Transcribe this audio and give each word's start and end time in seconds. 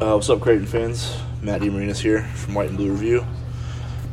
Uh, 0.00 0.14
what's 0.14 0.30
up, 0.30 0.40
Creighton 0.40 0.66
fans? 0.66 1.16
Matt 1.42 1.60
DeMarinis 1.60 1.98
here 2.00 2.22
from 2.34 2.54
White 2.54 2.68
and 2.68 2.76
Blue 2.78 2.90
Review. 2.90 3.26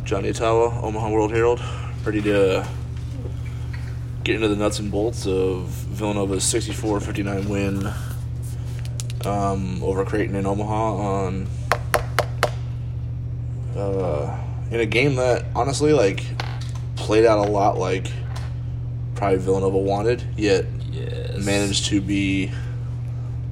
Jon 0.03 0.23
Nyatawa, 0.23 0.83
Omaha 0.83 1.09
World 1.09 1.31
Herald, 1.31 1.61
ready 2.03 2.21
to 2.23 2.67
get 4.23 4.35
into 4.35 4.47
the 4.49 4.55
nuts 4.55 4.79
and 4.79 4.91
bolts 4.91 5.25
of 5.25 5.67
Villanova's 5.67 6.43
64-59 6.43 7.47
win 7.47 7.93
um, 9.25 9.81
over 9.81 10.03
Creighton 10.03 10.35
in 10.35 10.45
Omaha 10.45 10.95
on 10.95 11.47
uh, 13.77 14.43
in 14.71 14.81
a 14.81 14.85
game 14.85 15.15
that 15.15 15.45
honestly 15.55 15.93
like 15.93 16.23
played 16.97 17.25
out 17.25 17.47
a 17.47 17.49
lot 17.49 17.77
like 17.77 18.11
probably 19.15 19.37
Villanova 19.37 19.77
wanted, 19.77 20.23
yet 20.35 20.65
Yes. 20.91 21.45
managed 21.45 21.85
to 21.87 22.01
be 22.01 22.51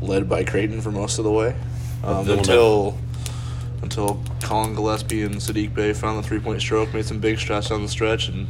led 0.02 0.28
by 0.28 0.44
Creighton 0.44 0.82
for 0.82 0.92
most 0.92 1.20
of 1.20 1.24
the 1.24 1.32
way 1.32 1.56
um, 2.06 2.30
until 2.30 2.98
until 3.82 4.22
Collin 4.42 4.74
Gillespie 4.74 5.24
and 5.24 5.36
Saddiq 5.36 5.74
Bey 5.74 5.94
found 5.94 6.24
the 6.24 6.28
three 6.28 6.40
point 6.40 6.62
stroke, 6.62 6.94
made 6.94 7.06
some 7.06 7.20
big 7.20 7.38
shots 7.38 7.70
down 7.70 7.82
the 7.82 7.88
stretch, 7.88 8.30
and 8.30 8.48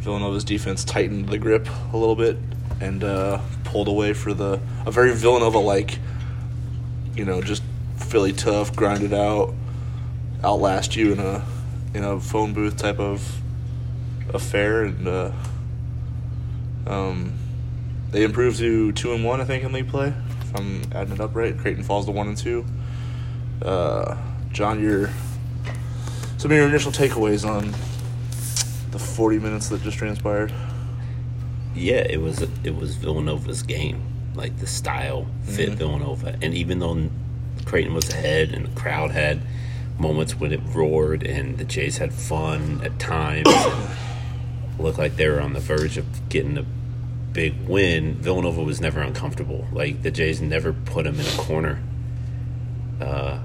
Villanova's 0.00 0.44
defense 0.44 0.84
tightened 0.84 1.28
the 1.28 1.38
grip 1.38 1.68
a 1.92 1.96
little 1.96 2.16
bit 2.16 2.38
and 2.80 3.02
uh, 3.02 3.40
pulled 3.64 3.88
away 3.88 4.12
for 4.12 4.34
the 4.34 4.60
a 4.84 4.90
very 4.90 5.14
Villanova 5.14 5.58
like, 5.58 5.98
you 7.14 7.24
know, 7.24 7.40
just 7.40 7.62
Philly 7.96 8.32
tough, 8.32 8.74
grind 8.76 9.02
it 9.02 9.12
out, 9.12 9.54
outlast 10.44 10.96
you 10.96 11.12
in 11.12 11.18
a 11.18 11.44
in 11.94 12.04
a 12.04 12.20
phone 12.20 12.52
booth 12.52 12.76
type 12.76 12.98
of 12.98 13.40
affair, 14.32 14.84
and 14.84 15.08
uh, 15.08 15.32
um, 16.86 17.32
they 18.10 18.22
improved 18.22 18.58
to 18.58 18.92
two 18.92 19.12
and 19.12 19.24
one, 19.24 19.40
I 19.40 19.44
think, 19.44 19.64
in 19.64 19.72
league 19.72 19.88
play. 19.88 20.12
I'm 20.56 20.82
adding 20.92 21.14
it 21.14 21.20
up 21.20 21.34
right, 21.34 21.56
Creighton 21.56 21.82
falls 21.84 22.06
to 22.06 22.12
one 22.12 22.28
and 22.28 22.36
two. 22.36 22.64
Uh, 23.62 24.16
John, 24.52 24.82
your 24.82 25.10
some 26.38 26.50
of 26.50 26.56
your 26.56 26.66
initial 26.68 26.92
takeaways 26.92 27.48
on 27.48 27.72
the 28.90 28.98
40 28.98 29.38
minutes 29.38 29.68
that 29.70 29.82
just 29.82 29.98
transpired. 29.98 30.52
Yeah, 31.74 31.96
it 32.08 32.20
was 32.20 32.42
it 32.64 32.74
was 32.76 32.96
Villanova's 32.96 33.62
game. 33.62 34.02
Like 34.34 34.58
the 34.58 34.66
style 34.66 35.26
fit 35.44 35.70
Mhm. 35.70 35.74
Villanova, 35.76 36.36
and 36.42 36.52
even 36.54 36.78
though 36.78 37.08
Creighton 37.64 37.94
was 37.94 38.08
ahead 38.10 38.50
and 38.52 38.66
the 38.66 38.80
crowd 38.80 39.10
had 39.12 39.40
moments 39.98 40.38
when 40.38 40.52
it 40.52 40.60
roared 40.74 41.22
and 41.22 41.56
the 41.56 41.64
Jays 41.64 41.96
had 41.98 42.12
fun 42.12 42.80
at 42.84 42.98
times, 42.98 43.48
looked 44.78 44.98
like 44.98 45.16
they 45.16 45.26
were 45.28 45.40
on 45.40 45.54
the 45.54 45.60
verge 45.60 45.96
of 45.96 46.28
getting 46.28 46.58
a 46.58 46.64
big 47.36 47.68
win. 47.68 48.14
Villanova 48.14 48.62
was 48.62 48.80
never 48.80 49.02
uncomfortable. 49.02 49.68
Like 49.70 50.02
the 50.02 50.10
Jays 50.10 50.40
never 50.40 50.72
put 50.72 51.04
them 51.04 51.20
in 51.20 51.26
a 51.26 51.36
corner. 51.36 51.82
Uh, 52.98 53.40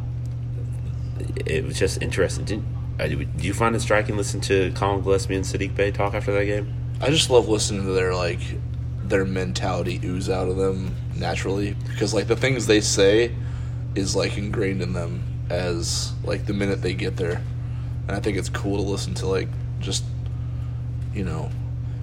it 1.46 1.66
was 1.66 1.78
just 1.78 2.02
interesting. 2.02 2.46
Did, 2.46 2.64
uh, 3.02 3.08
do 3.08 3.28
you 3.46 3.54
find 3.54 3.76
it 3.76 3.82
striking? 3.82 4.16
Listen 4.16 4.40
to 4.42 4.72
Collin 4.76 5.04
Gillespie 5.04 5.36
and 5.36 5.44
Saddiq 5.44 5.76
Bey 5.76 5.92
talk 5.92 6.14
after 6.14 6.32
that 6.32 6.46
game. 6.46 6.74
I 7.02 7.10
just 7.10 7.30
love 7.30 7.50
listening 7.50 7.86
to 7.86 7.92
their 7.92 8.16
like 8.16 8.40
their 9.04 9.26
mentality 9.26 10.00
ooze 10.06 10.30
out 10.30 10.48
of 10.48 10.56
them 10.56 10.96
naturally 11.18 11.76
because 11.90 12.14
like 12.14 12.28
the 12.28 12.38
things 12.38 12.68
they 12.68 12.80
say 12.80 13.36
is 13.94 14.16
like 14.16 14.38
ingrained 14.38 14.82
in 14.82 14.94
them 14.94 15.22
as 15.50 16.14
like 16.24 16.46
the 16.46 16.54
minute 16.54 16.82
they 16.82 16.94
get 16.94 17.18
there, 17.18 17.44
and 18.08 18.16
I 18.16 18.22
think 18.22 18.38
it's 18.38 18.48
cool 18.48 18.78
to 18.78 18.90
listen 18.90 19.14
to 19.16 19.28
like 19.28 19.50
just 19.82 20.06
you 21.14 21.26
know 21.26 21.52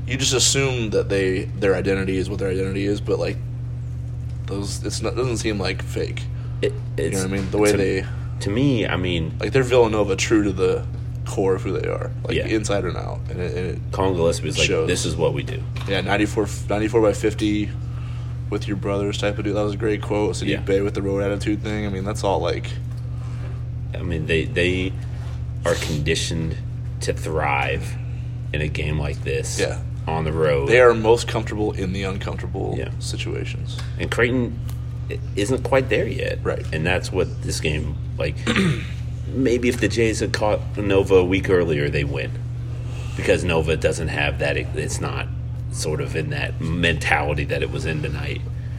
you 0.09 0.17
just 0.17 0.33
assume 0.35 0.91
that 0.91 1.09
they 1.09 1.45
their 1.45 1.75
identity 1.75 2.17
is 2.17 2.29
what 2.31 2.39
their 2.39 2.49
identity 2.51 2.85
is, 2.87 3.01
but 3.01 3.19
like 3.19 3.37
those 4.47 4.83
it's 4.85 5.03
not 5.03 5.15
doesn't 5.17 5.39
seem 5.39 5.59
like 5.59 5.83
fake. 5.83 6.23
It, 6.63 6.73
You 6.97 7.11
know 7.11 7.19
what 7.19 7.25
I 7.27 7.31
mean? 7.31 7.51
The 7.51 7.59
way 7.59 7.71
to, 7.73 7.77
they 7.77 8.07
to 8.41 8.51
me, 8.51 8.87
I 8.87 8.97
mean, 8.97 9.37
like 9.41 9.53
they're 9.53 9.63
Villanova 9.63 10.17
true 10.17 10.45
to 10.45 10.53
the 10.53 10.87
core 11.27 11.55
of 11.55 11.63
who 11.63 11.79
they 11.79 11.87
are, 11.89 12.11
like 12.25 12.37
Yeah. 12.37 12.47
inside 12.47 12.85
and 12.85 12.97
out, 12.97 13.21
and 13.31 13.41
it, 13.41 13.57
and 13.57 13.67
it 13.67 13.79
Collin 13.93 14.15
Gillespie 14.15 14.49
is 14.49 14.59
like, 14.59 14.69
this 14.87 15.05
is 15.05 15.15
what 15.15 15.35
we 15.35 15.43
do. 15.43 15.63
Yeah, 15.87 16.01
94, 16.01 16.47
94 16.71 17.03
by 17.03 17.13
50 17.13 17.69
with 18.51 18.67
your 18.67 18.79
brothers 18.79 19.19
type 19.19 19.37
of 19.39 19.45
dude. 19.45 19.55
That 19.55 19.63
was 19.63 19.75
a 19.75 19.77
great 19.77 20.01
quote. 20.01 20.35
Saddiq 20.37 20.49
Yeah. 20.49 20.61
Bey 20.61 20.81
with 20.81 20.95
the 20.95 21.03
road 21.03 21.23
attitude 21.23 21.63
thing. 21.63 21.85
I 21.87 21.91
mean, 21.91 22.05
that's 22.05 22.25
all 22.25 22.41
like, 22.41 22.71
I 23.95 24.03
mean, 24.03 24.25
they 24.27 24.45
they 24.47 24.93
are 25.67 25.75
conditioned 25.75 26.57
to 27.03 27.13
thrive 27.13 27.95
in 28.55 28.63
a 28.63 28.69
game 28.69 28.99
like 28.99 29.23
this. 29.23 29.61
Yeah. 29.61 29.81
On 30.09 30.25
the 30.25 30.33
road. 30.33 30.69
they 30.69 30.81
are 30.81 30.95
most 30.95 31.29
comfortable 31.29 31.73
in 31.73 31.93
the 31.93 32.03
uncomfortable 32.03 32.75
Yeah. 32.79 32.91
situations. 32.99 33.79
and 33.99 34.11
Creighton 34.11 34.59
isn't 35.37 35.63
quite 35.63 35.89
there 35.89 36.07
yet. 36.07 36.39
Right. 36.43 36.65
and 36.73 36.85
that's 36.87 37.11
what 37.13 37.43
this 37.43 37.61
game 37.61 37.95
like. 38.19 38.37
maybe 39.29 39.69
if 39.69 39.79
the 39.81 39.89
Jays 39.89 40.21
had 40.21 40.33
caught 40.33 40.61
Nova 40.79 41.17
a 41.17 41.25
week 41.25 41.51
earlier, 41.51 41.89
they 41.91 42.05
win 42.05 42.31
because 43.17 43.45
Nova 43.45 43.77
doesn't 43.77 44.09
have 44.09 44.39
that. 44.39 44.57
It's 44.57 45.01
not 45.01 45.27
sort 45.73 46.01
of 46.01 46.17
in 46.17 46.31
that 46.31 46.61
mentality 46.61 47.45
that 47.45 47.63
it 47.63 47.71
was 47.71 47.85
in 47.87 48.03
tonight. 48.03 48.41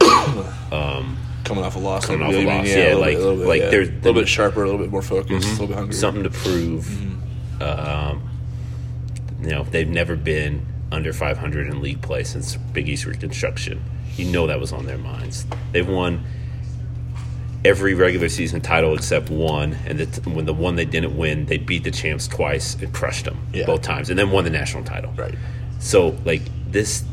Coming 1.44 1.64
off 1.64 1.74
a 1.74 1.78
loss. 1.78 2.06
Coming 2.06 2.22
off 2.22 2.32
a 2.34 2.44
loss, 2.46 2.66
a 2.66 2.68
yeah, 2.68 2.94
little 2.94 3.00
like- 3.00 3.16
bit- 3.16 3.26
a 3.26 3.34
bit, 3.36 3.46
like 3.46 3.62
yeah. 3.62 3.70
there's- 3.70 3.88
a 3.88 3.92
little 3.92 4.14
bit 4.14 4.28
sharper, 4.28 4.62
a 4.62 4.66
little 4.66 4.80
bit 4.80 4.90
more 4.90 5.02
focused, 5.02 5.48
a 5.48 5.50
little 5.52 5.66
bit 5.68 5.76
hungry. 5.76 5.94
something 5.94 6.22
to 6.22 6.30
prove. 6.30 6.84
Mm-hmm. 6.84 7.62
Um, 7.62 8.30
you 9.42 9.48
know, 9.50 9.64
they've 9.64 9.88
never 9.88 10.16
been 10.16 10.64
under 10.92 11.12
500 11.12 11.66
in 11.68 11.80
league 11.80 12.02
play 12.02 12.24
since 12.24 12.56
Big 12.56 12.88
East 12.88 13.06
Reconstruction. 13.06 13.82
You 14.16 14.26
know 14.26 14.46
that 14.48 14.58
was 14.60 14.72
on 14.72 14.86
their 14.86 14.98
minds. 14.98 15.46
They've 15.72 15.88
won 15.88 16.24
every 17.64 17.94
regular 17.94 18.28
season 18.28 18.60
title 18.60 18.94
except 18.94 19.30
one, 19.30 19.76
and 19.86 19.98
the, 19.98 20.30
when 20.30 20.46
the 20.46 20.54
one 20.54 20.76
they 20.76 20.84
didn't 20.84 21.16
win, 21.16 21.46
they 21.46 21.58
beat 21.58 21.84
the 21.84 21.90
champs 21.90 22.26
twice 22.26 22.74
and 22.76 22.92
crushed 22.92 23.26
them 23.26 23.38
Yeah. 23.52 23.66
both 23.66 23.82
times, 23.82 24.10
and 24.10 24.18
then 24.18 24.30
won 24.30 24.44
the 24.44 24.50
national 24.50 24.84
title. 24.84 25.12
Right. 25.12 25.34
So, 25.78 26.16
like 26.24 26.42
this, 26.70 27.04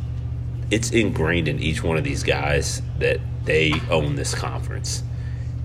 it's 0.71 0.91
ingrained 0.91 1.47
in 1.47 1.59
each 1.59 1.83
one 1.83 1.97
of 1.97 2.03
these 2.03 2.23
guys 2.23 2.81
that 2.99 3.19
they 3.45 3.73
own 3.89 4.15
this 4.15 4.33
conference. 4.33 5.03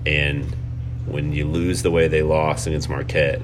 And 0.05 0.53
when 1.05 1.33
you 1.33 1.45
lose 1.47 1.81
the 1.81 1.91
way 1.91 2.07
they 2.07 2.21
lost 2.23 2.67
against 2.67 2.89
Marquette, 2.89 3.41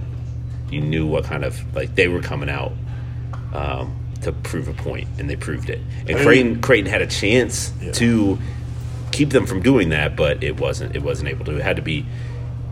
you 0.69 0.81
knew 0.81 1.05
what 1.07 1.23
kind 1.23 1.43
of 1.43 1.75
like 1.75 1.95
they 1.95 2.07
were 2.07 2.21
coming 2.21 2.49
out 2.49 2.71
um, 3.53 3.98
to 4.21 4.31
prove 4.31 4.67
a 4.67 4.73
point, 4.73 5.07
and 5.17 5.29
they 5.29 5.35
proved 5.35 5.69
it. 5.69 5.79
And 6.01 6.11
I 6.11 6.13
mean- 6.15 6.23
Creighton, 6.23 6.61
Creighton 6.61 6.91
had 6.91 7.01
a 7.01 7.07
chance 7.07 7.71
Yeah. 7.81 7.91
to 7.93 8.37
keep 9.11 9.29
them 9.31 9.45
from 9.45 9.61
doing 9.61 9.89
that, 9.89 10.15
but 10.15 10.43
it 10.43 10.59
wasn't. 10.59 10.95
It 10.95 11.01
wasn't 11.03 11.29
able 11.29 11.45
to. 11.45 11.55
It 11.57 11.61
had 11.61 11.75
to 11.77 11.81
be. 11.81 12.05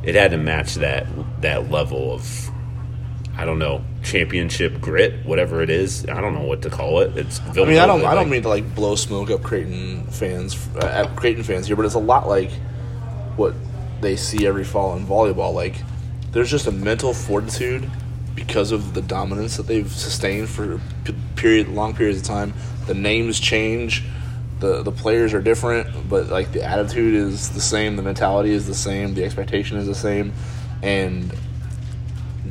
It 0.04 0.16
had 0.16 0.32
to 0.32 0.38
match 0.38 0.76
that 0.76 1.08
that 1.42 1.72
level 1.72 2.14
of 2.14 2.50
I 3.40 3.46
don't 3.46 3.60
know 3.60 3.82
championship 4.04 4.82
grit, 4.82 5.14
whatever 5.26 5.62
it 5.62 5.70
is. 5.70 6.06
I 6.10 6.22
don't 6.22 6.34
know 6.34 6.42
what 6.44 6.64
to 6.64 6.70
call 6.72 7.02
it. 7.02 7.16
It's 7.18 7.40
I 7.42 7.66
mean, 7.66 7.78
I 7.78 7.86
don't, 7.86 8.04
I 8.04 8.16
don't 8.16 8.24
like- 8.24 8.28
mean 8.30 8.42
to 8.44 8.50
like 8.50 8.74
blow 8.76 8.96
smoke 8.96 9.30
up 9.30 9.44
Creighton 9.44 10.06
fans, 10.08 10.58
uh, 10.82 10.86
at 10.86 11.16
Creighton 11.16 11.44
fans 11.44 11.68
here, 11.68 11.76
but 11.76 11.86
it's 11.86 11.94
a 11.94 12.00
lot 12.00 12.28
like 12.28 12.50
what 13.36 13.54
they 14.02 14.16
see 14.16 14.48
every 14.48 14.64
fall 14.64 14.96
in 14.98 15.06
volleyball. 15.06 15.54
Like, 15.54 15.76
there's 16.32 16.50
just 16.50 16.66
a 16.68 16.72
mental 16.72 17.14
fortitude 17.14 17.88
because 18.38 18.72
of 18.72 18.94
the 18.94 19.02
dominance 19.02 19.58
that 19.58 19.68
they've 19.68 19.92
sustained 19.92 20.48
for 20.48 20.80
period, 21.36 21.68
long 21.68 21.94
periods 21.94 22.20
of 22.22 22.26
time. 22.26 22.54
The 22.86 22.94
names 22.94 23.38
change, 23.42 24.04
the 24.62 24.82
the 24.84 24.92
players 24.94 25.34
are 25.34 25.42
different, 25.42 26.08
but 26.10 26.28
like 26.28 26.54
the 26.54 26.64
attitude 26.64 27.16
is 27.16 27.50
the 27.50 27.60
same, 27.60 27.98
the 27.98 28.02
mentality 28.04 28.52
is 28.52 28.66
the 28.68 28.76
same, 28.76 29.14
the 29.16 29.26
expectation 29.26 29.78
is 29.78 29.88
the 29.88 29.96
same, 29.96 30.32
and 30.82 31.34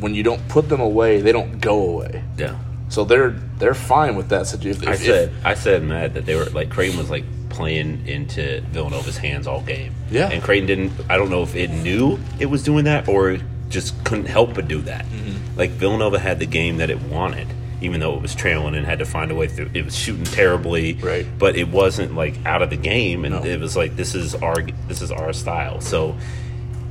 when 0.00 0.14
you 0.14 0.22
don't 0.22 0.46
put 0.48 0.69
them 0.69 0.80
away, 0.80 1.22
they 1.22 1.32
don't 1.32 1.58
go 1.60 1.88
away. 1.88 2.22
Yeah, 2.36 2.56
So 2.91 3.04
they're 3.04 3.30
they're 3.58 3.72
fine 3.75 4.14
with 4.16 4.28
that 4.28 4.46
situation. 4.46 4.86
I 4.86 4.92
If- 4.92 5.00
if- 5.00 5.06
said 5.06 5.32
I 5.44 5.54
said 5.54 5.82
Matt 5.84 6.12
that 6.14 6.26
they 6.26 6.34
were 6.34 6.44
like 6.46 6.69
Creighton 6.69 6.98
was 6.98 7.08
like 7.08 7.25
playing 7.48 8.02
into 8.06 8.60
Villanova's 8.72 9.16
hands 9.16 9.46
all 9.46 9.62
game. 9.62 9.92
Yeah. 10.10 10.28
and 10.30 10.42
Creighton 10.42 10.66
didn't. 10.66 10.92
I 11.08 11.16
don't 11.16 11.30
know 11.30 11.42
if 11.42 11.54
it 11.56 11.70
knew 11.70 12.19
it 12.38 12.46
was 12.46 12.62
doing 12.62 12.84
that 12.84 13.08
or 13.08 13.38
just 13.68 14.02
couldn't 14.04 14.26
help 14.26 14.54
but 14.54 14.68
do 14.68 14.80
that. 14.82 15.04
Mm-hmm. 15.06 15.58
Like 15.58 15.70
Villanova 15.70 16.18
had 16.18 16.38
the 16.38 16.46
game 16.46 16.76
that 16.78 16.90
it 16.90 17.00
wanted. 17.02 17.48
Even 17.82 18.00
though 18.00 18.14
it 18.16 18.22
was 18.22 18.34
trailing 18.34 18.74
and 18.74 18.86
had 18.86 19.00
to 19.00 19.04
find 19.04 19.30
a 19.30 19.34
way 19.34 19.48
through, 19.48 19.70
it 19.74 19.84
was 19.84 19.94
shooting 19.94 20.24
terribly. 20.24 20.94
Right. 20.94 21.26
but 21.38 21.56
it 21.56 21.68
wasn't 21.68 22.14
like 22.14 22.34
out 22.46 22.62
of 22.62 22.70
the 22.70 22.76
game, 22.76 23.24
and 23.26 23.34
No. 23.34 23.44
it 23.44 23.60
was 23.60 23.76
like 23.76 23.96
this 23.96 24.14
is 24.14 24.34
our 24.34 24.62
this 24.88 25.02
is 25.02 25.10
our 25.12 25.32
style. 25.34 25.80
So, 25.82 26.16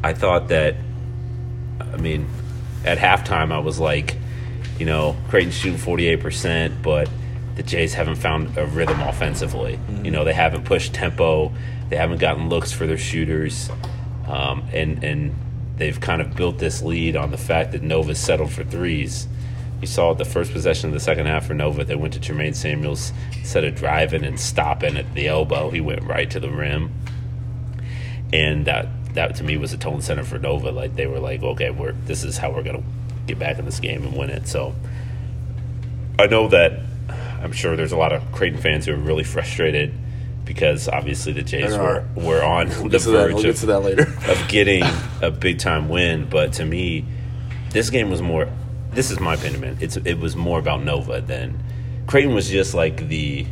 I 0.04 0.14
thought 0.14 0.50
that 0.50 0.76
I 1.82 1.98
mean, 1.98 2.28
at 2.86 3.00
halftime, 3.00 3.52
I 3.52 3.60
was 3.60 3.80
like, 3.80 4.16
you 4.78 4.86
know, 4.86 5.16
Creighton's 5.30 5.56
shooting 5.58 5.80
48%, 5.80 6.84
but 6.84 7.10
the 7.56 7.64
Jays 7.64 7.94
haven't 7.96 8.18
found 8.18 8.56
a 8.58 8.66
rhythm 8.66 9.00
offensively. 9.02 9.80
You 10.04 10.12
know, 10.12 10.24
they 10.24 10.34
haven't 10.34 10.66
pushed 10.66 10.94
tempo, 10.94 11.52
they 11.90 11.96
haven't 11.96 12.20
gotten 12.20 12.48
looks 12.50 12.72
for 12.72 12.86
their 12.86 12.98
shooters, 12.98 13.70
um, 14.28 14.64
and, 14.74 15.04
and 15.04 15.34
they've 15.78 16.00
kind 16.00 16.22
of 16.22 16.36
built 16.36 16.58
this 16.60 16.82
lead 16.82 17.16
on 17.16 17.32
the 17.32 17.38
fact 17.38 17.72
that 17.74 17.82
Nova's 17.82 18.20
settled 18.20 18.52
for 18.52 18.64
threes. 18.64 19.28
You 19.82 19.88
saw 19.88 20.14
the 20.14 20.26
first 20.26 20.54
possession 20.54 20.90
of 20.90 20.94
the 20.94 21.00
second 21.00 21.26
half 21.26 21.48
for 21.48 21.54
Nova. 21.54 21.84
They 21.84 21.96
went 21.96 22.14
to 22.14 22.20
Jermaine 22.20 22.56
Samuels, 22.56 23.12
instead 23.38 23.66
of 23.66 23.76
driving 23.76 24.24
and 24.24 24.40
stopping 24.40 24.98
at 24.98 25.14
the 25.14 25.28
elbow, 25.28 25.70
he 25.70 25.82
went 25.82 26.04
right 26.04 26.30
to 26.32 26.40
the 26.40 26.50
rim. 26.50 26.92
And 28.32 28.68
uh, 28.68 28.86
that 29.14 29.36
to 29.36 29.44
me 29.44 29.58
was 29.58 29.74
a 29.74 29.78
tone 29.78 30.02
center 30.02 30.24
for 30.24 30.40
Nova. 30.40 30.72
Like 30.72 30.96
they 30.96 31.08
were 31.08 31.20
like, 31.20 31.44
okay, 31.44 31.72
we're 31.72 31.92
this 31.92 32.24
is 32.24 32.38
how 32.38 32.52
we're 32.52 32.64
gonna 32.64 32.84
get 33.28 33.38
back 33.40 33.60
in 33.60 33.66
this 33.66 33.80
game 33.80 34.04
and 34.04 34.16
win 34.16 34.30
it. 34.30 34.48
So 34.48 34.74
I 36.18 36.28
know 36.28 36.48
that 36.50 36.80
I'm 37.42 37.52
sure 37.52 37.76
there's 37.76 37.92
a 37.92 37.98
lot 37.98 38.14
of 38.14 38.32
Creighton 38.32 38.60
fans 38.60 38.86
who 38.86 38.94
are 38.94 38.98
really 38.98 39.24
frustrated 39.24 39.94
because 40.46 40.88
obviously 40.88 41.34
the 41.34 41.42
Jays 41.42 41.78
were 41.78 42.06
were 42.16 42.44
on 42.44 42.70
We'll 42.70 42.90
the 42.90 43.00
verge 43.00 43.34
We'll 43.34 43.50
of 43.50 43.60
to 43.60 43.66
that 43.68 43.80
later. 43.80 44.04
of 44.28 44.48
getting 44.48 44.84
a 45.22 45.32
big 45.32 45.60
time 45.60 45.90
win. 45.90 46.30
But 46.30 46.54
to 46.54 46.66
me, 46.66 47.06
this 47.72 47.90
game 47.90 48.10
was 48.10 48.22
more. 48.22 48.48
This 48.92 49.12
is 49.12 49.20
my 49.20 49.34
opinion, 49.34 49.62
man. 49.62 49.78
It's 49.82 49.98
it 49.98 50.20
was 50.20 50.36
more 50.36 50.60
about 50.60 50.84
Nova 50.84 51.22
than 51.22 51.62
Creighton 52.08 52.34
was 52.34 52.50
just 52.50 52.74
like 52.74 53.08
the. 53.08 53.46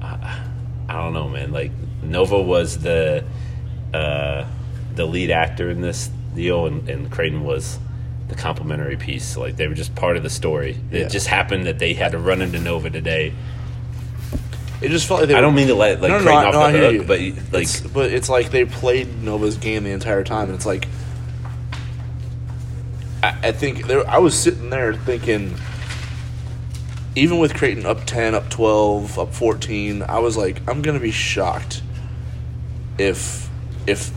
I, 0.00 0.46
I 0.88 0.92
don't 0.94 1.12
know, 1.12 1.28
man. 1.28 1.52
Like 1.52 1.72
Nova 2.02 2.40
was 2.40 2.78
the 2.78 3.24
uh, 3.92 4.46
the 4.94 5.06
lead 5.06 5.30
actor 5.30 5.70
in 5.70 5.80
this 5.80 6.10
deal, 6.34 6.66
and, 6.66 6.88
and 6.88 7.10
Creighton 7.10 7.44
was 7.44 7.78
the 8.28 8.34
complimentary 8.34 8.96
piece. 8.96 9.36
Like 9.36 9.56
they 9.56 9.66
were 9.68 9.74
just 9.74 9.94
part 9.94 10.16
of 10.16 10.22
the 10.22 10.30
story. 10.30 10.78
Yeah. 10.90 11.00
It 11.00 11.10
just 11.10 11.26
happened 11.26 11.66
that 11.66 11.78
they 11.78 11.94
had 11.94 12.12
to 12.12 12.18
run 12.18 12.42
into 12.42 12.58
Nova 12.58 12.90
today. 12.90 13.32
It 14.84 14.90
just 14.90 15.06
felt 15.08 15.20
like 15.20 15.28
they 15.28 15.34
I 15.34 15.40
don't 15.40 15.54
mean 15.54 15.68
to 15.68 15.74
let 15.74 16.00
like 16.00 16.10
No, 16.10 16.18
no, 16.18 16.24
Creighton 16.24 16.42
no, 16.42 16.48
off 16.48 16.54
no, 16.54 16.60
I 16.60 16.72
the 16.72 16.78
hear 16.78 16.86
hook, 16.86 16.92
you. 16.94 17.02
but 17.42 17.52
like 17.52 17.62
It's- 17.64 17.80
but 17.80 18.10
it's 18.12 18.28
like 18.28 18.50
they 18.50 18.64
played 18.64 19.22
Nova's 19.22 19.56
game 19.56 19.84
the 19.84 19.90
entire 19.90 20.22
time, 20.24 20.46
and 20.48 20.54
it's 20.54 20.66
like 20.66 20.86
I, 23.22 23.38
I 23.48 23.52
think 23.52 23.86
there. 23.86 24.08
I 24.08 24.18
was 24.18 24.38
sitting 24.38 24.70
there 24.70 24.94
thinking, 24.94 25.54
even 27.16 27.38
with 27.38 27.54
Creighton 27.54 27.86
up 27.86 28.04
ten, 28.04 28.34
up 28.34 28.48
twelve, 28.50 29.18
up 29.18 29.34
fourteen, 29.34 30.02
I 30.02 30.18
was 30.18 30.36
like, 30.36 30.60
I'm 30.68 30.82
gonna 30.82 31.00
be 31.00 31.10
shocked 31.10 31.82
if 32.98 33.48
if 33.86 34.10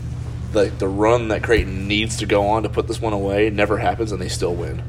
like 0.54 0.78
the 0.78 0.88
run 0.88 1.28
that 1.28 1.42
Creighton 1.42 1.88
needs 1.88 2.16
to 2.18 2.26
go 2.26 2.46
on 2.48 2.62
to 2.62 2.68
put 2.68 2.86
this 2.88 3.00
one 3.02 3.12
away 3.12 3.50
never 3.50 3.76
happens 3.78 4.12
and 4.12 4.20
they 4.22 4.28
still 4.28 4.54
win 4.54 4.82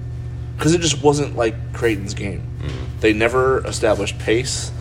because 0.57 0.73
it 0.73 0.79
just 0.79 1.01
wasn't 1.03 1.35
like 1.35 1.73
Creighton's 1.73 2.13
game. 2.13 2.41
Mm-hmm. 2.61 2.99
They 3.01 3.13
never 3.13 3.65
established 3.65 4.17
pace. 4.19 4.71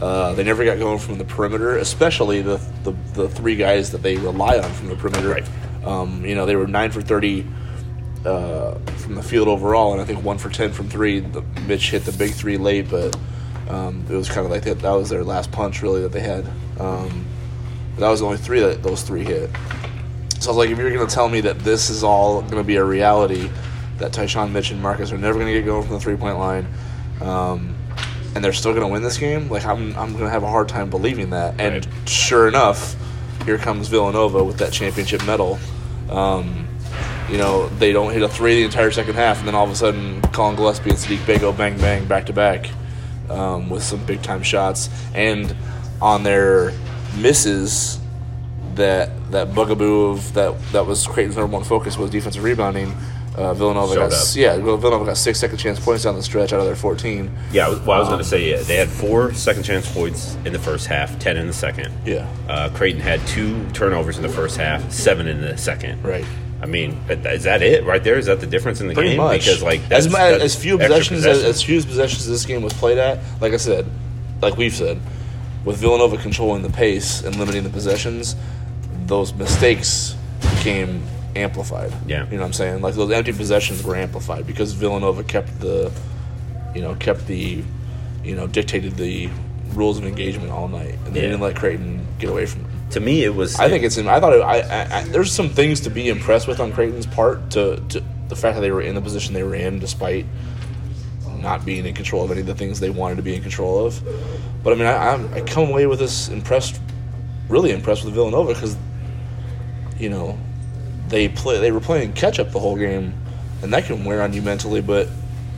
Uh, 0.00 0.32
they 0.34 0.44
never 0.44 0.64
got 0.64 0.78
going 0.78 0.98
from 0.98 1.18
the 1.18 1.24
perimeter, 1.24 1.78
especially 1.78 2.40
the, 2.40 2.60
the 2.84 2.92
the 3.14 3.28
three 3.28 3.56
guys 3.56 3.90
that 3.90 4.02
they 4.02 4.16
rely 4.16 4.58
on 4.58 4.70
from 4.72 4.88
the 4.88 4.96
perimeter. 4.96 5.28
Right. 5.28 5.48
Um, 5.84 6.24
you 6.24 6.34
know, 6.34 6.46
they 6.46 6.56
were 6.56 6.66
nine 6.66 6.90
for 6.90 7.02
thirty 7.02 7.46
uh, 8.24 8.74
from 8.98 9.14
the 9.14 9.22
field 9.22 9.48
overall, 9.48 9.92
and 9.92 10.00
I 10.00 10.04
think 10.04 10.22
one 10.22 10.38
for 10.38 10.50
ten 10.50 10.72
from 10.72 10.88
three. 10.88 11.20
The, 11.20 11.42
Mitch 11.66 11.90
hit 11.90 12.04
the 12.04 12.12
big 12.12 12.32
three 12.32 12.58
late, 12.58 12.88
but 12.88 13.16
um, 13.68 14.04
it 14.08 14.14
was 14.14 14.28
kind 14.28 14.44
of 14.44 14.50
like 14.50 14.62
that. 14.62 14.80
That 14.80 14.92
was 14.92 15.08
their 15.08 15.24
last 15.24 15.50
punch, 15.50 15.82
really, 15.82 16.02
that 16.02 16.12
they 16.12 16.20
had. 16.20 16.46
Um, 16.78 17.26
but 17.94 18.00
that 18.02 18.10
was 18.10 18.20
the 18.20 18.26
only 18.26 18.38
three 18.38 18.60
that 18.60 18.82
those 18.82 19.02
three 19.02 19.24
hit. 19.24 19.50
So 20.40 20.50
I 20.50 20.54
was 20.54 20.56
like, 20.56 20.70
if 20.70 20.78
you're 20.78 20.92
going 20.92 21.06
to 21.06 21.12
tell 21.12 21.28
me 21.28 21.40
that 21.40 21.58
this 21.60 21.90
is 21.90 22.04
all 22.04 22.42
going 22.42 22.56
to 22.56 22.64
be 22.64 22.76
a 22.76 22.84
reality, 22.84 23.50
that 23.98 24.12
Tyshawn, 24.12 24.52
Mitch, 24.52 24.70
and 24.70 24.80
Marcus 24.80 25.10
are 25.10 25.18
never 25.18 25.38
going 25.38 25.52
to 25.52 25.58
get 25.58 25.66
going 25.66 25.82
from 25.82 25.94
the 25.94 26.00
three 26.00 26.16
point 26.16 26.38
line, 26.38 26.66
um, 27.20 27.74
and 28.38 28.44
they're 28.44 28.52
still 28.52 28.70
going 28.70 28.86
to 28.86 28.88
win 28.92 29.02
this 29.02 29.18
game, 29.18 29.48
like 29.48 29.64
I'm, 29.64 29.96
I'm 29.98 30.12
going 30.12 30.22
to 30.26 30.30
have 30.30 30.44
a 30.44 30.48
hard 30.48 30.68
time 30.68 30.90
believing 30.90 31.30
that. 31.30 31.60
And 31.60 31.84
Right. 31.84 32.08
sure 32.08 32.46
enough, 32.46 32.94
here 33.44 33.58
comes 33.58 33.88
Villanova 33.88 34.44
with 34.44 34.58
that 34.58 34.72
championship 34.72 35.26
medal. 35.26 35.58
Um, 36.08 36.68
you 37.28 37.36
know, 37.36 37.68
they 37.80 37.90
don't 37.92 38.12
hit 38.12 38.22
a 38.22 38.28
three 38.28 38.60
the 38.60 38.64
entire 38.66 38.92
second 38.92 39.16
half, 39.16 39.40
and 39.40 39.48
then 39.48 39.56
all 39.56 39.64
of 39.64 39.72
a 39.72 39.74
sudden, 39.74 40.22
Collin 40.22 40.54
Gillespie 40.54 40.90
and 40.90 40.98
Saddiq 41.00 41.26
Bey 41.26 41.38
go 41.38 41.52
bang 41.52 41.76
bang 41.78 42.04
back 42.06 42.26
to 42.26 42.32
back 42.32 42.70
um, 43.28 43.68
with 43.70 43.82
some 43.82 44.06
big 44.06 44.22
time 44.22 44.44
shots. 44.44 44.88
And 45.14 45.52
on 46.00 46.22
their 46.22 46.72
misses, 47.16 47.98
that 48.76 49.10
that 49.32 49.52
bugaboo 49.52 50.10
of 50.10 50.32
that 50.34 50.54
that 50.70 50.86
was 50.86 51.08
Creighton's 51.08 51.36
number 51.36 51.52
one 51.52 51.64
focus 51.64 51.98
was 51.98 52.12
defensive 52.12 52.44
rebounding. 52.44 52.94
Uh, 53.38 53.54
Villanova 53.54 53.94
Showed 53.94 54.10
got 54.10 54.12
up. 54.12 54.26
yeah 54.34 54.56
Villanova 54.56 55.04
got 55.04 55.16
six 55.16 55.38
second 55.38 55.58
chance 55.58 55.78
points 55.78 56.02
down 56.02 56.16
the 56.16 56.22
stretch 56.22 56.52
out 56.52 56.58
of 56.60 56.66
their 56.66 56.74
fourteen. 56.74 57.30
Yeah, 57.52 57.68
well, 57.68 57.92
I 57.92 57.98
was 58.00 58.08
going 58.08 58.14
Um, 58.14 58.18
to 58.18 58.24
say 58.24 58.50
yeah, 58.50 58.62
they 58.62 58.76
had 58.76 58.88
four 58.88 59.32
second 59.34 59.62
chance 59.62 59.90
points 59.92 60.36
in 60.44 60.52
the 60.52 60.58
first 60.58 60.86
half, 60.86 61.18
ten 61.20 61.36
in 61.36 61.46
the 61.46 61.52
second. 61.52 61.92
Yeah, 62.04 62.26
Uh, 62.48 62.68
Creighton 62.70 63.00
had 63.00 63.24
two 63.28 63.64
turnovers 63.74 64.16
in 64.16 64.22
the 64.24 64.28
first 64.28 64.56
half, 64.56 64.90
seven 64.90 65.28
in 65.28 65.40
the 65.40 65.56
second. 65.56 66.02
right. 66.04 66.24
I 66.60 66.66
mean, 66.66 67.00
is 67.08 67.44
that 67.44 67.62
it 67.62 67.84
right 67.84 68.02
there? 68.02 68.18
Is 68.18 68.26
that 68.26 68.40
the 68.40 68.46
difference 68.46 68.80
in 68.80 68.88
the 68.88 68.94
Pretty 68.94 69.10
game? 69.10 69.18
much 69.18 69.44
Because 69.44 69.62
like 69.62 69.80
as 69.82 69.88
that's, 69.88 70.06
mu- 70.06 70.12
that's 70.14 70.42
as 70.42 70.56
few 70.56 70.74
extra 70.80 70.98
possessions 71.16 71.24
as, 71.26 71.44
as 71.44 71.62
few 71.62 71.80
possessions 71.84 72.22
as 72.22 72.28
this 72.28 72.44
game 72.46 72.62
was 72.62 72.72
played 72.72 72.98
at. 72.98 73.20
Like 73.40 73.52
I 73.52 73.58
said, 73.58 73.86
like 74.42 74.56
we've 74.56 74.74
said, 74.74 75.00
with 75.64 75.76
Villanova 75.76 76.16
controlling 76.16 76.62
the 76.62 76.70
pace 76.70 77.22
and 77.22 77.36
limiting 77.36 77.62
the 77.62 77.70
possessions, 77.70 78.34
those 79.06 79.32
mistakes 79.34 80.16
became 80.40 81.00
amplified. 81.36 81.92
Yeah. 82.06 82.24
you 82.26 82.32
know 82.32 82.38
what 82.40 82.46
I'm 82.46 82.52
saying? 82.52 82.82
Like 82.82 82.94
those 82.94 83.10
empty 83.10 83.32
possessions 83.32 83.82
were 83.82 83.96
amplified 83.96 84.46
because 84.46 84.72
Villanova 84.72 85.22
kept 85.24 85.60
the, 85.60 85.92
you 86.74 86.82
know, 86.82 86.94
kept 86.94 87.26
the, 87.26 87.62
you 88.24 88.34
know, 88.36 88.46
dictated 88.46 88.96
the 88.96 89.28
rules 89.74 89.98
of 89.98 90.04
engagement 90.04 90.50
all 90.50 90.68
night, 90.68 90.94
and 91.04 91.14
they 91.14 91.20
Yeah. 91.20 91.26
didn't 91.28 91.40
let 91.40 91.56
Creighton 91.56 92.06
get 92.18 92.30
away 92.30 92.46
from. 92.46 92.62
it. 92.62 92.66
to 92.92 93.00
me, 93.00 93.22
it 93.24 93.34
was. 93.34 93.58
I 93.58 93.68
think 93.68 93.84
it's. 93.84 93.98
I 93.98 94.18
thought 94.20 94.32
it, 94.32 94.40
I, 94.40 95.00
I. 95.00 95.02
There's 95.04 95.30
some 95.32 95.48
things 95.50 95.80
to 95.80 95.90
be 95.90 96.08
impressed 96.08 96.48
with 96.48 96.58
on 96.58 96.72
Creighton's 96.72 97.06
part. 97.06 97.50
To, 97.52 97.76
to 97.90 98.02
the 98.28 98.36
fact 98.36 98.56
that 98.56 98.60
they 98.62 98.70
were 98.70 98.82
in 98.82 98.94
the 98.94 99.00
position 99.00 99.34
they 99.34 99.42
were 99.42 99.54
in, 99.54 99.78
despite 99.78 100.24
not 101.40 101.64
being 101.64 101.86
in 101.86 101.94
control 101.94 102.24
of 102.24 102.30
any 102.30 102.40
of 102.40 102.46
the 102.46 102.54
things 102.54 102.80
they 102.80 102.90
wanted 102.90 103.16
to 103.16 103.22
be 103.22 103.34
in 103.34 103.42
control 103.42 103.86
of. 103.86 104.02
But 104.64 104.72
I 104.72 104.76
mean, 104.76 104.86
I, 104.86 105.36
I 105.36 105.40
come 105.42 105.68
away 105.68 105.86
with 105.86 105.98
this 106.00 106.28
impressed, 106.28 106.80
really 107.48 107.70
impressed 107.70 108.04
with 108.04 108.12
Villanova 108.14 108.52
because, 108.54 108.76
you 109.98 110.08
know, 110.10 110.36
they 111.08 111.28
play. 111.28 111.58
They 111.60 111.72
were 111.72 111.80
playing 111.80 112.12
catch 112.12 112.38
up 112.38 112.50
the 112.52 112.58
whole 112.60 112.76
game, 112.76 113.14
and 113.62 113.72
that 113.72 113.84
can 113.84 114.04
wear 114.04 114.22
on 114.22 114.32
you 114.32 114.42
mentally. 114.42 114.80
But 114.80 115.08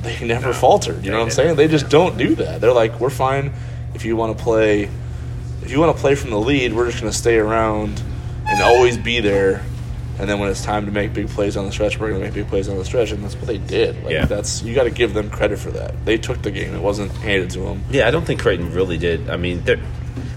they 0.02 0.24
never 0.24 0.52
faltered. 0.52 1.04
You 1.04 1.10
know 1.10 1.18
what 1.18 1.24
I'm 1.24 1.30
saying? 1.30 1.56
They 1.56 1.68
just 1.68 1.88
don't 1.88 2.16
do 2.16 2.34
that. 2.36 2.60
They're 2.60 2.72
like, 2.72 2.98
we're 3.00 3.10
fine 3.10 3.52
if 3.94 4.04
you 4.04 4.16
want 4.16 4.36
to 4.36 4.42
play 4.42 4.88
if 5.62 5.70
you 5.70 5.78
want 5.78 5.94
to 5.94 6.00
play 6.00 6.14
from 6.14 6.30
the 6.30 6.40
lead, 6.40 6.72
we're 6.74 6.86
just 6.86 7.00
going 7.00 7.12
to 7.12 7.16
stay 7.18 7.36
around 7.36 8.02
and 8.46 8.62
always 8.62 8.96
be 8.96 9.20
there. 9.20 9.62
And 10.18 10.28
then 10.28 10.38
when 10.38 10.50
it's 10.50 10.64
time 10.64 10.86
to 10.86 10.92
make 10.92 11.12
big 11.14 11.28
plays 11.28 11.56
on 11.56 11.64
the 11.66 11.72
stretch, 11.72 11.98
we're 11.98 12.08
going 12.08 12.20
to 12.20 12.26
make 12.26 12.34
big 12.34 12.48
plays 12.48 12.68
on 12.68 12.76
the 12.76 12.84
stretch, 12.84 13.10
and 13.10 13.22
that's 13.22 13.34
what 13.36 13.46
they 13.46 13.58
did. 13.58 14.02
Like 14.02 14.12
Yeah. 14.12 14.24
that's 14.26 14.62
you 14.62 14.74
got 14.74 14.84
to 14.84 14.90
give 14.90 15.14
them 15.14 15.30
credit 15.30 15.58
for 15.58 15.70
that. 15.72 15.94
They 16.04 16.18
took 16.18 16.42
the 16.42 16.50
game; 16.50 16.74
it 16.74 16.80
wasn't 16.80 17.12
handed 17.12 17.50
to 17.50 17.60
them. 17.60 17.82
Yeah, 17.90 18.06
I 18.08 18.10
don't 18.10 18.24
think 18.26 18.40
Creighton 18.40 18.72
really 18.72 18.98
did. 18.98 19.30
I 19.30 19.36
mean, 19.36 19.62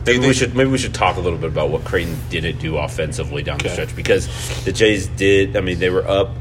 they're- 0.03 0.15
maybe 0.15 0.27
we 0.27 0.33
should 0.33 0.55
maybe 0.55 0.69
we 0.69 0.77
should 0.77 0.93
talk 0.93 1.17
a 1.17 1.19
little 1.19 1.39
bit 1.39 1.49
about 1.49 1.69
what 1.69 1.83
Creighton 1.85 2.17
didn't 2.29 2.59
do 2.59 2.77
offensively 2.77 3.43
down 3.43 3.57
the 3.59 3.69
stretch 3.69 3.95
because 3.95 4.27
the 4.65 4.71
Jays 4.71 5.07
did. 5.07 5.55
I 5.57 5.61
mean, 5.61 5.79
they 5.79 5.89
were 5.89 6.07
up. 6.07 6.31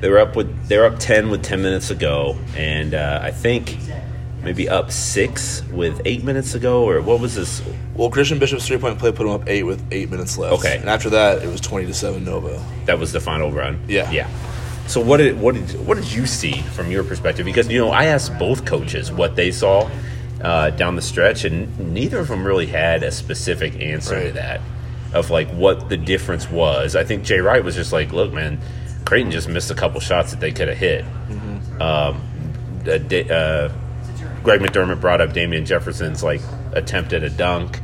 They 0.00 0.08
were 0.10 0.18
up 0.18 0.36
with 0.36 0.68
they 0.68 0.76
were 0.78 0.84
up 0.86 0.98
ten 0.98 1.30
with 1.30 1.42
ten 1.42 1.62
minutes 1.62 1.90
ago, 1.90 2.36
and 2.56 2.94
uh, 2.94 3.20
I 3.22 3.30
think 3.30 3.76
maybe 4.42 4.68
up 4.68 4.90
six 4.92 5.62
with 5.72 6.02
eight 6.04 6.22
minutes 6.24 6.54
ago, 6.54 6.84
or 6.86 7.00
what 7.00 7.20
was 7.20 7.34
this? 7.34 7.62
Well, 7.94 8.10
Christian 8.10 8.38
Bishop's 8.38 8.66
three 8.66 8.76
point 8.78 8.98
play 8.98 9.10
put 9.12 9.24
them 9.24 9.30
up 9.30 9.48
eight 9.48 9.62
with 9.62 9.82
eight 9.92 10.10
minutes 10.10 10.36
left. 10.36 10.54
Okay. 10.54 10.76
and 10.78 10.88
after 10.90 11.08
that, 11.10 11.42
it 11.42 11.46
was 11.48 11.60
twenty 11.60 11.86
to 11.86 11.94
seven 11.94 12.24
Nova. 12.24 12.62
That 12.86 12.98
was 12.98 13.12
the 13.12 13.20
final 13.20 13.50
run. 13.52 13.80
Yeah. 13.88 14.10
yeah. 14.10 14.28
So 14.86 15.00
what 15.00 15.16
did 15.16 15.40
what 15.40 15.54
did 15.54 15.86
what 15.86 15.96
did 15.96 16.12
you 16.12 16.26
see 16.26 16.60
from 16.60 16.90
your 16.90 17.04
perspective? 17.04 17.46
Because 17.46 17.68
you 17.68 17.78
know 17.78 17.90
I 17.90 18.06
asked 18.06 18.38
both 18.38 18.66
coaches 18.66 19.10
what 19.10 19.36
they 19.36 19.50
saw 19.50 19.88
uh, 20.44 20.70
down 20.70 20.94
the 20.96 21.02
stretch, 21.02 21.44
and 21.44 21.92
neither 21.94 22.18
of 22.18 22.28
them 22.28 22.46
really 22.46 22.66
had 22.66 23.02
a 23.02 23.10
specific 23.10 23.80
answer 23.80 24.26
to 24.28 24.32
that 24.32 24.60
of 25.12 25.30
like 25.30 25.48
what 25.50 25.88
the 25.88 25.96
difference 25.96 26.50
was. 26.50 26.94
I 26.96 27.04
think 27.04 27.24
Jay 27.24 27.38
Wright 27.40 27.64
was 27.64 27.74
just 27.74 27.92
like, 27.92 28.12
"Look, 28.12 28.32
man, 28.32 28.58
Creighton 29.04 29.30
just 29.30 29.48
missed 29.48 29.70
a 29.70 29.74
couple 29.74 30.00
shots 30.00 30.30
that 30.32 30.40
they 30.40 30.52
could 30.52 30.68
have 30.68 30.78
hit." 30.78 31.04
Mm-hmm. 31.04 31.82
Um, 31.82 32.20
uh, 32.86 32.98
Da- 32.98 33.28
uh, 33.30 33.72
Greg 34.42 34.60
McDermott 34.60 35.00
brought 35.00 35.20
up 35.20 35.32
Damien 35.32 35.64
Jefferson's 35.64 36.22
like 36.22 36.40
attempt 36.72 37.12
at 37.14 37.22
a 37.22 37.30
dunk, 37.30 37.78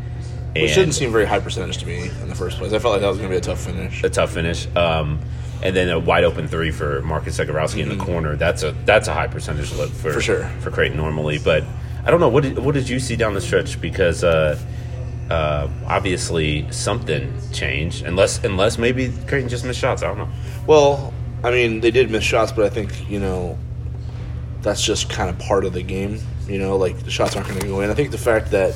and 0.54 0.62
Which 0.64 0.74
didn't 0.74 0.92
seem 0.92 1.10
very 1.12 1.24
high 1.24 1.40
percentage 1.40 1.78
to 1.78 1.86
me 1.86 2.08
in 2.20 2.28
the 2.28 2.34
first 2.34 2.58
place. 2.58 2.72
I 2.72 2.78
felt 2.78 2.92
like 2.92 3.00
that 3.02 3.08
was 3.08 3.16
going 3.18 3.30
to 3.30 3.34
be 3.34 3.38
a 3.38 3.40
tough 3.40 3.60
finish. 3.64 4.02
a 4.04 4.10
tough 4.10 4.32
finish. 4.32 4.66
Um, 4.76 5.20
and 5.62 5.76
then 5.76 5.88
a 5.90 5.98
wide 5.98 6.24
open 6.24 6.48
three 6.48 6.70
for 6.70 7.02
Marcus 7.02 7.38
Zegarowski 7.38 7.82
in 7.82 7.88
the 7.90 8.02
corner. 8.02 8.34
That's 8.36 8.62
a 8.62 8.72
that's 8.86 9.08
a 9.08 9.14
high 9.14 9.26
percentage 9.28 9.72
look 9.74 9.90
for 9.90 10.08
Mm-hmm. 10.08 10.14
For 10.14 10.20
sure. 10.20 10.44
for 10.60 10.70
Creighton 10.70 10.96
normally. 10.96 11.38
But 11.38 11.64
I 12.04 12.10
don't 12.10 12.20
know 12.20 12.28
what 12.28 12.44
did, 12.44 12.58
what 12.58 12.74
did 12.74 12.88
you 12.88 12.98
see 12.98 13.16
down 13.16 13.34
the 13.34 13.40
stretch 13.40 13.80
because 13.80 14.24
uh, 14.24 14.58
uh, 15.30 15.68
obviously 15.86 16.70
something 16.72 17.32
changed 17.52 18.04
unless 18.04 18.42
unless 18.44 18.78
maybe 18.78 19.12
Creighton 19.26 19.48
just 19.48 19.64
missed 19.64 19.78
shots. 19.78 20.02
I 20.02 20.08
don't 20.08 20.18
know. 20.18 20.28
Well, 20.66 21.14
I 21.44 21.50
mean, 21.50 21.80
they 21.80 21.90
did 21.90 22.10
miss 22.10 22.24
shots, 22.24 22.52
but 22.52 22.64
I 22.64 22.70
think 22.70 23.08
you 23.08 23.20
know 23.20 23.58
that's 24.62 24.82
just 24.82 25.08
kind 25.08 25.30
of 25.30 25.38
part 25.38 25.64
of 25.64 25.72
the 25.72 25.82
game. 25.82 26.20
You 26.48 26.58
know, 26.58 26.76
like 26.76 26.98
the 27.04 27.10
shots 27.10 27.36
aren't 27.36 27.48
going 27.48 27.60
to 27.60 27.66
go 27.66 27.80
in. 27.80 27.90
I 27.90 27.94
think 27.94 28.10
the 28.10 28.18
fact 28.18 28.50
that 28.50 28.74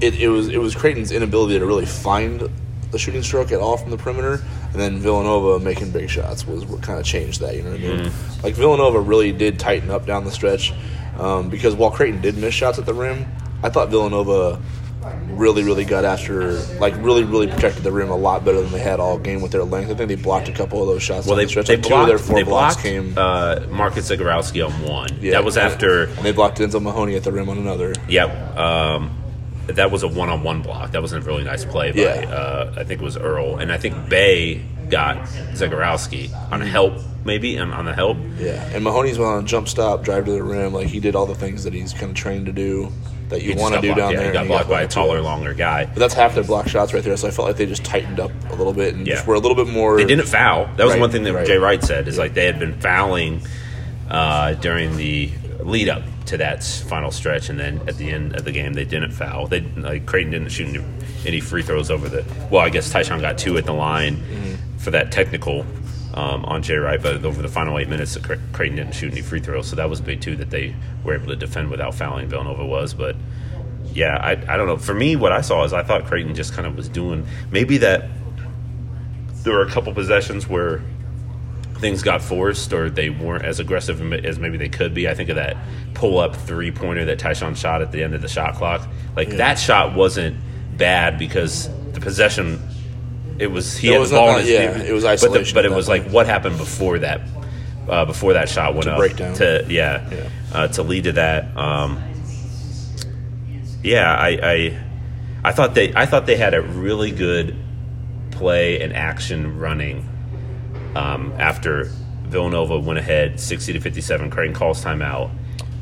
it, 0.00 0.14
it 0.20 0.28
was 0.28 0.48
it 0.48 0.58
was 0.58 0.74
Creighton's 0.74 1.10
inability 1.10 1.58
to 1.58 1.66
really 1.66 1.86
find 1.86 2.48
the 2.90 2.98
shooting 2.98 3.22
stroke 3.22 3.50
at 3.50 3.58
all 3.58 3.76
from 3.76 3.90
the 3.90 3.96
perimeter, 3.96 4.44
and 4.70 4.74
then 4.74 4.98
Villanova 4.98 5.58
making 5.58 5.90
big 5.90 6.08
shots 6.08 6.46
was 6.46 6.64
what 6.64 6.82
kind 6.82 7.00
of 7.00 7.04
changed 7.04 7.40
that. 7.40 7.56
You 7.56 7.62
know 7.62 7.72
what 7.72 7.80
I 7.80 7.82
mean? 7.82 8.12
Like 8.42 8.54
Villanova 8.54 9.00
really 9.00 9.32
did 9.32 9.58
tighten 9.58 9.90
up 9.90 10.06
down 10.06 10.24
the 10.24 10.30
stretch 10.30 10.72
um, 11.18 11.48
because 11.48 11.74
while 11.74 11.90
Creighton 11.90 12.20
did 12.20 12.36
miss 12.36 12.54
shots 12.54 12.78
at 12.78 12.86
the 12.86 12.94
rim, 12.94 13.26
I 13.62 13.70
thought 13.70 13.88
Villanova 13.90 14.60
really, 15.28 15.62
really 15.62 15.84
got 15.84 16.04
after, 16.04 16.52
like, 16.80 16.94
really, 16.98 17.24
really 17.24 17.46
protected 17.46 17.82
the 17.82 17.92
rim 17.92 18.08
a 18.10 18.16
lot 18.16 18.42
better 18.44 18.60
than 18.62 18.72
they 18.72 18.78
had 18.78 19.00
all 19.00 19.18
game 19.18 19.42
with 19.42 19.52
their 19.52 19.64
length. 19.64 19.90
I 19.90 19.94
think 19.94 20.08
they 20.08 20.14
blocked 20.14 20.48
a 20.48 20.52
couple 20.52 20.80
of 20.80 20.86
those 20.88 21.02
shots. 21.02 21.26
Well, 21.26 21.36
they, 21.36 21.44
the 21.44 21.62
they 21.62 21.76
Like, 21.76 21.82
two 21.82 21.88
blocked, 21.90 22.02
of 22.02 22.08
their 22.08 22.18
four 22.18 22.36
they 22.36 22.42
blocks 22.42 22.74
blocked 22.76 22.86
came. 22.86 23.14
uh, 23.18 23.60
Marcus 23.70 24.10
Zegarowski 24.10 24.64
on 24.66 24.72
one. 24.82 25.08
yeah, 25.20 25.32
that 25.32 25.44
was 25.44 25.56
and- 25.58 25.70
after. 25.72 26.04
and 26.04 26.18
they 26.18 26.32
blocked 26.32 26.58
Denzel 26.58 26.80
Mahoney 26.82 27.16
at 27.16 27.22
the 27.24 27.32
rim 27.32 27.48
on 27.50 27.58
another. 27.58 27.92
Yep. 28.08 28.56
Um, 28.56 29.10
that 29.66 29.90
was 29.90 30.02
a 30.02 30.08
one-on-one 30.08 30.62
block. 30.62 30.92
That 30.92 31.00
wasn't 31.02 31.22
a 31.24 31.26
really 31.26 31.44
nice 31.44 31.64
play 31.64 31.90
by 31.92 31.98
Yeah. 32.00 32.30
uh, 32.30 32.74
I 32.76 32.84
think 32.84 33.00
it 33.00 33.04
was 33.04 33.16
Earl, 33.16 33.56
and 33.56 33.72
I 33.72 33.76
think 33.78 34.08
Bey 34.08 34.62
got 34.90 35.16
Zegarowski 35.54 36.30
on 36.52 36.60
a 36.62 36.66
help, 36.66 36.94
maybe 37.24 37.58
on, 37.58 37.72
on 37.72 37.84
the 37.84 37.94
help. 37.94 38.16
Yeah, 38.38 38.62
and 38.74 38.84
Mahoney's 38.84 39.18
went 39.18 39.30
on 39.32 39.44
a 39.44 39.46
jump 39.46 39.68
stop, 39.68 40.02
drive 40.02 40.24
to 40.26 40.32
the 40.32 40.42
rim. 40.42 40.72
Like 40.72 40.88
he 40.88 41.00
did 41.00 41.14
all 41.16 41.26
the 41.26 41.34
things 41.34 41.64
that 41.64 41.72
he's 41.72 41.92
kind 41.92 42.10
of 42.10 42.14
trained 42.16 42.46
to 42.46 42.52
do 42.52 42.90
that 43.30 43.42
you 43.42 43.54
want 43.56 43.74
to 43.74 43.80
do 43.80 43.88
blocked- 43.88 43.98
down 43.98 44.12
yeah, 44.12 44.18
there. 44.18 44.26
He 44.28 44.32
got 44.34 44.46
blocked 44.46 44.68
by 44.68 44.82
a 44.82 44.88
taller, 44.88 45.20
longer 45.22 45.54
guy. 45.54 45.86
But 45.86 45.96
that's 45.96 46.14
half 46.14 46.34
their 46.34 46.44
block 46.44 46.68
shots 46.68 46.92
right 46.92 47.02
there. 47.02 47.16
So 47.16 47.26
I 47.26 47.30
felt 47.30 47.48
like 47.48 47.56
they 47.56 47.64
just 47.66 47.82
tightened 47.84 48.20
up 48.20 48.30
a 48.50 48.54
little 48.54 48.74
bit 48.74 48.94
and 48.94 49.06
Yeah. 49.06 49.14
just 49.14 49.26
were 49.26 49.34
a 49.34 49.38
little 49.40 49.56
bit 49.56 49.66
more. 49.72 49.96
They 49.96 50.04
didn't 50.04 50.26
foul. 50.28 50.66
That 50.76 50.84
was 50.84 50.92
Right, 50.92 51.00
one 51.00 51.10
thing 51.10 51.22
that 51.24 51.32
right. 51.34 51.46
Jay 51.46 51.56
Wright 51.56 51.82
said 51.82 52.06
is 52.06 52.18
like 52.18 52.34
they 52.34 52.44
had 52.44 52.58
been 52.58 52.78
fouling 52.80 53.40
uh, 54.10 54.54
during 54.54 54.96
the 54.96 55.30
lead 55.60 55.88
up 55.88 56.02
to 56.26 56.36
that 56.38 56.62
final 56.62 57.10
stretch, 57.10 57.48
and 57.48 57.58
then 57.58 57.80
at 57.88 57.96
the 57.96 58.10
end 58.10 58.34
of 58.36 58.44
the 58.44 58.52
game 58.52 58.74
they 58.74 58.84
didn't 58.84 59.12
foul. 59.12 59.46
They 59.46 59.60
like 59.60 60.04
Creighton 60.06 60.32
didn't 60.32 60.48
shoot 60.50 60.68
any, 60.68 60.84
any 61.26 61.40
free 61.40 61.62
throws 61.62 61.90
over 61.90 62.08
the. 62.08 62.24
Well, 62.50 62.60
I 62.62 62.68
guess 62.70 62.92
Tyshawn 62.92 63.20
got 63.20 63.38
two 63.38 63.56
at 63.56 63.64
the 63.64 63.72
line 63.72 64.16
Mm-hmm. 64.18 64.76
for 64.78 64.90
that 64.90 65.12
technical. 65.12 65.64
Um, 66.16 66.44
on 66.44 66.62
Jay 66.62 66.76
Wright, 66.76 67.02
but 67.02 67.24
over 67.24 67.42
the 67.42 67.48
final 67.48 67.76
eight 67.76 67.88
minutes, 67.88 68.16
Cre- 68.16 68.34
Creighton 68.52 68.76
didn't 68.76 68.94
shoot 68.94 69.10
any 69.10 69.20
free 69.20 69.40
throws, 69.40 69.66
so 69.66 69.74
that 69.74 69.90
was 69.90 70.00
big 70.00 70.20
too 70.20 70.36
that 70.36 70.48
they 70.48 70.76
were 71.02 71.16
able 71.16 71.26
to 71.26 71.34
defend 71.34 71.70
without 71.70 71.92
fouling. 71.92 72.28
Villanova 72.28 72.64
was, 72.64 72.94
but 72.94 73.16
yeah, 73.92 74.16
I, 74.16 74.30
I 74.32 74.56
don't 74.56 74.68
know. 74.68 74.76
For 74.76 74.94
me, 74.94 75.16
what 75.16 75.32
I 75.32 75.40
saw 75.40 75.64
is 75.64 75.72
I 75.72 75.82
thought 75.82 76.04
Creighton 76.04 76.36
just 76.36 76.52
kind 76.52 76.68
of 76.68 76.76
was 76.76 76.88
doing 76.88 77.26
maybe 77.50 77.78
that 77.78 78.08
there 79.42 79.54
were 79.54 79.62
a 79.62 79.70
couple 79.70 79.92
possessions 79.92 80.48
where 80.48 80.82
things 81.78 82.02
got 82.02 82.22
forced 82.22 82.72
or 82.72 82.88
they 82.88 83.10
weren't 83.10 83.44
as 83.44 83.60
aggressive 83.60 84.00
as 84.24 84.38
maybe 84.38 84.56
they 84.56 84.68
could 84.68 84.94
be. 84.94 85.08
I 85.08 85.14
think 85.14 85.28
of 85.28 85.36
that 85.36 85.56
pull 85.92 86.18
up 86.18 86.34
three 86.34 86.70
pointer 86.70 87.04
that 87.06 87.18
Tyshawn 87.18 87.56
shot 87.56 87.82
at 87.82 87.92
the 87.92 88.02
end 88.02 88.14
of 88.14 88.22
the 88.22 88.28
shot 88.28 88.54
clock. 88.54 88.88
Like 89.16 89.30
that 89.30 89.58
shot 89.58 89.94
wasn't 89.94 90.36
bad 90.76 91.18
because 91.18 91.68
the 91.92 92.00
possession 92.00 92.60
it 93.38 93.48
was 93.48 93.76
he 93.76 93.88
It 93.88 93.92
had 93.92 94.00
was 94.00 94.10
the 94.10 94.16
ball 94.16 94.32
not- 94.32 94.40
in 94.40 94.46
his 94.46 94.52
yeah, 94.54 94.82
it 94.82 94.92
was 94.92 95.02
but, 95.04 95.08
the, 95.20 95.26
isolation 95.26 95.54
but 95.54 95.64
it 95.64 95.70
was 95.72 95.88
like 95.88 96.04
what 96.10 96.26
happened 96.26 96.56
before 96.58 96.98
that 97.00 97.20
uh, 97.88 98.04
before 98.04 98.32
that 98.34 98.48
shot 98.48 98.72
went 98.74 98.84
To 98.84 98.92
up 98.92 98.98
break 98.98 99.16
down. 99.16 99.34
to 99.36 99.64
yeah, 99.68 100.08
Yeah. 100.10 100.28
Uh, 100.52 100.68
to 100.68 100.82
lead 100.82 101.04
to 101.04 101.12
that. 101.12 101.54
Um, 101.56 102.02
yeah, 103.82 104.14
I, 104.14 104.28
I 104.42 104.78
I 105.44 105.52
thought 105.52 105.74
they 105.74 105.92
I 105.94 106.06
thought 106.06 106.26
they 106.26 106.36
had 106.36 106.54
a 106.54 106.62
really 106.62 107.10
good 107.10 107.54
play 108.30 108.80
and 108.80 108.92
action 108.94 109.58
running 109.58 110.08
um, 110.96 111.32
after 111.38 111.84
Villanova 112.24 112.78
went 112.78 112.98
ahead 112.98 113.38
sixty 113.38 113.72
to 113.74 113.80
fifty 113.80 114.00
seven. 114.00 114.30
Creighton 114.30 114.54
calls 114.54 114.82
timeout. 114.82 115.30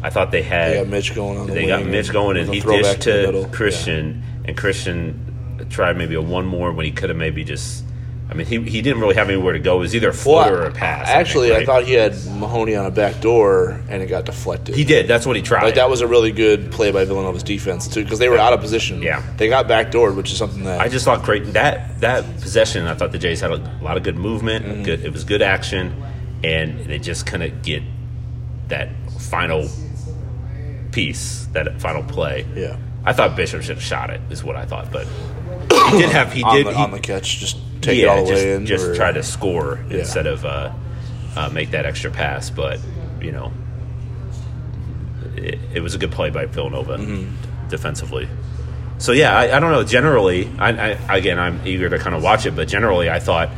I 0.02 0.10
thought 0.10 0.32
they 0.32 0.42
had 0.42 0.72
They 0.72 0.78
got 0.78 0.88
Mitch 0.88 1.14
going 1.14 1.38
on 1.38 1.46
the 1.46 1.52
they 1.52 1.66
got 1.68 1.84
Mitch 1.86 2.10
going 2.12 2.36
and 2.36 2.48
with 2.50 2.64
a 2.66 2.72
he 2.72 2.82
dished 2.82 3.02
to 3.02 3.32
to. 3.32 3.48
Christian 3.52 4.22
and 4.44 4.56
Christian 4.56 5.31
tried 5.72 5.96
maybe 5.96 6.14
a 6.14 6.22
one 6.22 6.46
more 6.46 6.70
when 6.72 6.86
he 6.86 6.92
could 6.92 7.08
have 7.10 7.18
maybe 7.18 7.42
just. 7.44 7.84
I 8.30 8.34
mean, 8.34 8.46
he, 8.46 8.62
he 8.62 8.80
didn't 8.80 9.02
really 9.02 9.16
have 9.16 9.28
anywhere 9.28 9.52
to 9.52 9.58
go. 9.58 9.76
It 9.76 9.80
was 9.80 9.94
either 9.94 10.08
a 10.08 10.10
Well, 10.12 10.18
floater 10.18 10.62
or 10.62 10.66
a 10.66 10.72
pass. 10.72 11.06
I 11.06 11.12
Actually, 11.12 11.48
think, 11.50 11.62
I 11.62 11.66
thought 11.66 11.84
he 11.84 11.92
had 11.92 12.14
Mahoney 12.38 12.74
on 12.76 12.86
a 12.86 12.90
back 12.90 13.20
door 13.20 13.78
and 13.90 14.02
it 14.02 14.06
got 14.06 14.24
deflected. 14.24 14.74
he 14.74 14.84
did. 14.84 15.06
That's 15.06 15.26
what 15.26 15.36
he 15.36 15.42
tried. 15.42 15.64
Like 15.64 15.74
that 15.74 15.90
was 15.90 16.00
a 16.00 16.06
really 16.06 16.32
good 16.32 16.72
play 16.72 16.92
by 16.92 17.04
Villanova's 17.04 17.42
defense 17.42 17.86
too, 17.88 18.02
because 18.04 18.18
they 18.18 18.30
were 18.30 18.38
out 18.38 18.54
of 18.54 18.60
position. 18.60 19.02
Yeah. 19.02 19.22
they 19.36 19.50
got 19.50 19.66
backdoored, 19.68 20.16
which 20.16 20.30
is 20.32 20.38
something 20.38 20.64
that 20.64 20.80
I 20.80 20.88
just 20.88 21.04
thought 21.04 21.24
great. 21.24 21.52
that 21.52 22.00
that 22.00 22.24
possession. 22.40 22.86
I 22.86 22.94
thought 22.94 23.12
the 23.12 23.18
Jays 23.18 23.40
had 23.42 23.50
a 23.50 23.58
lot 23.82 23.98
of 23.98 24.02
good 24.02 24.16
movement. 24.16 24.64
Mm-hmm. 24.64 24.82
Good, 24.84 25.04
it 25.04 25.12
was 25.12 25.24
good 25.24 25.42
action, 25.42 26.02
and 26.42 26.86
they 26.86 26.98
just 27.00 27.26
couldn't 27.26 27.62
get 27.62 27.82
that 28.68 28.88
final 29.18 29.68
piece, 30.90 31.46
that 31.52 31.80
final 31.80 32.02
play. 32.02 32.46
yeah 32.54 32.76
I 33.04 33.12
thought 33.12 33.34
Bishop 33.36 33.62
should 33.62 33.76
have 33.76 33.82
shot 33.84 34.10
it. 34.10 34.20
Is 34.30 34.44
what 34.44 34.56
I 34.56 34.64
thought, 34.64 34.90
but 34.92 35.06
he 35.92 36.02
did 36.02 36.10
have 36.10 36.32
he 36.32 36.42
on 36.42 36.56
did 36.56 36.66
the, 36.66 36.72
he, 36.74 36.82
on 36.82 36.90
the 36.90 37.00
catch, 37.00 37.38
just 37.38 37.56
take 37.80 37.98
yeah 37.98 38.04
it 38.04 38.08
all 38.18 38.24
the 38.24 38.30
just 38.30 38.44
way 38.44 38.54
in. 38.54 38.66
just 38.66 38.86
or- 38.86 38.94
try 38.94 39.12
to 39.12 39.22
score 39.22 39.78
Yeah. 39.88 39.98
instead 39.98 40.26
of 40.26 40.44
uh, 40.44 40.72
uh, 41.36 41.48
make 41.50 41.70
that 41.72 41.86
extra 41.86 42.10
pass. 42.10 42.50
But 42.50 42.80
you 43.20 43.32
know, 43.32 43.52
it, 45.36 45.58
it 45.74 45.80
was 45.80 45.94
a 45.94 45.98
good 45.98 46.12
play 46.12 46.30
by 46.30 46.46
Villanova 46.46 46.96
Mm-hmm. 46.98 47.68
defensively. 47.68 48.28
So 48.98 49.12
yeah, 49.12 49.36
I, 49.36 49.56
I 49.56 49.60
don't 49.60 49.72
know. 49.72 49.82
Generally, 49.84 50.48
I, 50.58 50.92
I 50.92 51.16
again, 51.16 51.38
I'm 51.38 51.60
eager 51.66 51.88
to 51.90 51.98
kind 51.98 52.14
of 52.14 52.22
watch 52.22 52.46
it, 52.46 52.54
but 52.54 52.68
generally, 52.68 53.10
I 53.10 53.18
thought. 53.18 53.50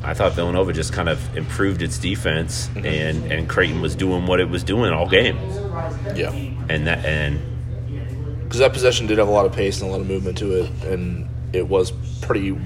I 0.00 0.14
thought 0.14 0.32
Villanova 0.32 0.72
just 0.72 0.92
kind 0.92 1.08
of 1.08 1.36
improved 1.36 1.82
its 1.82 1.98
defense, 1.98 2.68
Mm-hmm. 2.68 2.86
and, 2.86 3.32
and 3.32 3.48
Creighton 3.48 3.82
was 3.82 3.94
doing 3.96 4.26
what 4.26 4.40
it 4.40 4.48
was 4.48 4.62
doing 4.64 4.90
all 4.92 5.08
game, 5.08 5.36
yeah, 6.14 6.30
and 6.68 6.86
that 6.86 7.04
and 7.04 7.40
because 8.48 8.60
that 8.60 8.72
possession 8.72 9.06
did 9.06 9.18
have 9.18 9.28
a 9.28 9.30
lot 9.30 9.44
of 9.44 9.52
pace 9.52 9.80
and 9.82 9.88
a 9.90 9.92
lot 9.92 10.00
of 10.00 10.06
movement 10.08 10.38
to 10.38 10.52
it, 10.62 10.70
and 10.84 11.28
it 11.52 11.68
was 11.68 11.92
pretty. 12.22 12.58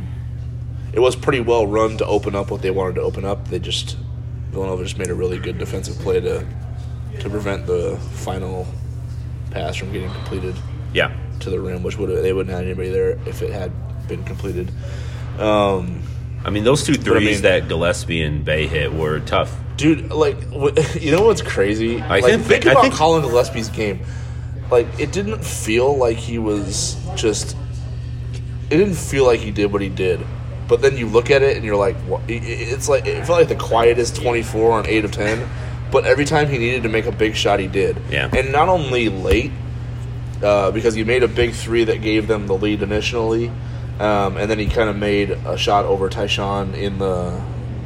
It 0.93 1.01
was 1.01 1.17
pretty 1.17 1.41
well 1.41 1.67
run 1.67 1.97
to 1.99 2.07
open 2.07 2.35
up 2.37 2.51
what 2.51 2.63
they 2.63 2.71
wanted 2.71 2.95
to 2.97 3.01
open 3.01 3.25
up. 3.25 3.49
They 3.49 3.59
just 3.59 3.97
Villanova 4.51 4.85
just 4.85 4.99
made 4.99 5.09
a 5.09 5.15
really 5.15 5.39
good 5.39 5.59
defensive 5.59 5.97
play 5.99 6.21
to 6.21 6.47
to 7.21 7.31
prevent 7.31 7.67
the 7.67 7.97
final 8.13 8.67
pass 9.51 9.77
from 9.77 9.93
getting 9.93 10.11
completed. 10.11 10.55
yeah, 10.93 11.13
to 11.41 11.51
the 11.51 11.59
rim, 11.61 11.83
which 11.83 11.97
would 11.99 12.11
they 12.23 12.33
wouldn't 12.33 12.55
have 12.55 12.65
anybody 12.65 12.91
there 12.91 13.19
if 13.27 13.43
it 13.43 13.51
had 13.53 13.73
been 14.07 14.23
completed. 14.25 14.71
Um, 15.39 16.03
I 16.45 16.51
mean 16.51 16.65
those 16.65 16.85
two 16.85 16.95
threes 16.95 17.17
I 17.17 17.33
mean- 17.33 17.43
that 17.43 17.69
Gillespie 17.69 18.23
and 18.23 18.45
Bey 18.45 18.67
hit 18.67 18.93
were 18.93 19.21
tough. 19.21 19.59
dude, 19.79 20.11
like 20.11 20.37
you 21.01 21.11
know 21.11 21.23
what's 21.25 21.41
crazy? 21.43 22.01
I 22.01 22.19
like, 22.21 22.25
think- 22.25 22.45
think 22.45 22.67
I 22.67 22.73
about 22.73 22.83
think- 22.83 22.95
Collin 22.95 23.23
Gillespie's 23.23 23.69
game. 23.71 24.01
Like 24.73 24.89
it 24.99 25.13
didn't 25.13 25.45
feel 25.45 25.97
like 25.97 26.17
he 26.17 26.39
was 26.39 26.97
just. 27.15 27.57
It 28.71 28.79
didn't 28.79 28.95
feel 28.95 29.27
like 29.27 29.41
he 29.41 29.51
did 29.51 29.71
what 29.71 29.83
he 29.83 29.91
did, 29.91 30.27
but 30.67 30.81
then 30.81 30.97
you 30.97 31.07
look 31.07 31.31
at 31.31 31.43
it 31.43 31.57
and 31.57 31.65
you're 31.65 31.77
like, 31.77 31.97
what? 32.09 32.23
it's 32.27 32.89
like 32.89 33.07
it 33.07 33.27
felt 33.27 33.39
like 33.39 33.49
the 33.49 33.55
quietest 33.55 34.17
24 34.17 34.73
on 34.73 34.87
eight 34.87 35.05
of 35.05 35.13
10. 35.13 35.47
But 35.91 36.07
every 36.07 36.25
time 36.25 36.49
he 36.49 36.57
needed 36.57 36.85
to 36.85 36.89
make 36.89 37.05
a 37.05 37.13
big 37.13 37.37
shot, 37.37 37.61
he 37.61 37.67
did. 37.67 37.99
Yeah. 38.11 38.31
And 38.35 38.51
not 38.51 38.71
only 38.71 39.11
late, 39.11 39.53
uh, 40.43 40.71
because 40.71 40.95
he 40.95 41.05
made 41.05 41.23
a 41.23 41.29
big 41.29 41.53
three 41.53 41.85
that 41.85 42.01
gave 42.01 42.27
them 42.27 42.47
the 42.47 42.55
lead 42.55 42.83
initially, 42.83 43.49
um, 44.01 44.39
and 44.39 44.51
then 44.51 44.59
he 44.59 44.67
kind 44.67 44.89
of 44.89 44.97
made 44.97 45.33
a 45.33 45.59
shot 45.59 45.85
over 45.85 46.09
Tyshawn 46.09 46.73
in 46.73 46.99
the 46.99 47.39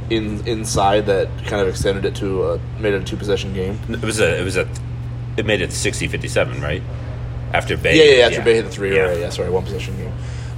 in 0.09 0.47
inside 0.47 1.07
that 1.07 1.28
kind 1.47 1.61
of 1.61 1.66
extended 1.66 2.05
it 2.05 2.14
to 2.16 2.45
a, 2.45 2.61
made 2.78 2.95
it 2.95 3.02
a 3.02 3.05
two 3.05 3.16
possession 3.16 3.52
game. 3.52 3.78
It 3.88 4.02
was 4.02 4.21
a. 4.21 4.40
It 4.40 4.45
was 4.45 4.57
a. 4.57 4.69
It 5.37 5.47
made 5.47 5.61
it 5.61 5.71
60-57, 5.71 6.62
right? 6.62 6.83
After 7.52 7.76
Bey. 7.76 7.97
Yeah, 7.97 8.05
yeah, 8.05 8.19
yeah 8.19 8.26
after 8.26 8.43
Bey 8.43 8.55
hit 8.55 8.64
the 8.64 8.71
three, 8.71 8.95
Yeah. 8.95 9.02
right? 9.02 9.19
Yeah, 9.21 9.31
sorry, 9.31 9.50
one 9.50 9.64
possession 9.64 9.97
game. 9.97 10.12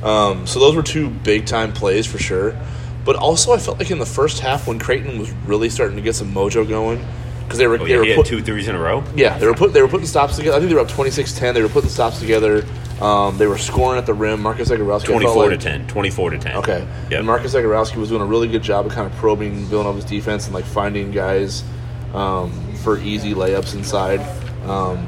Um, 0.05 0.47
so 0.47 0.61
those 0.61 0.75
were 0.77 0.83
two 0.83 1.11
big 1.11 1.47
time 1.47 1.73
plays 1.73 2.07
for 2.07 2.19
sure. 2.19 2.57
But 3.05 3.17
also, 3.17 3.53
I 3.53 3.59
felt 3.59 3.79
like 3.79 3.91
in 3.91 3.99
the 3.99 4.07
first 4.07 4.41
half 4.41 4.67
when 4.67 4.79
Creighton 4.79 5.19
was 5.19 5.31
really 5.47 5.71
starting 5.71 5.97
to 5.97 6.03
get 6.03 6.15
some 6.15 6.33
mojo 6.33 6.69
going 6.69 7.05
because 7.45 7.59
they 7.59 7.67
were 7.67 7.81
Oh, 7.81 7.87
they 7.87 7.97
were 7.97 8.15
put, 8.15 8.27
two 8.27 8.43
threes 8.43 8.69
in 8.69 8.75
a 8.75 8.79
row. 8.79 9.03
Yeah, 9.17 9.39
they 9.39 9.47
were 9.47 9.55
put 9.55 9.73
they 9.73 9.81
were 9.81 9.89
putting 9.89 10.07
stops 10.07 10.37
together. 10.37 10.57
I 10.57 10.61
think 10.61 10.69
they 10.69 10.75
were 10.75 10.83
up 10.83 10.89
26-10. 10.89 11.55
They 11.55 11.63
were 11.63 11.69
putting 11.71 11.89
stops 11.89 12.19
together. 12.21 12.65
Um, 13.01 13.39
they 13.39 13.47
were 13.47 13.57
scoring 13.57 13.97
at 13.99 14.05
the 14.07 14.13
rim. 14.13 14.43
Marcus 14.43 14.69
Zegarowski 14.69 15.07
24 15.07 15.49
like- 15.49 15.59
to 15.59 15.65
10. 15.65 15.87
24 15.87 16.31
to 16.31 16.39
10. 16.39 16.57
Okay. 16.57 16.87
Yep. 17.11 17.19
And 17.19 17.27
Marcus 17.27 17.55
Zegarowski 17.55 17.97
was 17.97 18.11
doing 18.11 18.21
a 18.21 18.27
really 18.27 18.49
good 18.49 18.63
job 18.63 18.85
of 18.87 18.93
kind 18.93 19.07
of 19.11 19.17
probing 19.19 19.65
Villanova's 19.67 20.05
defense 20.05 20.45
and 20.47 20.55
like 20.55 20.65
finding 20.67 21.11
guys 21.11 21.65
um, 22.13 22.53
for 22.83 22.99
easy 22.99 23.33
layups 23.35 23.75
inside. 23.75 24.21
Um, 24.69 25.07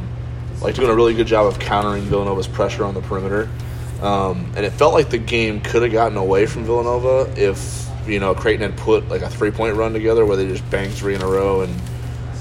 like 0.62 0.74
doing 0.74 0.88
a 0.90 0.94
really 0.94 1.14
good 1.14 1.26
job 1.26 1.46
of 1.46 1.58
countering 1.58 2.02
Villanova's 2.04 2.46
pressure 2.48 2.84
on 2.84 2.94
the 2.94 3.00
perimeter. 3.00 3.48
Um, 4.02 4.52
and 4.56 4.64
it 4.64 4.70
felt 4.72 4.92
like 4.94 5.10
the 5.10 5.18
game 5.18 5.60
could 5.60 5.82
have 5.82 5.92
gotten 5.92 6.16
away 6.16 6.46
from 6.46 6.64
Villanova 6.64 7.32
if 7.36 7.86
you 8.06 8.18
know 8.20 8.34
Creighton 8.34 8.62
had 8.70 8.78
put 8.78 9.08
like 9.08 9.22
a 9.22 9.28
three 9.28 9.50
point 9.50 9.76
run 9.76 9.92
together 9.92 10.24
where 10.24 10.36
they 10.36 10.46
just 10.46 10.68
bang 10.70 10.88
three 10.90 11.14
in 11.14 11.22
a 11.22 11.26
row 11.26 11.60
and 11.62 11.74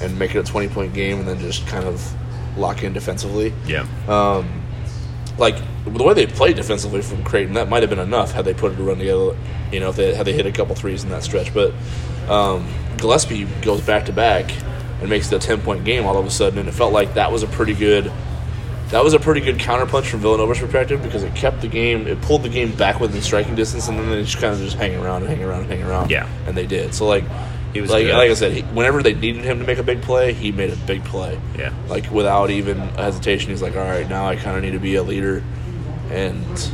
and 0.02 0.18
make 0.18 0.34
it 0.36 0.40
a 0.40 0.44
twenty 0.44 0.70
point 0.70 0.94
game 0.94 1.20
and 1.20 1.28
then 1.28 1.40
just 1.40 1.68
kind 1.68 1.86
of 1.86 2.14
lock 2.58 2.84
in 2.84 2.94
defensively 2.94 3.54
Yeah. 3.68 3.86
um, 4.08 4.48
like 5.38 5.56
the 5.86 6.04
way 6.04 6.14
they 6.14 6.28
played 6.28 6.56
defensively 6.58 7.02
from 7.02 7.24
Creighton, 7.24 7.54
that 7.54 7.70
might 7.70 7.84
have 7.84 7.90
been 7.90 8.00
enough 8.00 8.32
had 8.32 8.44
they 8.46 8.54
put 8.54 8.74
it 8.74 8.80
a 8.80 8.84
run 8.84 8.98
together. 8.98 9.38
You 9.72 9.80
know, 9.80 9.90
if 9.90 9.96
they 9.96 10.14
had 10.14 10.26
they 10.26 10.34
hit 10.34 10.46
a 10.46 10.52
couple 10.52 10.76
threes 10.76 11.04
in 11.04 11.10
that 11.10 11.24
stretch. 11.24 11.54
But 11.54 11.74
um, 12.30 12.68
Gillespie 12.98 13.46
goes 13.62 13.82
back 13.82 14.06
to 14.06 14.14
back 14.14 14.52
and 15.00 15.10
makes 15.10 15.32
it 15.32 15.36
a 15.36 15.40
ten 15.46 15.62
point 15.62 15.84
game 15.86 16.06
all 16.06 16.18
of 16.18 16.26
a 16.26 16.30
sudden, 16.32 16.60
and 16.60 16.68
it 16.70 16.74
felt 16.74 16.94
like 16.94 17.14
that 17.16 17.32
was 17.32 17.44
a 17.44 17.48
pretty 17.48 17.74
good. 17.74 18.12
That 18.90 19.04
was 19.04 19.14
a 19.14 19.20
pretty 19.20 19.42
good 19.42 19.58
counterpunch 19.58 20.06
from 20.08 20.20
Villanova's 20.22 20.58
perspective 20.58 21.04
because 21.04 21.22
it 21.22 21.36
kept 21.36 21.62
the 21.62 21.68
game, 21.68 22.08
it 22.08 22.20
pulled 22.24 22.42
the 22.42 22.50
game 22.50 22.72
back 22.76 23.00
within 23.00 23.22
striking 23.22 23.54
distance, 23.54 23.88
and 23.88 24.00
then 24.00 24.10
they 24.10 24.24
just 24.24 24.40
kind 24.40 24.52
of 24.52 24.60
just 24.60 24.78
hang 24.78 24.96
around 24.96 25.22
and 25.22 25.30
hang 25.30 25.44
around 25.44 25.62
and 25.62 25.70
hang 25.72 25.84
around. 25.84 26.10
Yeah. 26.10 26.28
and 26.48 26.58
they 26.58 26.66
did. 26.66 26.96
So 26.96 27.06
like, 27.06 27.24
He 27.72 27.82
was 27.82 27.92
like 27.92 28.06
good. 28.06 28.16
like 28.16 28.32
I 28.32 28.34
said, 28.34 28.52
he, 28.52 28.62
whenever 28.62 29.04
they 29.04 29.14
needed 29.14 29.44
him 29.44 29.60
to 29.60 29.66
make 29.66 29.78
a 29.78 29.84
big 29.84 30.02
play, 30.02 30.34
he 30.34 30.52
made 30.52 30.72
a 30.74 30.76
big 30.76 31.04
play 31.04 31.40
Yeah. 31.56 31.72
like 31.88 32.10
without 32.10 32.50
even 32.50 32.80
hesitation. 32.80 33.52
He's 33.52 33.62
like, 33.62 33.76
all 33.76 33.84
right, 33.84 34.10
now 34.10 34.28
I 34.28 34.36
kind 34.38 34.58
of 34.58 34.64
need 34.64 34.72
to 34.72 34.80
be 34.80 34.96
a 34.96 35.04
leader 35.04 35.44
and 36.10 36.72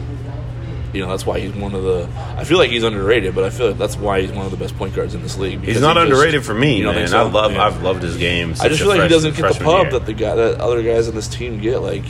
you 0.96 1.02
know 1.02 1.10
that's 1.10 1.26
why 1.26 1.40
he's 1.40 1.54
one 1.54 1.76
of 1.76 1.84
the. 1.84 2.10
I 2.38 2.44
feel 2.46 2.58
like 2.58 2.72
he's 2.72 2.84
underrated, 2.84 3.36
but 3.36 3.44
I 3.44 3.50
feel 3.50 3.68
like 3.70 3.78
that's 3.78 3.98
why 3.98 4.22
he's 4.22 4.32
one 4.32 4.46
of 4.46 4.52
the 4.52 4.58
best 4.58 4.76
point 4.78 4.96
guards 4.96 5.14
in 5.14 5.22
this 5.22 5.38
league. 5.38 5.62
He's 5.62 5.82
not 5.82 5.98
he 5.98 6.04
just- 6.04 6.12
underrated 6.14 6.46
for 6.46 6.54
me, 6.54 6.78
you 6.78 6.84
don't 6.84 6.96
man. 6.96 7.08
so? 7.10 7.20
I 7.20 7.30
love. 7.30 7.52
Yeah. 7.52 7.66
I've 7.66 7.82
loved 7.84 8.02
his 8.02 8.18
game. 8.18 8.56
I 8.62 8.70
just 8.70 8.80
feel 8.82 8.88
like 8.90 9.02
he 9.04 9.08
doesn't 9.10 9.36
get 9.36 9.54
the 9.54 9.64
pub 9.64 9.84
year. 9.88 9.92
that 10.00 10.06
the 10.06 10.14
guy 10.14 10.34
that 10.36 10.60
other 10.62 10.82
guys 10.82 11.08
in 11.08 11.14
this 11.16 11.28
team 11.28 11.60
get, 11.60 11.80
like 11.80 12.04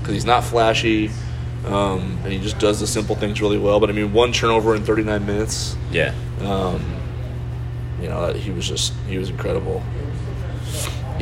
because 0.00 0.14
he's 0.14 0.24
not 0.26 0.42
flashy, 0.44 1.10
um, 1.66 2.18
and 2.24 2.32
he 2.32 2.40
just 2.40 2.58
does 2.58 2.80
the 2.80 2.86
simple 2.86 3.14
things 3.14 3.40
really 3.40 3.58
well. 3.58 3.78
But 3.80 3.88
I 3.88 3.92
mean, 3.92 4.12
one 4.12 4.32
turnover 4.32 4.74
in 4.74 4.82
39 4.84 5.24
minutes, 5.24 5.76
Yeah, 5.92 6.12
um, 6.40 6.84
you 8.00 8.08
know, 8.08 8.32
he 8.32 8.50
was 8.50 8.68
just 8.68 8.92
he 9.08 9.16
was 9.18 9.30
incredible. 9.30 9.82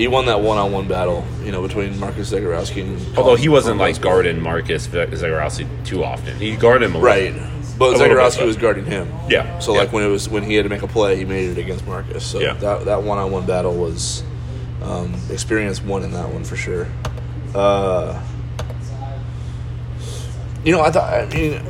He 0.00 0.09
won 0.09 0.25
that 0.26 0.40
one-on-one 0.40 0.88
battle, 0.88 1.26
you 1.45 1.52
know, 1.52 1.61
between 1.61 1.99
Marcus 2.00 2.33
Zegarowski 2.33 2.83
and 2.83 3.19
although 3.19 3.37
he 3.37 3.50
wasn't 3.50 3.76
Collin 3.76 3.92
like 3.92 4.00
Gillespie. 4.02 4.02
guarding 4.02 4.42
Marcus 4.42 4.87
Zegarowski 4.88 5.66
too 5.85 6.02
often. 6.02 6.38
He 6.38 6.57
guarded 6.57 6.87
him 6.87 6.95
a 6.95 6.99
lot. 6.99 7.04
right, 7.04 7.35
but 7.78 7.85
A 7.85 7.99
little 7.99 7.99
bit, 8.09 8.16
Zegarowski 8.16 8.38
but- 8.38 8.47
was 8.47 8.57
guarding 8.57 8.87
him. 8.87 9.12
Yeah, 9.28 9.59
So 9.59 9.75
yeah. 9.75 9.80
like 9.80 9.92
when 9.92 10.02
it 10.02 10.09
was 10.09 10.26
when 10.28 10.42
he 10.42 10.54
had 10.54 10.62
to 10.62 10.71
make 10.71 10.80
a 10.83 10.87
play, 10.88 11.16
he 11.16 11.26
made 11.26 11.50
it 11.50 11.59
against 11.59 11.87
Marcus. 11.87 12.25
So 12.25 12.40
Yeah. 12.40 12.54
that 12.54 12.87
that 12.87 13.02
one 13.02 13.19
on 13.19 13.30
one 13.30 13.45
battle 13.45 13.75
was 13.75 14.23
um, 14.83 15.14
experience 15.30 15.83
one 15.83 16.02
in 16.02 16.12
that 16.12 16.30
one 16.33 16.45
for 16.45 16.57
sure. 16.57 16.87
Uh, 17.54 18.19
you 20.64 20.73
know, 20.73 20.80
I 20.80 20.90
thought 20.90 21.12
I 21.12 21.26
mean 21.26 21.61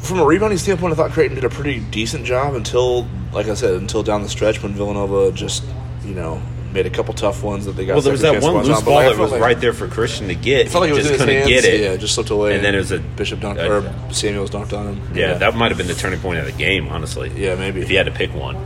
from 0.00 0.18
a 0.20 0.24
rebounding 0.24 0.58
standpoint, 0.58 0.92
I 0.94 0.96
thought 0.96 1.10
Creighton 1.12 1.34
did 1.36 1.44
a 1.44 1.50
pretty 1.50 1.80
decent 1.80 2.24
job 2.24 2.54
until, 2.54 3.06
like 3.32 3.46
I 3.46 3.54
said, 3.54 3.74
until 3.74 4.02
down 4.02 4.22
the 4.22 4.28
stretch 4.28 4.62
when 4.62 4.72
Villanova 4.72 5.30
just 5.32 5.62
you 6.04 6.14
know 6.14 6.40
made 6.82 6.86
a 6.86 6.94
couple 6.94 7.12
tough 7.14 7.42
ones 7.42 7.64
that 7.66 7.72
they 7.72 7.84
got. 7.86 7.94
Well, 7.94 8.02
there 8.02 8.12
was 8.12 8.20
that 8.22 8.40
one 8.42 8.54
loose 8.64 8.78
on, 8.78 8.84
ball 8.84 9.00
that 9.00 9.16
was 9.18 9.32
like- 9.32 9.40
right 9.40 9.60
there 9.60 9.72
for 9.72 9.88
Christian 9.88 10.28
to 10.28 10.34
get. 10.34 10.66
I 10.66 10.68
felt 10.70 10.82
like 10.82 10.90
it 10.90 10.92
He 10.94 10.98
was 10.98 11.08
just 11.08 11.18
couldn't 11.20 11.34
hands. 11.34 11.48
get 11.48 11.64
it. 11.64 11.80
Yeah, 11.80 11.96
just 11.96 12.14
slipped 12.14 12.30
away. 12.30 12.54
And 12.54 12.64
then 12.64 12.74
it 12.74 12.78
was 12.78 12.92
a 12.92 12.98
Bishop 12.98 13.40
dunked 13.40 13.58
a- 13.58 13.70
or 13.70 13.92
Samuels 14.12 14.50
dunked 14.50 14.72
on 14.72 14.94
him. 14.94 15.02
Yeah, 15.14 15.34
that 15.34 15.54
might 15.56 15.70
have 15.70 15.78
been 15.78 15.88
the 15.88 15.94
turning 15.94 16.20
point 16.20 16.38
of 16.38 16.46
the 16.46 16.52
game, 16.52 16.88
honestly. 16.88 17.32
Yeah, 17.36 17.56
maybe. 17.56 17.80
If 17.80 17.90
you 17.90 17.96
had 17.96 18.06
to 18.06 18.12
pick 18.12 18.32
one, 18.34 18.56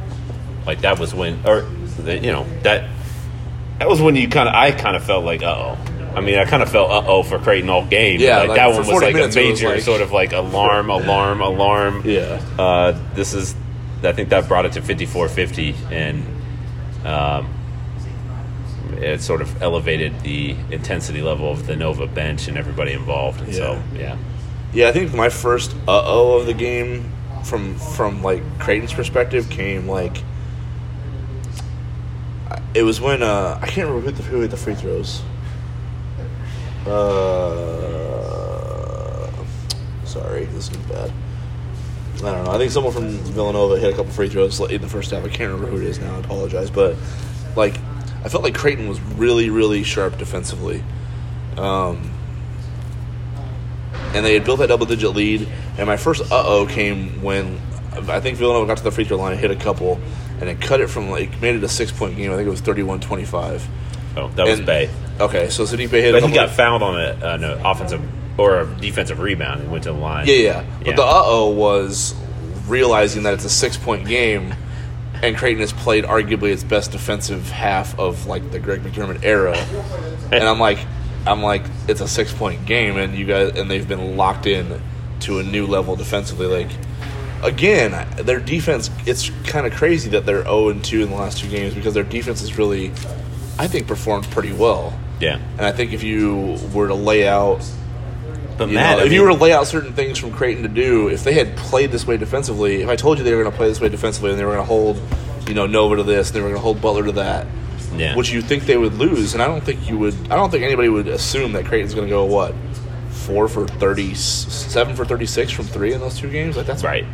like 0.66 0.82
that 0.82 0.98
was 0.98 1.14
when, 1.14 1.40
or 1.46 1.64
you 2.06 2.32
know 2.32 2.46
that 2.62 2.84
that 3.78 3.88
was 3.88 4.00
when 4.00 4.14
you 4.16 4.28
kind 4.28 4.48
of, 4.48 4.54
I 4.54 4.70
kind 4.72 4.94
of 4.96 5.02
felt 5.04 5.24
like, 5.24 5.42
uh 5.42 5.46
oh. 5.56 5.78
I 6.14 6.20
mean, 6.20 6.38
I 6.38 6.44
kind 6.44 6.62
of 6.62 6.70
felt 6.70 6.90
uh 6.90 7.04
oh 7.06 7.22
for 7.22 7.38
Creighton 7.38 7.70
all 7.70 7.86
game. 7.86 8.20
Yeah, 8.20 8.38
like, 8.40 8.48
like, 8.50 8.56
that 8.58 8.66
one 8.68 8.78
was 8.78 8.88
40 8.90 9.06
like 9.06 9.14
a 9.16 9.24
it 9.28 9.34
major 9.34 9.68
like- 9.70 9.80
sort 9.80 10.02
of 10.02 10.12
like 10.12 10.32
alarm, 10.34 10.90
alarm, 10.90 11.40
alarm. 11.40 12.02
Yeah. 12.04 12.40
Uh, 12.58 12.98
this 13.14 13.32
is, 13.32 13.54
I 14.04 14.12
think 14.12 14.28
that 14.28 14.46
brought 14.48 14.66
it 14.66 14.72
to 14.72 14.82
54-50, 14.82 15.74
and 15.90 16.26
um, 17.06 17.48
it 18.94 19.20
sort 19.20 19.42
of 19.42 19.62
elevated 19.62 20.20
the 20.22 20.56
intensity 20.70 21.22
level 21.22 21.50
of 21.50 21.66
the 21.66 21.76
Nova 21.76 22.06
bench 22.06 22.48
and 22.48 22.56
everybody 22.56 22.92
involved. 22.92 23.40
And 23.40 23.54
so, 23.54 23.82
yeah. 23.94 24.16
Yeah, 24.72 24.88
I 24.88 24.92
think 24.92 25.12
my 25.14 25.28
first 25.28 25.74
uh 25.86 26.02
oh 26.04 26.38
of 26.38 26.46
the 26.46 26.54
game 26.54 27.10
from 27.44 27.76
from 27.76 28.22
like 28.22 28.42
Creighton's 28.58 28.92
perspective 28.92 29.50
came 29.50 29.86
like 29.88 30.22
it 32.74 32.82
was 32.82 33.00
when 33.00 33.22
uh 33.22 33.58
I 33.60 33.66
can't 33.66 33.88
remember 33.88 34.00
who 34.00 34.06
hit 34.06 34.16
the, 34.16 34.22
who 34.22 34.40
hit 34.40 34.50
the 34.50 34.56
free 34.56 34.74
throws. 34.74 35.22
Uh, 36.86 36.90
sorry, 40.04 40.46
this 40.46 40.68
is 40.70 40.76
bad. 40.88 41.12
I 42.16 42.20
don't 42.32 42.44
know. 42.44 42.52
I 42.52 42.58
think 42.58 42.72
someone 42.72 42.92
from 42.92 43.08
Villanova 43.08 43.78
hit 43.78 43.92
a 43.92 43.96
couple 43.96 44.12
free 44.12 44.28
throws 44.28 44.58
in 44.60 44.80
the 44.80 44.88
first 44.88 45.10
half. 45.10 45.24
I 45.24 45.28
can't 45.28 45.52
remember 45.52 45.66
who 45.66 45.76
it 45.78 45.84
is 45.86 45.98
now. 45.98 46.16
I 46.16 46.18
apologize, 46.18 46.70
but 46.70 46.96
like 47.56 47.76
I 48.24 48.28
felt 48.28 48.44
like 48.44 48.54
Creighton 48.54 48.88
was 48.88 49.00
really, 49.00 49.50
really 49.50 49.82
sharp 49.82 50.16
defensively. 50.18 50.82
Um, 51.56 52.10
and 54.14 54.24
they 54.24 54.34
had 54.34 54.44
built 54.44 54.60
that 54.60 54.68
double 54.68 54.86
digit 54.86 55.14
lead. 55.14 55.48
And 55.78 55.86
my 55.86 55.96
first 55.96 56.22
uh 56.30 56.42
oh 56.46 56.66
came 56.66 57.22
when 57.22 57.60
I 57.92 58.20
think 58.20 58.38
Villanova 58.38 58.66
got 58.66 58.78
to 58.78 58.84
the 58.84 58.90
free 58.90 59.04
throw 59.04 59.16
line, 59.16 59.36
hit 59.38 59.50
a 59.50 59.56
couple, 59.56 60.00
and 60.40 60.48
it 60.48 60.60
cut 60.60 60.80
it 60.80 60.88
from 60.88 61.10
like 61.10 61.40
made 61.40 61.54
it 61.56 61.64
a 61.64 61.68
six 61.68 61.90
point 61.92 62.16
game. 62.16 62.30
I 62.32 62.36
think 62.36 62.46
it 62.46 62.50
was 62.50 62.60
31 62.60 63.00
25. 63.00 63.68
Oh, 64.16 64.28
that 64.28 64.46
was 64.46 64.58
And- 64.58 64.66
Bey. 64.66 64.90
Okay, 65.20 65.50
so 65.50 65.64
Saddiq 65.64 65.90
Bey 65.90 66.00
hit 66.00 66.14
a 66.14 66.20
But 66.20 66.28
he 66.28 66.34
got 66.34 66.50
fouled 66.50 66.82
on 66.82 66.98
an 66.98 67.44
offensive 67.64 68.02
or 68.38 68.60
a 68.60 68.66
defensive 68.66 69.20
rebound 69.20 69.60
and 69.60 69.70
went 69.70 69.84
to 69.84 69.92
the 69.92 69.98
line. 69.98 70.26
yeah, 70.26 70.34
yeah. 70.34 70.42
yeah. 70.42 70.64
But 70.84 70.96
the 70.96 71.02
uh 71.02 71.22
oh 71.24 71.50
was 71.50 72.14
realizing 72.66 73.24
that 73.24 73.34
it's 73.34 73.44
a 73.44 73.50
six 73.50 73.76
point 73.76 74.06
game. 74.06 74.54
And 75.22 75.36
Creighton 75.36 75.60
has 75.60 75.72
played 75.72 76.04
arguably 76.04 76.52
its 76.52 76.64
best 76.64 76.90
defensive 76.90 77.48
half 77.48 77.96
of 77.98 78.26
like 78.26 78.50
the 78.50 78.58
Greg 78.58 78.82
McDermott 78.82 79.22
era, 79.22 79.56
and 80.32 80.42
I'm 80.42 80.58
like, 80.58 80.84
I'm 81.26 81.42
like, 81.42 81.62
it's 81.86 82.00
a 82.00 82.08
six 82.08 82.32
point 82.32 82.66
game, 82.66 82.96
and 82.96 83.16
you 83.16 83.24
guys, 83.24 83.56
and 83.56 83.70
they've 83.70 83.86
been 83.86 84.16
locked 84.16 84.46
in 84.46 84.82
to 85.20 85.38
a 85.38 85.42
new 85.42 85.66
level 85.66 85.94
defensively. 85.94 86.46
Like, 86.46 86.70
again, 87.44 88.08
their 88.16 88.40
defense, 88.40 88.90
it's 89.06 89.30
kind 89.44 89.66
of 89.66 89.72
crazy 89.72 90.10
that 90.10 90.26
they're 90.26 90.42
0 90.42 90.70
and 90.70 90.84
2 90.84 91.02
in 91.02 91.10
the 91.10 91.16
last 91.16 91.38
two 91.38 91.48
games 91.48 91.74
because 91.74 91.94
their 91.94 92.02
defense 92.02 92.40
has 92.40 92.58
really, 92.58 92.88
I 93.58 93.68
think, 93.68 93.86
performed 93.86 94.28
pretty 94.30 94.52
well. 94.52 94.98
Yeah. 95.20 95.38
And 95.56 95.60
I 95.60 95.70
think 95.70 95.92
if 95.92 96.02
you 96.02 96.58
were 96.74 96.88
to 96.88 96.94
lay 96.94 97.28
out, 97.28 97.64
But 98.66 98.70
you 98.70 98.74
Matt, 98.76 98.98
know, 98.98 99.04
if 99.04 99.12
you 99.12 99.22
were 99.22 99.28
to 99.28 99.34
lay 99.34 99.52
out 99.52 99.66
certain 99.66 99.92
things 99.92 100.18
from 100.18 100.32
Creighton 100.32 100.62
to 100.62 100.68
do, 100.68 101.08
if 101.08 101.24
they 101.24 101.34
had 101.34 101.56
played 101.56 101.90
this 101.92 102.06
way 102.06 102.16
defensively, 102.16 102.82
if 102.82 102.88
I 102.88 102.96
told 102.96 103.18
you 103.18 103.24
they 103.24 103.34
were 103.34 103.42
going 103.42 103.52
to 103.52 103.56
play 103.56 103.68
this 103.68 103.80
way 103.80 103.88
defensively 103.88 104.30
and 104.30 104.38
they 104.38 104.44
were 104.44 104.52
going 104.54 104.62
to 104.62 104.66
hold, 104.68 105.00
you 105.48 105.54
know, 105.54 105.66
Nova 105.66 105.96
to 105.96 106.02
this, 106.02 106.28
and 106.28 106.36
they 106.36 106.40
were 106.40 106.48
going 106.48 106.58
to 106.58 106.62
hold 106.62 106.80
Butler 106.80 107.04
to 107.06 107.12
that, 107.12 107.46
Yeah. 107.96 108.16
which 108.16 108.30
you 108.32 108.42
think 108.42 108.64
they 108.64 108.76
would 108.76 108.94
lose, 108.94 109.34
and 109.34 109.42
I 109.42 109.46
don't 109.46 109.62
think 109.64 109.88
you 109.88 109.98
would. 109.98 110.14
I 110.30 110.36
don't 110.36 110.50
think 110.50 110.64
anybody 110.64 110.88
would 110.88 111.08
assume 111.08 111.52
that 111.52 111.66
Creighton's 111.66 111.94
going 111.94 112.06
to 112.06 112.10
go 112.10 112.24
what 112.24 112.54
four 113.10 113.46
for 113.48 113.66
thirty, 113.68 114.14
seven 114.14 114.96
for 114.96 115.04
thirty 115.04 115.26
six 115.26 115.52
from 115.52 115.64
three 115.66 115.92
in 115.92 116.00
those 116.00 116.18
two 116.18 116.30
games. 116.30 116.56
Like 116.56 116.66
that's 116.66 116.82
right. 116.84 117.04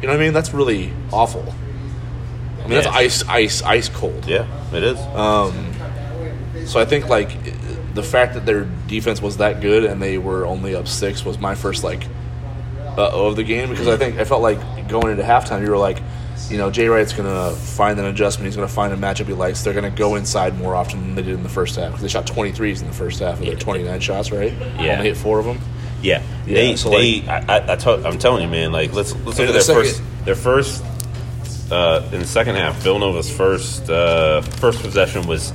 You 0.00 0.08
know 0.08 0.14
what 0.14 0.20
I 0.20 0.24
mean? 0.24 0.32
That's 0.32 0.52
really 0.52 0.92
awful. 1.12 1.42
I 1.42 2.62
mean, 2.62 2.72
Yeah. 2.72 2.80
that's 2.82 2.86
ice, 2.96 3.28
ice, 3.28 3.62
ice 3.62 3.88
cold. 3.88 4.24
Yeah, 4.26 4.46
it 4.72 4.82
is. 4.82 4.98
Um, 5.14 5.72
so 6.66 6.78
I 6.80 6.84
think 6.84 7.08
like 7.08 7.30
the 7.94 8.02
fact 8.02 8.34
that 8.34 8.46
their 8.46 8.64
defense 8.86 9.20
was 9.20 9.36
that 9.38 9.60
good 9.60 9.84
and 9.84 10.00
they 10.00 10.18
were 10.18 10.46
only 10.46 10.74
up 10.74 10.88
six 10.88 11.24
was 11.24 11.38
my 11.38 11.54
first 11.54 11.84
like 11.84 12.04
uh 12.96 13.10
oh 13.12 13.26
of 13.28 13.36
the 13.36 13.44
game 13.44 13.68
because 13.70 13.88
I 13.88 13.96
think 13.96 14.18
I 14.18 14.24
felt 14.24 14.42
like 14.42 14.88
going 14.88 15.10
into 15.10 15.22
halftime 15.22 15.62
you 15.64 15.70
were 15.70 15.78
like, 15.78 16.02
you 16.50 16.58
know, 16.58 16.70
Jay 16.70 16.88
Wright's 16.88 17.12
gonna 17.12 17.50
find 17.52 17.98
an 17.98 18.06
adjustment. 18.06 18.46
He's 18.46 18.56
gonna 18.56 18.68
find 18.68 18.92
a 18.92 18.96
matchup 18.96 19.26
he 19.26 19.32
likes. 19.32 19.62
They're 19.62 19.74
gonna 19.74 19.90
go 19.90 20.16
inside 20.16 20.58
more 20.58 20.74
often 20.74 21.00
than 21.00 21.14
they 21.14 21.22
did 21.22 21.34
in 21.34 21.42
the 21.42 21.48
first 21.48 21.76
half 21.76 21.88
because 21.88 22.02
they 22.02 22.08
shot 22.08 22.26
23s 22.26 22.80
in 22.80 22.86
the 22.88 22.94
first 22.94 23.20
half 23.20 23.38
of 23.40 23.46
their 23.46 23.56
29 23.56 24.00
shots, 24.00 24.30
right? 24.30 24.52
Yeah. 24.52 24.94
only 24.96 25.08
hit 25.08 25.16
four 25.16 25.38
of 25.38 25.44
them. 25.46 25.58
Yeah, 26.02 26.20
Yeah, 26.46 26.54
they, 26.54 26.76
so, 26.76 26.90
they. 26.90 27.22
I, 27.28 27.58
I, 27.58 27.72
I 27.72 27.76
told, 27.76 28.04
I'm 28.04 28.18
telling 28.18 28.42
you, 28.42 28.48
man. 28.48 28.72
Like, 28.72 28.92
let's 28.92 29.14
let's 29.24 29.38
look 29.38 29.48
at 29.48 29.52
their 29.52 29.60
second- 29.60 29.82
first, 29.84 30.02
their 30.24 30.34
first. 30.34 30.84
Uh, 31.70 32.06
in 32.12 32.18
the 32.18 32.26
second 32.26 32.56
half, 32.56 32.76
Villanova's 32.82 33.34
first 33.34 33.88
uh, 33.88 34.42
first 34.42 34.82
possession 34.82 35.26
was 35.26 35.52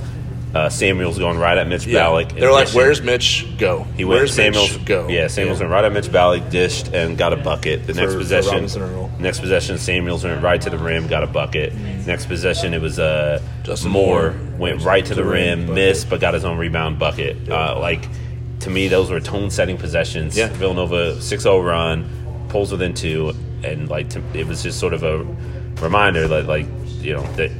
uh, 0.58 0.70
Samuels 0.70 1.20
going 1.20 1.38
right 1.38 1.58
at 1.58 1.68
Mitch 1.68 1.86
Yeah, 1.86 2.04
Ballock. 2.06 2.30
they're 2.34 2.52
like, 2.52 2.66
dishing. 2.68 2.78
"Where's 2.82 3.02
Mitch? 3.02 3.46
Go." 3.58 3.84
He 3.96 4.04
went 4.06 4.20
Where's 4.20 4.34
Samuels 4.34 4.74
Mitch? 4.78 4.86
Go. 4.86 5.08
Yeah, 5.08 5.28
Samuels 5.28 5.60
went 5.60 5.72
right 5.72 5.84
at 5.86 5.92
Mitch 5.94 6.12
Ballock, 6.12 6.50
dished 6.50 6.94
and 6.94 7.18
got 7.18 7.34
a 7.34 7.38
bucket. 7.38 7.86
The 7.86 7.94
next 7.94 8.14
for 8.14 8.20
possession, 8.20 9.12
next 9.20 9.40
possession, 9.40 9.78
Samuels 9.78 10.24
went 10.24 10.42
right 10.42 10.60
to 10.62 10.70
the 10.70 10.78
rim, 10.78 11.08
got 11.08 11.24
a 11.24 11.28
bucket. 11.28 11.74
Next 12.06 12.26
possession, 12.26 12.74
it 12.74 12.82
was 12.82 12.98
uh, 13.00 13.42
Justin 13.64 13.92
Moore 13.92 14.32
Moore. 14.32 14.58
went 14.58 14.82
right 14.84 15.06
to 15.06 15.14
the 15.16 15.24
rim, 15.24 15.62
bucket. 15.62 15.76
missed, 15.76 16.10
but 16.10 16.20
got 16.22 16.34
his 16.34 16.46
own 16.46 16.58
rebound 16.58 16.98
bucket. 17.00 17.50
Uh, 17.50 17.80
like 17.80 18.08
to 18.62 18.70
me, 18.70 18.88
those 18.88 19.12
were 19.12 19.20
tone-setting 19.20 19.78
possessions. 19.78 20.36
Yeah. 20.38 20.48
Villanova 20.48 21.16
6-0 21.18 21.64
run, 21.64 22.10
pulls 22.50 22.72
within 22.72 22.94
two, 22.94 23.34
and 23.64 23.88
like 23.90 24.10
to, 24.12 24.24
it 24.34 24.48
was 24.48 24.64
just 24.64 24.80
sort 24.80 24.94
of 24.94 25.04
a 25.04 25.24
reminder 25.82 26.28
that 26.28 26.46
like 26.48 26.66
you 27.02 27.14
know 27.14 27.24
that. 27.34 27.52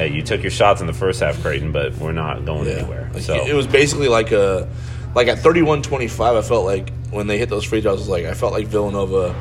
Hey, 0.00 0.08
you 0.08 0.22
took 0.22 0.40
your 0.40 0.50
shots 0.50 0.80
in 0.80 0.86
the 0.86 0.94
first 0.94 1.20
half, 1.20 1.38
Creighton, 1.42 1.72
but 1.72 1.94
we're 1.98 2.12
not 2.12 2.46
going 2.46 2.66
anywhere. 2.66 3.10
Like, 3.12 3.22
So 3.22 3.34
it 3.34 3.52
was 3.52 3.66
basically 3.66 4.08
like 4.08 4.32
a 4.32 4.66
like 5.14 5.28
at 5.28 5.36
31-25 5.38 6.38
I 6.38 6.40
felt 6.40 6.64
like 6.64 6.90
when 7.10 7.26
they 7.26 7.36
hit 7.36 7.50
those 7.50 7.64
free 7.64 7.82
throws 7.82 8.08
like 8.08 8.24
I 8.24 8.32
felt 8.32 8.54
like 8.54 8.66
Villanova 8.66 9.34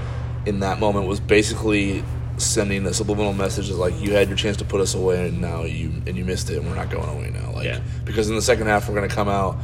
in 0.45 0.60
that 0.60 0.80
moment 0.80 1.08
was 1.08 1.22
basically 1.22 2.04
sending 2.36 2.86
a 2.86 2.93
subliminal 2.93 3.32
message 3.32 3.69
that 3.69 3.78
like 3.78 3.98
you 4.02 4.12
had 4.12 4.28
your 4.28 4.36
chance 4.36 4.58
to 4.58 4.65
put 4.65 4.82
us 4.82 4.95
away 4.95 5.30
and 5.30 5.39
now 5.39 5.63
you 5.63 5.93
and 6.06 6.17
you 6.17 6.26
missed 6.26 6.50
it 6.50 6.58
and 6.58 6.67
we're 6.67 6.76
not 6.76 6.89
going 6.89 7.08
away 7.08 7.30
now 7.30 7.52
like 7.54 7.65
Yeah. 7.65 7.80
because 8.04 8.30
in 8.30 8.36
the 8.36 8.41
second 8.41 8.67
half 8.67 8.89
we're 8.89 8.95
going 8.95 9.08
to 9.08 9.15
come 9.15 9.30
out 9.30 9.56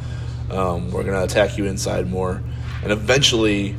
um, 0.50 0.90
we're 0.92 1.02
going 1.02 1.14
to 1.14 1.24
attack 1.24 1.58
you 1.58 1.66
inside 1.66 2.08
more 2.08 2.42
and 2.82 2.90
eventually 2.90 3.74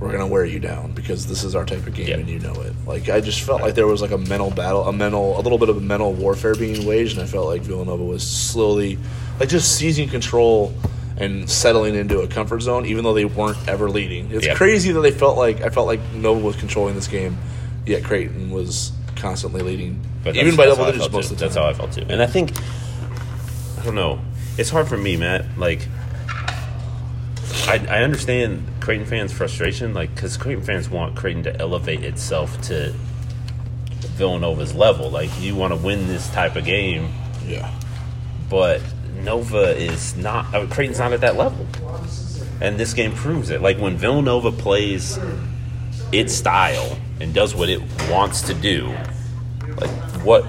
we're 0.00 0.08
going 0.08 0.20
to 0.20 0.26
wear 0.26 0.44
you 0.44 0.60
down 0.60 0.92
because 0.92 1.26
this 1.26 1.42
is 1.42 1.54
our 1.56 1.64
type 1.64 1.86
of 1.86 1.92
game 1.94 2.06
Yeah. 2.08 2.14
and 2.18 2.28
you 2.28 2.38
know 2.38 2.52
it 2.62 2.72
like 2.86 3.08
I 3.08 3.20
just 3.20 3.40
felt 3.42 3.62
like 3.62 3.74
there 3.74 3.86
was 3.86 4.00
like 4.00 4.12
a 4.12 4.18
mental 4.18 4.50
battle 4.50 4.84
a 4.86 4.92
mental 4.92 5.38
a 5.38 5.42
little 5.42 5.58
bit 5.58 5.68
of 5.68 5.76
a 5.76 5.80
mental 5.80 6.12
warfare 6.12 6.54
being 6.54 6.86
waged 6.86 7.14
and 7.16 7.22
I 7.22 7.26
felt 7.26 7.46
like 7.46 7.62
Villanova 7.62 8.04
was 8.04 8.22
slowly 8.22 8.96
like 9.40 9.48
just 9.48 9.74
seizing 9.76 10.08
control 10.08 10.72
and 11.16 11.50
settling 11.50 11.96
into 11.96 12.20
a 12.20 12.28
comfort 12.28 12.60
zone 12.60 12.86
even 12.86 13.02
though 13.02 13.14
they 13.14 13.24
weren't 13.24 13.58
ever 13.66 13.90
leading 13.90 14.30
it's 14.30 14.46
Yeah. 14.46 14.54
crazy 14.54 14.92
that 14.92 15.00
they 15.00 15.10
felt 15.10 15.36
like 15.36 15.62
I 15.62 15.68
felt 15.68 15.86
like 15.88 16.00
Nova 16.14 16.40
was 16.46 16.54
controlling 16.56 16.94
this 16.94 17.08
game 17.08 17.36
yet 17.84 18.04
Creighton 18.04 18.50
was 18.50 18.92
constantly 19.16 19.62
leading 19.62 20.00
But 20.22 20.36
even 20.36 20.54
that's- 20.54 20.56
by 20.56 20.64
double 20.66 20.84
how 20.84 20.88
I 20.90 20.92
digits 20.92 21.04
felt 21.06 21.12
most 21.12 21.28
too. 21.28 21.34
of 21.34 21.38
the 21.40 21.44
time 21.46 21.54
That's 21.54 21.56
how 21.56 21.68
I 21.68 21.72
felt 21.72 21.92
too. 21.92 22.04
And 22.12 22.22
I 22.22 22.26
think 22.26 22.52
I 23.80 23.84
don't 23.84 23.94
know. 23.96 24.20
It's 24.58 24.70
hard 24.70 24.86
for 24.88 24.96
me, 24.96 25.16
Matt. 25.16 25.44
Like 25.56 25.86
I, 27.66 27.84
I 27.88 28.02
understand 28.02 28.64
Creighton 28.88 29.04
fans' 29.04 29.34
frustration, 29.34 29.92
like 29.92 30.14
because 30.14 30.38
Creighton 30.38 30.64
fans 30.64 30.88
want 30.88 31.14
Creighton 31.14 31.42
to 31.42 31.54
elevate 31.60 32.02
itself 32.02 32.58
to 32.62 32.94
Villanova's 34.16 34.74
level. 34.74 35.10
Like 35.10 35.28
you 35.42 35.54
want 35.54 35.74
to 35.74 35.76
win 35.78 36.06
this 36.06 36.30
type 36.30 36.56
of 36.56 36.64
game, 36.64 37.12
Yeah. 37.46 37.70
but 38.48 38.80
Nova 39.22 39.76
is 39.76 40.16
not. 40.16 40.54
Uh, 40.54 40.66
Creighton's 40.68 41.00
not 41.00 41.12
at 41.12 41.20
that 41.20 41.36
level, 41.36 41.66
and 42.62 42.80
this 42.80 42.94
game 42.94 43.12
proves 43.12 43.50
it. 43.50 43.60
Like 43.60 43.76
when 43.76 43.98
Villanova 43.98 44.50
plays 44.52 45.18
its 46.10 46.32
style 46.32 46.96
and 47.20 47.34
does 47.34 47.54
what 47.54 47.68
it 47.68 47.82
wants 48.08 48.40
to 48.40 48.54
do, 48.54 48.86
like 49.76 49.90
what 50.24 50.46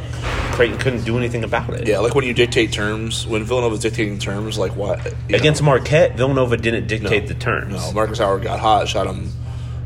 Creighton 0.59 0.77
couldn't 0.77 1.05
do 1.05 1.17
anything 1.17 1.45
about 1.45 1.69
it. 1.69 1.87
Yeah, 1.87 1.99
like 1.99 2.13
when 2.15 2.25
you 2.25 2.33
dictate 2.33 2.73
terms, 2.73 3.25
when 3.25 3.45
Villanova's 3.45 3.79
dictating 3.79 4.19
terms, 4.19 4.57
like 4.57 4.75
what 4.75 4.99
Against 5.29 5.61
know, 5.61 5.67
Marquette, 5.67 6.17
Villanova 6.17 6.57
didn't 6.57 6.87
dictate 6.87 7.23
no, 7.23 7.27
the 7.29 7.33
terms. 7.33 7.73
No, 7.75 7.93
Marcus 7.93 8.19
Howard 8.19 8.43
got 8.43 8.59
hot, 8.59 8.89
shot 8.89 9.07
him, 9.07 9.31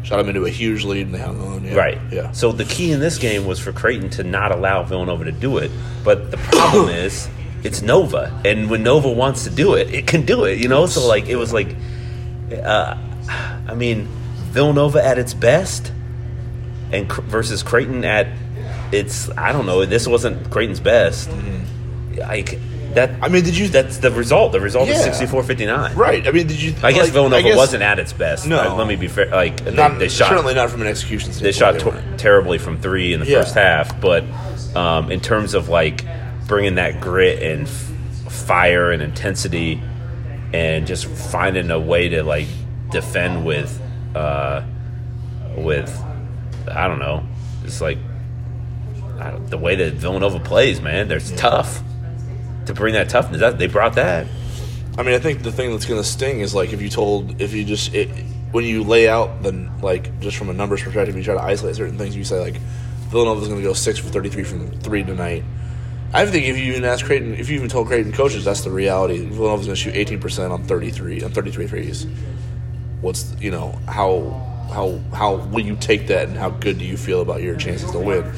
shot 0.01 0.19
him 0.19 0.29
into 0.29 0.45
a 0.45 0.49
huge 0.49 0.83
lead, 0.83 1.05
and 1.05 1.13
they 1.13 1.19
hung 1.19 1.39
on. 1.39 1.63
Yeah. 1.63 1.75
Right. 1.75 1.99
Yeah. 2.11 2.31
So 2.31 2.51
the 2.51 2.65
key 2.65 2.91
in 2.91 2.99
this 2.99 3.19
game 3.19 3.45
was 3.45 3.59
for 3.59 3.71
Creighton 3.71 4.09
to 4.11 4.23
not 4.23 4.51
allow 4.51 4.81
Villanova 4.81 5.25
to 5.25 5.31
do 5.31 5.59
it. 5.59 5.69
But 6.03 6.31
the 6.31 6.37
problem 6.37 6.89
is, 7.05 7.29
it's 7.63 7.83
Nova, 7.83 8.41
and 8.43 8.67
when 8.67 8.81
Nova 8.81 9.11
wants 9.11 9.43
to 9.43 9.51
do 9.51 9.75
it, 9.75 9.93
it 9.93 10.07
can 10.07 10.25
do 10.25 10.45
it. 10.45 10.57
You 10.57 10.69
know. 10.69 10.87
So 10.87 11.05
like, 11.05 11.27
it 11.27 11.35
was 11.35 11.53
like, 11.53 11.75
uh, 12.51 12.97
I 13.67 13.75
mean, 13.75 14.07
Villanova 14.49 15.05
at 15.05 15.19
its 15.19 15.35
best, 15.35 15.91
and 16.91 17.11
versus 17.11 17.61
Creighton 17.61 18.03
at 18.03 18.25
its. 18.93 19.29
I 19.31 19.51
don't 19.51 19.65
know. 19.65 19.85
This 19.85 20.07
wasn't 20.07 20.49
Creighton's 20.51 20.79
best. 20.79 21.29
Like 22.17 22.59
that. 22.93 23.09
Mm-hmm. 23.09 23.23
I 23.23 23.27
mean, 23.29 23.43
did 23.43 23.57
you? 23.57 23.67
that's 23.67 23.97
the 23.97 24.11
result. 24.11 24.51
The 24.51 24.59
result 24.61 24.87
Yeah. 24.87 24.95
is 25.09 25.19
64-59. 25.19 25.95
right. 25.95 26.27
I 26.27 26.31
mean, 26.31 26.47
did 26.47 26.61
you? 26.61 26.73
I 26.83 26.91
guess 26.91 27.05
like, 27.05 27.11
Villanova 27.13 27.37
I 27.37 27.41
guess- 27.41 27.57
wasn't 27.57 27.83
at 27.83 27.97
its 27.99 28.13
best. 28.13 28.47
No. 28.47 28.59
Uh, 28.71 28.75
let 28.75 28.87
me 28.87 28.95
be 28.95 29.07
fair. 29.07 29.27
Like 29.27 29.63
they, 29.63 29.73
Not, 29.73 29.97
they 29.99 30.09
shot 30.09 30.29
certainly 30.29 30.53
not 30.53 30.69
from 30.69 30.81
an 30.81 30.87
execution 30.87 31.31
they 31.41 31.51
shot 31.51 31.83
weren't. 31.83 32.11
t- 32.11 32.17
terribly 32.17 32.57
from 32.59 32.77
three 32.79 33.13
in 33.13 33.19
the 33.19 33.25
Yeah. 33.25 33.41
first 33.41 33.55
half, 33.55 33.99
but 33.99 34.23
um, 34.75 35.11
in 35.11 35.19
terms 35.19 35.53
of 35.55 35.69
like 35.69 36.05
bringing 36.47 36.75
that 36.75 37.01
grit 37.01 37.41
and 37.41 37.67
f- 37.67 38.31
fire 38.31 38.91
and 38.91 39.01
intensity, 39.01 39.81
and 40.53 40.85
just 40.85 41.05
finding 41.07 41.71
a 41.71 41.79
way 41.79 42.09
to 42.09 42.21
like 42.23 42.47
defend 42.91 43.43
with, 43.43 43.81
uh, 44.13 44.61
with, 45.57 45.89
I 46.69 46.87
don't 46.87 46.99
know, 46.99 47.23
it's 47.65 47.81
like 47.81 47.97
I 47.97 48.01
don't, 48.01 48.12
the 49.49 49.57
way 49.57 49.75
that 49.75 49.93
Villanova 49.93 50.39
plays, 50.39 50.81
man. 50.81 51.07
They're 51.07 51.19
tough. 51.19 51.81
To 52.67 52.73
bring 52.73 52.93
that 52.93 53.09
toughness, 53.09 53.41
that, 53.41 53.57
they 53.59 53.67
brought 53.67 53.95
that. 53.95 54.25
I 54.97 55.03
mean, 55.03 55.15
I 55.15 55.19
think 55.19 55.43
the 55.43 55.51
thing 55.51 55.71
that's 55.71 55.85
going 55.85 56.01
to 56.01 56.07
sting 56.07 56.39
is 56.39 56.55
like 56.55 56.71
if 56.71 56.81
you 56.81 56.87
told, 56.87 57.41
if 57.41 57.53
you 57.53 57.65
just 57.65 57.93
it, 57.93 58.07
when 58.51 58.63
you 58.63 58.83
lay 58.83 59.09
out 59.09 59.43
the 59.43 59.69
like 59.81 60.17
just 60.21 60.37
from 60.37 60.49
a 60.49 60.53
numbers 60.53 60.81
perspective, 60.81 61.17
you 61.17 61.23
try 61.23 61.33
to 61.33 61.41
isolate 61.41 61.75
certain 61.75 61.97
things. 61.97 62.15
You 62.15 62.23
say 62.23 62.39
like 62.39 62.55
Villanova's 63.09 63.49
going 63.49 63.59
to 63.59 63.67
go 63.67 63.73
six 63.73 63.99
for 63.99 64.07
thirty 64.07 64.29
three 64.29 64.43
from 64.43 64.71
three 64.79 65.03
tonight. 65.03 65.43
I 66.13 66.25
think 66.25 66.45
if 66.45 66.57
you 66.57 66.71
even 66.71 66.85
ask 66.85 67.03
Creighton, 67.03 67.33
if 67.33 67.49
you 67.49 67.55
even 67.55 67.69
told 67.69 67.87
Creighton 67.87 68.13
coaches, 68.13 68.45
that's 68.45 68.61
the 68.61 68.71
reality. 68.71 69.25
Villanova's 69.25 69.65
going 69.65 69.75
to 69.75 69.81
shoot 69.81 69.95
eighteen 69.95 70.19
percent 70.21 70.53
on 70.53 70.63
thirty 70.63 70.91
three 70.91 71.21
on 71.23 71.31
thirty 71.31 71.51
three 71.51 71.67
threes. 71.67 72.05
What's 73.01 73.35
you 73.41 73.51
know 73.51 73.77
how 73.87 74.29
how 74.71 75.01
how 75.11 75.35
will 75.35 75.65
you 75.65 75.75
take 75.75 76.07
that 76.07 76.29
and 76.29 76.37
how 76.37 76.51
good 76.51 76.77
do 76.77 76.85
you 76.85 76.95
feel 76.95 77.21
about 77.21 77.41
your 77.41 77.57
chances 77.57 77.91
to 77.91 77.99
win? 77.99 78.31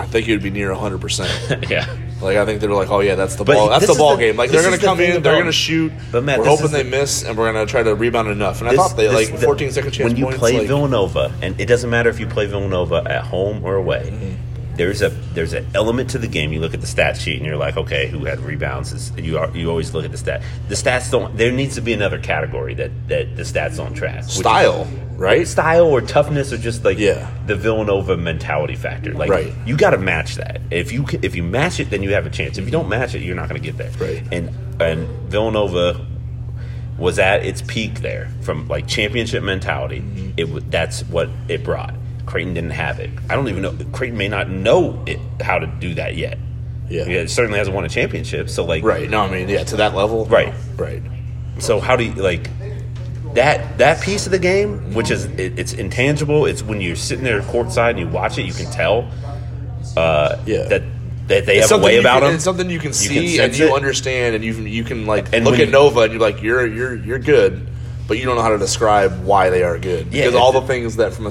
I 0.00 0.06
think 0.06 0.26
it 0.28 0.32
would 0.32 0.42
be 0.42 0.50
near 0.50 0.72
hundred 0.74 1.00
percent. 1.00 1.30
yeah. 1.70 1.86
Like 2.20 2.36
I 2.36 2.44
think 2.44 2.60
they're 2.60 2.70
like, 2.72 2.90
oh 2.90 3.00
yeah, 3.00 3.14
that's 3.14 3.36
the 3.36 3.44
But 3.44 3.54
ball. 3.54 3.68
That's 3.68 3.80
this 3.80 3.88
the 3.88 3.92
is 3.92 3.98
ball 3.98 4.16
the- 4.16 4.22
game. 4.22 4.36
Like 4.36 4.50
this 4.50 4.60
they're 4.62 4.70
gonna 4.70 4.80
the 4.80 4.86
come 4.86 4.96
thing 4.98 5.14
in, 5.16 5.22
they're 5.22 5.32
about- 5.34 5.40
gonna 5.42 5.52
shoot. 5.52 5.92
But, 6.12 6.24
Matt, 6.24 6.38
we're 6.38 6.44
this 6.44 6.50
hoping 6.52 6.64
is 6.66 6.72
they 6.72 6.82
the- 6.82 6.90
miss, 6.90 7.22
and 7.24 7.36
we're 7.38 7.52
gonna 7.52 7.66
try 7.66 7.82
to 7.82 7.94
rebound 7.94 8.28
enough. 8.28 8.60
And 8.60 8.68
I 8.68 8.76
thought 8.76 8.96
they 8.96 9.06
this- 9.08 9.30
like 9.30 9.40
the- 9.40 9.46
14 9.46 9.70
second 9.72 9.90
chance 9.92 10.08
When 10.08 10.16
you 10.16 10.24
points. 10.24 10.38
play 10.38 10.58
like, 10.58 10.66
Villanova, 10.66 11.32
and 11.42 11.58
it 11.60 11.66
doesn't 11.66 11.88
matter 11.90 12.10
if 12.10 12.18
you 12.20 12.26
play 12.26 12.46
Villanova 12.46 13.04
at 13.08 13.22
home 13.24 13.64
or 13.64 13.76
away. 13.76 14.10
Mm-hmm. 14.12 14.34
There's 14.76 15.02
a 15.02 15.10
there's 15.34 15.52
an 15.52 15.66
element 15.74 16.10
to 16.10 16.18
the 16.18 16.26
game. 16.28 16.52
You 16.52 16.60
look 16.60 16.72
at 16.74 16.80
the 16.80 16.86
stat 16.86 17.16
sheet 17.18 17.36
and 17.36 17.46
you're 17.46 17.56
like, 17.56 17.76
okay, 17.76 18.08
who 18.08 18.24
had 18.24 18.40
rebounds? 18.40 19.12
You 19.18 19.38
are, 19.38 19.50
you 19.56 19.68
always 19.68 19.92
look 19.92 20.04
at 20.04 20.10
the 20.12 20.16
stat. 20.18 20.42
The 20.68 20.74
stats 20.74 21.10
don't. 21.10 21.36
There 21.36 21.52
needs 21.52 21.74
to 21.74 21.80
be 21.82 21.92
another 21.92 22.18
category 22.18 22.74
that 22.74 22.90
that 23.08 23.36
the 23.36 23.42
stats 23.42 23.76
don't 23.76 23.94
track. 23.94 24.16
which 24.22 24.26
is- 24.26 24.34
style, 24.38 24.88
right? 25.16 25.46
style 25.46 25.86
or 25.86 26.00
toughness 26.00 26.52
or 26.52 26.56
just 26.58 26.84
like 26.84 26.98
Yeah. 26.98 27.28
the 27.46 27.56
Villanova 27.56 28.16
mentality 28.16 28.76
factor. 28.76 29.12
Like 29.12 29.28
Right. 29.30 29.52
you 29.66 29.76
got 29.76 29.90
to 29.90 29.98
match 29.98 30.36
that. 30.36 30.60
If 30.70 30.92
you 30.92 31.04
if 31.22 31.34
you 31.36 31.42
match 31.42 31.78
it, 31.80 31.90
then 31.90 32.02
you 32.02 32.14
have 32.14 32.24
a 32.24 32.30
chance. 32.30 32.56
If 32.56 32.64
you 32.64 32.70
don't 32.70 32.88
match 32.88 33.14
it, 33.14 33.20
you're 33.22 33.36
not 33.36 33.48
going 33.48 33.60
to 33.60 33.66
get 33.66 33.76
there. 33.76 33.90
Right. 34.00 34.22
And 34.32 34.50
and 34.80 35.06
Villanova 35.30 36.06
was 36.96 37.18
at 37.18 37.44
its 37.44 37.62
peak 37.62 38.00
there 38.00 38.28
from 38.42 38.68
like 38.68 38.86
championship 38.86 39.42
mentality. 39.42 40.00
Mm-hmm. 40.00 40.30
It 40.56 40.70
that's 40.70 41.02
what 41.04 41.28
it 41.48 41.64
brought. 41.64 41.94
Creighton 42.30 42.54
didn't 42.54 42.70
have 42.70 43.00
it. 43.00 43.10
I 43.28 43.34
don't 43.34 43.48
even 43.48 43.62
know. 43.62 43.76
Creighton 43.92 44.16
may 44.16 44.28
not 44.28 44.48
know 44.48 45.02
it, 45.06 45.18
how 45.42 45.58
to 45.58 45.66
do 45.66 45.94
that 45.94 46.14
yet. 46.16 46.38
Yeah. 46.88 47.04
Yeah, 47.06 47.18
it 47.22 47.30
certainly 47.30 47.58
hasn't 47.58 47.74
won 47.74 47.84
a 47.84 47.88
championship. 47.88 48.48
So 48.48 48.64
like, 48.64 48.84
Right. 48.84 49.10
No, 49.10 49.22
I 49.22 49.30
mean, 49.30 49.48
yeah, 49.48 49.64
to 49.64 49.76
that 49.76 49.94
level. 49.96 50.26
Right. 50.26 50.54
Right. 50.76 51.02
so 51.58 51.80
how 51.80 51.96
do 51.96 52.04
you 52.04 52.12
like 52.14 52.48
that 53.34 53.78
that 53.78 54.00
piece 54.02 54.26
of 54.26 54.32
the 54.32 54.38
game, 54.38 54.94
which 54.94 55.10
is 55.10 55.24
it, 55.26 55.58
it's 55.58 55.72
intangible. 55.72 56.46
It's 56.46 56.62
when 56.62 56.80
you're 56.80 56.96
sitting 56.96 57.24
there 57.24 57.40
courtside 57.42 57.90
and 57.90 57.98
you 57.98 58.08
watch 58.08 58.38
it, 58.38 58.42
you 58.46 58.52
can 58.52 58.70
tell 58.70 59.10
uh, 59.96 60.36
Yeah. 60.46 60.64
that 60.64 60.82
that 61.28 61.46
they 61.46 61.58
It's 61.58 61.70
have 61.70 61.80
a 61.80 61.84
way 61.84 61.98
about 61.98 62.20
can, 62.20 62.28
them. 62.28 62.34
It's 62.36 62.44
something 62.44 62.68
you 62.70 62.78
can 62.80 62.88
You 62.88 62.92
see 62.94 63.36
can 63.36 63.44
and 63.50 63.58
you 63.58 63.66
it. 63.68 63.72
understand, 63.72 64.34
and 64.34 64.44
you 64.44 64.54
can 64.54 64.66
you 64.66 64.82
can 64.84 65.06
like 65.06 65.32
And 65.32 65.44
look 65.44 65.54
at 65.60 65.66
you- 65.66 65.72
Nova 65.72 66.00
and 66.00 66.12
you're 66.12 66.20
like, 66.20 66.42
you're 66.42 66.66
you're 66.66 66.94
you're 66.96 67.18
good, 67.20 67.68
but 68.10 68.18
you 68.18 68.24
don't 68.24 68.34
know 68.34 68.42
how 68.42 68.48
to 68.48 68.58
describe 68.58 69.22
why 69.24 69.50
they 69.50 69.62
are 69.62 69.78
good 69.78 70.12
Yeah, 70.12 70.24
because 70.24 70.34
all 70.34 70.50
the 70.50 70.62
things 70.62 70.96
that 70.96 71.12
from 71.14 71.26
a 71.26 71.30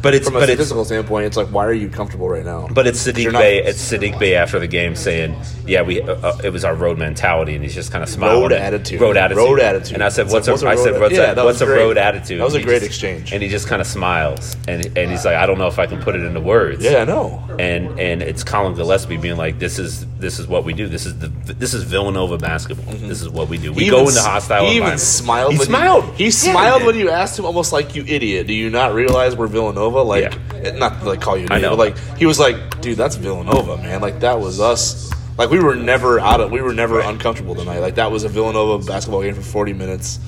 But 0.00 0.14
it's- 0.14 0.24
from 0.30 0.36
a 0.40 0.44
statistical 0.44 0.84
standpoint, 0.84 1.26
it's 1.26 1.36
like, 1.36 1.48
why 1.48 1.66
are 1.66 1.72
you 1.72 1.88
comfortable 1.88 2.28
right 2.28 2.44
now? 2.44 2.68
But 2.70 2.86
it's 2.86 3.04
Saddiq 3.04 3.32
not- 3.32 3.40
Bey. 3.42 3.58
It's 3.64 3.82
Saddiq 3.92 4.16
Bey 4.20 4.36
after 4.36 4.60
the 4.60 4.68
game 4.68 4.94
saying, 4.94 5.34
"Yeah, 5.66 5.82
we 5.82 6.00
uh, 6.00 6.14
uh, 6.14 6.38
it 6.44 6.52
was 6.52 6.64
our 6.64 6.76
road 6.76 6.98
mentality," 6.98 7.56
and 7.56 7.64
he's 7.64 7.74
just 7.74 7.90
kind 7.90 8.04
of 8.04 8.08
smiling. 8.08 8.42
Road 8.42 8.52
attitude. 8.52 9.00
Road 9.00 9.16
attitude. 9.16 9.38
Road 9.44 9.58
attitude. 9.60 9.94
And 9.94 10.04
I 10.04 10.08
said, 10.08 10.30
"What's 10.30 10.46
like, 10.46 10.48
a?" 10.48 10.52
what's 10.52 10.62
a 10.62 10.68
I 10.68 10.76
said, 10.76 10.92
road- 10.92 11.00
"What's 11.00 11.14
Yeah, 11.16 11.32
a 11.32 11.44
what's 11.44 11.60
a 11.62 11.66
road 11.66 11.98
attitude?" 11.98 12.38
That 12.40 12.44
was 12.44 12.54
a 12.54 12.62
great 12.62 12.74
just- 12.82 12.86
exchange. 12.86 13.32
And 13.32 13.42
he 13.42 13.48
just 13.48 13.66
kind 13.66 13.80
of 13.82 13.88
smiles, 13.88 14.56
and 14.68 14.86
and 14.96 15.10
he's 15.10 15.24
like, 15.24 15.34
"I 15.34 15.46
don't 15.46 15.58
know 15.58 15.66
if 15.66 15.80
I 15.80 15.86
can 15.86 16.00
put 16.00 16.14
it 16.14 16.22
into 16.22 16.38
words." 16.38 16.84
yeah, 16.84 16.98
I 16.98 17.04
know. 17.04 17.42
and 17.58 17.98
and 17.98 18.22
it's 18.22 18.44
Collin 18.44 18.74
Gillespie 18.74 19.16
being 19.16 19.36
like, 19.36 19.58
"This 19.58 19.80
is 19.80 20.06
this 20.20 20.38
is 20.38 20.46
what 20.46 20.64
we 20.64 20.74
do. 20.74 20.86
This 20.86 21.06
is 21.06 21.18
the 21.18 21.26
this 21.54 21.74
is 21.74 21.82
Villanova 21.82 22.38
basketball. 22.38 22.94
This 22.94 23.20
is 23.20 23.28
what 23.28 23.48
we 23.48 23.58
do. 23.58 23.72
We 23.72 23.84
He 23.84 23.90
go 23.90 23.96
even 24.02 24.08
into 24.10 24.20
hostile." 24.22 24.66
He 24.68 24.76
even 24.76 24.96
smiled. 24.98 25.52
He 25.54 25.58
smiled. 25.58 26.04
He 26.24 26.30
smiled 26.30 26.82
he 26.82 26.86
when 26.86 26.96
you 26.98 27.08
asked 27.08 27.38
him, 27.38 27.46
almost 27.46 27.72
like 27.72 27.94
you 27.94 28.04
idiot. 28.06 28.46
Do 28.46 28.52
you 28.52 28.68
not 28.68 28.92
realize 28.92 29.34
we're 29.36 29.46
Villanova? 29.46 30.02
Like, 30.02 30.34
eh, 30.54 30.72
not 30.72 31.00
to, 31.00 31.06
like 31.08 31.20
call 31.20 31.38
you 31.38 31.46
an 31.46 31.52
I 31.52 31.56
idiot, 31.56 31.70
know. 31.70 31.76
but 31.78 31.96
like 31.96 32.18
he 32.18 32.26
was 32.26 32.38
like, 32.38 32.80
dude, 32.82 32.98
that's 32.98 33.16
Villanova, 33.16 33.78
man. 33.78 34.00
Like 34.02 34.20
that 34.20 34.38
was 34.38 34.60
us. 34.60 35.10
Like 35.38 35.48
we 35.48 35.58
were 35.60 35.74
never 35.74 36.20
out 36.20 36.40
of. 36.42 36.50
We 36.50 36.60
were 36.60 36.74
never 36.74 37.00
uncomfortable 37.00 37.54
tonight. 37.54 37.78
Like 37.78 37.94
that 37.94 38.10
was 38.10 38.24
a 38.24 38.28
Villanova 38.28 38.84
basketball 38.84 39.22
game 39.22 39.34
for 39.34 39.40
forty 39.40 39.72
minutes. 39.72 40.20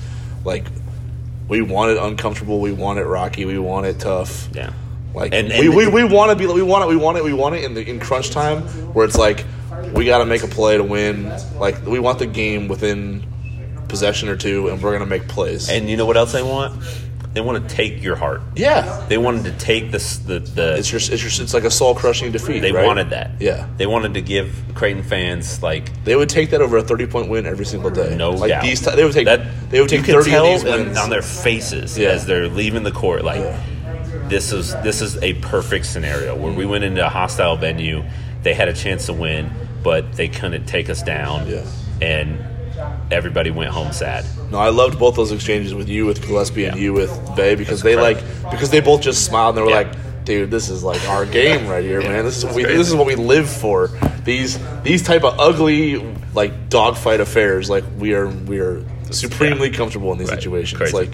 Like 0.43 0.65
we 1.47 1.61
wanted 1.61 1.97
uncomfortable. 1.97 2.59
We 2.59 2.71
wanted 2.71 3.05
rocky. 3.05 3.45
We 3.45 3.59
wanted 3.59 3.99
tough. 3.99 4.49
Yeah. 4.53 4.73
Like 5.13 5.31
And- 5.33 5.49
we, 5.49 5.67
and- 5.67 5.75
we, 5.75 5.87
we 5.87 6.03
want 6.03 6.31
to 6.31 6.35
be 6.35 6.51
we 6.51 6.63
want 6.63 6.85
it 6.85 6.87
we 6.87 6.95
want 6.97 7.17
it 7.19 7.23
we 7.23 7.33
want 7.33 7.53
it 7.53 7.63
in 7.65 7.75
the 7.75 7.87
in 7.87 7.99
crunch 7.99 8.31
time 8.31 8.61
where 8.93 9.05
it's 9.05 9.17
like 9.17 9.45
we 9.93 10.05
got 10.05 10.17
to 10.19 10.25
make 10.25 10.41
a 10.41 10.47
play 10.47 10.75
to 10.75 10.83
win. 10.83 11.29
Like 11.59 11.85
we 11.85 11.99
want 11.99 12.17
the 12.17 12.25
game 12.25 12.67
within 12.67 13.23
possession 13.93 14.27
or 14.27 14.35
two, 14.35 14.69
and 14.69 14.81
we're 14.81 14.91
gonna 14.93 15.05
make 15.05 15.27
plays. 15.27 15.69
And 15.69 15.87
you 15.87 15.97
know 15.97 16.07
what 16.07 16.17
else 16.17 16.31
they 16.33 16.41
want? 16.41 16.81
They 17.35 17.41
want 17.41 17.67
to 17.69 17.75
take 17.75 18.01
your 18.03 18.15
heart. 18.15 18.41
yeah, 18.55 19.05
They 19.09 19.17
wanted 19.17 19.43
to 19.45 19.51
take 19.57 19.91
this 19.91 20.17
the 20.17 20.37
the 20.39 20.77
it's 20.77 20.91
your 20.91 20.97
it's 20.99 21.09
your 21.21 21.43
it's 21.43 21.53
like 21.53 21.63
a 21.63 21.71
soul 21.71 21.93
crushing 21.95 22.31
defeat. 22.31 22.59
They 22.61 22.71
right? 22.71 22.85
wanted 22.85 23.09
that. 23.11 23.31
Yeah. 23.39 23.67
They 23.77 23.85
wanted 23.87 24.13
to 24.15 24.21
give 24.21 24.53
Creighton 24.75 25.03
fans 25.03 25.61
like 25.63 25.85
They 26.05 26.15
would 26.15 26.29
take 26.29 26.49
that 26.51 26.61
over 26.61 26.77
a 26.77 26.83
thirty 26.83 27.05
point 27.07 27.29
win 27.29 27.45
every 27.45 27.65
single 27.65 27.89
day. 27.91 28.15
no 28.15 28.31
like 28.31 28.49
doubt. 28.49 28.63
These 28.63 28.81
t- 28.85 28.95
they 28.95 29.03
would 29.03 29.13
take 29.13 29.25
that. 29.25 29.41
they 29.71 29.79
would 29.79 29.89
take 29.89 30.05
thirty 30.05 30.29
tell 30.31 30.45
of 30.45 30.61
these 30.61 30.71
on- 30.71 30.79
wins. 30.85 30.97
on 30.97 31.09
their 31.09 31.21
faces 31.23 31.97
Yeah. 31.97 32.09
as 32.09 32.25
they're 32.27 32.47
leaving 32.49 32.83
the 32.83 32.91
court. 32.91 33.23
Like 33.23 33.41
Yeah. 33.41 33.59
this 34.29 34.51
is 34.51 34.75
this 34.83 35.01
is 35.01 35.17
a 35.23 35.33
perfect 35.35 35.85
scenario 35.87 36.35
where 36.35 36.53
we 36.53 36.65
went 36.67 36.83
into 36.83 37.03
a 37.05 37.09
hostile 37.09 37.55
venue. 37.57 38.03
They 38.43 38.53
had 38.53 38.67
a 38.67 38.73
chance 38.73 39.07
to 39.07 39.13
win, 39.13 39.49
but 39.81 40.13
they 40.13 40.27
couldn't 40.27 40.65
take 40.67 40.87
us 40.89 41.01
down. 41.01 41.47
Yeah. 41.49 41.63
And 41.99 42.37
everybody 43.13 43.51
went 43.51 43.71
home 43.71 43.91
sad. 43.93 44.25
No, 44.51 44.57
I 44.59 44.69
loved 44.69 44.99
both 44.99 45.15
those 45.15 45.31
exchanges 45.31 45.73
with 45.73 45.87
you 45.89 46.05
with 46.05 46.21
Gillespie 46.25 46.65
and 46.65 46.75
Yeah. 46.75 46.83
you 46.83 46.93
with 46.93 47.11
Bey 47.35 47.55
because 47.55 47.81
That's 47.81 47.95
they 47.95 48.01
like 48.01 48.17
because 48.51 48.69
they 48.69 48.81
both 48.81 49.01
just 49.01 49.25
smiled 49.25 49.57
and 49.57 49.57
they 49.57 49.61
were 49.63 49.69
Yeah. 49.79 49.87
like, 49.87 50.25
"Dude, 50.25 50.51
this 50.51 50.69
is 50.69 50.83
like 50.83 51.07
our 51.09 51.25
game 51.25 51.67
right 51.67 51.83
here, 51.83 52.01
Yeah. 52.01 52.09
man. 52.09 52.25
This 52.25 52.37
is 52.37 52.45
what 52.45 52.55
we 52.55 52.63
crazy. 52.63 52.77
this 52.77 52.87
is 52.89 52.95
what 52.95 53.07
we 53.07 53.15
live 53.15 53.49
for. 53.49 53.89
These 54.25 54.59
these 54.83 55.01
type 55.03 55.23
of 55.23 55.39
ugly 55.39 56.03
like 56.35 56.69
dogfight 56.69 57.19
affairs. 57.21 57.69
Like 57.69 57.83
we 57.97 58.13
are 58.13 58.27
we 58.27 58.59
are 58.59 58.83
supremely 59.11 59.69
comfortable 59.69 60.11
in 60.11 60.17
these 60.17 60.29
Right. 60.29 60.39
situations. 60.39 60.77
Crazy. 60.77 60.95
Like 60.97 61.11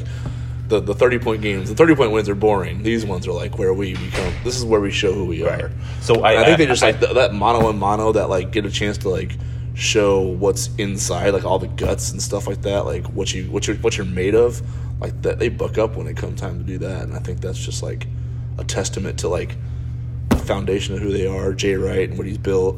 the 0.67 0.79
the 0.79 0.93
thirty 0.93 1.17
point 1.17 1.41
games, 1.41 1.69
the 1.69 1.75
thirty 1.75 1.95
point 1.95 2.11
wins 2.11 2.29
are 2.29 2.35
boring. 2.35 2.83
These 2.83 3.05
ones 3.05 3.27
are 3.27 3.31
like 3.33 3.57
where 3.57 3.73
we 3.73 3.93
become. 3.93 4.31
This 4.43 4.55
is 4.57 4.63
where 4.65 4.79
we 4.79 4.91
show 4.91 5.11
who 5.13 5.25
we 5.25 5.43
Right. 5.43 5.63
are. 5.63 5.71
So 6.01 6.21
I- 6.21 6.33
I 6.41 6.45
think 6.45 6.53
I- 6.53 6.55
they 6.57 6.65
just 6.67 6.83
I- 6.83 6.87
like 6.87 6.99
th- 6.99 7.13
that 7.15 7.33
mono 7.33 7.69
and 7.69 7.79
mono 7.79 8.11
that 8.11 8.29
like 8.29 8.51
get 8.51 8.65
a 8.65 8.69
chance 8.71 8.97
to 8.99 9.09
like 9.09 9.31
show 9.79 10.21
what's 10.21 10.69
inside, 10.77 11.31
like 11.33 11.45
all 11.45 11.59
the 11.59 11.67
guts 11.67 12.11
and 12.11 12.21
stuff 12.21 12.47
like 12.47 12.61
that, 12.63 12.85
like 12.85 13.05
what 13.07 13.33
you 13.33 13.45
what 13.45 13.67
you're 13.67 13.77
what 13.77 13.97
you're 13.97 14.05
made 14.05 14.35
of, 14.35 14.61
like 15.01 15.21
that 15.21 15.39
they 15.39 15.49
book 15.49 15.77
up 15.77 15.95
when 15.95 16.07
it 16.07 16.17
comes 16.17 16.39
time 16.39 16.57
to 16.59 16.63
do 16.65 16.77
that, 16.79 17.03
and 17.03 17.13
I 17.15 17.19
think 17.19 17.39
that's 17.41 17.59
just 17.59 17.81
like 17.81 18.07
a 18.57 18.63
testament 18.63 19.19
to 19.19 19.29
like 19.29 19.55
the 20.29 20.37
foundation 20.37 20.95
of 20.95 21.01
who 21.01 21.11
they 21.11 21.25
are, 21.27 21.53
Jay 21.53 21.75
Wright 21.75 22.09
and 22.09 22.17
what 22.17 22.27
he's 22.27 22.37
built. 22.37 22.75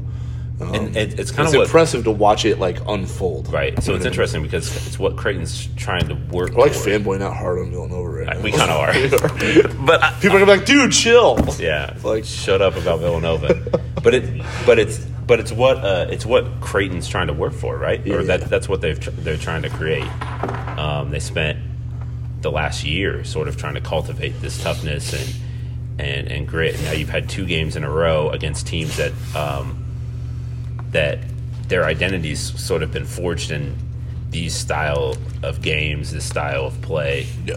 Um, 0.62 0.76
And 0.76 0.96
it- 0.96 1.20
it's 1.20 1.32
kinda 1.32 1.46
it's 1.46 1.58
what- 1.58 1.64
impressive 1.66 2.04
to 2.04 2.12
watch 2.12 2.46
it 2.46 2.60
like 2.60 2.78
unfold. 2.88 3.52
Right. 3.52 3.74
So 3.82 3.94
You 3.94 3.94
know 3.94 3.98
it's 3.98 4.06
interesting 4.06 4.44
because 4.44 4.68
it's 4.86 5.00
what 5.00 5.18
Creighton's 5.18 5.68
trying 5.76 6.08
to 6.10 6.14
work. 6.32 6.52
We're 6.54 6.66
like 6.66 6.74
toward. 6.74 6.86
fanboying 7.04 7.22
out 7.24 7.36
hard 7.36 7.58
on 7.58 7.72
Villanova 7.72 8.08
right 8.08 8.28
now. 8.28 8.40
We 8.42 8.52
kind 8.52 8.70
of 8.70 8.78
are. 8.80 9.74
but 9.88 10.04
I, 10.04 10.12
People 10.22 10.38
are 10.38 10.40
gonna 10.42 10.52
be 10.52 10.58
like, 10.60 10.66
dude, 10.68 10.92
chill. 10.92 11.40
yeah, 11.58 11.96
like 12.04 12.26
shut 12.26 12.62
up 12.62 12.76
about 12.78 13.00
Villanova. 13.00 13.56
but 14.04 14.14
it, 14.14 14.44
but 14.68 14.78
it's, 14.78 15.00
but 15.32 15.40
it's 15.40 15.54
what 15.54 15.78
uh, 15.78 16.08
it's 16.10 16.26
what 16.26 16.44
Creighton's 16.60 17.08
trying 17.08 17.28
to 17.28 17.34
work 17.34 17.54
for, 17.54 17.78
right? 17.78 18.06
Yeah. 18.06 18.16
Or 18.16 18.24
that 18.24 18.50
that's 18.50 18.68
what 18.68 18.82
they've 18.82 19.00
tr- 19.00 19.12
they're 19.12 19.38
trying 19.38 19.62
to 19.62 19.70
create. 19.70 20.04
Um, 20.78 21.10
they 21.10 21.22
spent 21.22 21.58
the 22.42 22.52
last 22.52 22.84
year 22.84 23.24
sort 23.24 23.48
of 23.48 23.56
trying 23.56 23.76
to 23.76 23.80
cultivate 23.80 24.42
this 24.42 24.62
toughness 24.62 25.14
and 25.14 26.02
and 26.02 26.28
and 26.30 26.46
grit. 26.46 26.78
Now 26.82 26.92
you've 26.92 27.08
had 27.08 27.30
two 27.30 27.46
games 27.46 27.78
in 27.78 27.86
a 27.86 27.90
row 27.90 28.30
against 28.32 28.68
teams 28.68 28.98
that 28.98 29.14
um, 29.34 29.86
that 30.92 31.20
their 31.70 31.86
identities 31.86 32.42
sort 32.62 32.84
of 32.84 32.92
been 32.92 33.06
forged 33.06 33.52
in 33.52 33.78
these 34.32 34.54
style 34.54 35.16
of 35.44 35.62
games, 35.62 36.12
this 36.12 36.26
style 36.26 36.66
of 36.66 36.82
play 36.82 37.26
Yeah. 37.46 37.56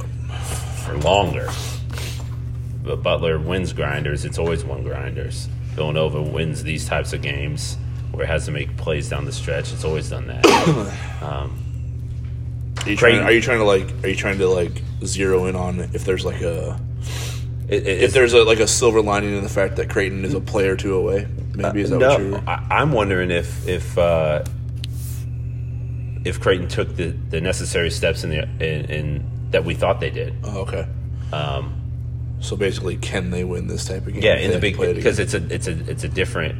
for 0.86 0.96
longer. 0.98 1.50
But 2.84 3.02
Butler 3.02 3.36
wins 3.40 3.72
grinders. 3.72 4.24
It's 4.24 4.38
always 4.38 4.64
won 4.64 4.84
grinders. 4.84 5.48
Villanova 5.74 6.22
wins 6.22 6.62
these 6.62 6.86
types 6.86 7.12
of 7.12 7.22
games 7.22 7.76
where 8.12 8.24
it 8.24 8.28
has 8.28 8.44
to 8.46 8.50
make 8.52 8.76
plays 8.76 9.08
down 9.08 9.24
the 9.24 9.32
stretch. 9.32 9.72
It's 9.72 9.84
always 9.84 10.08
done 10.10 10.26
that. 10.28 10.44
Are 12.86 12.90
you, 12.90 12.96
trying, 12.96 13.20
are 13.20 13.32
you 13.32 13.40
trying 13.40 13.58
to 13.60 13.64
like? 13.64 14.04
Are 14.04 14.08
you 14.08 14.16
trying 14.16 14.36
to 14.38 14.46
like 14.48 14.82
zero 15.04 15.46
in 15.46 15.56
on 15.56 15.80
if 15.94 16.04
there's 16.04 16.24
like 16.24 16.42
a 16.42 16.78
It- 17.68 17.86
it- 17.86 18.02
if 18.02 18.12
there's 18.12 18.34
a 18.34 18.44
like 18.44 18.58
a 18.60 18.66
silver 18.66 19.00
lining 19.00 19.34
in 19.34 19.42
the 19.42 19.48
fact 19.48 19.76
that 19.76 19.88
Creighton 19.88 20.22
is 20.24 20.34
a 20.34 20.40
player 20.40 20.72
or 20.72 20.76
two 20.76 20.94
away? 20.94 21.26
Maybe 21.54 21.80
is 21.80 21.90
that 21.90 21.98
what 21.98 22.18
no, 22.20 22.26
you're? 22.28 22.48
I, 22.48 22.66
I'm 22.70 22.92
wondering 22.92 23.30
if 23.30 23.66
if 23.66 23.96
uh, 23.96 24.44
if 26.24 26.40
Creighton 26.40 26.68
took 26.68 26.94
the, 26.96 27.10
the 27.30 27.40
necessary 27.40 27.90
steps 27.90 28.22
in 28.22 28.30
the 28.30 28.42
in, 28.42 28.84
in 28.90 29.30
that 29.50 29.64
we 29.64 29.74
thought 29.74 30.00
they 30.00 30.10
did. 30.10 30.34
Oh, 30.44 30.58
okay. 30.62 30.86
Um, 31.32 31.80
So 32.40 32.56
basically, 32.56 32.96
can 32.96 33.30
they 33.30 33.44
win 33.44 33.66
this 33.68 33.84
type 33.86 34.06
of 34.06 34.12
game? 34.12 34.22
Yeah, 34.22 34.36
in 34.36 34.50
the 34.50 34.58
big 34.58 34.76
play 34.76 34.90
it 34.90 34.94
because 34.94 35.18
it's 35.18 35.34
a 35.34 35.44
it's 35.52 35.66
a 35.66 35.90
it's 35.90 36.04
a 36.04 36.08
different. 36.08 36.58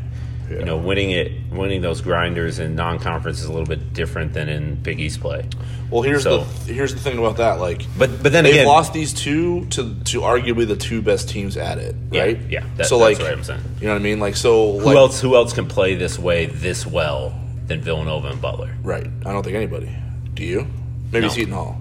Yeah. 0.51 0.59
You 0.59 0.65
know, 0.67 0.77
winning 0.77 1.11
it, 1.11 1.33
winning 1.51 1.81
those 1.81 2.03
grinders 2.03 2.59
in 2.59 2.75
non-conference 2.75 3.41
is 3.41 3.47
a 3.47 3.51
little 3.51 3.67
bit 3.67 3.95
different 3.95 4.35
than 4.35 4.51
in 4.51 4.75
Big 4.75 5.01
East 5.01 5.21
play. 5.23 5.49
well, 5.91 6.03
here's 6.03 6.23
so- 6.23 6.45
the 6.67 6.73
here's 6.75 6.93
the 6.93 7.01
thing 7.01 7.17
about 7.17 7.39
that. 7.39 7.61
Like, 7.61 7.81
But 7.97 8.23
but 8.23 8.31
then 8.31 8.45
they've 8.45 8.53
again, 8.53 8.67
lost 8.67 8.93
these 8.93 9.15
two 9.15 9.65
to 9.71 9.95
to 10.05 10.21
arguably 10.21 10.67
the 10.69 10.77
two 10.77 11.01
best 11.01 11.31
teams 11.31 11.57
at 11.57 11.79
it, 11.79 11.97
Yeah, 12.13 12.23
right? 12.23 12.39
yeah, 12.51 12.65
that- 12.77 12.87
so 12.87 12.99
that's 12.99 13.19
like, 13.19 13.27
what 13.27 13.33
I'm 13.39 13.43
saying. 13.43 13.61
you 13.81 13.87
know 13.87 13.95
what 13.95 14.01
I 14.01 14.05
mean? 14.05 14.21
Like, 14.21 14.37
so 14.37 14.79
who 14.79 14.85
like, 14.85 14.97
else 14.97 15.19
who 15.19 15.35
else 15.35 15.55
can 15.55 15.67
play 15.67 15.95
this 15.95 16.19
way 16.19 16.45
this 16.45 16.87
well 16.87 17.33
than 17.67 17.81
Villanova 17.81 18.29
and 18.29 18.41
Butler? 18.43 18.77
Right. 18.83 19.07
I 19.25 19.33
don't 19.33 19.43
think 19.43 19.57
anybody. 19.57 19.91
Do 20.35 20.45
you? 20.45 20.67
Maybe 21.11 21.27
No. 21.27 21.33
Seton 21.33 21.55
Hall. 21.55 21.81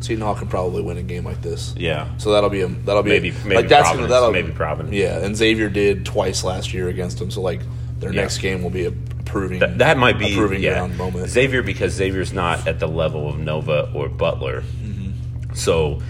Seton 0.00 0.22
Hall 0.22 0.34
can 0.34 0.48
probably 0.48 0.82
win 0.82 0.96
a 0.96 1.02
game 1.02 1.24
like 1.24 1.42
this. 1.42 1.74
Yeah, 1.76 2.08
So 2.18 2.32
that'll 2.32 2.50
be 2.50 2.62
a 2.62 2.68
that'll 2.68 3.02
be 3.02 3.10
Maybe- 3.10 3.28
a, 3.30 3.32
maybe 3.44 3.54
like 3.56 3.68
that's 3.68 3.82
gonna 3.88 4.06
Providence, 4.06 4.10
that'll 4.10 4.32
maybe 4.32 4.52
Providence. 4.52 4.94
Yeah, 4.94 5.18
and 5.24 5.36
Xavier 5.36 5.68
did 5.68 6.06
twice 6.06 6.42
last 6.42 6.72
year 6.72 6.88
against 6.88 7.18
them. 7.18 7.30
So 7.30 7.42
like 7.42 7.60
their 7.98 8.12
Yeah. 8.12 8.22
next 8.22 8.38
game 8.38 8.62
will 8.62 8.70
be 8.70 8.86
a 8.86 8.92
proving 9.26 9.60
that, 9.60 9.78
that 9.78 9.98
might 9.98 10.18
be 10.18 10.32
a 10.32 10.36
proving 10.36 10.62
yeah. 10.62 10.72
ground 10.74 10.96
moment. 10.98 11.28
Xavier 11.28 11.62
because 11.62 11.92
Xavier's 11.92 12.32
not 12.32 12.66
at 12.66 12.80
the 12.80 12.88
level 12.88 13.28
of 13.28 13.38
Nova 13.38 13.90
or 13.94 14.08
Butler, 14.08 14.62
Mm-hmm. 14.62 15.54
so 15.54 16.00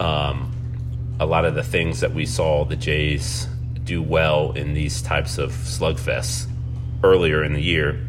um, 0.00 0.52
a 1.20 1.26
lot 1.26 1.44
of 1.44 1.54
the 1.54 1.62
things 1.62 2.00
that 2.00 2.14
we 2.14 2.24
saw 2.26 2.64
the 2.64 2.76
Jays 2.76 3.46
do 3.84 4.00
well 4.02 4.52
in 4.52 4.72
these 4.74 5.02
types 5.02 5.36
of 5.38 5.50
slugfests 5.52 6.46
earlier 7.04 7.42
in 7.44 7.52
the 7.52 7.60
year, 7.60 8.00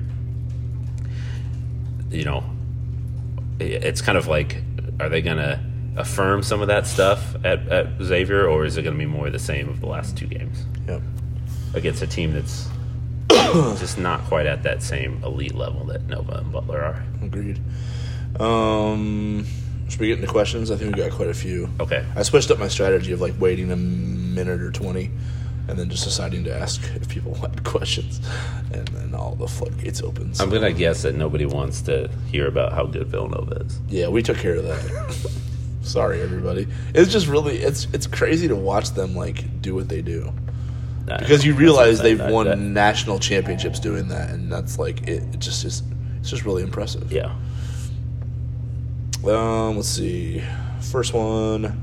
you 2.11 2.23
know, 2.23 2.43
it's 3.59 4.01
kind 4.01 4.17
of 4.17 4.27
like, 4.27 4.61
are 4.99 5.10
they 5.10 5.21
going 5.21 5.38
to 5.38 5.60
affirm 5.95 6.41
some 6.43 6.62
of 6.62 6.67
that 6.67 6.88
stuff 6.88 7.36
at, 7.45 7.67
at 7.67 8.01
Xavier, 8.01 8.47
or 8.47 8.65
is 8.65 8.77
it 8.77 8.84
going 8.84 8.95
to 8.95 8.99
be 8.99 9.06
more 9.06 9.29
the 9.29 9.39
same 9.39 9.69
of 9.69 9.79
the 9.79 9.86
last 9.88 10.17
two 10.17 10.25
games 10.27 10.65
Yep. 10.88 11.01
against 11.75 12.01
a 12.01 12.08
team 12.08 12.34
that's 12.34 12.67
just 13.79 13.97
not 13.97 14.21
quite 14.21 14.45
at 14.45 14.63
that 14.63 14.82
same 14.82 15.23
elite 15.23 15.53
level 15.56 15.86
that 15.86 16.03
Nova 16.08 16.34
and 16.38 16.51
Butler 16.51 16.82
are? 16.82 17.03
Agreed. 17.21 17.60
Um, 18.39 19.45
should 19.89 19.99
we 19.99 20.08
get 20.08 20.19
into 20.19 20.32
questions? 20.32 20.71
I 20.71 20.77
think 20.77 20.95
we 20.95 21.01
got 21.01 21.12
quite 21.12 21.29
a 21.29 21.34
few. 21.34 21.69
Okay. 21.79 22.03
I 22.15 22.23
switched 22.23 22.49
up 22.51 22.58
my 22.60 22.67
strategy 22.67 23.12
of 23.12 23.21
like 23.21 23.39
waiting 23.39 23.71
a 23.71 23.75
minute 23.75 24.62
or 24.62 24.71
twenty, 24.71 25.12
and 25.67 25.78
then 25.80 25.89
just 25.89 26.04
deciding 26.04 26.43
to 26.45 26.54
ask 26.56 26.82
if 26.95 27.08
people 27.10 27.34
had 27.41 27.63
questions, 27.63 28.19
and 28.73 28.88
then 28.89 29.13
all 29.15 29.36
the 29.36 29.47
floodgates 29.47 30.02
open. 30.02 30.34
So, 30.34 30.43
I'm 30.43 30.49
gonna 30.49 30.71
guess 30.73 31.02
that 31.04 31.15
nobody 31.15 31.45
wants 31.45 31.82
to 31.84 32.10
hear 32.32 32.47
about 32.47 32.73
how 32.73 32.86
good 32.86 33.08
Villanova 33.08 33.62
is. 33.65 33.80
yeah, 33.89 34.08
we 34.10 34.21
took 34.23 34.38
care 34.38 34.56
of 34.56 34.63
that. 34.65 35.32
Sorry, 35.84 36.21
everybody. 36.21 36.67
It's 36.95 37.12
just 37.12 37.28
really 37.28 37.58
it's 37.58 37.88
it's 37.93 38.08
crazy 38.08 38.47
to 38.47 38.56
watch 38.56 38.91
them 38.91 39.15
like 39.15 39.62
do 39.62 39.76
what 39.76 39.89
they 39.89 40.02
do 40.02 40.32
because 41.06 41.45
you 41.45 41.54
realize 41.54 41.99
they've 42.02 42.17
That- 42.17 42.32
won 42.32 42.45
that- 42.47 42.58
national 42.58 43.19
championships 43.19 43.80
doing 43.80 44.08
that, 44.08 44.30
and 44.30 44.49
that's 44.52 44.80
like 44.80 45.02
it, 45.04 45.23
it 45.34 45.39
just 45.39 45.65
is 45.65 45.84
it's 46.19 46.30
just 46.30 46.45
really 46.45 46.63
impressive. 46.63 47.12
yeah. 47.12 47.36
Um, 49.26 49.76
let's 49.78 49.88
see. 49.89 50.43
First 50.82 51.13
one. 51.13 51.80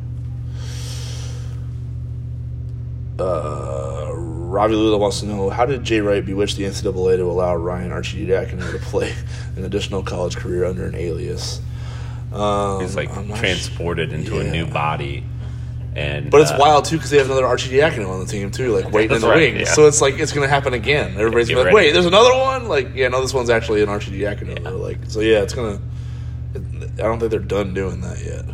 Uh, 3.21 4.13
Robbie 4.15 4.75
Lula 4.75 4.99
wants 4.99 5.21
to 5.21 5.27
know 5.27 5.49
how 5.49 5.65
did 5.65 5.85
Jay 5.85 6.01
Wright 6.01 6.25
bewitch 6.25 6.57
the 6.57 6.65
NCAA 6.65 7.17
to 7.19 7.23
allow 7.31 7.55
Ryan 7.55 7.93
Archie 7.93 8.27
Arcidiacono 8.27 8.73
to 8.73 8.79
play 8.79 9.15
an 9.57 9.65
additional 9.65 10.03
college 10.03 10.37
career 10.37 10.65
under 10.65 10.87
an 10.87 10.95
alias? 10.95 11.61
Um, 12.33 12.81
He's 12.81 12.97
like 12.97 13.13
transported 13.37 14.13
into 14.13 14.39
a 14.41 14.45
new 14.45 14.67
body, 14.67 15.25
and 15.97 16.31
But 16.31 16.43
it's 16.43 16.51
uh, 16.53 16.59
wild 16.61 16.85
too 16.85 16.97
because 16.97 17.11
they 17.11 17.19
have 17.19 17.27
another 17.27 17.43
Arcidiacono 17.45 18.09
on 18.09 18.21
the 18.21 18.27
team 18.27 18.51
too, 18.53 18.73
like 18.73 18.93
waiting 18.93 19.17
in 19.17 19.21
the 19.23 19.29
right, 19.29 19.53
wings. 19.55 19.69
yeah. 19.69 19.75
So 19.75 19.87
it's 19.87 20.01
like 20.01 20.19
it's 20.19 20.33
gonna 20.33 20.47
happen 20.49 20.73
again. 20.75 21.13
Everybody's 21.17 21.49
gonna 21.49 21.61
be 21.63 21.65
like, 21.67 21.75
ready. 21.75 21.87
wait, 21.89 21.93
there's 21.93 22.07
another 22.07 22.37
one. 22.39 22.69
Like, 22.69 22.95
yeah, 22.95 23.09
no, 23.09 23.21
this 23.21 23.35
one's 23.35 23.51
actually 23.51 23.83
an 23.83 23.89
Arcidiacono. 23.89 24.63
Yeah. 24.63 24.71
Like, 24.71 24.99
so 25.09 25.21
yeah, 25.21 25.43
it's 25.43 25.55
gonna. 25.55 25.81
I 26.55 27.03
don't 27.03 27.19
think 27.19 27.31
they're 27.31 27.41
done 27.41 27.75
doing 27.75 28.01
that 28.03 28.19
yet. 28.25 28.45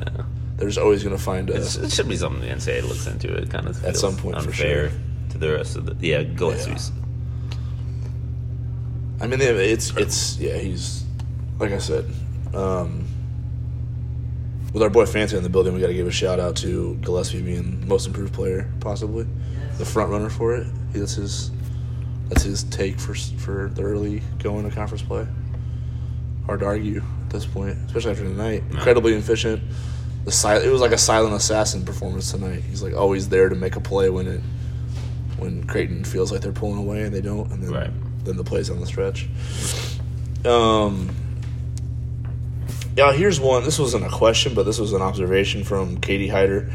They're 0.57 0.71
always 0.83 1.05
gonna 1.05 1.19
find 1.19 1.51
a. 1.51 1.55
It's- 1.55 1.77
it 1.77 1.93
should 1.93 2.09
be 2.09 2.17
something 2.17 2.41
the 2.41 2.49
NCAA 2.49 2.83
looks 2.89 3.07
into. 3.07 3.33
It 3.35 3.51
kind 3.51 3.67
of 3.69 3.85
At 3.85 3.97
some 3.97 4.17
point, 4.17 4.37
for 4.43 4.49
unfair 4.49 4.91
sure. 4.91 4.99
to 5.31 5.39
the 5.39 5.53
rest 5.53 5.77
of 5.77 5.85
the 5.87 6.07
yeah 6.07 6.23
go 6.23 6.51
Gillespie's. 6.51 6.93
I 9.21 9.27
mean, 9.27 9.39
they, 9.39 9.47
it's 9.71 9.95
it's 9.97 10.39
yeah. 10.39 10.57
He's 10.59 11.05
like 11.59 11.73
I 11.73 11.79
said. 11.79 12.05
Um, 12.55 13.05
with 14.73 14.83
our 14.83 14.91
boy 14.91 15.07
Fancy 15.07 15.37
in 15.37 15.43
the 15.43 15.49
building, 15.49 15.73
we 15.75 15.81
got 15.81 15.87
to 15.87 15.95
give 15.95 16.07
a 16.07 16.11
shout 16.11 16.39
out 16.39 16.55
to 16.57 16.97
Gillespie 16.97 17.41
being 17.41 17.87
most 17.89 18.07
improved 18.07 18.35
player, 18.35 18.71
possibly 18.81 19.27
the 19.79 19.87
front 19.87 20.11
runner 20.11 20.29
for 20.29 20.55
it. 20.55 20.67
That's 20.93 21.15
his 21.15 21.51
that's 22.29 22.43
his 22.43 22.65
take 22.65 22.99
for 22.99 23.15
for 23.15 23.71
the 23.75 23.83
early 23.83 24.23
going 24.39 24.69
to 24.69 24.75
conference 24.75 25.03
play. 25.03 25.27
Hard 26.45 26.61
to 26.61 26.67
argue 26.67 27.03
at 27.25 27.31
this 27.31 27.47
point, 27.47 27.77
especially 27.87 28.11
after 28.13 28.25
tonight. 28.25 28.65
Incredibly 28.71 29.15
efficient. 29.15 29.63
The 30.27 30.33
sil- 30.35 30.61
it 30.63 30.69
was 30.71 30.81
like 30.81 30.93
a 30.93 30.99
silent 30.99 31.35
assassin 31.35 31.85
performance 31.85 32.31
tonight. 32.31 32.63
He's 32.69 32.83
like 32.83 32.95
always 32.95 33.29
there 33.29 33.49
to 33.49 33.55
make 33.55 33.77
a 33.77 33.81
play 33.81 34.11
when 34.11 34.27
it 34.27 34.41
when 35.39 35.65
Creighton 35.67 36.03
feels 36.05 36.33
like 36.33 36.41
they're 36.41 36.53
pulling 36.53 36.79
away 36.79 37.03
and 37.03 37.15
they 37.15 37.21
don't, 37.21 37.51
and 37.53 37.63
then 37.63 37.71
Right. 37.73 37.91
then 38.25 38.37
the 38.37 38.45
plays 38.45 38.69
on 38.71 38.81
the 38.81 38.87
stretch. 38.87 39.29
Um. 40.45 41.15
Yeah, 42.97 43.13
here's 43.13 43.39
one. 43.39 43.63
This 43.65 43.79
wasn't 43.79 44.05
a 44.07 44.09
question, 44.09 44.55
but 44.55 44.63
this 44.65 44.79
was 44.79 44.93
an 44.95 45.03
observation 45.03 45.65
from 45.65 45.99
Katie 45.99 46.29
Hyder. 46.29 46.73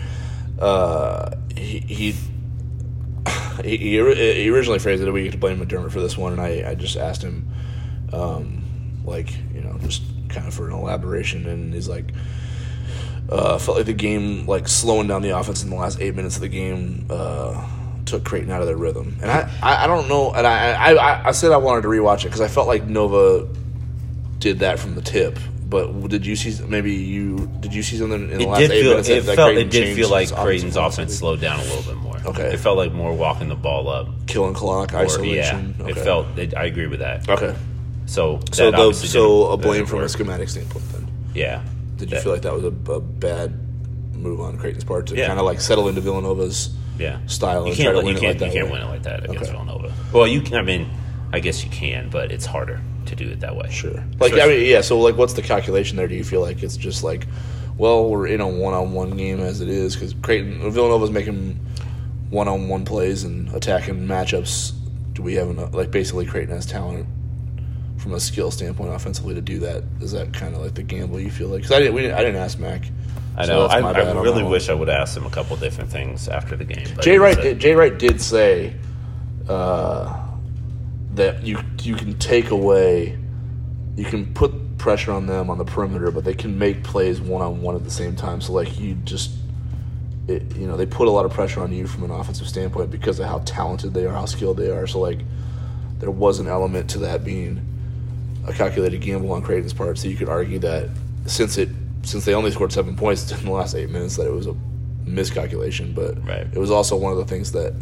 Uh, 0.60 1.32
he, 1.56 1.80
he 1.80 2.12
he 3.64 3.78
he 3.78 3.90
he 4.16 4.50
originally 4.50 4.80
phrased 4.80 5.02
it. 5.04 5.12
We 5.12 5.24
get 5.24 5.32
to 5.32 5.38
blame 5.40 5.60
McDermott 5.60 5.92
for 5.92 6.00
this 6.00 6.18
one, 6.18 6.34
and 6.34 6.42
I, 6.42 6.70
I 6.70 6.76
just 6.76 6.96
asked 6.96 7.24
him, 7.24 7.50
um, 8.14 8.64
like 9.04 9.34
you 9.54 9.62
know, 9.62 9.78
just 9.80 10.04
kind 10.30 10.48
of 10.48 10.54
for 10.54 10.68
an 10.68 10.74
elaboration, 10.74 11.48
and 11.48 11.74
he's 11.74 11.90
like, 11.90 12.12
uh, 13.32 13.58
felt 13.58 13.78
like 13.78 13.86
the 13.86 13.94
game 13.94 14.46
like 14.46 14.68
slowing 14.68 15.08
down 15.08 15.22
the 15.22 15.38
offense 15.38 15.64
in 15.64 15.70
the 15.70 15.76
last 15.76 16.00
eight 16.02 16.16
minutes 16.16 16.36
of 16.36 16.42
the 16.42 16.50
game 16.50 17.06
uh, 17.10 17.68
took 18.06 18.24
Creighton 18.26 18.52
out 18.52 18.62
of 18.62 18.68
their 18.68 18.78
rhythm, 18.78 19.16
and 19.22 19.32
I, 19.32 19.50
I, 19.64 19.84
I 19.86 19.88
don't 19.88 20.08
know, 20.10 20.34
and 20.34 20.46
I, 20.46 20.94
I 20.94 21.28
I 21.30 21.32
said 21.32 21.52
I 21.52 21.58
wanted 21.58 21.84
to 21.84 21.88
rewatch 21.88 22.22
it 22.22 22.26
because 22.26 22.42
I 22.42 22.48
felt 22.48 22.68
like 22.68 22.84
Nova 22.86 23.48
did 24.40 24.60
that 24.60 24.80
from 24.80 24.96
the 24.96 25.02
tip. 25.02 25.40
But 25.70 26.10
did 26.10 26.26
you 26.26 26.36
see 26.36 26.62
maybe 26.66 26.94
you 26.94 27.50
did 27.62 27.74
you 27.74 27.82
see 27.82 27.98
something 27.98 28.30
in 28.30 28.38
the 28.40 28.44
It 28.44 28.48
last 28.50 28.62
eight 28.64 28.82
feel 28.82 28.90
minutes 28.92 29.08
it 29.08 29.26
that 29.26 29.36
felt 29.38 29.56
it 29.56 29.70
did 29.70 29.96
feel 29.96 30.10
like 30.10 30.30
Creighton's 30.30 30.76
offense 30.76 31.16
slowed 31.18 31.40
down 31.40 31.62
a 31.62 31.64
little 31.64 31.84
bit 31.84 31.96
more. 31.96 32.18
Okay. 32.26 32.54
it 32.54 32.58
felt 32.60 32.76
like 32.76 32.92
more 32.92 33.14
walking 33.14 33.48
the 33.48 33.56
ball 33.56 33.88
up. 33.88 34.10
killing 34.28 34.54
clock 34.54 34.94
Or, 34.94 34.98
isolation. 34.98 35.76
yeah, 35.80 35.84
okay. 35.86 35.92
it 36.00 36.04
felt. 36.04 36.38
It, 36.38 36.58
I 36.58 36.66
agree 36.66 36.88
with 36.88 37.00
that. 37.00 37.30
okay. 37.30 37.56
So 38.06 38.42
So 38.52 38.72
the, 38.72 38.92
so 38.94 39.48
a 39.52 39.58
blame 39.58 39.86
from 39.86 40.02
a 40.02 40.10
schematic 40.10 40.50
standpoint. 40.50 40.84
Then 40.92 41.08
Yeah. 41.34 41.64
Did 42.02 42.12
you 42.12 42.20
feel 42.20 42.34
like 42.34 42.42
that 42.42 42.54
was 42.54 42.64
a, 42.66 42.92
a 42.92 43.00
bad 43.00 43.58
move 44.16 44.42
on 44.42 44.58
Creighton's 44.58 44.84
part 44.84 45.08
to 45.08 45.16
Yeah. 45.16 45.28
kind 45.28 45.40
of 45.40 45.46
like 45.46 45.62
settle 45.62 45.88
into 45.88 46.02
Villanova's 46.02 46.70
Yeah. 47.00 47.20
style 47.28 47.62
You 47.62 47.68
and 47.70 47.76
can't. 47.78 47.86
try 47.86 47.94
to 47.94 48.00
you 48.00 48.06
win 48.06 48.16
it 48.18 48.20
can't. 48.20 48.32
like 48.34 48.40
that 48.40 48.46
you 48.56 48.62
can't 48.62 48.72
win 48.72 48.82
it 48.82 48.86
like 48.86 49.04
that 49.04 49.24
against 49.24 49.44
Okay. 49.44 49.52
Villanova. 49.52 49.94
Well, 50.14 50.28
you 50.28 50.42
can. 50.42 50.58
I 50.58 50.62
mean, 50.62 50.88
I 51.34 51.40
guess 51.40 51.64
you 51.64 51.70
can, 51.72 52.10
but 52.10 52.32
it's 52.32 52.46
harder 52.46 52.82
to 53.06 53.16
do 53.16 53.30
it 53.30 53.40
that 53.40 53.56
way. 53.56 53.68
Sure. 53.72 54.04
Like 54.20 54.34
I 54.34 54.46
mean, 54.48 54.66
yeah. 54.66 54.82
So 54.82 55.00
like, 55.00 55.18
what's 55.18 55.34
the 55.34 55.42
calculation 55.42 55.98
there? 55.98 56.08
Do 56.08 56.16
you 56.16 56.24
feel 56.24 56.42
like 56.42 56.62
it's 56.62 56.78
just 56.78 57.04
like, 57.04 57.26
well, 57.78 58.08
we're 58.10 58.28
in 58.28 58.42
a 58.42 58.48
one-on-one 58.48 59.12
game 59.18 59.40
as 59.40 59.62
it 59.62 59.70
is 59.70 59.96
because 59.96 60.14
Creighton 60.22 60.70
Villanova's 60.72 61.10
making 61.10 61.58
one-on-one 62.30 62.86
plays 62.86 63.24
and 63.24 63.50
attacking 63.56 63.96
matchups. 64.08 64.74
Do 65.14 65.22
we 65.24 65.34
have 65.36 65.50
enough? 65.50 65.74
Like 65.74 65.90
basically, 65.92 66.26
Creighton 66.26 66.54
has 66.56 66.66
talent 66.66 67.08
from 68.02 68.14
a 68.14 68.20
skill 68.20 68.50
standpoint 68.50 68.92
offensively 68.94 69.36
to 69.36 69.42
do 69.42 69.60
that. 69.60 69.84
Is 70.02 70.12
that 70.14 70.34
kind 70.34 70.56
of 70.56 70.62
like 70.62 70.74
the 70.74 70.84
gamble 70.84 71.20
you 71.20 71.30
feel 71.30 71.50
like? 71.50 71.60
Because 71.62 71.72
I 71.72 71.80
didn't. 71.80 71.94
We 71.94 72.02
didn't, 72.02 72.18
I 72.18 72.24
didn't 72.24 72.42
ask 72.42 72.58
Mac. 72.60 72.84
I 73.38 73.46
know. 73.46 73.68
that's 73.68 73.84
I, 73.84 73.92
I 73.92 74.22
really 74.22 74.44
wish 74.44 74.70
I 74.70 74.74
would 74.74 74.88
have 74.88 75.02
asked 75.02 75.16
him 75.16 75.26
a 75.26 75.30
couple 75.30 75.56
different 75.56 75.90
things 75.90 76.28
after 76.28 76.56
the 76.56 76.66
game. 76.66 76.86
Jay 77.02 77.18
Wright. 77.18 77.38
a- 77.38 77.56
Jay 77.56 77.74
Wright 77.76 77.98
did 77.98 78.20
say 78.20 78.76
uh, 79.48 80.28
that 81.14 81.44
you 81.44 81.60
you 81.82 81.96
can 81.96 82.18
take 82.18 82.50
away, 82.50 83.18
you 83.96 84.06
can 84.06 84.34
put 84.34 84.78
pressure 84.78 85.12
on 85.12 85.28
them 85.28 85.50
on 85.50 85.60
the 85.60 85.66
perimeter, 85.66 86.10
but 86.12 86.24
they 86.24 86.34
can 86.34 86.58
make 86.58 86.84
plays 86.84 87.22
one 87.22 87.42
on 87.42 87.62
one 87.62 87.76
at 87.76 87.84
the 87.84 87.92
same 87.92 88.16
time. 88.16 88.42
So 88.42 88.52
like 88.52 88.80
you 88.80 88.96
just, 88.96 89.32
it, 90.28 90.56
you 90.56 90.66
know, 90.66 90.76
they 90.76 90.88
put 90.88 91.08
a 91.08 91.12
lot 91.12 91.24
of 91.24 91.32
pressure 91.32 91.62
on 91.62 91.72
you 91.72 91.86
from 91.86 92.04
an 92.04 92.12
offensive 92.12 92.50
standpoint 92.50 92.90
because 92.90 93.20
of 93.20 93.28
how 93.28 93.40
talented 93.46 93.94
they 93.94 94.06
are, 94.06 94.14
how 94.14 94.26
skilled 94.26 94.58
they 94.58 94.72
are. 94.72 94.88
So 94.88 95.00
like, 95.00 95.20
there 96.00 96.12
was 96.12 96.40
an 96.40 96.48
element 96.48 96.90
to 96.92 96.98
that 97.00 97.24
being 97.24 97.62
a 98.48 98.54
calculated 98.54 99.02
gamble 99.02 99.32
on 99.32 99.42
Creighton's 99.42 99.74
part. 99.74 99.98
So 99.98 100.08
you 100.08 100.16
could 100.18 100.30
argue 100.30 100.60
that 100.60 100.90
since 101.26 101.58
it 101.58 101.70
since 102.04 102.26
they 102.26 102.34
only 102.34 102.50
scored 102.52 102.72
seven 102.74 102.96
points 102.96 103.32
in 103.40 103.46
the 103.46 103.52
last 103.52 103.76
eight 103.76 103.90
minutes, 103.90 104.18
that 104.18 104.28
it 104.28 104.34
was 104.34 104.48
a 104.48 104.56
miscalculation. 105.06 105.94
But 105.94 106.26
Right. 106.26 106.48
it 106.52 106.58
was 106.58 106.72
also 106.72 106.96
one 106.96 107.12
of 107.12 107.18
the 107.18 107.26
things 107.26 107.52
that 107.52 107.74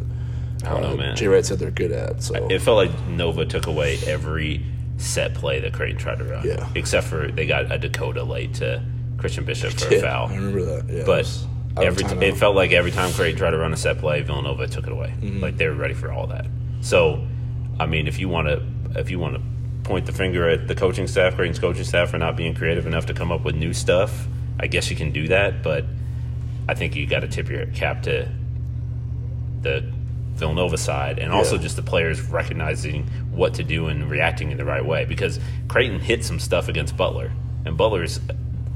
I 0.66 0.70
don't 0.72 0.82
know, 0.82 0.90
uh, 0.92 0.96
man. 0.96 1.16
Jay 1.16 1.28
Wright 1.28 1.46
said 1.46 1.60
they're 1.60 1.72
good 1.72 1.92
at. 1.92 2.22
So 2.24 2.36
It 2.50 2.60
felt 2.62 2.76
like 2.78 3.08
Nova 3.08 3.46
took 3.46 3.68
away 3.68 3.98
every 4.06 4.62
set 4.98 5.34
play 5.34 5.60
that 5.62 5.72
Creighton 5.74 5.98
tried 5.98 6.18
to 6.20 6.26
run. 6.26 6.46
Yeah. 6.46 6.68
Except 6.76 7.08
for 7.08 7.32
they 7.32 7.46
got 7.48 7.72
a 7.72 7.78
Dakota 7.78 8.24
late 8.24 8.56
to 8.56 8.84
Christian 9.18 9.46
Bishop 9.46 9.72
for 9.74 9.94
a 9.94 10.02
foul. 10.02 10.28
I 10.28 10.36
remember 10.36 10.66
that. 10.66 10.90
Yeah, 10.90 11.00
it 11.02 11.06
But 11.06 11.20
was 11.20 11.46
every 11.78 12.04
t- 12.04 12.26
it 12.26 12.36
felt 12.36 12.56
like 12.58 12.74
every 12.74 12.92
time 12.92 13.14
Creighton 13.14 13.38
tried 13.38 13.52
to 13.52 13.58
run 13.58 13.72
a 13.72 13.78
set 13.78 14.00
play, 14.00 14.22
Villanova 14.22 14.68
took 14.68 14.86
it 14.86 14.92
away. 14.92 15.14
Mm-hmm. 15.22 15.40
Like 15.40 15.56
they 15.58 15.68
were 15.68 15.76
ready 15.76 15.94
for 15.94 16.12
all 16.12 16.28
that. 16.28 16.46
So, 16.82 17.26
I 17.80 17.86
mean, 17.86 18.08
if 18.08 18.20
you 18.20 18.28
want 18.28 18.48
to, 18.50 18.62
if 19.00 19.10
you 19.10 19.20
want 19.20 19.36
to 19.36 19.42
point 19.90 20.06
the 20.06 20.12
finger 20.14 20.48
at 20.48 20.68
the 20.68 20.76
coaching 20.76 21.08
staff, 21.08 21.36
Creighton's 21.36 21.58
coaching 21.60 21.84
staff 21.84 22.12
for 22.12 22.20
not 22.20 22.38
being 22.38 22.54
creative 22.54 22.86
enough 22.86 23.08
to 23.08 23.14
come 23.14 23.32
up 23.32 23.44
with 23.44 23.56
new 23.56 23.74
stuff, 23.74 24.28
I 24.60 24.68
guess 24.68 24.90
you 24.92 24.96
can 24.96 25.12
do 25.12 25.28
that. 25.30 25.64
But 25.64 25.84
I 26.70 26.76
think 26.76 26.96
you 26.96 27.08
got 27.08 27.22
to 27.22 27.28
tip 27.28 27.50
your 27.50 27.66
cap 27.66 28.04
to 28.04 28.30
the 29.62 29.84
Villanova 30.36 30.78
side, 30.78 31.18
and 31.20 31.34
also 31.34 31.56
Yeah. 31.56 31.64
just 31.64 31.76
the 31.76 31.82
players 31.82 32.22
recognizing 32.22 33.04
what 33.32 33.56
to 33.56 33.64
do 33.64 33.88
and 33.88 34.10
reacting 34.10 34.52
in 34.52 34.58
the 34.58 34.64
right 34.64 34.86
way. 34.86 35.06
Because 35.06 35.40
Creighton 35.68 36.00
hit 36.00 36.24
some 36.24 36.40
stuff 36.40 36.70
against 36.70 36.96
Butler, 36.96 37.32
and 37.66 37.76
Butler's 37.76 38.22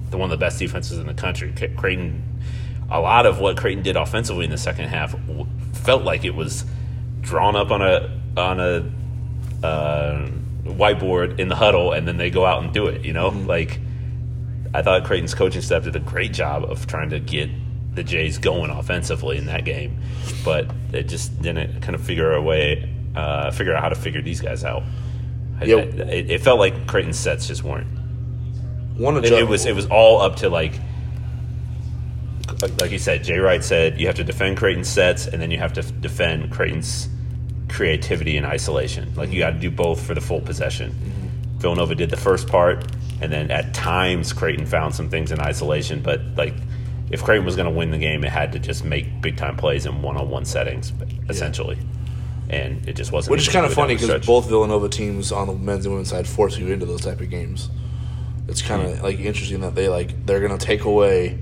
the 0.10 0.18
one 0.18 0.26
of 0.26 0.32
the 0.32 0.44
best 0.44 0.60
defenses 0.60 0.98
in 0.98 1.06
the 1.08 1.14
country. 1.14 1.54
Creighton, 1.78 2.24
a 2.90 3.00
lot 3.00 3.26
of 3.26 3.40
what 3.40 3.56
Creighton 3.56 3.84
did 3.84 3.96
offensively 3.96 4.46
in 4.46 4.52
the 4.52 4.58
second 4.58 4.90
half 4.90 5.16
felt 5.74 6.04
like 6.04 6.26
it 6.26 6.36
was 6.36 6.66
drawn 7.22 7.56
up 7.56 7.70
on 7.72 7.82
a 7.82 8.10
on 8.36 8.60
a 8.60 9.66
uh, 9.66 10.28
whiteboard 10.64 11.40
in 11.40 11.48
the 11.50 11.56
huddle, 11.56 11.92
and 11.92 12.08
then 12.08 12.18
they 12.18 12.30
go 12.30 12.46
out 12.46 12.64
and 12.64 12.74
do 12.74 12.88
it. 12.88 13.04
You 13.06 13.14
know, 13.14 13.30
like 13.30 13.80
I 14.74 14.82
thought 14.82 15.04
Creighton's 15.06 15.34
coaching 15.36 15.62
staff 15.62 15.84
did 15.84 15.96
a 15.96 16.00
great 16.00 16.34
job 16.34 16.64
of 16.64 16.88
trying 16.88 17.10
to 17.12 17.20
get 17.20 17.50
the 17.96 18.04
Jays 18.04 18.38
going 18.40 18.72
offensively 18.72 19.38
in 19.38 19.46
that 19.46 19.66
game, 19.66 20.00
but 20.44 20.68
they 20.92 21.04
just 21.04 21.40
didn't 21.42 21.82
kind 21.82 21.94
of 21.94 22.02
figure 22.02 22.34
a 22.34 22.42
way, 22.42 22.90
uh, 23.16 23.52
figure 23.52 23.76
out 23.76 23.84
how 23.84 23.90
to 23.90 23.96
figure 23.96 24.22
these 24.22 24.42
guys 24.42 24.64
out. 24.64 24.82
I- 25.62 25.66
I- 26.02 26.04
it, 26.32 26.42
felt 26.42 26.58
like 26.58 26.88
Creighton's 26.88 27.20
sets 27.20 27.48
just 27.48 27.64
weren't. 27.64 27.86
one 28.98 29.18
It, 29.18 29.26
it 29.40 29.48
was 29.48 29.66
it 29.68 29.76
was 29.76 29.86
all 29.88 30.22
up 30.22 30.38
to 30.38 30.50
like, 30.50 30.74
like, 32.62 32.82
like 32.82 32.92
you 32.92 32.98
said. 33.00 33.24
Jay 33.24 33.38
Wright 33.38 33.64
said 33.64 34.00
you 34.00 34.08
have 34.08 34.16
to 34.16 34.24
defend 34.24 34.58
Creighton's 34.58 34.90
sets, 34.90 35.28
and 35.28 35.42
then 35.42 35.52
you 35.52 35.58
have 35.60 35.74
to 35.74 35.82
defend 35.84 36.52
Creighton's 36.52 37.08
creativity 37.74 38.38
and 38.38 38.46
isolation. 38.46 39.14
Like 39.16 39.32
you 39.32 39.40
got 39.40 39.52
to 39.52 39.60
do 39.60 39.72
both 39.72 40.06
for 40.06 40.14
the 40.14 40.22
full 40.22 40.40
possession. 40.42 40.94
Villanova 41.58 41.96
did 41.96 42.10
the 42.10 42.18
first 42.18 42.48
part, 42.48 42.86
and 43.22 43.32
then 43.32 43.50
at 43.52 43.74
times 43.74 44.32
Creighton 44.34 44.66
found 44.66 44.94
some 44.94 45.10
things 45.10 45.32
in 45.32 45.40
isolation. 45.40 46.02
But 46.02 46.22
like, 46.38 46.54
if 47.10 47.24
Creighton 47.24 47.46
was 47.46 47.56
going 47.56 47.68
to 47.72 47.78
win 47.78 47.90
the 47.92 47.98
game, 47.98 48.24
it 48.24 48.30
had 48.32 48.52
to 48.54 48.60
just 48.60 48.84
make 48.86 49.22
big 49.22 49.38
time 49.38 49.56
plays 49.58 49.86
in 49.86 50.02
one 50.02 50.18
on 50.18 50.30
one 50.30 50.46
settings, 50.46 50.94
essentially. 51.30 51.78
And 52.50 52.88
it 52.88 52.96
just 52.96 53.12
wasn't. 53.12 53.32
Which 53.32 53.48
is 53.48 53.54
kind 53.54 53.66
of 53.66 53.72
do 53.72 53.74
it 53.74 53.76
down 53.76 53.84
funny 53.88 53.96
because 53.96 54.26
both 54.28 54.48
Villanova 54.48 54.90
teams 54.90 55.32
on 55.32 55.48
the 55.48 55.54
men's 55.54 55.86
and 55.86 55.94
women's 55.94 56.10
side 56.10 56.28
force 56.28 56.58
you 56.58 56.68
into 56.68 56.86
those 56.86 57.02
type 57.02 57.22
of 57.22 57.30
games. 57.30 57.70
It's 58.48 58.62
kind 58.62 58.82
of 58.82 58.98
Hmm. 59.00 59.04
like 59.04 59.20
interesting 59.20 59.62
that 59.62 59.74
they 59.74 59.88
like 59.88 60.26
they're 60.26 60.42
gonna 60.42 60.58
take 60.60 60.84
away 60.84 61.40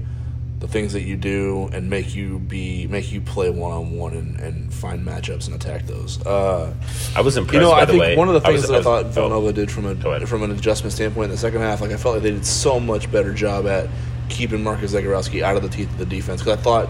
the 0.62 0.68
things 0.68 0.94
that 0.94 1.02
you 1.02 1.18
do 1.18 1.70
and 1.74 1.90
make 1.90 2.16
you 2.16 2.38
be 2.40 2.88
make 2.88 3.12
you 3.12 3.20
play 3.20 3.50
one 3.50 3.72
on 3.72 3.92
one 3.98 4.14
and 4.14 4.74
find 4.74 5.06
matchups 5.06 5.48
and 5.48 5.56
attack 5.56 5.86
those. 5.88 6.24
Uh, 6.26 6.72
I 7.16 7.22
was 7.22 7.36
impressed. 7.36 7.56
you 7.56 7.60
know, 7.62 7.72
I 7.74 7.84
the 7.86 7.94
think 7.94 8.02
way. 8.02 8.16
one 8.16 8.28
of 8.30 8.36
the 8.36 8.42
things 8.42 8.62
was- 8.62 8.68
that 8.70 8.74
I, 8.76 8.78
was- 8.78 8.86
thought 8.86 9.06
oh. 9.06 9.10
Villanova 9.10 9.52
did 9.54 9.70
from 9.72 9.86
a 9.88 10.26
from 10.28 10.44
an 10.44 10.52
adjustment 10.52 10.94
standpoint 10.94 11.26
in 11.26 11.32
the 11.32 11.38
second 11.38 11.62
half, 11.62 11.82
like 11.82 11.92
I 11.92 11.98
felt 11.98 12.14
like 12.16 12.24
they 12.24 12.32
did 12.32 12.46
so 12.46 12.80
much 12.80 13.12
better 13.12 13.34
job 13.34 13.66
at 13.68 13.90
keeping 14.30 14.64
Marcus 14.64 14.94
Zegarowski 14.94 15.42
out 15.42 15.58
of 15.58 15.64
the 15.64 15.70
teeth 15.70 15.90
of 15.92 15.98
the 15.98 16.06
defense 16.06 16.42
because 16.42 16.58
I 16.58 16.62
thought 16.62 16.90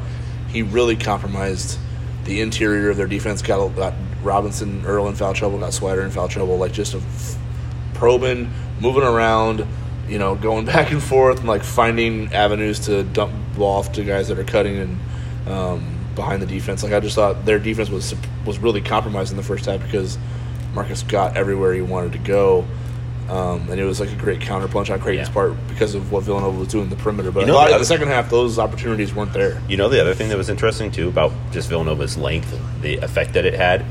he 0.49 0.61
really 0.61 0.95
compromised 0.97 1.79
the 2.25 2.41
interior 2.41 2.89
of 2.91 2.97
their 2.97 3.07
defense. 3.07 3.41
Got, 3.41 3.75
got 3.75 3.93
Robinson 4.21 4.85
Earl 4.85 5.07
in 5.07 5.15
foul 5.15 5.33
trouble, 5.33 5.57
got 5.59 5.71
Swider 5.71 6.03
in 6.03 6.11
foul 6.11 6.27
trouble, 6.27 6.57
like 6.57 6.71
just 6.73 6.93
a 6.93 7.01
probing, 7.93 8.51
moving 8.79 9.03
around, 9.03 9.65
you 10.07 10.19
know, 10.19 10.35
going 10.35 10.65
back 10.75 10.91
and 10.91 11.01
forth, 11.01 11.39
and 11.39 11.47
like 11.47 11.63
finding 11.63 12.33
avenues 12.33 12.79
to 12.81 13.03
dump 13.03 13.33
off 13.59 13.91
to 13.93 14.03
guys 14.03 14.27
that 14.29 14.37
are 14.39 14.43
cutting 14.43 14.77
and 14.77 15.49
um, 15.49 15.85
behind 16.15 16.41
the 16.41 16.45
defense. 16.45 16.83
Like 16.83 16.93
I 16.93 16.99
just 16.99 17.15
thought 17.15 17.45
their 17.45 17.59
defense 17.59 17.89
was 17.89 18.13
was 18.45 18.59
really 18.59 18.81
compromised 18.81 19.31
in 19.31 19.37
the 19.37 19.43
first 19.43 19.65
half 19.65 19.81
because 19.83 20.17
Marcus 20.73 21.03
got 21.03 21.35
everywhere 21.37 21.73
he 21.73 21.81
wanted 21.81 22.13
to 22.13 22.19
go. 22.19 22.65
Um, 23.29 23.69
and 23.69 23.79
it 23.79 23.85
was 23.85 23.99
like 24.01 24.11
a 24.11 24.15
great 24.15 24.39
counterpunch 24.41 24.91
on 24.91 24.99
Creighton's 24.99 25.29
Yeah. 25.29 25.33
part 25.33 25.53
because 25.69 25.95
of 25.95 26.11
what 26.11 26.23
Villanova 26.23 26.57
was 26.57 26.67
doing 26.67 26.85
in 26.85 26.89
the 26.89 26.97
perimeter. 26.97 27.31
But 27.31 27.41
You 27.41 27.45
know, 27.47 27.53
the 27.53 27.59
other- 27.59 27.79
the 27.79 27.85
second 27.85 28.09
half, 28.09 28.29
those 28.29 28.59
opportunities 28.59 29.15
weren't 29.15 29.31
there. 29.31 29.61
You 29.69 29.77
know, 29.77 29.87
the 29.87 30.01
other 30.01 30.13
thing 30.13 30.27
that 30.29 30.37
was 30.37 30.49
interesting 30.49 30.91
too 30.91 31.07
about 31.07 31.31
just 31.51 31.69
Villanova's 31.69 32.17
length, 32.17 32.53
the 32.81 32.97
effect 32.97 33.33
that 33.33 33.45
it 33.45 33.53
had. 33.53 33.85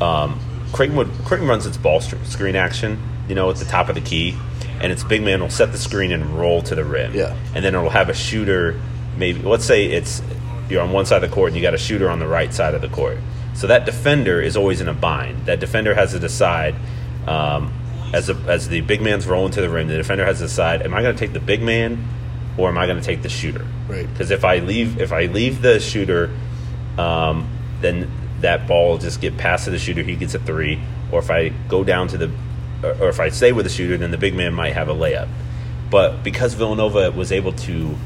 Um, 0.00 0.38
Creighton 0.72 0.96
would 0.96 1.10
Creighton 1.24 1.48
runs 1.48 1.66
its 1.66 1.76
ball 1.76 2.00
screen 2.00 2.56
action, 2.56 2.98
you 3.28 3.34
know, 3.34 3.50
at 3.50 3.56
the 3.56 3.64
top 3.66 3.88
of 3.88 3.94
the 3.94 4.00
key, 4.00 4.36
and 4.80 4.92
its 4.92 5.04
big 5.04 5.22
man 5.22 5.40
will 5.40 5.50
set 5.50 5.72
the 5.72 5.78
screen 5.78 6.12
and 6.12 6.38
roll 6.38 6.62
to 6.62 6.74
the 6.74 6.84
rim. 6.84 7.14
Yeah. 7.14 7.36
and 7.54 7.64
then 7.64 7.74
it'll 7.74 7.90
have 7.90 8.08
a 8.08 8.14
shooter. 8.14 8.80
Maybe 9.16 9.42
let's 9.42 9.64
say 9.64 9.86
it's 9.86 10.22
you're 10.68 10.82
on 10.82 10.92
one 10.92 11.06
side 11.06 11.22
of 11.22 11.28
the 11.28 11.34
court 11.34 11.48
and 11.48 11.56
you 11.56 11.62
got 11.62 11.74
a 11.74 11.78
shooter 11.78 12.08
on 12.08 12.18
the 12.18 12.28
right 12.28 12.52
side 12.54 12.74
of 12.74 12.80
the 12.80 12.88
court. 12.88 13.18
So 13.54 13.66
that 13.66 13.84
defender 13.84 14.40
is 14.40 14.56
always 14.56 14.80
in 14.80 14.88
a 14.88 14.94
bind. 14.94 15.46
That 15.46 15.60
defender 15.60 15.94
has 15.94 16.12
to 16.12 16.18
decide. 16.18 16.74
Um, 17.26 17.72
as, 18.12 18.28
a, 18.28 18.34
as 18.48 18.68
the 18.68 18.80
big 18.80 19.00
man's 19.02 19.26
rolling 19.26 19.52
to 19.52 19.60
the 19.60 19.68
rim, 19.68 19.86
the 19.86 19.96
defender 19.96 20.24
has 20.24 20.38
to 20.38 20.44
decide: 20.44 20.82
Am 20.82 20.94
I 20.94 21.02
going 21.02 21.14
to 21.14 21.18
take 21.18 21.32
the 21.32 21.40
big 21.40 21.62
man, 21.62 22.08
or 22.56 22.68
am 22.68 22.78
I 22.78 22.86
going 22.86 22.98
to 22.98 23.04
take 23.04 23.22
the 23.22 23.28
shooter? 23.28 23.66
Right. 23.88 24.10
Because 24.10 24.30
if 24.30 24.44
I 24.44 24.58
leave 24.58 25.00
if 25.00 25.12
I 25.12 25.26
leave 25.26 25.62
the 25.62 25.78
shooter, 25.78 26.30
um, 26.98 27.48
then 27.80 28.10
that 28.40 28.66
ball 28.66 28.92
will 28.92 28.98
just 28.98 29.20
get 29.20 29.36
passed 29.36 29.66
to 29.66 29.70
the 29.70 29.78
shooter. 29.78 30.02
He 30.02 30.16
gets 30.16 30.34
a 30.34 30.38
three. 30.38 30.80
Or 31.12 31.18
if 31.18 31.30
I 31.30 31.48
go 31.68 31.84
down 31.84 32.08
to 32.08 32.16
the, 32.16 32.30
or, 32.82 33.08
if 33.08 33.20
I 33.20 33.28
stay 33.30 33.52
with 33.52 33.66
the 33.66 33.70
shooter, 33.70 33.96
then 33.96 34.10
the 34.10 34.18
big 34.18 34.34
man 34.34 34.54
might 34.54 34.72
have 34.74 34.88
a 34.88 34.94
layup. 34.94 35.28
But 35.90 36.22
because 36.22 36.54
Villanova 36.54 37.10
was 37.10 37.32
able 37.32 37.52
to, 37.52 37.96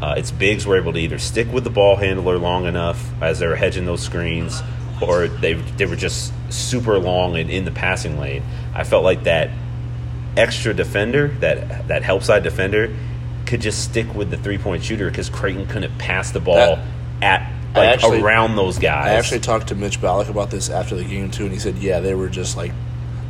uh, 0.00 0.14
its 0.16 0.30
bigs 0.30 0.66
were 0.66 0.76
able 0.78 0.92
to 0.94 0.98
either 0.98 1.18
stick 1.18 1.52
with 1.52 1.64
the 1.64 1.70
ball 1.70 1.96
handler 1.96 2.38
long 2.38 2.66
enough 2.66 3.10
as 3.22 3.38
they 3.38 3.46
were 3.46 3.56
hedging 3.56 3.84
those 3.84 4.02
screens, 4.02 4.62
or 5.02 5.28
they 5.28 5.54
they 5.54 5.86
were 5.86 5.96
just 5.96 6.32
super 6.50 6.98
long 6.98 7.36
and 7.36 7.50
in 7.50 7.64
the 7.64 7.70
passing 7.70 8.18
lane. 8.18 8.42
I 8.74 8.84
felt 8.84 9.04
like 9.04 9.24
that 9.24 9.50
extra 10.36 10.74
defender, 10.74 11.28
that 11.40 11.88
that 11.88 12.02
help 12.02 12.22
side 12.22 12.42
defender, 12.42 12.94
could 13.46 13.60
just 13.60 13.84
stick 13.84 14.14
with 14.14 14.30
the 14.30 14.36
three 14.36 14.58
point 14.58 14.82
shooter 14.82 15.08
because 15.10 15.28
Creighton 15.28 15.66
couldn't 15.66 15.96
pass 15.98 16.30
the 16.30 16.40
ball 16.40 16.54
That- 16.56 16.78
at 17.22 17.52
like 17.74 17.88
actually- 17.88 18.22
around 18.22 18.56
those 18.56 18.78
guys. 18.78 19.08
I 19.08 19.14
actually 19.14 19.40
talked 19.40 19.68
to 19.68 19.74
Mitch 19.74 20.00
Ballock 20.00 20.28
about 20.28 20.50
this 20.50 20.70
after 20.70 20.94
the 20.94 21.04
game 21.04 21.30
too, 21.30 21.44
and 21.44 21.52
he 21.52 21.58
said, 21.58 21.76
yeah, 21.78 22.00
they 22.00 22.14
were 22.14 22.28
just 22.28 22.56
like 22.56 22.72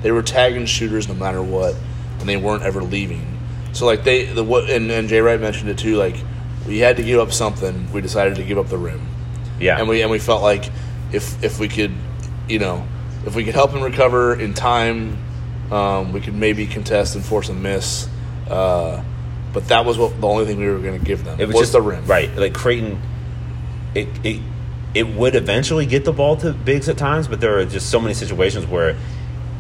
they 0.05 0.13
were 0.13 0.23
tagging 0.23 0.67
shooters 0.67 1.09
no 1.09 1.15
matter 1.15 1.43
what, 1.43 1.75
and 2.21 2.29
they 2.29 2.37
weren't 2.37 2.63
ever 2.63 2.81
leaving. 2.81 3.27
So 3.73 3.87
like 3.87 4.05
they 4.05 4.27
the 4.27 4.45
what 4.45 4.71
and, 4.71 4.89
and 4.93 5.09
Jay 5.09 5.21
Wright 5.21 5.41
mentioned 5.41 5.69
it 5.71 5.79
too. 5.79 5.97
Like 5.97 6.15
we 6.69 6.79
had 6.79 6.99
to 6.99 7.03
give 7.03 7.19
up 7.19 7.33
something. 7.33 7.91
We 7.93 8.01
decided 8.01 8.37
to 8.37 8.45
give 8.45 8.59
up 8.59 8.69
the 8.69 8.79
rim, 8.79 9.05
yeah, 9.59 9.81
and 9.81 9.89
we 9.89 10.03
and 10.03 10.13
we 10.13 10.21
felt 10.21 10.43
like 10.43 10.71
if 11.11 11.43
if 11.43 11.59
we 11.59 11.67
could, 11.67 11.91
you 12.49 12.61
know, 12.61 12.87
if 13.27 13.35
we 13.35 13.43
could 13.43 13.57
help 13.57 13.73
him 13.73 13.83
recover 13.83 14.39
in 14.39 14.55
time, 14.55 15.19
Um, 15.73 16.13
we 16.13 16.21
could 16.21 16.35
maybe 16.35 16.67
contest 16.67 17.17
and 17.17 17.25
force 17.25 17.49
a 17.49 17.55
miss, 17.55 18.07
uh, 18.51 19.03
but 19.55 19.67
that 19.69 19.87
was 19.87 19.97
what 19.97 20.21
the 20.21 20.27
only 20.27 20.45
thing 20.45 20.61
we 20.61 20.69
were 20.69 20.79
going 20.79 21.01
to 21.01 21.05
give 21.05 21.25
them. 21.25 21.41
It 21.41 21.47
was, 21.47 21.55
was 21.55 21.63
just 21.63 21.73
the 21.73 21.81
rim, 21.81 22.05
right? 22.05 22.29
Like 22.37 22.53
Creighton, 22.53 23.01
it 23.95 24.09
it 24.23 24.43
it 24.93 25.07
would 25.09 25.35
eventually 25.35 25.87
get 25.87 26.05
the 26.05 26.13
ball 26.13 26.37
to 26.37 26.53
bigs 26.53 26.89
at 26.91 26.99
times, 26.99 27.29
but 27.29 27.41
there 27.41 27.59
are 27.59 27.65
just 27.65 27.89
so 27.89 27.99
many 27.99 28.13
situations 28.15 28.67
where 28.67 28.95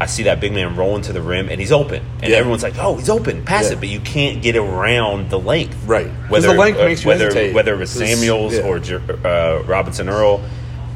I 0.04 0.06
see 0.06 0.24
that 0.24 0.38
big 0.38 0.52
man 0.52 0.76
rolling 0.76 1.00
to 1.04 1.14
the 1.14 1.22
rim 1.22 1.48
and 1.48 1.58
he's 1.58 1.72
open, 1.72 2.02
and 2.22 2.30
Yeah. 2.30 2.36
everyone's 2.36 2.62
like, 2.62 2.74
"Oh, 2.78 2.96
he's 2.96 3.08
open, 3.08 3.42
pass 3.42 3.64
Yeah. 3.68 3.72
it," 3.72 3.80
but 3.80 3.88
you 3.88 4.00
can't 4.00 4.42
get 4.42 4.54
around 4.54 5.30
the 5.30 5.38
length, 5.38 5.74
Right. 5.86 6.08
Whether 6.28 6.48
the 6.48 6.54
length 6.54 6.78
uh, 6.78 6.84
makes 6.84 7.04
you 7.04 7.08
whether 7.08 7.24
hesitate. 7.24 7.54
whether 7.54 7.72
it 7.72 7.78
was 7.78 7.90
Samuels 7.90 8.58
or 8.58 8.82
uh, 9.26 9.62
Robinson 9.66 10.10
Earl 10.10 10.42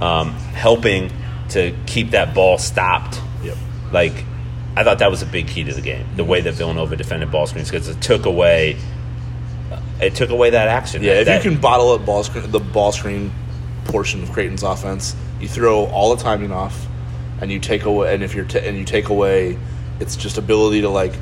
um, 0.02 0.32
helping 0.52 1.11
to 1.48 1.74
keep 1.86 2.11
that 2.11 2.34
ball 2.34 2.59
stopped. 2.59 3.18
Yep. 3.42 3.56
Like, 3.92 4.12
I 4.76 4.84
thought 4.84 4.98
that 4.98 5.11
was 5.11 5.22
a 5.22 5.26
big 5.26 5.46
key 5.48 5.64
to 5.64 5.72
the 5.72 5.80
game. 5.80 6.04
The 6.16 6.24
way 6.24 6.42
that 6.42 6.52
Villanova 6.52 6.94
defended 6.94 7.32
ball 7.32 7.46
screens 7.46 7.70
because 7.70 7.88
it 7.88 8.00
took 8.02 8.26
away, 8.26 8.76
it 10.02 10.14
took 10.14 10.28
away 10.30 10.50
that 10.50 10.68
action. 10.68 11.02
Yeah, 11.02 11.12
if 11.14 11.26
That- 11.26 11.42
you 11.44 11.50
can 11.50 11.59
bottle 11.61 11.92
up 11.92 12.04
ball 12.04 12.22
screen, 12.24 12.50
the 12.50 12.61
ball 12.61 12.92
screen 12.92 13.32
portion 13.86 14.22
of 14.22 14.30
Creighton's 14.32 14.62
offense, 14.62 15.16
you 15.40 15.48
throw 15.48 15.86
all 15.86 16.14
the 16.14 16.22
timing 16.22 16.52
off, 16.52 16.86
and 17.41 17.51
you 17.53 17.59
take 17.61 17.84
away, 17.84 18.14
and 18.14 18.22
if 18.22 18.34
you're 18.34 18.45
ta 18.45 18.59
and 18.59 18.76
you 18.76 18.84
take 18.84 19.09
away, 19.09 19.59
its 20.01 20.16
just 20.16 20.39
ability 20.39 20.80
to 20.82 20.89
like 20.89 21.12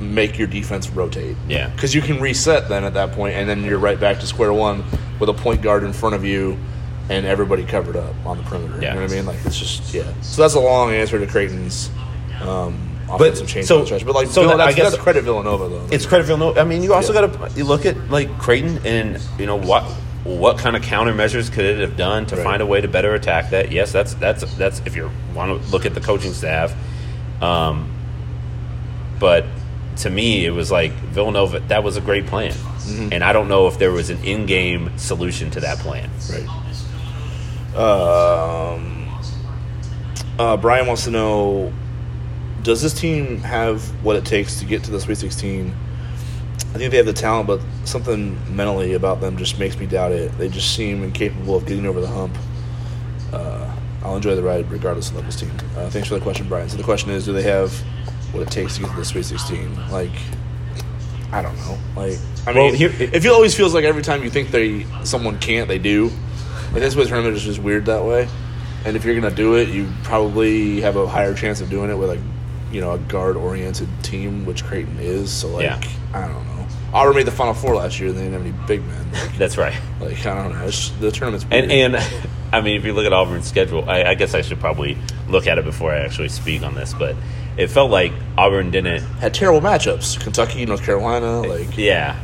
make 0.00 0.38
your 0.38 0.46
defense 0.46 0.88
rotate. 0.90 1.36
Yeah. 1.48 1.68
because 1.70 1.94
you 1.94 2.00
can 2.00 2.20
reset 2.20 2.68
then 2.68 2.84
at 2.84 2.94
that 2.94 3.12
point, 3.12 3.34
and 3.34 3.48
then 3.48 3.64
you're 3.64 3.78
right 3.78 3.98
back 3.98 4.20
to 4.20 4.26
square 4.26 4.52
one 4.52 4.84
with 5.18 5.28
a 5.28 5.34
point 5.34 5.62
guard 5.62 5.82
in 5.82 5.92
front 5.92 6.14
of 6.14 6.24
you, 6.24 6.56
and 7.10 7.26
everybody 7.26 7.64
covered 7.64 7.96
up 7.96 8.14
on 8.24 8.36
the 8.38 8.44
perimeter. 8.44 8.80
Yeah. 8.80 8.90
You 8.90 8.94
know 9.00 9.02
what 9.02 9.12
I 9.12 9.14
mean? 9.14 9.26
Like 9.26 9.38
it's 9.44 9.58
just 9.58 9.92
yeah. 9.94 10.12
So 10.22 10.42
that's 10.42 10.54
a 10.54 10.60
long 10.60 10.92
answer 10.92 11.18
to 11.18 11.26
Creighton's. 11.26 11.90
Um, 12.40 12.84
offensive 13.10 13.48
change 13.48 13.66
so- 13.66 13.76
on 13.76 13.80
the 13.80 13.86
stretch. 13.86 14.04
but 14.06 14.14
like 14.14 14.26
so 14.28 14.42
Villanova, 14.42 14.58
that- 14.58 14.62
I 14.62 14.66
that's, 14.66 14.76
guess- 14.76 14.90
that's 14.92 15.02
credit 15.02 15.24
Villanova 15.24 15.68
though. 15.68 15.86
It's 15.90 16.04
credit 16.06 16.24
Villanova. 16.26 16.60
I 16.60 16.64
mean, 16.64 16.82
you 16.82 16.92
also 16.94 17.12
Yeah. 17.14 17.26
got 17.26 17.50
to 17.50 17.58
you 17.58 17.64
look 17.64 17.86
at 17.86 18.10
like 18.10 18.38
Creighton 18.38 18.78
and 18.84 19.18
you 19.38 19.46
know 19.46 19.56
what 19.56 19.84
what 20.24 20.58
kind 20.58 20.76
of 20.76 20.82
countermeasures 20.82 21.50
could 21.52 21.64
it 21.64 21.78
have 21.78 21.96
done 21.96 22.26
to 22.26 22.36
Right. 22.36 22.44
find 22.44 22.62
a 22.62 22.66
way 22.66 22.80
to 22.80 22.88
better 22.88 23.14
attack 23.14 23.50
that? 23.50 23.72
Yes, 23.72 23.92
that's 23.92 24.14
that's 24.14 24.42
that's 24.56 24.80
if 24.84 24.94
you 24.96 25.10
want 25.34 25.62
to 25.62 25.70
look 25.70 25.86
at 25.86 25.94
the 25.94 26.00
coaching 26.00 26.32
staff. 26.32 26.74
Um, 27.42 27.88
but 29.18 29.46
to 29.98 30.10
me, 30.10 30.44
it 30.44 30.50
was 30.50 30.70
like 30.70 30.92
Villanova. 30.92 31.60
That 31.68 31.82
was 31.84 31.96
a 31.96 32.00
great 32.00 32.26
plan, 32.26 32.52
Mm-hmm. 32.52 33.12
and 33.12 33.22
I 33.24 33.32
don't 33.32 33.48
know 33.48 33.66
if 33.68 33.78
there 33.78 33.90
was 33.92 34.10
an 34.10 34.22
in-game 34.24 34.96
solution 34.98 35.50
to 35.52 35.60
that 35.60 35.78
plan. 35.78 36.08
Right. 36.30 36.46
Um, 37.76 39.08
uh, 40.38 40.56
Brian 40.56 40.86
wants 40.86 41.04
to 41.04 41.10
know: 41.10 41.72
Does 42.62 42.82
this 42.82 42.92
team 42.94 43.38
have 43.38 43.82
what 44.04 44.16
it 44.16 44.24
takes 44.24 44.58
to 44.60 44.64
get 44.64 44.84
to 44.84 44.90
the 44.90 45.00
Sweet 45.00 45.18
Sixteen? 45.18 45.74
I 46.74 46.78
think 46.78 46.90
they 46.90 46.96
have 46.98 47.06
the 47.06 47.12
talent, 47.12 47.46
but 47.46 47.60
something 47.84 48.36
mentally 48.54 48.92
about 48.94 49.20
them 49.20 49.36
just 49.36 49.58
makes 49.58 49.76
me 49.78 49.86
doubt 49.86 50.12
it. 50.12 50.36
They 50.38 50.48
just 50.48 50.74
seem 50.76 51.02
incapable 51.02 51.56
of 51.56 51.66
getting 51.66 51.86
over 51.86 52.00
the 52.00 52.06
hump. 52.06 52.36
Uh, 53.32 53.74
I'll 54.02 54.16
enjoy 54.16 54.34
the 54.36 54.42
ride 54.42 54.70
regardless 54.70 55.10
of 55.10 55.16
levels 55.16 55.36
team. 55.36 55.50
Uh, 55.76 55.88
thanks 55.90 56.08
for 56.08 56.14
the 56.14 56.20
question, 56.20 56.46
Brian. 56.48 56.68
So 56.68 56.76
the 56.76 56.82
question 56.84 57.10
is: 57.10 57.24
Do 57.24 57.32
they 57.32 57.42
have 57.42 57.72
what 58.32 58.42
it 58.42 58.50
takes 58.50 58.74
to 58.76 58.82
get 58.82 58.90
to 58.90 58.96
the 58.96 59.04
Sweet 59.04 59.24
Sixteen? 59.24 59.74
Like, 59.90 60.12
I 61.32 61.42
don't 61.42 61.56
know. 61.56 61.78
Like, 61.96 62.18
I 62.46 62.52
Well, 62.52 62.66
mean, 62.66 62.74
here- 62.74 62.92
it 62.98 63.20
feel 63.22 63.32
always 63.34 63.54
feels 63.54 63.74
like 63.74 63.84
every 63.84 64.02
time 64.02 64.22
you 64.22 64.30
think 64.30 64.50
they 64.50 64.86
someone 65.04 65.38
can't, 65.38 65.68
they 65.68 65.78
do. 65.78 66.10
Like 66.72 66.82
this 66.82 66.94
way 66.94 67.04
tournament 67.06 67.34
is 67.34 67.42
just 67.42 67.58
weird 67.58 67.86
that 67.86 68.04
way. 68.04 68.28
And 68.84 68.94
if 68.96 69.04
you're 69.04 69.18
gonna 69.18 69.34
do 69.34 69.54
it, 69.56 69.68
you 69.70 69.88
probably 70.04 70.82
have 70.82 70.96
a 70.96 71.06
higher 71.08 71.34
chance 71.34 71.60
of 71.62 71.68
doing 71.70 71.90
it 71.90 71.94
with 71.96 72.10
like, 72.10 72.20
you 72.70 72.80
know, 72.82 72.92
a 72.92 72.98
guard 72.98 73.36
oriented 73.36 73.88
team, 74.02 74.44
which 74.46 74.64
Creighton 74.64 74.98
is. 75.00 75.30
So 75.32 75.48
like, 75.48 75.64
Yeah. 75.64 75.80
I 76.14 76.28
don't 76.28 76.46
know. 76.46 76.57
Auburn 76.92 77.16
made 77.16 77.26
the 77.26 77.30
Final 77.32 77.54
Four 77.54 77.74
last 77.76 78.00
year. 78.00 78.08
and 78.08 78.18
They 78.18 78.22
didn't 78.24 78.34
have 78.34 78.42
any 78.42 78.66
big 78.66 78.84
men. 78.86 79.12
Like, 79.12 79.36
That's 79.36 79.56
right. 79.58 79.74
like 80.00 80.24
I 80.24 80.42
don't 80.42 80.52
know. 80.58 80.64
It's, 80.66 80.90
the 80.90 81.10
tournament's 81.10 81.44
weird. 81.46 81.70
And 81.70 81.94
and 81.94 82.26
I 82.52 82.60
mean, 82.62 82.76
if 82.78 82.84
you 82.86 82.94
look 82.94 83.04
at 83.06 83.12
Auburn's 83.12 83.46
schedule, 83.46 83.88
I, 83.88 84.04
I 84.04 84.14
guess 84.14 84.34
I 84.34 84.40
should 84.42 84.58
probably 84.60 84.96
look 85.28 85.46
at 85.46 85.58
it 85.58 85.64
before 85.64 85.92
I 85.92 85.98
actually 85.98 86.30
speak 86.30 86.62
on 86.62 86.74
this. 86.74 86.94
But 86.94 87.14
it 87.58 87.66
felt 87.68 87.90
like 87.90 88.12
Auburn 88.38 88.70
didn't. 88.70 89.02
had 89.20 89.34
terrible 89.34 89.60
matchups. 89.60 90.18
Kentucky, 90.20 90.64
North 90.64 90.82
Carolina, 90.82 91.42
like 91.42 91.76
Yeah, 91.76 92.16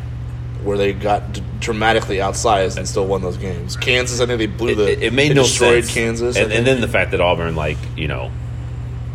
where 0.63 0.79
they 0.79 0.93
got 0.95 1.33
d- 1.35 1.43
dramatically 1.61 2.17
outsized 2.19 2.79
and 2.79 2.89
still 2.89 3.07
won 3.07 3.21
those 3.21 3.37
games. 3.37 3.77
Kansas, 3.77 4.21
I 4.21 4.27
think 4.27 4.39
they 4.39 4.47
blew 4.47 4.75
the. 4.75 4.93
it, 4.93 5.03
it 5.03 5.13
made 5.13 5.31
they 5.33 5.35
no 5.35 5.43
destroyed 5.43 5.85
sense. 5.85 5.95
Kansas, 5.95 6.37
I 6.37 6.41
and, 6.41 6.49
think. 6.49 6.59
and 6.59 6.67
then 6.67 6.81
the 6.81 6.89
fact 6.89 7.11
that 7.11 7.21
Auburn, 7.21 7.55
like 7.55 7.77
you 7.97 8.09
know, 8.09 8.31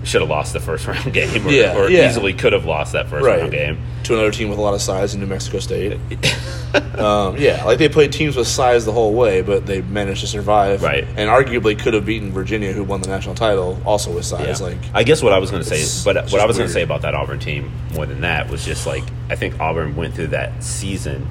should 0.03 0.21
have 0.21 0.29
lost 0.29 0.53
the 0.53 0.59
first 0.59 0.87
round 0.87 1.13
game, 1.13 1.45
or, 1.45 1.51
Yeah, 1.51 1.77
or 1.77 1.89
yeah. 1.89 2.09
easily 2.09 2.33
could 2.33 2.53
have 2.53 2.65
lost 2.65 2.93
that 2.93 3.07
first 3.09 3.25
round 3.25 3.51
game. 3.51 3.79
to 4.03 4.13
another 4.13 4.31
team 4.31 4.49
with 4.49 4.57
a 4.57 4.61
lot 4.61 4.73
of 4.73 4.81
size 4.81 5.13
in 5.13 5.19
New 5.19 5.27
Mexico 5.27 5.59
State. 5.59 5.93
um, 6.97 7.37
yeah, 7.37 7.63
like 7.65 7.79
they 7.79 7.89
played 7.89 8.11
teams 8.13 8.35
with 8.35 8.47
size 8.47 8.85
the 8.85 8.91
whole 8.91 9.13
way, 9.13 9.41
but 9.41 9.65
they 9.65 9.81
managed 9.81 10.21
to 10.21 10.27
survive. 10.27 10.81
Right. 10.81 11.03
and 11.03 11.29
arguably 11.29 11.77
could 11.77 11.93
have 11.93 12.05
beaten 12.05 12.31
Virginia, 12.31 12.71
who 12.71 12.83
won 12.83 13.01
the 13.01 13.09
national 13.09 13.35
title, 13.35 13.81
also 13.85 14.13
with 14.13 14.25
size. 14.25 14.61
Yeah. 14.61 14.67
Like, 14.67 14.77
I 14.93 15.03
guess 15.03 15.21
what 15.21 15.33
I 15.33 15.39
was 15.39 15.51
going 15.51 15.63
to 15.63 15.69
say, 15.69 16.03
but 16.05 16.31
what 16.31 16.41
I 16.41 16.45
was 16.45 16.57
going 16.57 16.67
to 16.67 16.73
say 16.73 16.81
about 16.81 17.01
that 17.01 17.13
Auburn 17.13 17.39
team 17.39 17.71
more 17.93 18.05
than 18.05 18.21
that 18.21 18.49
was 18.49 18.63
just 18.65 18.87
like 18.87 19.03
I 19.29 19.35
think 19.35 19.59
Auburn 19.59 19.95
went 19.95 20.15
through 20.15 20.27
that 20.27 20.63
season 20.63 21.27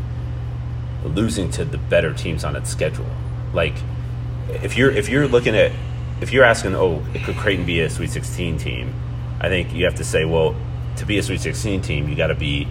losing 1.05 1.51
to 1.53 1.65
the 1.65 1.79
better 1.79 2.13
teams 2.13 2.45
on 2.45 2.57
its 2.57 2.71
schedule. 2.71 3.07
Like 3.53 3.75
if 4.49 4.77
you're 4.77 4.91
if 4.91 5.09
you're 5.09 5.29
looking 5.29 5.57
at 5.57 5.73
if 6.21 6.33
you're 6.33 6.45
asking, 6.45 6.75
oh, 6.75 7.03
could 7.25 7.37
Creighton 7.37 7.65
be 7.67 7.81
a 7.81 7.91
Sweet 7.91 8.11
16 8.11 8.59
team? 8.59 8.95
I 9.41 9.49
think 9.49 9.73
you 9.73 9.85
have 9.85 9.95
to 9.97 10.05
say, 10.05 10.25
well, 10.25 10.55
to 10.97 11.07
be 11.07 11.19
a 11.19 11.23
Sweet 11.23 11.41
16 11.41 11.81
team, 11.83 12.09
you 12.09 12.17
got 12.17 12.29
to 12.29 12.35
be. 12.35 12.67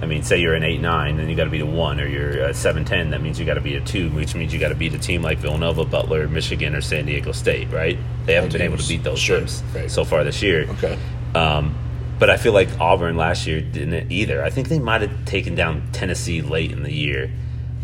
I 0.00 0.06
mean, 0.06 0.22
say 0.22 0.40
you're 0.40 0.54
an 0.54 0.62
eight 0.62 0.80
nine, 0.80 1.16
then 1.16 1.28
you 1.28 1.34
got 1.34 1.44
to 1.44 1.50
be 1.50 1.58
a 1.58 1.66
one, 1.66 1.98
or 1.98 2.06
you're 2.06 2.30
a 2.44 2.54
seven 2.54 2.84
ten. 2.84 3.10
That 3.10 3.20
means 3.20 3.40
you 3.40 3.44
got 3.44 3.54
to 3.54 3.60
be 3.60 3.74
a 3.74 3.80
two, 3.80 4.10
which 4.10 4.32
means 4.36 4.52
you 4.52 4.60
got 4.60 4.68
to 4.68 4.76
beat 4.76 4.94
a 4.94 4.98
team 4.98 5.22
like 5.22 5.38
Villanova, 5.38 5.84
Butler, 5.84 6.28
Michigan, 6.28 6.76
or 6.76 6.80
San 6.80 7.06
Diego 7.06 7.32
State. 7.32 7.68
Right? 7.72 7.98
They 8.24 8.34
haven't 8.34 8.52
been 8.52 8.62
able 8.62 8.76
to 8.76 8.86
beat 8.88 9.02
those 9.02 9.18
Sure. 9.18 9.38
teams 9.40 9.60
Right. 9.74 9.90
so 9.90 10.04
far 10.04 10.22
this 10.22 10.40
year. 10.40 10.68
okay, 10.70 10.96
Um, 11.34 11.74
but 12.20 12.30
I 12.30 12.36
feel 12.36 12.52
like 12.52 12.68
Auburn 12.78 13.16
last 13.16 13.44
year 13.48 13.60
didn't 13.60 14.12
either. 14.12 14.40
I 14.44 14.50
think 14.50 14.68
they 14.68 14.78
might 14.78 15.00
have 15.00 15.24
taken 15.24 15.56
down 15.56 15.82
Tennessee 15.92 16.42
late 16.42 16.70
in 16.70 16.84
the 16.84 16.92
year, 16.94 17.32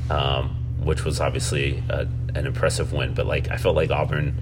um, 0.09 0.51
which 0.85 1.05
was 1.05 1.21
obviously 1.21 1.83
a, 1.89 2.07
an 2.37 2.47
impressive 2.47 2.93
win. 2.93 3.15
But 3.15 3.27
like 3.27 3.51
I 3.51 3.57
felt 3.57 3.75
like 3.75 3.91
Auburn 3.91 4.41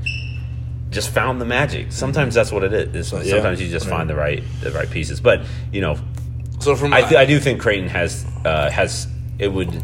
just 0.93 1.11
found 1.11 1.41
the 1.41 1.45
magic. 1.45 1.91
Sometimes 1.91 2.35
that's 2.35 2.53
what 2.53 2.63
it 2.65 2.73
is. 2.73 3.09
So, 3.09 3.21
yeah. 3.21 3.33
Sometimes 3.35 3.61
you 3.61 3.69
just 3.69 3.87
Right. 3.87 3.97
find 3.99 4.11
the 4.11 4.15
right 4.15 4.43
the 4.61 4.71
right 4.71 4.89
pieces. 4.91 5.21
But 5.21 5.43
you 5.73 5.81
know, 5.81 5.97
so 6.61 6.77
from 6.77 6.93
I, 6.93 7.01
th- 7.03 7.15
I 7.15 7.25
do 7.25 7.41
think 7.41 7.61
Creighton 7.61 7.89
has 7.89 8.25
uh, 8.45 8.71
has 8.71 9.09
it 9.39 9.49
would 9.49 9.83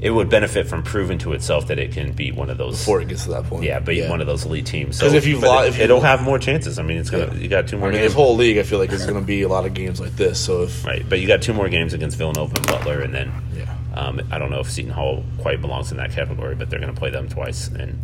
it 0.00 0.10
would 0.10 0.30
benefit 0.30 0.66
from 0.66 0.82
proving 0.82 1.18
to 1.18 1.34
itself 1.34 1.66
that 1.66 1.78
it 1.78 1.92
can 1.92 2.12
beat 2.12 2.34
one 2.34 2.48
of 2.48 2.56
those. 2.56 2.78
before 2.78 3.02
it 3.02 3.08
gets 3.08 3.24
to 3.24 3.30
that 3.30 3.44
point, 3.44 3.64
yeah, 3.64 3.78
beat 3.80 4.08
one 4.08 4.22
of 4.22 4.26
those 4.26 4.46
elite 4.46 4.64
teams. 4.64 4.98
'Cause 4.98 5.10
So 5.10 5.16
if 5.16 5.26
you've 5.26 5.42
but 5.42 5.48
lo- 5.50 5.62
it, 5.62 5.68
if 5.68 5.76
you- 5.78 5.84
it'll 5.84 6.00
have 6.00 6.22
more 6.22 6.38
chances. 6.38 6.78
I 6.78 6.82
mean, 6.82 6.96
it's 6.96 7.10
gonna 7.10 7.26
Yeah. 7.26 7.34
you 7.38 7.48
got 7.48 7.68
two 7.68 7.76
I 7.76 7.80
more 7.80 7.88
mean, 7.90 7.98
games. 7.98 8.12
this 8.12 8.14
whole 8.14 8.34
league, 8.34 8.56
I 8.56 8.62
feel 8.62 8.78
like 8.78 8.88
going 8.88 9.14
to 9.14 9.20
be 9.20 9.42
a 9.42 9.48
lot 9.48 9.66
of 9.66 9.74
games 9.74 10.00
like 10.00 10.16
this. 10.16 10.38
So 10.38 10.62
if 10.62 10.86
Right, 10.86 11.04
but 11.06 11.20
you 11.20 11.26
got 11.26 11.42
two 11.42 11.52
more 11.52 11.68
games 11.68 11.92
against 11.92 12.16
Villanova 12.16 12.54
and 12.56 12.66
Butler, 12.66 13.00
and 13.02 13.12
then 13.14 13.30
yeah, 13.54 13.64
um, 13.94 14.22
I 14.30 14.38
don't 14.38 14.50
know 14.50 14.60
if 14.60 14.70
Seton 14.70 14.90
Hall 14.92 15.22
quite 15.36 15.60
belongs 15.60 15.90
in 15.90 15.98
that 15.98 16.12
category, 16.12 16.54
but 16.54 16.70
they're 16.70 16.80
going 16.80 16.94
to 16.94 16.98
play 16.98 17.10
them 17.10 17.28
twice. 17.28 17.68
And 17.68 17.98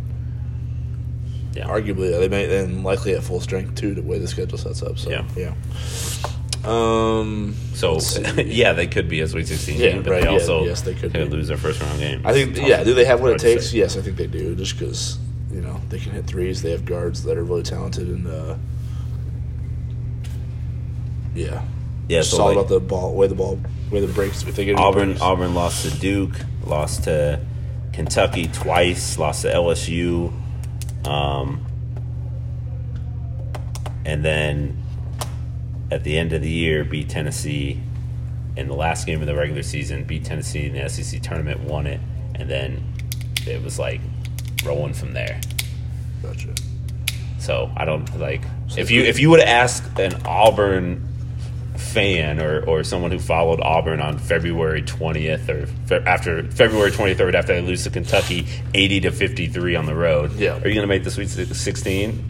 yeah, 1.57 1.67
arguably 1.67 2.11
they 2.19 2.27
may 2.27 2.45
then 2.45 2.83
likely 2.83 3.13
at 3.13 3.23
full 3.23 3.39
strength 3.41 3.75
too, 3.75 3.93
the 3.93 4.01
way 4.01 4.19
the 4.19 4.27
schedule 4.27 4.57
sets 4.57 4.81
up. 4.83 4.97
So 4.99 5.09
Yeah. 5.09 5.25
yeah. 5.35 5.53
Um, 6.65 7.55
so 7.73 7.99
yeah, 8.37 8.73
they 8.73 8.87
could 8.87 9.07
be 9.07 9.21
a 9.21 9.27
Sweet 9.27 9.47
Sixteen 9.47 9.79
Yeah, 9.79 9.91
team, 9.93 10.03
but 10.03 10.11
right, 10.11 10.21
they 10.23 10.27
yeah, 10.27 10.33
also 10.33 10.65
yes, 10.65 10.81
they 10.81 10.93
could 10.93 11.13
lose 11.31 11.47
their 11.47 11.57
first 11.57 11.81
round 11.81 11.99
game. 11.99 12.21
I 12.25 12.33
think, 12.33 12.57
yeah. 12.57 12.83
Do 12.83 12.93
they 12.93 13.05
have 13.05 13.21
what 13.21 13.31
it 13.33 13.39
takes? 13.39 13.73
Yes, 13.73 13.95
I 13.95 14.01
think 14.01 14.17
they 14.17 14.27
do. 14.27 14.53
Just 14.55 14.77
because 14.77 15.17
you 15.51 15.61
know 15.61 15.79
they 15.89 15.99
can 15.99 16.11
hit 16.11 16.25
threes, 16.27 16.61
they 16.61 16.71
have 16.71 16.83
guards 16.83 17.23
that 17.23 17.37
are 17.37 17.43
really 17.43 17.63
talented, 17.63 18.07
and 18.09 18.27
uh, 18.27 18.55
yeah, 21.35 21.63
Yeah, 22.09 22.19
It's 22.19 22.29
so 22.29 22.41
all 22.41 22.47
like, 22.47 22.57
about 22.57 22.69
the 22.69 22.79
ball, 22.79 23.15
way 23.15 23.27
the 23.27 23.35
ball, 23.35 23.59
way 23.91 24.01
the 24.01 24.11
breaks. 24.11 24.43
If 24.43 24.55
they 24.55 24.65
get 24.65 24.77
Auburn, 24.77 25.09
breaks. 25.09 25.21
Auburn 25.21 25.53
lost 25.53 25.85
to 25.89 25.99
Duke, 25.99 26.35
lost 26.65 27.03
to 27.05 27.39
Kentucky 27.93 28.47
twice, 28.47 29.17
lost 29.17 29.43
to 29.43 29.49
LSU, 29.53 30.33
um, 31.07 31.65
and 34.05 34.23
then 34.23 34.83
at 35.89 36.03
the 36.03 36.17
end 36.17 36.33
of 36.33 36.41
the 36.41 36.49
year 36.49 36.83
beat 36.83 37.09
Tennessee 37.09 37.81
in 38.57 38.67
the 38.67 38.73
last 38.73 39.05
game 39.05 39.21
of 39.21 39.27
the 39.27 39.35
regular 39.35 39.63
season. 39.63 40.03
Beat 40.03 40.25
Tennessee 40.25 40.65
in 40.65 40.73
the 40.73 40.89
SEC 40.89 41.21
tournament, 41.21 41.61
won 41.61 41.87
it, 41.87 42.01
and 42.35 42.49
then 42.49 42.83
it 43.45 43.63
was 43.63 43.79
like 43.79 44.01
rolling 44.65 44.93
from 44.93 45.13
there. 45.13 45.39
Gotcha. 46.21 46.53
So 47.39 47.71
I 47.77 47.85
don't 47.85 48.19
like 48.19 48.41
So 48.67 48.81
if 48.81 48.91
you 48.91 49.03
if 49.03 49.19
you 49.19 49.29
would 49.29 49.39
ask 49.39 49.83
an 49.99 50.13
Auburn 50.25 51.07
fan 51.77 52.39
or, 52.39 52.63
or 52.65 52.83
someone 52.83 53.11
who 53.11 53.19
followed 53.19 53.59
Auburn 53.61 53.99
on 54.01 54.17
February 54.17 54.81
twentieth 54.81 55.49
or 55.49 55.67
fe- 55.87 56.03
after 56.05 56.43
February 56.51 56.91
twenty 56.91 57.13
third 57.13 57.35
after 57.35 57.53
they 57.53 57.61
lose 57.61 57.83
to 57.83 57.89
Kentucky 57.89 58.47
eighty 58.73 58.99
to 59.01 59.11
fifty 59.11 59.47
three 59.47 59.75
on 59.75 59.85
the 59.85 59.95
road, 59.95 60.33
Yeah. 60.33 60.53
are 60.55 60.67
you 60.67 60.73
going 60.75 60.81
to 60.81 60.87
make 60.87 61.03
the 61.03 61.11
Sweet 61.11 61.29
Sixteen? 61.29 62.29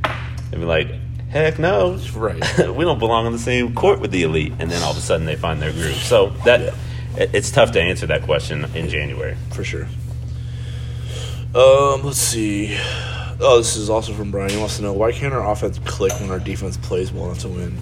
They'd 0.51 0.59
be 0.59 0.65
like, 0.65 0.87
heck 1.29 1.59
no, 1.59 1.99
Right. 2.15 2.35
we 2.69 2.85
don't 2.85 2.99
belong 2.99 3.25
on 3.25 3.31
the 3.33 3.39
same 3.39 3.73
court 3.75 3.99
with 3.99 4.11
the 4.11 4.23
elite. 4.23 4.53
And 4.59 4.69
then 4.71 4.81
all 4.83 4.91
of 4.91 4.97
a 4.97 5.01
sudden 5.01 5.25
they 5.25 5.35
find 5.35 5.61
their 5.61 5.71
groove. 5.73 5.95
So 5.95 6.29
that 6.45 6.61
Yeah. 6.61 7.21
it- 7.23 7.29
it's 7.33 7.51
tough 7.51 7.71
to 7.73 7.81
answer 7.81 8.05
that 8.07 8.21
question 8.23 8.65
in 8.75 8.89
January. 8.89 9.35
for 9.51 9.63
sure. 9.63 9.87
Um, 11.55 12.03
let's 12.03 12.17
see. 12.19 12.77
Oh, 13.39 13.57
this 13.57 13.75
is 13.75 13.89
also 13.89 14.13
from 14.13 14.31
Brian. 14.31 14.49
He 14.51 14.57
wants 14.57 14.77
to 14.77 14.83
know 14.83 14.93
why 14.93 15.11
can't 15.11 15.33
our 15.33 15.49
offense 15.51 15.79
click 15.85 16.11
when 16.19 16.29
our 16.31 16.39
defense 16.39 16.77
plays 16.77 17.11
well 17.11 17.25
enough 17.25 17.39
to 17.39 17.47
win? 17.49 17.77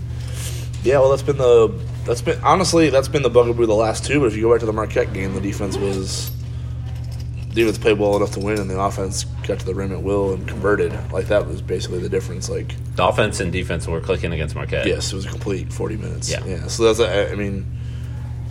Yeah, 0.85 0.99
well, 0.99 1.09
that's 1.09 1.23
been 1.23 1.37
the 1.37 1.67
that's 2.05 2.21
been 2.21 2.39
honestly 2.43 2.89
that's 2.89 3.07
been 3.07 3.23
the 3.23 3.29
bugaboo 3.29 3.65
the 3.65 3.73
last 3.73 4.05
two. 4.05 4.19
But 4.19 4.27
if 4.27 4.35
you 4.35 4.43
go 4.43 4.51
back 4.51 4.59
to 4.61 4.65
the 4.65 4.73
Marquette 4.73 5.11
game, 5.13 5.33
the 5.33 5.41
defense 5.41 5.75
was 5.77 6.31
the 7.49 7.55
defense 7.55 7.77
played 7.77 7.97
well 7.97 8.15
enough 8.15 8.31
to 8.31 8.39
win, 8.39 8.59
and 8.59 8.69
the 8.69 8.79
offense 8.79 9.23
got 9.47 9.59
to 9.59 9.65
the 9.65 9.73
rim 9.73 9.91
at 9.91 10.03
will 10.03 10.33
and 10.33 10.47
converted. 10.47 10.93
Like 11.11 11.27
that 11.27 11.47
was 11.47 11.61
basically 11.61 11.99
the 11.99 12.09
difference. 12.09 12.49
Like 12.49 12.75
The 12.95 13.05
offense 13.05 13.39
and 13.39 13.51
defense 13.51 13.87
were 13.87 13.99
clicking 14.01 14.31
against 14.31 14.55
Marquette. 14.55 14.85
yes, 14.85 15.11
it 15.11 15.15
was 15.15 15.25
a 15.25 15.29
complete 15.29 15.73
forty 15.73 15.97
minutes. 15.97 16.29
Yeah. 16.29 16.45
yeah. 16.45 16.67
So 16.67 16.83
that's 16.93 16.99
I 16.99 17.31
I 17.31 17.35
mean. 17.35 17.71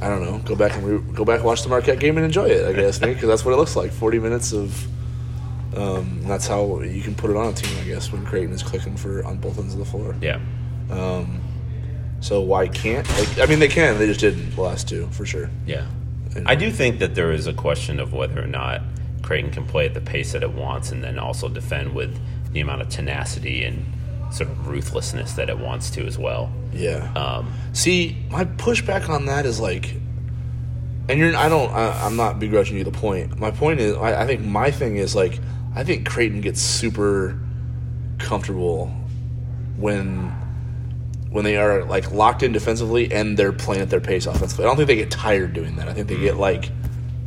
I 0.02 0.08
don't 0.08 0.22
know. 0.22 0.38
Go 0.40 0.56
back 0.56 0.74
and 0.74 0.84
re- 0.84 1.14
go 1.14 1.24
back 1.24 1.36
and 1.36 1.44
watch 1.44 1.62
the 1.62 1.68
Marquette 1.68 2.00
game 2.00 2.16
and 2.18 2.26
enjoy 2.26 2.46
it. 2.46 2.66
I 2.66 2.72
guess 2.72 2.98
because 3.00 3.28
that's 3.28 3.44
what 3.44 3.54
it 3.54 3.56
looks 3.56 3.76
like. 3.76 3.92
Forty 3.92 4.18
minutes 4.18 4.52
of. 4.52 4.86
Um, 5.76 6.20
that's 6.24 6.46
how 6.46 6.80
you 6.80 7.00
can 7.00 7.14
put 7.14 7.30
it 7.30 7.36
on 7.36 7.48
a 7.48 7.52
team. 7.52 7.78
I 7.80 7.84
guess 7.84 8.12
when 8.12 8.24
Creighton 8.26 8.52
is 8.52 8.62
clicking 8.62 8.96
for 8.96 9.24
on 9.24 9.38
both 9.38 9.58
ends 9.58 9.72
of 9.72 9.78
the 9.78 9.84
floor. 9.84 10.14
Yeah. 10.20 10.40
Um, 10.90 11.40
so 12.24 12.40
why 12.40 12.68
can't? 12.68 13.06
Like, 13.18 13.38
I 13.38 13.44
mean, 13.44 13.58
they 13.58 13.68
can. 13.68 13.98
They 13.98 14.06
just 14.06 14.20
didn't 14.20 14.56
the 14.56 14.62
last 14.62 14.88
two 14.88 15.08
for 15.08 15.26
sure. 15.26 15.50
Yeah. 15.66 15.86
I 16.46 16.54
do 16.54 16.70
think 16.70 16.98
that 17.00 17.14
there 17.14 17.30
is 17.32 17.46
a 17.46 17.52
question 17.52 18.00
of 18.00 18.14
whether 18.14 18.42
or 18.42 18.46
not 18.46 18.80
Creighton 19.20 19.50
can 19.50 19.66
play 19.66 19.84
at 19.84 19.92
the 19.92 20.00
pace 20.00 20.32
that 20.32 20.42
it 20.42 20.52
wants 20.54 20.90
and 20.90 21.04
then 21.04 21.18
also 21.18 21.50
defend 21.50 21.94
with 21.94 22.18
the 22.50 22.60
amount 22.60 22.80
of 22.80 22.88
tenacity 22.88 23.62
and 23.62 23.84
sort 24.32 24.48
of 24.48 24.68
ruthlessness 24.68 25.34
that 25.34 25.50
it 25.50 25.58
wants 25.58 25.90
to 25.90 26.06
as 26.06 26.16
well. 26.16 26.50
Yeah. 26.72 27.12
Um, 27.12 27.52
See, 27.74 28.16
my 28.30 28.46
pushback 28.46 29.10
on 29.10 29.26
that 29.26 29.44
is 29.44 29.60
like, 29.60 29.92
and 31.10 31.18
you're. 31.18 31.36
I 31.36 31.50
don't. 31.50 31.70
I, 31.72 32.06
I'm 32.06 32.16
not 32.16 32.40
begrudging 32.40 32.78
you 32.78 32.84
the 32.84 32.90
point. 32.90 33.38
My 33.38 33.50
point 33.50 33.80
is, 33.80 33.98
I, 33.98 34.22
I 34.22 34.26
think 34.26 34.40
my 34.40 34.70
thing 34.70 34.96
is 34.96 35.14
like, 35.14 35.38
I 35.74 35.84
think 35.84 36.08
Creighton 36.08 36.40
gets 36.40 36.62
super 36.62 37.38
comfortable 38.18 38.86
when 39.76 40.34
when 41.34 41.44
they 41.44 41.56
are 41.56 41.82
like 41.82 42.12
locked 42.12 42.44
in 42.44 42.52
defensively 42.52 43.12
and 43.12 43.36
they're 43.36 43.52
playing 43.52 43.82
at 43.82 43.90
their 43.90 44.00
pace 44.00 44.26
offensively. 44.26 44.64
I 44.64 44.68
don't 44.68 44.76
think 44.76 44.86
they 44.86 44.94
get 44.94 45.10
tired 45.10 45.52
doing 45.52 45.74
that. 45.76 45.88
I 45.88 45.92
think 45.92 46.06
they 46.06 46.16
get 46.16 46.34
mm. 46.34 46.38
like, 46.38 46.70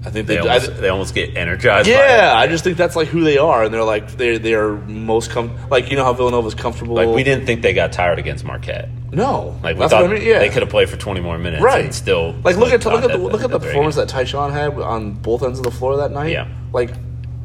I 0.05 0.09
think 0.09 0.27
they, 0.27 0.35
they. 0.35 0.39
almost, 0.39 0.69
I, 0.69 0.73
they 0.75 0.87
almost 0.87 1.13
get 1.13 1.35
energized. 1.35 1.89
yeah. 1.89 2.31
I 2.33 2.47
just 2.47 2.63
think 2.63 2.77
that's 2.77 2.95
like 2.95 3.09
who 3.09 3.25
they 3.25 3.37
are, 3.37 3.65
and 3.65 3.73
they're 3.73 3.83
like 3.83 4.13
they 4.13 4.37
they 4.37 4.53
are 4.53 4.77
most 4.77 5.31
com 5.31 5.53
like 5.69 5.91
you 5.91 5.97
know 5.97 6.05
how 6.05 6.13
Villanova's 6.13 6.55
comfortable. 6.55 6.95
Like 6.95 7.09
we 7.09 7.23
didn't 7.23 7.45
think 7.45 7.61
they 7.61 7.73
got 7.73 7.91
tired 7.91 8.17
against 8.17 8.45
Marquette. 8.45 8.87
no, 9.11 9.59
Like 9.61 9.75
we 9.75 9.85
thought 9.89 10.05
I 10.05 10.07
mean. 10.07 10.25
Yeah, 10.25 10.39
they 10.39 10.47
could 10.47 10.61
have 10.61 10.71
played 10.71 10.89
for 10.89 10.95
20 10.95 11.19
more 11.19 11.37
minutes 11.37 11.61
right 11.61 11.83
and 11.83 11.93
still 11.93 12.31
like 12.45 12.55
look 12.55 12.71
at 12.71 12.85
look 12.85 13.03
at 13.03 13.11
the 13.11 13.17
look 13.17 13.43
at 13.43 13.49
the 13.49 13.59
performance 13.59 13.97
that 13.97 14.07
Tyshawn 14.07 14.53
had 14.53 14.73
on 14.79 15.11
both 15.15 15.43
ends 15.43 15.59
of 15.59 15.65
the 15.65 15.71
floor 15.71 15.97
that 15.97 16.11
night. 16.11 16.31
Yeah. 16.31 16.47
like 16.71 16.91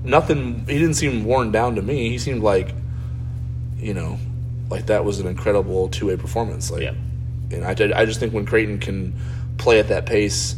nothing. 0.05 0.65
He 0.69 0.79
didn't 0.79 0.95
seem 0.95 1.25
worn 1.25 1.51
down 1.51 1.75
to 1.75 1.83
me. 1.83 2.11
He 2.11 2.19
seemed 2.19 2.45
like, 2.45 2.73
you 3.79 3.95
know, 3.95 4.21
like 4.73 4.87
that 4.87 5.05
was 5.05 5.21
an 5.21 5.27
incredible 5.27 5.89
two 5.89 6.07
way 6.09 6.17
performance. 6.17 6.71
Like, 6.71 6.83
Yeah. 6.83 6.95
and 7.53 7.65
I, 7.65 8.01
I 8.01 8.05
just 8.05 8.19
think 8.21 8.33
when 8.33 8.45
Creighton 8.47 8.79
can 8.79 9.15
play 9.59 9.79
at 9.79 9.89
that 9.89 10.07
pace. 10.07 10.57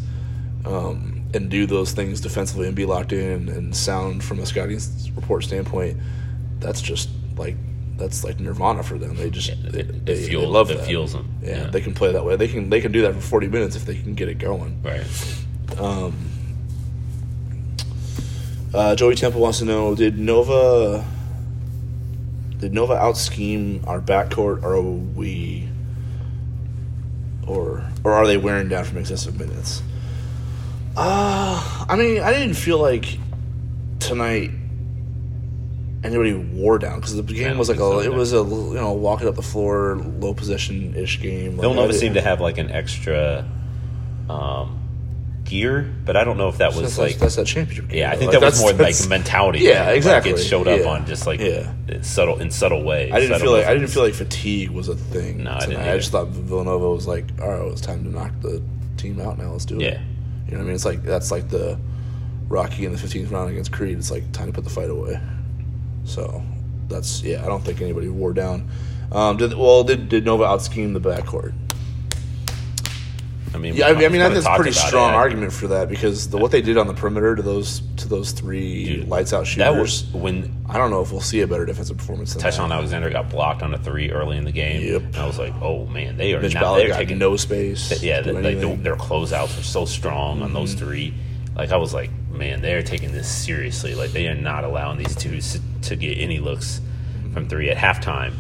Um, 0.65 1.11
and 1.35 1.51
do 1.51 1.67
those 1.67 1.91
things 1.93 2.21
defensively 2.21 2.69
and 2.69 2.77
be 2.77 2.87
locked 2.87 3.13
in 3.13 3.49
and 3.49 3.75
sound 3.77 4.23
from 4.23 4.39
a 4.39 4.47
scouting 4.47 4.79
report 5.17 5.43
standpoint, 5.43 5.99
that's 6.61 6.81
just 6.81 7.09
like 7.37 7.57
that's 7.97 8.23
like 8.23 8.39
nirvana 8.39 8.85
for 8.85 8.97
them. 8.99 9.17
They 9.17 9.31
just 9.31 9.49
they, 9.73 9.81
it, 9.81 10.07
they, 10.07 10.13
it 10.13 10.31
they 10.31 10.37
love 10.47 10.71
it 10.71 10.79
that. 10.79 10.87
fuels 10.87 11.13
them. 11.13 11.29
Yeah, 11.43 11.65
they 11.71 11.81
can 11.81 11.93
play 11.93 12.13
that 12.13 12.25
way. 12.25 12.37
They 12.37 12.47
can 12.47 12.71
they 12.71 12.81
can 12.81 12.93
do 12.93 13.03
that 13.03 13.15
for 13.15 13.21
forty 13.21 13.49
minutes 13.49 13.75
if 13.75 13.85
they 13.85 13.97
can 13.97 14.15
get 14.15 14.29
it 14.29 14.39
going. 14.39 14.81
right. 14.85 15.05
Um, 15.77 16.15
uh, 18.73 18.95
Joey 18.95 19.15
Temple 19.17 19.41
wants 19.41 19.59
to 19.59 19.65
know: 19.65 19.95
Did 19.95 20.19
Nova 20.19 21.05
did 22.65 22.73
Nova 22.73 22.95
out 22.95 23.19
scheme 23.19 23.85
our 23.87 24.01
backcourt, 24.01 24.63
or 24.63 24.77
are 24.77 24.81
we, 24.81 25.69
or 27.47 27.85
or 28.03 28.13
are 28.13 28.27
they 28.27 28.39
wearing 28.39 28.71
down 28.71 28.85
from 28.85 28.97
excessive 28.97 29.39
minutes? 29.39 29.83
Uh, 30.97 31.85
I 31.87 31.95
mean, 31.97 32.23
I 32.23 32.33
didn't 32.33 32.55
feel 32.55 32.79
like 32.79 33.19
tonight 33.99 34.51
anybody 36.03 36.33
wore 36.33 36.79
down 36.79 37.01
because 37.01 37.15
the 37.15 37.23
game 37.23 37.59
was 37.59 37.69
like 37.69 37.77
a 37.77 37.81
so 37.81 38.01
it 38.01 38.15
was 38.15 38.33
a 38.33 38.39
you 38.39 38.75
know 38.75 38.93
walking 38.93 39.29
up 39.29 39.35
the 39.35 39.43
floor 39.43 39.97
low 39.97 40.33
possession 40.33 40.95
ish 40.95 41.21
game. 41.21 41.59
Like, 41.59 41.61
Villanova 41.61 41.93
seemed 41.93 42.15
to 42.15 42.23
have 42.23 42.41
like 42.41 42.57
an 42.57 42.71
extra 42.71 43.47
um, 44.31 44.84
gear, 45.45 45.93
but 46.05 46.17
I 46.17 46.25
don't 46.25 46.39
know 46.39 46.49
if 46.49 46.59
that 46.59 46.69
was 46.75 46.81
that's, 46.83 46.99
like 46.99 47.17
that's 47.19 47.37
that 47.37 47.47
championship 47.47 47.89
game. 47.89 47.99
Yeah, 47.99 48.11
I 48.11 48.17
think 48.17 48.33
Like, 48.33 48.41
that 48.41 48.47
was 48.47 48.61
more 48.61 48.73
like 48.73 48.95
mentality. 49.09 49.61
Yeah, 49.61 49.87
thing. 49.87 49.97
exactly. 49.97 50.33
Like 50.33 50.41
it 50.41 50.45
showed 50.45 50.67
up 50.69 50.81
Yeah. 50.81 50.87
on 50.89 51.07
just 51.07 51.27
like 51.27 51.41
Yeah. 51.41 51.73
subtle 52.03 52.41
in 52.41 52.51
subtle 52.51 52.83
ways. 52.83 53.13
I 53.13 53.21
didn't 53.21 53.41
feel 53.41 53.53
like 53.53 53.67
I 53.67 53.75
didn't 53.75 53.89
feel 53.89 54.03
like 54.05 54.15
fatigue 54.15 54.71
was 54.71 54.89
a 54.89 54.97
thing. 54.97 55.45
No, 55.45 55.51
I 55.53 55.61
tonight. 55.61 55.67
didn't 55.77 55.89
I 55.89 55.97
just 55.99 56.13
thought 56.13 56.29
Villanova 56.29 56.91
was 56.91 57.07
like, 57.07 57.27
all 57.43 57.51
right, 57.51 57.71
it's 57.73 57.81
time 57.81 58.05
to 58.05 58.11
knock 58.11 58.33
the 58.41 58.63
team 58.97 59.21
out 59.21 59.39
now. 59.39 59.51
Let's 59.53 59.65
do 59.67 59.77
it. 59.79 59.83
Yeah. 59.83 60.01
you 60.47 60.53
know 60.53 60.59
what 60.59 60.65
I 60.65 60.67
mean. 60.67 60.75
It's 60.75 60.85
like 60.85 61.03
that's 61.03 61.31
like 61.31 61.49
the 61.51 61.79
Rocky 62.49 62.85
in 62.87 62.93
the 62.93 62.99
15th 62.99 63.31
round 63.31 63.51
against 63.51 63.73
Creed. 63.73 63.99
It's 63.99 64.11
like 64.11 64.31
time 64.33 64.47
to 64.47 64.53
put 64.53 64.65
the 64.65 64.71
fight 64.71 64.91
away. 64.91 65.19
So 66.05 66.43
that's 66.89 67.23
yeah. 67.23 67.43
I 67.45 67.47
don't 67.47 67.63
think 67.65 67.81
anybody 67.81 68.09
wore 68.09 68.33
down. 68.33 68.69
Um, 69.13 69.37
did 69.37 69.55
well? 69.55 69.85
Did 69.85 70.09
did 70.09 70.25
Nova 70.25 70.45
out 70.45 70.63
scheme 70.63 70.93
the 70.93 71.01
backcourt? 71.01 71.53
I 73.55 73.59
mean, 73.59 73.75
Yeah, 73.75 73.87
I 73.87 73.93
mean, 73.95 74.05
I 74.05 74.09
mean 74.09 74.21
that's 74.21 74.45
a 74.47 74.57
pretty 74.57 74.73
strong 74.73 75.13
it. 75.13 75.17
argument 75.17 75.53
for 75.53 75.69
that 75.69 75.89
because 75.89 76.29
the, 76.31 76.39
what 76.39 76.51
they 76.51 76.61
did 76.61 76.77
on 76.77 76.89
the 76.89 76.95
perimeter 76.95 77.37
to 77.37 77.43
those 77.43 77.81
to 77.99 78.09
those 78.09 78.33
three 78.33 78.85
Dude, 78.85 79.09
lights 79.09 79.33
out 79.33 79.47
shooters. 79.47 79.59
That 79.73 79.81
was 79.81 80.05
when 80.13 80.65
I 80.69 80.77
don't 80.77 80.91
know 80.91 81.01
if 81.03 81.13
we'll 81.13 81.21
see 81.21 81.41
a 81.43 81.47
better 81.47 81.65
defensive 81.65 81.97
performance 81.97 82.35
than 82.35 82.43
Tyshawn 82.43 82.69
that. 82.71 82.75
Alexander 82.75 83.11
got 83.11 83.31
blocked 83.31 83.63
on 83.63 83.73
a 83.73 83.79
three 83.79 84.11
early 84.11 84.37
in 84.37 84.45
the 84.45 84.53
game. 84.53 84.83
Yep. 84.83 85.03
And 85.03 85.17
I 85.17 85.27
was 85.27 85.39
like, 85.39 85.55
oh 85.63 85.87
man, 85.87 86.17
they 86.17 86.35
are 86.35 86.41
Mitch 86.41 86.55
not. 86.55 86.77
They're 86.77 86.95
taking 86.95 87.19
no 87.19 87.37
space. 87.37 88.03
Yeah, 88.03 88.21
they, 88.23 88.33
like 88.33 88.83
their 88.83 88.97
closeouts 88.97 89.59
are 89.59 89.63
so 89.63 89.85
strong 89.85 90.43
on 90.43 90.49
Mm-hmm. 90.49 90.55
those 90.55 90.75
three. 90.75 91.15
Like 91.55 91.71
I 91.71 91.77
was 91.77 91.95
like, 91.95 92.11
man, 92.31 92.61
they're 92.61 92.83
taking 92.83 93.13
this 93.13 93.29
seriously. 93.29 93.95
Like 93.95 94.11
they 94.11 94.27
are 94.27 94.35
not 94.35 94.65
allowing 94.65 94.99
these 94.99 95.15
two 95.15 95.41
to 95.83 95.95
get 95.97 96.19
any 96.19 96.41
looks 96.41 96.81
from 97.33 97.49
three 97.49 97.71
at 97.71 97.77
halftime. 97.77 98.33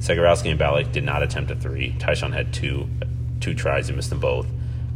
Zegarowski 0.00 0.50
and 0.50 0.58
Ballock 0.58 0.92
did 0.92 1.04
not 1.04 1.22
attempt 1.22 1.50
a 1.50 1.56
three. 1.56 1.92
Tyshawn 1.98 2.32
had 2.34 2.52
two, 2.54 2.88
two 3.40 3.54
tries 3.54 3.88
and 3.88 3.96
missed 3.96 4.10
them 4.10 4.20
both. 4.20 4.46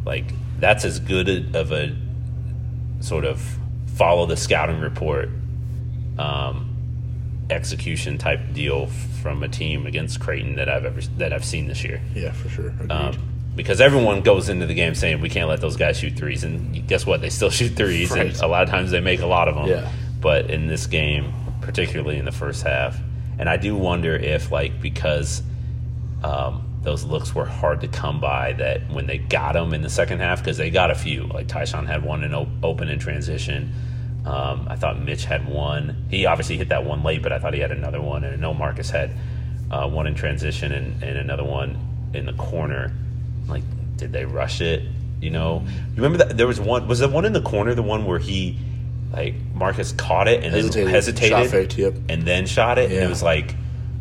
Like 0.05 0.27
that's 0.61 0.85
as 0.85 1.01
good 1.01 1.55
of 1.57 1.73
a 1.73 1.95
sort 3.01 3.25
of 3.25 3.41
follow 3.97 4.27
the 4.27 4.37
scouting 4.37 4.81
report 4.81 5.29
um, 6.19 6.71
execution 7.51 8.19
type 8.19 8.41
deal 8.53 8.87
from 9.23 9.43
a 9.43 9.49
team 9.49 9.87
against 9.87 10.21
Creighton 10.21 10.57
that 10.57 10.69
I've 10.69 10.85
ever 10.85 11.01
that 11.19 11.33
I've 11.33 11.45
seen 11.45 11.67
this 11.69 11.85
year. 11.85 12.01
yeah, 12.15 12.33
for 12.33 12.49
sure. 12.49 12.73
Um, 12.91 13.17
because 13.57 13.81
everyone 13.81 14.23
goes 14.23 14.49
into 14.49 14.67
the 14.67 14.75
game 14.75 14.95
saying 14.95 15.21
we 15.21 15.29
can't 15.29 15.49
let 15.49 15.61
those 15.61 15.77
guys 15.77 15.99
shoot 15.99 16.17
threes, 16.17 16.43
and 16.45 16.87
guess 16.89 17.07
what? 17.07 17.21
They 17.21 17.31
still 17.31 17.51
shoot 17.51 17.77
threes, 17.77 18.11
Right. 18.11 18.27
and 18.27 18.37
a 18.41 18.47
lot 18.47 18.63
of 18.65 18.69
times 18.71 18.91
they 18.91 19.01
make 19.01 19.21
a 19.21 19.27
lot 19.27 19.49
of 19.49 19.55
them. 19.55 19.67
Yeah. 19.69 19.91
But 20.21 20.51
in 20.51 20.67
this 20.67 20.87
game, 20.87 21.33
particularly 21.61 22.19
in 22.19 22.25
the 22.25 22.33
first 22.33 22.63
half, 22.63 22.99
and 23.39 23.49
I 23.49 23.57
do 23.57 23.77
wonder 23.77 24.17
if 24.17 24.51
like 24.51 24.81
because 24.81 25.43
um, 26.23 26.64
those 26.85 27.05
looks 27.05 27.35
were 27.35 27.47
hard 27.47 27.81
to 27.81 27.89
come 27.89 28.21
by, 28.21 28.53
that 28.55 28.89
when 28.91 29.07
they 29.07 29.19
got 29.19 29.55
them 29.55 29.73
in 29.75 29.83
the 29.83 29.91
second 29.91 30.21
half, 30.21 30.41
because 30.41 30.59
they 30.59 30.71
got 30.71 30.91
a 30.91 30.95
few, 30.95 31.25
like 31.25 31.49
Tyshawn 31.49 31.87
had 31.87 32.05
one 32.05 32.23
in 32.23 32.35
op- 32.35 32.49
open 32.63 32.89
in 32.89 32.99
transition. 32.99 33.73
Um, 34.27 34.67
I 34.71 34.77
thought 34.77 35.01
Mitch 35.01 35.25
had 35.25 35.49
one. 35.49 36.07
He 36.11 36.27
obviously 36.27 36.57
hit 36.57 36.69
that 36.69 36.85
one 36.85 37.03
late, 37.03 37.23
but 37.23 37.33
I 37.33 37.39
thought 37.39 37.55
he 37.55 37.61
had 37.61 37.73
another 37.73 38.01
one, 38.01 38.25
and 38.25 38.35
I 38.35 38.37
know 38.37 38.55
Marcus 38.55 38.91
had 38.91 39.11
uh, 39.71 39.89
one 39.89 40.07
in 40.07 40.15
transition 40.15 40.73
and, 40.73 41.03
and 41.03 41.19
another 41.19 41.45
one 41.45 41.79
in 42.15 42.27
the 42.27 42.33
corner. 42.35 42.93
Like, 43.49 43.63
did 43.97 44.13
they 44.13 44.25
rush 44.25 44.61
it? 44.61 44.83
You 45.21 45.31
know, 45.31 45.63
you 45.67 46.03
remember 46.03 46.19
that 46.19 46.37
there 46.37 46.47
was 46.47 46.61
one. 46.61 46.87
Was 46.87 46.99
the 46.99 47.09
one 47.09 47.25
in 47.25 47.33
the 47.33 47.41
corner 47.41 47.75
the 47.75 47.83
one 47.83 48.05
where 48.05 48.19
he, 48.19 48.59
like, 49.13 49.35
Marcus 49.55 49.93
caught 49.93 50.29
it 50.29 50.43
and 50.45 50.55
Hesitated. 50.55 50.87
then 50.87 50.95
hesitated, 50.95 51.51
faked, 51.51 51.79
yep. 51.79 51.95
and 52.09 52.23
then 52.23 52.47
shot 52.47 52.79
it? 52.79 52.91
And 52.91 53.01
it 53.05 53.09
was 53.09 53.23
like 53.23 53.55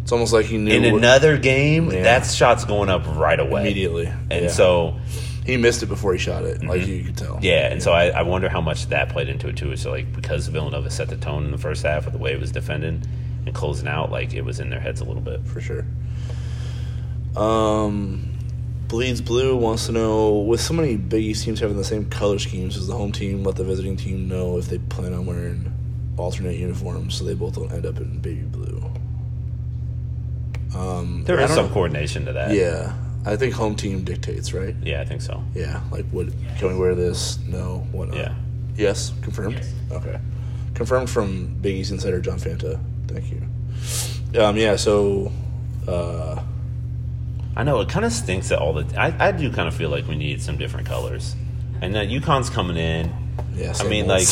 it's 0.04 0.12
almost 0.12 0.32
like 0.34 0.46
he 0.46 0.58
knew 0.58 0.72
in 0.72 0.84
what- 0.92 1.00
another 1.00 1.38
game, 1.38 1.90
Yeah. 1.92 2.04
that 2.04 2.26
shot's 2.28 2.64
going 2.66 2.90
up 2.90 3.04
right 3.18 3.40
away 3.40 3.62
immediately, 3.62 4.06
and 4.30 4.44
Yeah. 4.46 4.48
so 4.50 5.00
he 5.46 5.58
missed 5.58 5.82
it 5.84 5.88
before 5.88 6.14
he 6.14 6.20
shot 6.20 6.44
it, 6.46 6.64
like 6.64 6.86
you 6.88 7.04
could 7.04 7.18
tell. 7.18 7.40
yeah, 7.42 7.72
and 7.72 7.82
so 7.84 7.92
I, 7.92 8.08
I 8.10 8.22
wonder 8.22 8.48
how 8.50 8.62
much 8.62 8.88
that 8.90 9.10
played 9.10 9.28
into 9.30 9.48
it 9.50 9.58
too. 9.58 9.76
So 9.76 9.92
like 9.92 10.14
because 10.16 10.48
Villanova 10.48 10.90
set 10.90 11.10
the 11.10 11.18
tone 11.18 11.44
in 11.46 11.52
the 11.52 11.58
first 11.58 11.84
half 11.84 12.06
with 12.06 12.14
the 12.14 12.20
way 12.20 12.32
it 12.34 12.40
was 12.40 12.52
defending 12.52 13.04
and 13.46 13.54
closing 13.56 13.88
out, 13.88 14.12
like 14.12 14.34
it 14.34 14.46
was 14.46 14.60
in 14.62 14.70
their 14.70 14.80
heads 14.80 15.02
a 15.02 15.04
little 15.04 15.22
bit. 15.22 15.46
for 15.46 15.60
sure. 15.60 15.86
Um, 17.36 18.30
Bleeds 18.88 19.22
Blue 19.22 19.56
wants 19.56 19.88
to 19.88 19.92
know 19.92 20.34
with 20.40 20.62
so 20.62 20.74
many 20.74 20.98
Big 20.98 21.24
East 21.24 21.44
teams 21.46 21.60
having 21.60 21.78
the 21.78 21.84
same 21.84 22.06
color 22.10 22.38
schemes, 22.40 22.76
does 22.76 22.88
the 22.88 22.96
home 22.96 23.12
team 23.12 23.44
let 23.44 23.56
the 23.56 23.64
visiting 23.64 23.98
team 23.98 24.28
know 24.28 24.58
if 24.58 24.68
they 24.70 24.78
plan 24.78 25.14
on 25.14 25.26
wearing 25.26 25.74
alternate 26.16 26.58
uniforms 26.58 27.16
so 27.16 27.24
they 27.26 27.34
both 27.34 27.56
don't 27.56 27.72
end 27.72 27.86
up 27.86 27.98
in 27.98 28.20
baby 28.20 28.42
blue? 28.44 28.84
Um, 30.76 31.24
There 31.26 31.40
I 31.40 31.44
is 31.44 31.50
don't 31.50 31.66
some 31.66 31.70
coordination 31.74 32.26
to 32.26 32.34
that. 32.34 32.52
Yeah, 32.52 32.94
I 33.26 33.36
think 33.36 33.54
home 33.54 33.76
team 33.76 34.04
dictates, 34.04 34.54
right? 34.54 34.76
Yeah, 34.84 35.02
I 35.02 35.06
think 35.06 35.22
so. 35.22 35.44
Yeah, 35.54 35.82
like 35.92 36.06
what? 36.12 36.28
Can 36.58 36.70
we 36.70 36.76
wear 36.76 36.96
this? 36.96 37.38
No. 37.48 37.88
Whatnot. 37.92 38.18
Yeah. 38.18 38.36
Yes, 38.76 39.14
confirmed. 39.22 39.56
Yes. 39.56 39.72
Okay, 39.92 40.20
confirmed 40.74 41.10
from 41.10 41.56
Big 41.62 41.76
East 41.76 41.92
insider 41.92 42.20
John 42.20 42.40
Fanta. 42.40 42.80
Thank 43.08 43.26
you. 43.32 44.42
Um, 44.42 44.58
yeah. 44.58 44.76
So, 44.78 45.32
uh, 45.88 46.42
I 47.56 47.64
know 47.64 47.80
it 47.82 47.90
kind 47.90 48.04
of 48.06 48.12
stinks 48.12 48.50
that 48.50 48.58
all 48.60 48.74
the. 48.74 49.00
I, 49.00 49.28
I 49.28 49.32
do 49.32 49.52
kind 49.52 49.68
of 49.68 49.76
feel 49.76 49.90
like 49.90 50.08
we 50.08 50.16
need 50.16 50.42
some 50.42 50.58
different 50.58 50.88
colors, 50.88 51.36
and 51.82 51.94
that 51.94 52.08
UConn's 52.08 52.50
coming 52.50 52.78
in. 52.78 53.14
yeah. 53.56 53.70
I 53.70 53.74
same 53.74 53.90
mean, 53.92 54.08
like, 54.08 54.28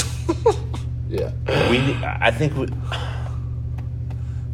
yeah. 1.08 1.32
We, 1.70 1.78
I 2.04 2.32
think 2.32 2.56
we, 2.56 2.68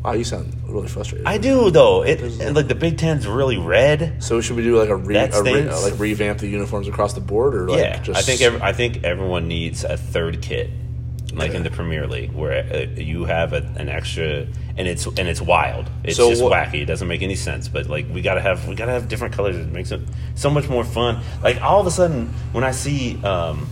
Wow, 0.08 0.14
you 0.14 0.24
sound 0.24 0.56
really 0.66 0.88
frustrated. 0.88 1.28
I 1.28 1.38
do 1.38 1.70
though. 1.70 2.02
It 2.02 2.22
and, 2.22 2.56
like 2.56 2.70
the 2.70 2.76
Big 2.76 2.98
Ten's 2.98 3.28
really 3.28 3.58
red. 3.58 4.24
so 4.24 4.40
should 4.40 4.56
we 4.56 4.64
do 4.64 4.80
like 4.80 4.88
a, 4.88 4.96
re, 4.96 5.18
a 5.18 5.26
re, 5.26 5.32
stinks. 5.34 5.84
like 5.84 6.00
revamp 6.00 6.40
the 6.40 6.48
uniforms 6.48 6.88
across 6.88 7.12
the 7.12 7.20
board, 7.20 7.54
or 7.54 7.68
like 7.68 7.80
yeah, 7.80 8.02
just 8.02 8.18
I 8.18 8.22
think 8.22 8.40
every, 8.40 8.62
I 8.62 8.72
think 8.72 9.04
everyone 9.04 9.50
needs 9.50 9.84
a 9.84 9.98
third 9.98 10.42
kit, 10.42 10.70
like 11.34 11.52
in 11.52 11.64
the 11.64 11.70
Premier 11.70 12.08
League, 12.08 12.32
where 12.32 12.64
uh, 12.74 13.02
you 13.02 13.26
have 13.26 13.52
a, 13.52 13.58
an 13.76 13.90
extra, 13.90 14.48
and 14.78 14.88
it's 14.88 15.06
and 15.08 15.28
it's 15.28 15.42
wild. 15.42 15.92
It's 16.06 16.16
So 16.16 16.30
just 16.30 16.42
what- 16.42 16.54
wacky. 16.54 16.84
It 16.84 16.86
doesn't 16.86 17.10
make 17.10 17.22
any 17.22 17.36
sense. 17.36 17.68
But 17.68 17.88
like 17.88 18.06
we 18.10 18.22
gotta 18.22 18.40
have 18.40 18.66
we 18.66 18.76
gotta 18.76 18.94
have 18.94 19.10
different 19.10 19.34
colors. 19.34 19.58
It 19.58 19.74
makes 19.74 19.92
it 19.92 20.00
so 20.36 20.50
much 20.50 20.70
more 20.70 20.86
fun. 20.86 21.22
Like 21.44 21.62
all 21.62 21.82
of 21.82 21.88
a 21.88 21.92
sudden, 21.92 22.28
when 22.54 22.64
I 22.64 22.72
see, 22.72 23.22
um, 23.26 23.68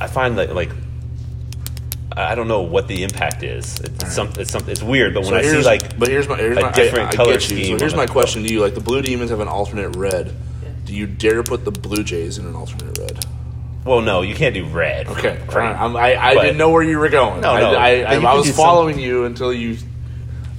I 0.00 0.06
find 0.06 0.38
that 0.38 0.54
like. 0.54 0.70
I 2.16 2.34
don't 2.34 2.48
know 2.48 2.62
what 2.62 2.88
the 2.88 3.02
impact 3.02 3.42
is. 3.42 3.80
It's, 3.80 4.14
some, 4.14 4.30
it's, 4.38 4.50
some, 4.50 4.68
it's 4.68 4.82
weird, 4.82 5.14
but 5.14 5.24
when 5.24 5.34
I 5.34 5.42
see 5.42 5.62
like 5.62 5.98
but 5.98 6.08
here's 6.08 6.28
my 6.28 6.36
here's 6.36 6.58
a 6.58 6.62
my, 6.62 6.70
different 6.72 7.06
I, 7.06 7.08
I 7.10 7.12
color 7.14 7.32
get 7.34 7.50
you. 7.50 7.56
scheme 7.58 7.78
So 7.78 7.82
here's 7.84 7.94
my 7.94 8.06
the- 8.06 8.12
question 8.12 8.42
to 8.42 8.52
you: 8.52 8.60
Like 8.60 8.74
the 8.74 8.80
Blue 8.80 9.02
Demons 9.02 9.30
have 9.30 9.40
an 9.40 9.48
alternate 9.48 9.96
red. 9.96 10.34
Do 10.84 10.94
you 10.94 11.06
dare 11.06 11.42
put 11.42 11.64
the 11.64 11.70
Blue 11.70 12.02
Jays 12.02 12.38
in 12.38 12.46
an 12.46 12.54
alternate 12.54 12.98
red? 12.98 13.24
well, 13.84 14.00
no, 14.00 14.22
you 14.22 14.34
can't 14.34 14.54
do 14.54 14.64
red. 14.64 15.08
Okay, 15.08 15.30
all 15.40 15.46
Right. 15.46 15.54
right. 15.56 15.76
I'm, 15.76 15.96
I 15.96 16.14
I 16.16 16.34
But- 16.34 16.42
didn't 16.42 16.58
know 16.58 16.70
where 16.70 16.82
you 16.82 16.98
were 16.98 17.08
going. 17.08 17.40
No, 17.40 17.50
I, 17.52 17.60
no, 17.60 17.68
I, 17.70 17.72
but 17.72 18.24
I, 18.26 18.30
I 18.32 18.34
was 18.34 18.44
do 18.46 18.52
some- 18.52 18.64
following 18.64 18.98
you 18.98 19.24
until 19.24 19.52
you. 19.52 19.76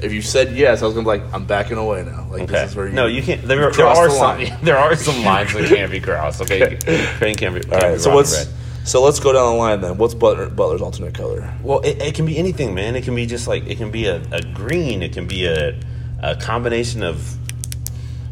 If 0.01 0.12
you 0.12 0.22
said 0.22 0.54
yes, 0.58 0.82
I 0.82 0.86
was 0.86 0.95
gonna 0.95 1.06
be 1.06 1.20
like, 1.20 1.34
I'm 1.34 1.45
backing 1.45 1.78
away 1.78 2.04
now. 2.04 2.28
Like 2.30 2.41
Okay. 2.41 2.51
this 2.54 2.72
is 2.72 2.76
where 2.76 2.88
you. 2.88 2.93
no, 2.93 3.06
you 3.06 3.24
can't. 3.24 3.41
There, 3.43 3.72
there 3.72 3.88
are 3.88 4.08
the 4.10 4.14
some. 4.14 4.20
line. 4.39 4.58
There 4.64 4.78
are 4.78 4.95
some 4.97 5.24
lines 5.24 5.54
that 5.54 5.70
can't 5.70 5.89
be 5.91 6.01
crossed. 6.01 6.41
Okay, 6.41 6.78
Crane 7.18 7.36
can't 7.36 7.56
be. 7.56 7.62
Can't 7.62 7.84
All 7.84 7.93
be. 7.93 7.99
So 7.99 8.14
what's 8.14 8.36
red. 8.47 8.54
So 8.84 9.02
let's 9.02 9.20
go 9.20 9.32
down 9.32 9.54
the 9.54 9.58
line 9.58 9.82
then. 9.82 9.98
What's 9.98 10.14
Butler, 10.14 10.50
Butler's 10.50 10.82
alternate 10.82 11.14
color? 11.14 11.54
Well, 11.64 11.80
it, 11.80 12.02
it 12.02 12.16
can 12.16 12.26
be 12.26 12.38
anything, 12.38 12.74
man. 12.74 12.96
It 12.96 13.04
can 13.04 13.16
be 13.16 13.26
just 13.26 13.48
like 13.48 13.66
it 13.66 13.78
can 13.78 13.92
be 13.92 14.08
a, 14.08 14.22
a 14.32 14.42
green. 14.42 15.02
It 15.02 15.14
can 15.14 15.28
be 15.28 15.46
a, 15.46 15.80
a 16.22 16.36
combination 16.36 17.04
of. 17.04 17.38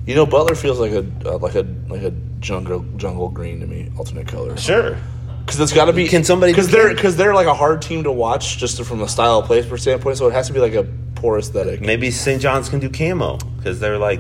You 0.06 0.16
know, 0.16 0.26
Butler 0.26 0.56
feels 0.56 0.80
like 0.80 0.92
a 0.92 1.06
uh, 1.26 1.38
like 1.38 1.56
a 1.56 1.66
like 1.88 2.02
a 2.02 2.12
jungle 2.40 2.86
jungle 2.98 3.30
green 3.30 3.62
to 3.62 3.68
me. 3.68 3.92
Alternate 3.98 4.28
color. 4.28 4.58
Sure. 4.58 4.98
Because 5.46 5.60
it's 5.60 5.74
got 5.74 5.86
to 5.86 5.94
be. 5.94 6.08
Can 6.08 6.24
somebody 6.24 6.52
Because 6.52 6.70
they're 6.70 6.94
because 6.94 7.16
they're 7.16 7.34
like 7.34 7.48
a 7.48 7.54
hard 7.54 7.82
team 7.82 8.04
to 8.04 8.12
watch 8.12 8.58
just 8.58 8.84
from 8.84 9.02
a 9.02 9.08
style 9.08 9.40
of 9.40 9.46
play 9.46 9.62
standpoint. 9.78 10.18
So 10.18 10.28
it 10.28 10.34
has 10.34 10.48
to 10.48 10.54
be 10.54 10.60
like 10.60 10.74
a 10.74 10.86
poor 11.16 11.38
aesthetic. 11.40 11.82
Maybe 11.82 12.12
St. 12.12 12.42
John's 12.42 12.68
can 12.68 12.80
do 12.80 12.90
camo 12.90 13.38
because 13.58 13.80
they're 13.80 13.98
like. 13.98 14.20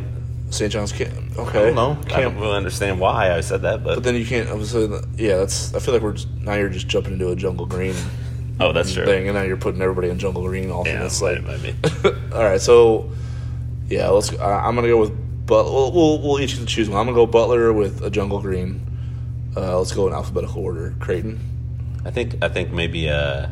St. 0.51 0.71
John's 0.71 0.91
can't. 0.91 1.37
Okay. 1.37 1.59
I 1.59 1.65
don't 1.67 1.75
know. 1.75 1.91
I 1.91 2.09
Can't. 2.09 2.33
don't 2.33 2.39
really 2.39 2.57
understand 2.57 2.99
why 2.99 3.33
I 3.33 3.39
said 3.39 3.61
that, 3.61 3.83
but, 3.83 3.95
But 3.95 4.03
then 4.03 4.15
you 4.15 4.25
can't. 4.25 4.49
Obviously, 4.49 4.83
yeah. 5.15 5.37
That's. 5.37 5.73
I 5.73 5.79
feel 5.79 5.93
like 5.93 6.03
we're 6.03 6.13
just, 6.13 6.29
now 6.41 6.55
you're 6.55 6.69
just 6.69 6.89
jumping 6.89 7.13
into 7.13 7.29
a 7.29 7.35
jungle 7.35 7.65
green 7.65 7.95
oh, 8.59 8.73
that's 8.73 8.93
true. 8.93 9.05
thing, 9.05 9.27
and 9.27 9.35
now 9.37 9.43
you're 9.43 9.57
putting 9.57 9.81
everybody 9.81 10.09
in 10.09 10.19
jungle 10.19 10.43
green. 10.43 10.67
Yeah, 10.67 10.73
Alternates. 10.75 11.21
might, 11.21 11.43
like, 11.45 11.61
might 11.61 11.63
be. 11.63 12.09
all 12.35 12.43
right. 12.43 12.59
So, 12.59 13.11
yeah. 13.87 14.09
Let's. 14.09 14.33
Uh, 14.33 14.45
I'm 14.45 14.75
gonna 14.75 14.89
go 14.89 14.99
with. 14.99 15.45
But 15.45 15.65
we'll, 15.65 15.91
we'll 15.91 16.21
we'll 16.21 16.39
each 16.39 16.65
choose 16.67 16.89
one. 16.89 16.99
I'm 16.99 17.05
gonna 17.05 17.15
go 17.15 17.25
Butler 17.25 17.71
with 17.73 18.03
a 18.03 18.09
jungle 18.09 18.41
green. 18.41 18.85
Uh, 19.55 19.77
let's 19.77 19.93
go 19.93 20.07
in 20.07 20.13
alphabetical 20.13 20.61
order. 20.63 20.95
Creighton. 20.99 21.39
I 22.05 22.11
think 22.11 22.43
I 22.43 22.49
think 22.49 22.71
maybe 22.71 23.09
uh 23.09 23.47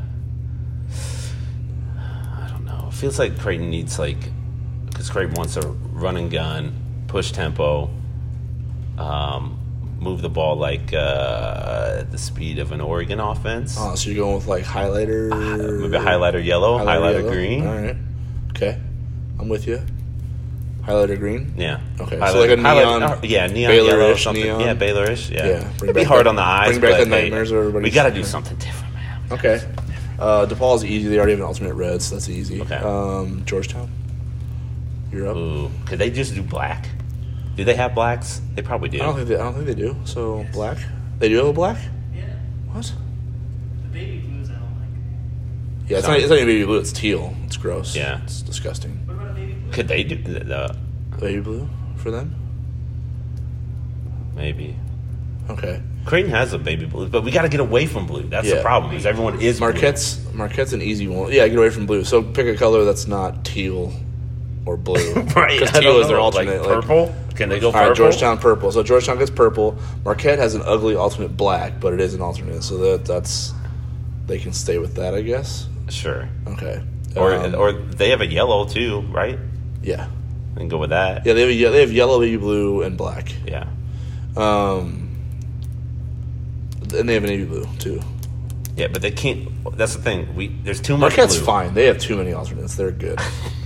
I 1.98 2.48
don't 2.50 2.66
know. 2.66 2.88
It 2.88 2.94
feels 2.94 3.20
like 3.20 3.38
Creighton 3.40 3.70
needs 3.70 4.00
like 4.00 4.18
because 4.88 5.10
Creighton 5.10 5.36
wants 5.36 5.56
a 5.56 5.62
run 5.68 6.18
and 6.18 6.32
gun, 6.32 6.76
push 7.10 7.32
tempo, 7.32 7.90
um, 8.98 9.60
move 10.00 10.22
the 10.22 10.30
ball 10.30 10.56
like 10.56 10.94
uh, 10.94 12.04
the 12.04 12.18
speed 12.18 12.60
of 12.60 12.72
an 12.72 12.80
Oregon 12.80 13.20
offense. 13.20 13.76
Oh, 13.78 13.96
so 13.96 14.10
you're 14.10 14.24
going 14.24 14.36
with 14.36 14.48
like 14.48 14.64
highlighter. 14.64 15.30
maybe 15.82 15.98
highlighter 16.04 16.44
yellow, 16.44 16.78
highlighter, 16.80 17.20
yellow? 17.20 17.32
green. 17.32 17.68
All 17.68 17.76
right. 17.76 17.98
Okay. 18.52 18.80
I'm 19.40 19.50
with 19.50 19.68
you. 19.68 19.82
Highlighter 20.84 21.20
green. 21.20 21.54
Yeah. 21.58 21.82
Okay, 22.00 22.18
so 22.18 22.40
like 22.40 22.50
a 22.52 22.56
neon- 22.58 23.04
uh, 23.04 23.20
yeah, 23.24 23.48
neon 23.48 23.74
yellow, 23.74 23.90
Baylor-ish 23.92 24.24
something. 24.24 24.44
neon. 24.44 24.62
Yeah, 24.62 24.74
Baylorish. 24.76 25.30
Yeah, 25.30 25.48
Yeah, 25.48 25.74
it'd 25.84 25.94
be 25.96 26.04
hard 26.04 26.26
the- 26.26 26.30
on 26.30 26.36
the 26.36 26.42
eyes. 26.42 26.70
bring 26.80 26.82
back 26.82 26.92
but 27.00 27.04
the 27.04 27.10
nightmares 27.10 27.52
everybody's- 27.52 27.92
We 27.92 27.96
got 27.96 28.08
to 28.10 28.14
do 28.14 28.24
something 28.24 28.58
different, 28.58 28.94
man. 28.96 29.20
Okay. 29.32 29.54
do 29.56 29.60
something 29.60 29.86
different. 29.86 30.20
Uh, 30.20 30.46
DePaul's 30.48 30.84
easy. 30.84 31.08
They 31.10 31.18
already 31.18 31.34
have 31.34 31.40
an 31.42 31.46
alternate 31.46 31.74
red, 31.76 32.02
so 32.02 32.16
that's 32.16 32.28
easy. 32.30 32.62
Okay. 32.62 32.76
Um, 32.78 33.44
Georgetown. 33.46 33.90
You're 35.12 35.28
up. 35.28 35.36
Ooh, 35.38 35.70
could 35.86 36.00
they 36.00 36.10
just 36.10 36.34
do 36.36 36.42
black? 36.42 36.88
Do 37.60 37.66
they 37.66 37.76
have 37.76 37.94
blacks? 37.94 38.40
They 38.56 38.62
probably 38.62 38.88
do. 38.88 39.00
I 39.02 39.04
don't 39.06 39.16
think 39.16 39.28
they. 39.28 39.36
I 39.36 39.40
don't 39.44 39.54
think 39.54 39.66
they 39.66 39.76
do. 39.76 39.96
So 40.06 40.46
black. 40.54 40.78
They 41.20 41.28
do 41.28 41.36
have 41.36 41.48
a 41.48 41.54
black. 41.54 41.78
Yeah. 42.16 42.24
What? 42.72 42.86
The 43.84 43.90
baby 43.90 44.20
blues 44.20 44.50
I 44.50 44.54
don't 44.54 44.62
like. 44.80 45.90
Yeah, 45.90 45.98
it's 45.98 46.08
not. 46.08 46.18
It's 46.20 46.30
not 46.30 46.36
even 46.38 46.48
baby 46.48 46.64
blue. 46.66 46.78
It's 46.80 46.94
teal. 46.94 47.36
It's 47.46 47.58
gross. 47.58 47.96
Yeah. 47.98 48.24
It's 48.24 48.42
disgusting. 48.42 49.06
What 49.06 49.16
about 49.18 49.32
a 49.32 49.34
baby 49.34 49.54
blue? 49.56 49.72
Could 49.74 49.88
they 49.90 50.04
do 50.04 50.16
the, 50.16 50.40
the 50.40 50.78
Baby 51.20 51.42
blue 51.42 51.70
for 51.98 52.12
them. 52.12 52.34
maybe? 54.36 54.76
Okay. 55.50 55.82
Creighton 56.06 56.32
has 56.32 56.54
a 56.54 56.58
baby 56.58 56.86
blue, 56.86 57.08
but 57.10 57.24
we 57.24 57.32
got 57.32 57.42
to 57.42 57.50
get 57.50 57.60
away 57.60 57.86
from 57.86 58.08
blue. 58.08 58.24
That's 58.24 58.50
the 58.50 58.62
problem. 58.62 58.96
Is 58.96 59.06
everyone 59.06 59.42
is 59.42 59.60
blue. 59.60 59.68
Marquette's 59.72 60.24
Marquette's 60.34 60.72
an 60.74 60.82
easy 60.82 61.08
one. 61.08 61.32
Yeah, 61.32 61.48
get 61.48 61.58
away 61.58 61.70
from 61.72 61.86
blue. 61.86 62.04
So 62.06 62.24
pick 62.24 62.48
a 62.48 62.56
color 62.58 62.86
that's 62.86 63.06
not 63.08 63.44
teal 63.44 63.92
or 64.66 64.78
blue. 64.78 65.14
right? 65.36 65.60
Because 65.60 65.78
teal 65.78 66.00
is 66.00 66.08
their 66.08 66.20
alternate. 66.20 66.62
Like 66.62 66.68
like- 66.68 66.82
purple. 66.82 67.16
Can 67.40 67.48
they 67.50 67.60
go 67.60 67.68
All 67.68 67.72
purple? 67.74 67.88
right, 67.90 67.96
Georgetown 67.98 68.38
purple. 68.38 68.72
So 68.72 68.84
Georgetown 68.84 69.18
gets 69.18 69.32
purple. 69.32 69.78
Marquette 70.04 70.40
has 70.40 70.56
an 70.56 70.62
ugly 70.66 70.96
alternate 70.96 71.38
black, 71.38 71.80
but 71.80 71.94
it 71.94 72.02
is 72.02 72.14
an 72.14 72.22
alternate, 72.22 72.64
so 72.64 72.78
that 72.78 73.06
that's 73.06 73.54
they 74.28 74.38
can 74.40 74.52
stay 74.54 74.78
with 74.78 74.96
that, 74.96 75.14
I 75.16 75.22
guess. 75.22 75.68
Sure. 75.90 76.28
Okay. 76.48 76.84
Or 77.16 77.34
Um, 77.34 77.56
or 77.56 77.72
they 77.72 78.10
have 78.10 78.20
a 78.22 78.28
yellow 78.28 78.66
too, 78.68 79.02
right? 79.10 79.40
yeah, 79.82 80.08
And 80.58 80.70
go 80.70 80.78
with 80.78 80.90
that. 80.92 81.26
yeah. 81.26 81.34
They 81.34 81.40
have 81.42 81.50
a, 81.50 81.72
they 81.72 81.80
have 81.80 81.92
yellow, 81.94 82.20
baby 82.20 82.36
blue, 82.38 82.82
and 82.84 82.98
black. 82.98 83.32
Yeah. 83.48 83.66
Um, 84.36 85.10
and 86.94 87.08
they 87.08 87.14
have 87.14 87.24
a 87.24 87.28
navy 87.28 87.46
blue 87.46 87.66
too. 87.80 88.02
Yeah, 88.76 88.88
but 88.92 89.02
they 89.02 89.12
can't. 89.12 89.48
That's 89.78 89.96
the 89.96 90.02
thing. 90.02 90.36
We 90.36 90.48
there's 90.64 90.82
too 90.82 90.98
much. 90.98 91.16
Marquette's 91.18 91.38
blue. 91.38 91.46
fine. 91.46 91.74
They 91.74 91.86
have 91.86 92.00
too 92.00 92.18
many 92.18 92.34
alternates. 92.34 92.76
They're 92.76 92.92
good. 92.92 93.20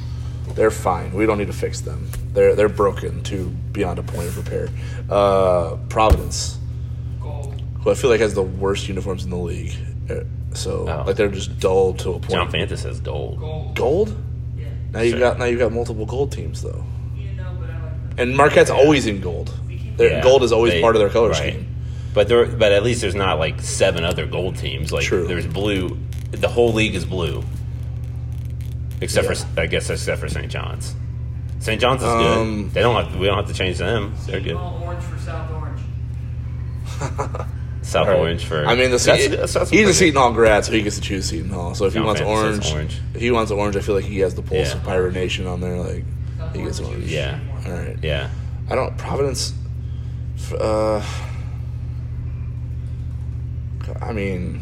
They're 0.56 0.72
fine. 0.72 1.14
We 1.14 1.26
don't 1.26 1.38
need 1.40 1.48
to 1.48 1.54
fix 1.54 1.82
them. 1.82 2.08
They're 2.34 2.56
they're 2.56 2.70
broken 2.70 3.22
to 3.24 3.46
beyond 3.72 4.00
a 4.00 4.04
point 4.04 4.28
of 4.28 4.38
repair. 4.38 4.70
Uh, 5.10 5.76
Providence, 5.90 6.58
who 7.22 7.92
I 7.92 7.94
feel 7.94 8.10
like 8.10 8.20
has 8.22 8.34
the 8.34 8.42
worst 8.44 8.88
uniforms 8.88 9.24
in 9.24 9.30
the 9.30 9.38
league. 9.38 9.74
Uh, 10.10 10.22
So 10.54 10.88
Oh. 10.88 11.04
like 11.08 11.16
they're 11.16 11.30
just 11.30 11.60
dull 11.60 11.94
to 11.96 12.10
a 12.12 12.20
point. 12.20 12.30
John 12.32 12.52
Fanta 12.52 12.78
says 12.78 13.00
gold. 13.00 13.40
Gold. 13.40 13.76
Gold? 13.76 14.16
Yeah. 14.58 14.66
Now 14.92 15.02
you've 15.02 15.12
Sure. 15.12 15.20
got 15.20 15.40
now 15.40 15.46
you've 15.46 15.60
got 15.60 15.72
multiple 15.74 16.06
gold 16.06 16.32
teams 16.32 16.62
though, 16.62 16.84
You 17.18 17.34
know, 17.34 17.44
like 17.60 18.20
and 18.20 18.36
Marquette's 18.38 18.70
always 18.70 19.08
in 19.08 19.20
gold. 19.22 19.52
Their 19.98 20.12
Yeah, 20.12 20.22
gold 20.24 20.44
is 20.44 20.52
always 20.52 20.74
they- 20.74 20.82
part 20.82 20.96
of 20.96 21.00
their 21.00 21.10
color 21.10 21.30
right. 21.30 21.38
scheme. 21.54 21.68
But 22.14 22.28
there, 22.28 22.46
but 22.46 22.72
at 22.72 22.84
least 22.84 23.02
there's 23.02 23.16
not 23.16 23.40
like 23.40 23.62
seven 23.62 24.04
other 24.04 24.26
gold 24.28 24.58
teams. 24.58 24.92
Like 24.92 25.04
True. 25.04 25.26
there's 25.28 25.48
blue. 25.48 25.98
The 26.32 26.48
whole 26.50 26.72
league 26.74 26.94
is 26.96 27.06
blue, 27.06 27.44
except 29.02 29.28
Yeah. 29.28 29.34
for 29.34 29.62
I 29.62 29.66
guess 29.68 29.90
except 29.90 30.20
for 30.22 30.30
St. 30.30 30.50
John's. 30.52 30.96
St. 31.64 31.80
John's 31.80 32.02
is 32.02 32.08
Um, 32.08 32.64
good. 32.66 32.74
They 32.74 32.82
don't 32.82 32.96
have. 33.06 33.16
We 33.18 33.26
don't 33.28 33.38
have 33.38 33.48
to 33.48 33.54
change 33.54 33.78
them. 33.78 34.14
They're 34.28 34.42
good. 34.42 34.54
All 34.56 34.82
orange 34.84 35.02
for 35.04 35.18
South 35.18 35.50
Orange. 35.52 35.80
South 37.82 38.08
All 38.08 38.14
right. 38.14 38.20
Orange 38.20 38.44
for. 38.46 38.66
I 38.66 38.76
mean, 38.76 38.92
the 38.92 38.98
that's- 38.98 39.04
Seton- 39.04 39.32
that's- 39.32 39.54
that's 39.54 39.70
he's 39.70 39.80
a 39.82 39.84
pretty 39.86 39.98
Seton 39.98 40.22
Hall 40.22 40.34
grad, 40.34 40.66
so 40.66 40.74
he 40.74 40.82
gets 40.82 40.98
to 40.98 41.02
choose 41.02 41.26
Seton 41.30 41.50
Hall. 41.50 41.74
So 41.74 41.86
if 41.86 41.94
he 41.94 42.00
wants 42.02 42.20
orange, 42.22 42.70
orange. 42.72 43.00
if 43.14 43.22
he 43.22 43.32
wants 43.32 43.50
orange, 43.52 43.78
I 43.78 43.82
feel 43.82 43.96
like 43.96 44.04
he 44.06 44.20
has 44.20 44.36
the 44.36 44.42
pulse 44.42 44.70
Yeah. 44.72 44.76
of 44.76 44.84
Pirate 44.84 45.14
Nation 45.14 45.48
on 45.48 45.62
there. 45.62 45.78
Like 45.78 46.04
he 46.54 46.64
gets 46.64 46.78
South 46.80 46.88
orange. 46.90 47.06
Yeah. 47.06 47.40
All 47.66 47.72
right. 47.72 47.98
Yeah. 48.02 48.30
I 48.70 48.76
don't 48.76 48.98
Providence. 48.98 49.54
f- 50.38 50.54
Uh, 50.60 51.02
I 54.02 54.12
mean, 54.12 54.62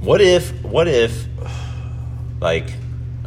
What 0.00 0.20
if? 0.20 0.52
What 0.62 0.86
if? 0.86 1.26
Like, 2.44 2.68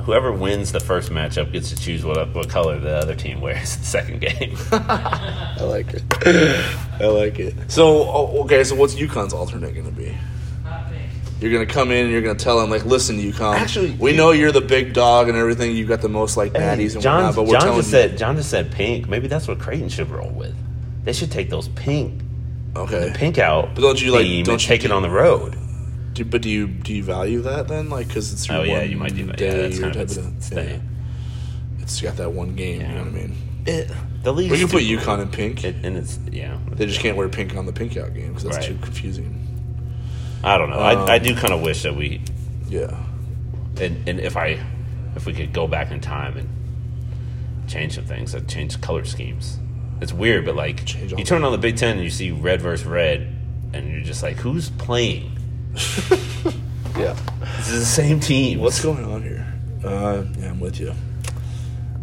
whoever 0.03 0.32
wins 0.32 0.72
the 0.72 0.80
first 0.80 1.09
matchup 1.09 1.51
gets 1.51 1.72
to 1.72 1.76
choose 1.76 2.05
what 2.05 2.36
what 2.36 2.49
color 2.49 2.80
the 2.80 2.95
other 2.97 3.15
team 3.15 3.41
wears 3.41 3.76
the 3.78 3.84
second 3.84 4.22
game. 4.22 4.55
I 4.72 5.57
like 5.63 5.88
it. 5.91 6.03
I 7.01 7.07
like 7.07 7.39
it. 7.39 7.55
So 7.72 8.03
oh, 8.03 8.43
okay, 8.43 8.63
so 8.63 8.76
what's 8.76 8.93
UConn's 8.93 9.34
alternate 9.34 9.74
going 9.74 9.88
to 9.88 9.91
be? 9.91 10.15
Pink. 10.63 11.41
You're 11.41 11.51
gonna 11.51 11.65
come 11.65 11.91
in 11.91 12.05
and 12.05 12.11
you're 12.11 12.22
gonna 12.22 12.38
tell 12.38 12.61
him 12.61 12.70
like, 12.70 12.86
listen, 12.86 13.18
UConn. 13.18 13.55
Actually, 13.55 13.91
we 13.93 14.15
know 14.15 14.32
you're 14.32 14.51
the 14.51 14.61
big 14.61 14.93
dog 14.93 15.30
and 15.30 15.38
everything. 15.38 15.76
You've 15.76 15.89
got 15.89 16.01
the 16.01 16.09
most 16.09 16.38
like 16.38 16.53
natties 16.53 16.95
and 16.95 17.03
whatnot. 17.03 17.36
But 17.36 17.43
we're 17.43 17.53
John 17.53 17.61
telling 17.61 17.78
just 17.80 17.88
you, 17.88 17.91
said 17.91 18.18
John 18.20 18.36
just 18.36 18.51
said 18.51 18.72
pink. 18.72 19.09
Maybe 19.09 19.28
that's 19.28 19.47
what 19.47 19.59
Creighton 19.59 19.89
should 19.89 20.11
roll 20.11 20.30
with. 20.30 20.55
They 21.05 21.13
should 21.13 21.32
take 21.32 21.49
those 21.49 21.70
pink 21.70 22.22
okay. 22.76 23.09
the 23.09 23.18
pink 23.18 23.38
out. 23.38 23.74
But 23.76 23.82
don't 23.82 24.01
you, 24.01 24.11
like, 24.11 24.45
don't 24.45 24.61
you 24.61 24.68
take 24.68 24.82
do- 24.82 24.88
it 24.88 24.91
on 24.91 25.01
the 25.01 25.09
road? 25.09 25.57
Do, 26.18 26.26
but 26.26 26.41
do 26.41 26.49
you 26.49 26.68
do 26.68 26.93
you 26.93 27.03
value 27.03 27.41
that 27.43 27.68
then? 27.68 27.89
Like, 27.89 28.07
because 28.07 28.34
it's 28.34 28.47
your 28.47 28.57
Oh 28.57 28.63
yeah, 28.63 28.82
you 28.82 28.97
might 28.97 29.15
do 29.15 29.26
that. 29.28 29.39
Yeah, 29.39 29.53
that's 29.53 29.80
kind 29.80 29.95
of 29.95 30.09
type 30.15 30.18
its 30.36 30.49
thing. 30.49 30.70
yeah. 30.70 31.82
It's 31.84 32.01
got 32.01 32.18
that 32.18 32.32
one 32.32 32.55
game. 32.55 32.82
You 32.82 32.88
know 32.88 32.95
what 32.99 33.07
I 33.07 33.11
mean? 33.11 33.36
It, 33.65 33.91
the 34.24 34.34
league. 34.34 34.49
We 34.51 34.57
can 34.59 34.68
put 34.68 34.82
UConn 34.84 35.22
in 35.22 35.30
pink. 35.30 35.63
It, 35.63 35.76
and 35.84 35.95
it's 35.97 36.20
yeah. 36.32 36.57
They 36.72 36.86
just 36.86 36.99
can't 36.99 37.15
wear 37.18 37.30
pink 37.30 37.55
on 37.55 37.65
the 37.65 37.74
pink 37.74 37.95
out 37.97 38.13
game 38.13 38.30
because 38.30 38.43
that's 38.43 38.57
Right. 38.57 38.65
too 38.68 38.78
confusing. 38.82 39.43
I 40.43 40.57
don't 40.57 40.70
know. 40.70 40.80
Um, 40.80 41.09
I, 41.09 41.13
I 41.13 41.20
do 41.20 41.36
kind 41.36 41.53
of 41.53 41.61
wish 41.61 41.84
that 41.84 41.95
we 41.95 42.22
Yeah. 42.68 42.95
and, 43.80 44.07
and 44.09 44.20
if 44.20 44.36
I 44.38 44.59
if 45.15 45.26
we 45.26 45.34
could 45.34 45.51
go 45.53 45.68
back 45.68 45.91
in 45.91 45.99
time 46.01 46.38
and 46.38 47.70
change 47.70 47.95
some 47.95 48.05
things, 48.05 48.34
I'd 48.36 48.47
change 48.47 48.80
color 48.82 49.03
schemes. 49.05 49.59
It's 50.01 50.13
weird, 50.13 50.45
but 50.45 50.55
like 50.55 50.93
you 51.18 51.24
turn 51.24 51.43
on 51.43 51.51
the 51.51 51.57
Big 51.57 51.78
Ten 51.78 51.95
and 51.95 52.03
you 52.03 52.09
see 52.09 52.32
red 52.32 52.61
versus 52.61 52.86
red, 52.86 53.36
and 53.74 53.91
you're 53.91 54.01
just 54.01 54.22
like, 54.24 54.38
who's 54.38 54.70
playing? 54.70 55.36
Yeah. 56.97 57.15
This 57.57 57.69
is 57.69 57.80
the 57.82 57.86
same 57.86 58.19
team. 58.19 58.59
What's 58.59 58.82
going 58.82 59.05
on 59.05 59.21
here? 59.21 59.45
Uh, 59.84 60.23
yeah, 60.39 60.49
I'm 60.49 60.59
with 60.59 60.80
you. 60.80 60.93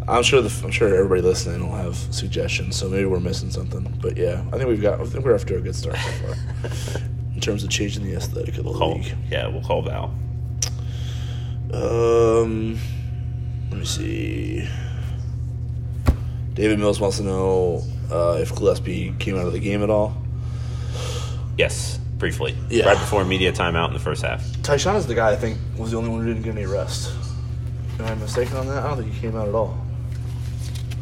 I'm 0.07 0.23
sure 0.23 0.41
the 0.41 0.65
I'm 0.65 0.71
sure 0.71 0.95
everybody 0.95 1.21
listening 1.23 1.67
will 1.67 1.77
have 1.77 1.97
suggestions, 1.97 2.77
so 2.77 2.89
maybe 2.89 3.05
we're 3.07 3.19
missing 3.19 3.51
something. 3.51 3.99
But 4.01 4.17
yeah, 4.17 4.45
I 4.53 4.57
think 4.57 4.69
we've 4.69 4.81
got. 4.81 5.01
I 5.01 5.05
think 5.05 5.25
we're 5.25 5.35
off 5.35 5.47
to 5.47 5.57
a 5.57 5.61
good 5.61 5.75
start 5.75 5.97
so 5.97 6.11
far 6.11 7.03
in 7.35 7.41
terms 7.41 7.65
of 7.65 7.71
changing 7.71 8.05
the 8.05 8.15
aesthetic 8.15 8.57
of 8.57 8.65
the 8.65 8.73
call? 8.73 8.95
league. 8.95 9.17
Yeah, 9.31 9.49
we'll 9.49 9.63
call 9.63 9.83
Val. 9.83 10.15
Um, 11.73 12.79
let 13.71 13.81
me 13.81 13.85
see. 13.85 14.69
David 16.53 16.79
Mills 16.79 17.01
wants 17.01 17.17
to 17.17 17.25
know 17.25 17.83
uh, 18.13 18.39
if 18.41 18.55
Gillespie 18.55 19.13
came 19.19 19.37
out 19.37 19.47
of 19.49 19.53
the 19.53 19.59
game 19.59 19.83
at 19.83 19.91
all. 19.91 20.15
Yes, 21.59 21.99
briefly. 22.25 22.57
Yeah. 22.71 22.87
Right 22.87 22.99
before 22.99 23.23
media 23.23 23.53
timeout 23.53 23.89
in 23.89 23.93
the 23.93 24.01
first 24.01 24.23
half. 24.23 24.43
Tyshawn 24.63 24.97
is 24.97 25.07
the 25.07 25.15
guy 25.15 25.33
I 25.33 25.37
think 25.37 25.59
was 25.77 25.91
the 25.91 25.99
only 25.99 26.09
one 26.09 26.21
who 26.21 26.29
didn't 26.29 26.43
get 26.43 26.57
any 26.57 26.65
rest. 26.65 27.13
Am 27.99 28.07
I 28.07 28.15
mistaken 28.15 28.57
on 28.57 28.67
that? 28.69 28.83
I 28.83 28.89
don't 28.89 29.03
think 29.03 29.13
he 29.13 29.21
came 29.21 29.37
out 29.37 29.47
at 29.47 29.55
all. 29.55 29.79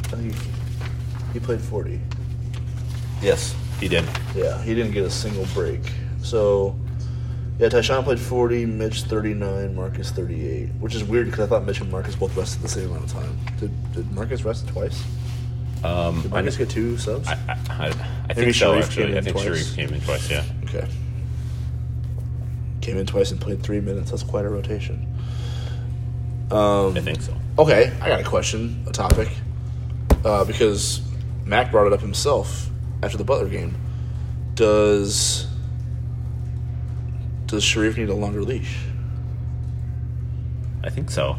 I 0.06 0.16
think 0.16 0.34
he, 0.34 0.40
he 1.34 1.38
played 1.38 1.60
40. 1.60 2.00
Yes, 3.22 3.54
he 3.78 3.86
did. 3.86 4.04
Yeah, 4.34 4.60
he 4.62 4.74
didn't 4.74 4.90
get 4.90 5.04
a 5.04 5.10
single 5.10 5.46
break. 5.54 5.78
So, 6.24 6.76
yeah, 7.60 7.68
Tyshawn 7.68 8.02
played 8.02 8.18
40, 8.18 8.66
Mitch 8.66 9.02
39, 9.02 9.76
Marcus 9.76 10.10
38, 10.10 10.70
which 10.80 10.96
is 10.96 11.04
weird 11.04 11.26
because 11.26 11.46
I 11.46 11.46
thought 11.46 11.64
Mitch 11.64 11.80
and 11.80 11.88
Marcus 11.92 12.16
both 12.16 12.36
rested 12.36 12.62
the 12.62 12.68
same 12.68 12.90
amount 12.90 13.04
of 13.04 13.12
time. 13.12 13.38
Did, 13.60 13.92
did 13.92 14.10
Marcus 14.10 14.42
rest 14.42 14.66
twice? 14.66 15.04
Um, 15.84 16.22
Did 16.22 16.32
I, 16.32 16.34
Marcus 16.34 16.56
get 16.56 16.68
two 16.68 16.98
subs? 16.98 17.28
I, 17.28 17.34
I, 17.48 17.56
I, 17.70 17.86
I 18.28 18.34
think 18.34 18.54
so. 18.56 18.72
Shereef 18.72 18.82
Actually, 18.82 19.04
came 19.04 19.14
I 19.14 19.18
in 19.18 19.24
think 19.24 19.36
twice. 19.36 19.46
Shereef 19.46 19.76
came 19.76 19.94
in 19.94 20.00
twice. 20.00 20.30
Yeah. 20.30 20.44
Okay. 20.64 20.88
Came 22.82 22.98
in 22.98 23.06
twice 23.06 23.30
and 23.30 23.40
played 23.40 23.62
three 23.62 23.80
minutes. 23.80 24.10
That's 24.10 24.22
quite 24.24 24.44
a 24.44 24.48
rotation. 24.48 25.06
Um, 26.50 26.96
I 26.96 27.00
think 27.00 27.22
so. 27.22 27.34
Okay, 27.58 27.92
I 28.00 28.08
got 28.08 28.20
a 28.20 28.24
question, 28.24 28.84
a 28.86 28.92
topic, 28.92 29.28
uh, 30.24 30.44
because 30.44 31.00
Mac 31.46 31.70
brought 31.70 31.86
it 31.86 31.92
up 31.92 32.00
himself 32.00 32.68
after 33.02 33.16
the 33.16 33.24
Butler 33.24 33.48
game. 33.48 33.74
Does 34.54 35.46
does 37.46 37.62
Shereef 37.64 37.96
need 37.96 38.08
a 38.08 38.14
longer 38.14 38.42
leash? 38.42 38.78
I 40.84 40.90
think 40.90 41.10
so. 41.10 41.36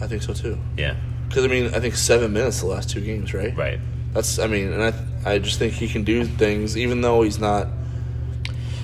I 0.00 0.06
think 0.06 0.22
so 0.22 0.34
too. 0.34 0.58
Yeah. 0.76 0.96
Because 1.28 1.44
I 1.44 1.48
mean, 1.48 1.74
I 1.74 1.80
think 1.80 1.94
seven 1.94 2.32
minutes 2.32 2.60
the 2.60 2.66
last 2.66 2.90
two 2.90 3.00
games, 3.00 3.32
right? 3.32 3.56
Right. 3.56 3.78
That's 4.12 4.38
I 4.38 4.46
mean, 4.48 4.72
and 4.72 4.82
I 5.24 5.34
I 5.34 5.38
just 5.38 5.58
think 5.58 5.72
he 5.74 5.88
can 5.88 6.02
do 6.04 6.24
things 6.24 6.76
even 6.76 7.00
though 7.00 7.22
he's 7.22 7.38
not, 7.38 7.68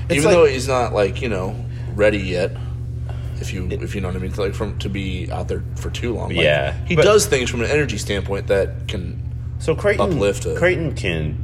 It's 0.09 0.13
even 0.17 0.25
like- 0.27 0.35
though 0.35 0.45
he's 0.47 0.69
not 0.69 0.93
like 0.95 1.21
you 1.21 1.29
know 1.29 1.57
ready 2.01 2.19
yet. 2.19 2.51
If 3.41 3.53
you 3.53 3.69
if 3.71 3.95
you 3.95 4.01
know 4.01 4.09
what 4.09 4.17
I 4.17 4.21
mean, 4.21 4.33
like 4.35 4.55
from 4.55 4.79
to 4.81 4.89
be 4.89 5.31
out 5.31 5.49
there 5.49 5.63
for 5.77 5.91
too 5.91 6.15
long. 6.15 6.29
Like, 6.31 6.45
Yeah, 6.45 6.73
he 6.87 6.97
but- 6.97 7.05
does 7.05 7.27
things 7.27 7.49
from 7.51 7.61
an 7.63 7.71
energy 7.71 7.99
standpoint 7.99 8.49
that 8.49 8.89
can. 8.89 9.21
So 9.61 9.75
Creighton, 9.77 10.13
Uplift 10.13 10.47
it. 10.47 10.57
Creighton 10.59 10.95
can 10.95 11.37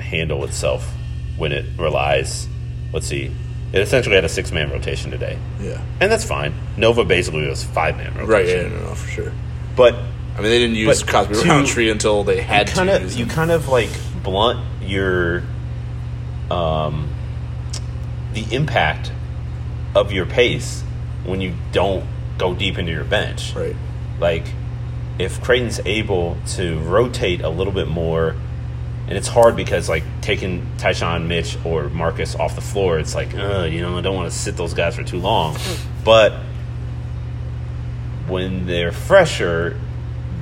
handle 0.00 0.44
itself 0.44 0.88
when 1.36 1.50
it 1.52 1.64
relies. 1.78 2.46
Let's 2.92 3.06
see, 3.08 3.30
it 3.72 3.80
essentially 3.80 4.14
had 4.14 4.24
a 4.24 4.28
six 4.28 4.52
man 4.52 4.70
rotation 4.70 5.10
today, 5.10 5.36
Yeah. 5.60 5.80
and 6.00 6.10
that's 6.10 6.24
fine. 6.24 6.54
Nova 6.76 7.04
basically 7.04 7.46
was 7.48 7.64
five 7.64 7.96
man 7.96 8.14
rotation, 8.14 8.28
Right. 8.28 8.46
Yeah. 8.48 8.68
No, 8.68 8.88
no, 8.90 8.94
for 8.94 9.08
sure. 9.10 9.32
But 9.76 9.94
I 9.94 10.40
mean, 10.40 10.50
they 10.50 10.58
didn't 10.60 10.76
use 10.76 11.02
Cosby 11.02 11.34
to- 11.34 11.48
Roundtree 11.48 11.90
until 11.90 12.22
they 12.24 12.40
had 12.40 12.68
kind 12.68 12.88
to. 12.88 12.96
of 12.96 13.02
use 13.02 13.16
you 13.16 13.26
kind 13.26 13.50
of 13.50 13.68
like 13.68 13.90
blunt 14.22 14.60
your 14.82 15.42
um 16.50 17.08
the 18.34 18.44
impact 18.54 19.10
of 19.94 20.12
your 20.12 20.26
pace 20.26 20.82
when 21.24 21.40
you 21.40 21.54
don't 21.72 22.04
go 22.38 22.54
deep 22.54 22.78
into 22.78 22.90
your 22.92 23.04
bench. 23.04 23.54
right. 23.54 23.76
like 24.18 24.44
if 25.18 25.40
Creighton's 25.42 25.78
able 25.86 26.36
to 26.48 26.78
rotate 26.80 27.40
a 27.42 27.48
little 27.48 27.72
bit 27.72 27.86
more, 27.86 28.34
and 29.06 29.16
it's 29.16 29.28
hard 29.28 29.54
because 29.54 29.88
like 29.88 30.02
taking 30.22 30.66
Tyshawn, 30.78 31.26
Mitch, 31.26 31.56
or 31.64 31.88
Marcus 31.88 32.34
off 32.34 32.56
the 32.56 32.60
floor, 32.60 32.98
it's 32.98 33.14
like, 33.14 33.32
uh, 33.34 33.62
you 33.62 33.80
know, 33.80 33.96
I 33.96 34.00
don't 34.00 34.16
want 34.16 34.32
to 34.32 34.36
sit 34.36 34.56
those 34.56 34.74
guys 34.74 34.96
for 34.96 35.04
too 35.04 35.20
long. 35.20 35.56
But 36.04 36.32
when 38.26 38.66
they're 38.66 38.92
fresher, 38.92 39.78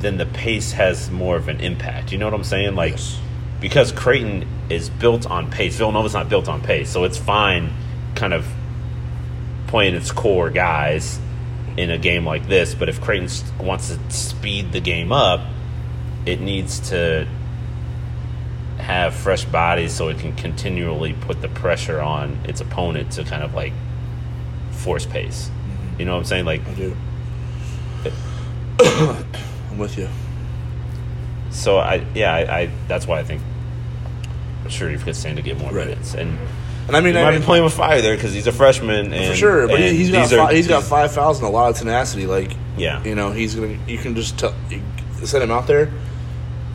then 0.01 0.17
the 0.17 0.27
pace 0.27 0.73
has 0.73 1.11
more 1.11 1.37
of 1.37 1.49
an 1.49 1.61
impact. 1.61 2.13
You 2.13 2.19
know 2.19 2.27
what 2.27 2.35
I'm 2.35 2.45
saying? 2.45 2.75
Like 2.75 2.93
Yes. 2.93 3.21
because 3.61 3.93
Creighton 3.93 4.47
is 4.71 4.89
built 4.89 5.27
on 5.27 5.51
pace. 5.51 5.77
Villanova's 5.77 6.15
not 6.15 6.29
built 6.29 6.49
on 6.49 6.61
pace, 6.63 6.91
so 6.91 7.05
it's 7.05 7.19
fine, 7.19 7.71
kind 8.15 8.33
of 8.33 8.47
playing 9.73 9.95
its 9.95 10.13
core 10.13 10.51
guys 10.51 11.19
in 11.79 11.91
a 11.91 11.97
game 11.97 12.27
like 12.27 12.47
this. 12.47 12.75
But 12.75 12.91
if 12.91 13.01
Creighton 13.01 13.31
wants 13.59 13.89
to 13.89 13.99
speed 14.13 14.71
the 14.73 14.81
game 14.81 15.13
up, 15.13 15.41
it 16.27 16.43
needs 16.43 16.91
to 16.91 17.27
have 18.77 19.15
fresh 19.15 19.47
bodies 19.47 19.95
so 19.95 20.09
it 20.09 20.19
can 20.19 20.37
continually 20.37 21.15
put 21.15 21.41
the 21.41 21.49
pressure 21.49 22.03
on 22.03 22.39
its 22.45 22.61
opponent 22.61 23.13
to 23.13 23.25
kind 23.25 23.43
of 23.43 23.55
like 23.55 23.73
force 24.73 25.07
pace. 25.07 25.49
Mm-hmm. 25.49 26.01
You 26.01 26.05
know 26.05 26.13
what 26.13 26.19
I'm 26.19 26.25
saying? 26.27 26.45
Like, 26.45 26.69
I 26.69 26.75
do. 26.75 26.95
I'm 29.71 29.79
with 29.79 29.97
you. 29.97 30.07
so 31.51 31.79
I 31.79 32.05
yeah, 32.15 32.35
I, 32.35 32.59
I 32.61 32.71
that's 32.89 33.07
why 33.07 33.21
I 33.21 33.25
think 33.25 33.41
Shereef 34.67 35.03
could 35.05 35.17
stand 35.17 35.37
to 35.37 35.43
get 35.43 35.59
more 35.59 35.73
Right. 35.73 35.89
minutes 35.89 36.13
and. 36.13 36.39
And 36.89 36.97
I 36.97 37.01
mean, 37.01 37.15
He 37.15 37.21
I 37.21 37.25
might 37.25 37.31
mean, 37.33 37.41
be 37.41 37.45
playing 37.47 37.65
with 37.65 37.75
fire 37.75 38.01
there 38.03 38.15
because 38.17 38.33
he's 38.35 38.47
a 38.47 38.53
freshman, 38.53 39.13
and 39.13 39.31
for 39.31 39.37
sure. 39.37 39.67
But 39.69 39.81
and 39.81 39.97
he's 39.97 40.11
got 40.11 40.23
these 40.29 40.33
are- 40.33 40.53
he's 40.53 40.69
got 40.69 40.83
five 40.83 41.13
fouls 41.13 41.39
and 41.39 41.47
a 41.47 41.51
lot 41.51 41.71
of 41.71 41.77
tenacity. 41.77 42.27
Like 42.27 42.53
Yeah. 42.77 43.03
you 43.05 43.15
know, 43.15 43.31
he's 43.31 43.55
gonna. 43.55 43.79
You 43.87 43.99
can 43.99 44.15
just 44.15 44.39
tell, 44.39 44.55
set 45.23 45.43
him 45.43 45.51
out 45.51 45.67
there, 45.67 45.91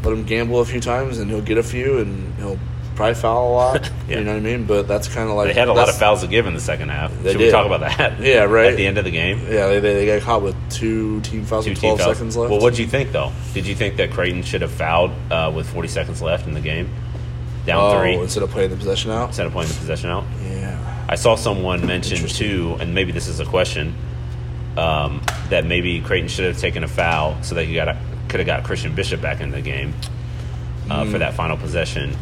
let 0.04 0.14
him 0.14 0.24
gamble 0.24 0.60
a 0.62 0.66
few 0.66 0.80
times, 0.80 1.20
and 1.20 1.30
he'll 1.30 1.42
get 1.42 1.58
a 1.58 1.64
few, 1.64 1.98
and 2.00 2.34
he'll 2.38 2.58
probably 2.96 3.16
foul 3.16 3.50
a 3.50 3.54
lot. 3.54 3.92
Yeah. 4.08 4.20
You 4.20 4.24
know 4.24 4.32
what 4.32 4.38
I 4.38 4.40
mean? 4.40 4.64
But 4.64 4.88
that's 4.88 5.10
kind 5.10 5.30
of 5.30 5.36
like 5.36 5.48
They 5.50 5.54
had 5.54 5.68
a 5.68 5.74
lot 5.74 5.90
of 5.90 5.98
fouls 5.98 6.22
to 6.22 6.28
give 6.28 6.48
in 6.48 6.54
the 6.54 6.62
second 6.62 6.88
half. 6.88 7.12
They 7.24 7.34
Should 7.34 7.42
we 7.42 7.52
talk 7.52 7.66
about 7.66 7.82
that? 7.82 8.20
Yeah, 8.22 8.44
right. 8.46 8.68
At 8.72 8.78
the 8.78 8.88
end 8.88 8.98
of 8.98 9.04
the 9.04 9.12
game, 9.12 9.40
Yeah, 9.52 9.68
they, 9.68 9.80
they, 9.82 9.94
they 9.96 10.06
got 10.06 10.22
caught 10.22 10.42
with 10.42 10.56
two 10.72 11.20
team 11.22 11.44
fouls 11.44 11.66
two 11.66 11.72
with 11.72 11.80
twelve 11.82 12.00
fouls. 12.00 12.16
seconds 12.16 12.38
left. 12.38 12.52
Well, 12.52 12.62
what 12.62 12.74
do 12.76 12.82
you 12.82 12.88
think 12.88 13.12
though? 13.12 13.34
Did 13.54 13.68
you 13.68 13.76
think 13.76 13.98
that 13.98 14.12
Creighton 14.12 14.42
should 14.44 14.62
have 14.62 14.72
fouled 14.72 15.12
uh, 15.30 15.52
with 15.54 15.68
40 15.70 15.90
seconds 15.90 16.22
left 16.22 16.48
in 16.48 16.54
the 16.54 16.62
game, 16.62 16.90
down 17.68 17.80
oh, 17.84 18.00
three, 18.00 18.16
instead 18.16 18.42
of 18.42 18.50
playing 18.50 18.72
the 18.72 18.76
possession 18.78 19.12
out. 19.12 19.28
instead 19.28 19.46
of 19.46 19.52
playing 19.52 19.68
the 19.70 19.76
possession 19.76 20.10
out? 20.10 20.24
Yeah. 20.44 21.06
I 21.10 21.16
saw 21.16 21.36
someone 21.36 21.86
mention 21.86 22.28
too, 22.28 22.76
and 22.80 22.96
maybe 22.96 23.12
this 23.12 23.28
is 23.28 23.40
a 23.40 23.46
question, 23.46 23.94
um, 24.78 25.22
that 25.50 25.66
maybe 25.66 26.02
Creighton 26.02 26.28
should 26.30 26.46
have 26.46 26.58
taken 26.58 26.84
a 26.84 26.88
foul 26.88 27.42
so 27.44 27.54
that 27.56 27.66
you 27.66 27.76
got 27.76 27.96
could 28.30 28.40
have 28.40 28.48
got 28.48 28.64
Christian 28.64 28.94
Bishop 28.96 29.22
back 29.22 29.40
in 29.40 29.52
the 29.52 29.62
game 29.62 29.94
uh, 30.90 31.04
Mm. 31.04 31.12
for 31.12 31.18
that 31.20 31.34
final 31.34 31.56
possession, 31.58 32.14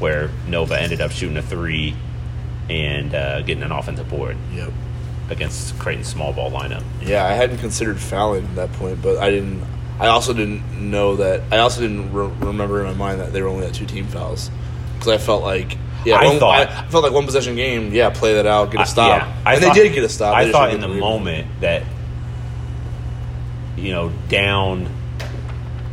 where 0.00 0.30
Nova 0.48 0.78
ended 0.78 1.00
up 1.00 1.10
shooting 1.12 1.36
a 1.36 1.42
three 1.42 1.94
and 2.68 3.14
uh, 3.14 3.40
getting 3.42 3.62
an 3.62 3.72
offensive 3.72 4.08
board 4.08 4.36
Yep. 4.54 4.70
against 5.30 5.78
Creighton's 5.78 6.08
small 6.08 6.32
ball 6.32 6.50
lineup. 6.50 6.82
Yeah, 7.02 7.26
I 7.26 7.32
hadn't 7.32 7.58
considered 7.58 7.98
fouling 7.98 8.44
at 8.44 8.54
that 8.56 8.72
point, 8.74 9.02
but 9.02 9.18
I 9.18 9.30
didn't. 9.30 9.62
I 9.98 10.06
also 10.08 10.32
didn't 10.32 10.62
know 10.90 11.16
that. 11.16 11.42
I 11.50 11.58
also 11.58 11.80
didn't 11.82 12.12
re- 12.12 12.30
remember 12.40 12.80
in 12.80 12.86
my 12.86 12.94
mind 12.94 13.20
that 13.20 13.32
they 13.32 13.42
were 13.42 13.48
only 13.48 13.66
at 13.66 13.74
two 13.74 13.84
team 13.86 14.06
fouls 14.06 14.50
because 15.00 15.08
I 15.08 15.18
felt 15.18 15.42
like. 15.42 15.76
Yeah, 16.04 16.16
I 16.16 16.24
one, 16.28 16.38
thought- 16.38 16.68
I 16.68 16.86
felt 16.88 17.04
like 17.04 17.12
one 17.12 17.26
possession 17.26 17.56
game. 17.56 17.92
Yeah, 17.92 18.08
play 18.08 18.32
that 18.34 18.46
out, 18.46 18.70
get 18.70 18.78
a 18.78 18.82
I- 18.82 18.86
stop, 18.86 19.08
yeah, 19.20 19.32
I 19.44 19.54
and 19.54 19.62
thought- 19.64 19.74
they 19.74 19.82
did 19.82 19.94
get 19.94 20.04
a 20.04 20.08
stop. 20.08 20.38
They 20.38 20.48
I 20.48 20.52
thought 20.52 20.72
in 20.72 20.80
the 20.80 20.88
moment 20.88 21.46
that 21.60 21.82
you 23.76 23.92
know 23.92 24.10
down 24.28 24.88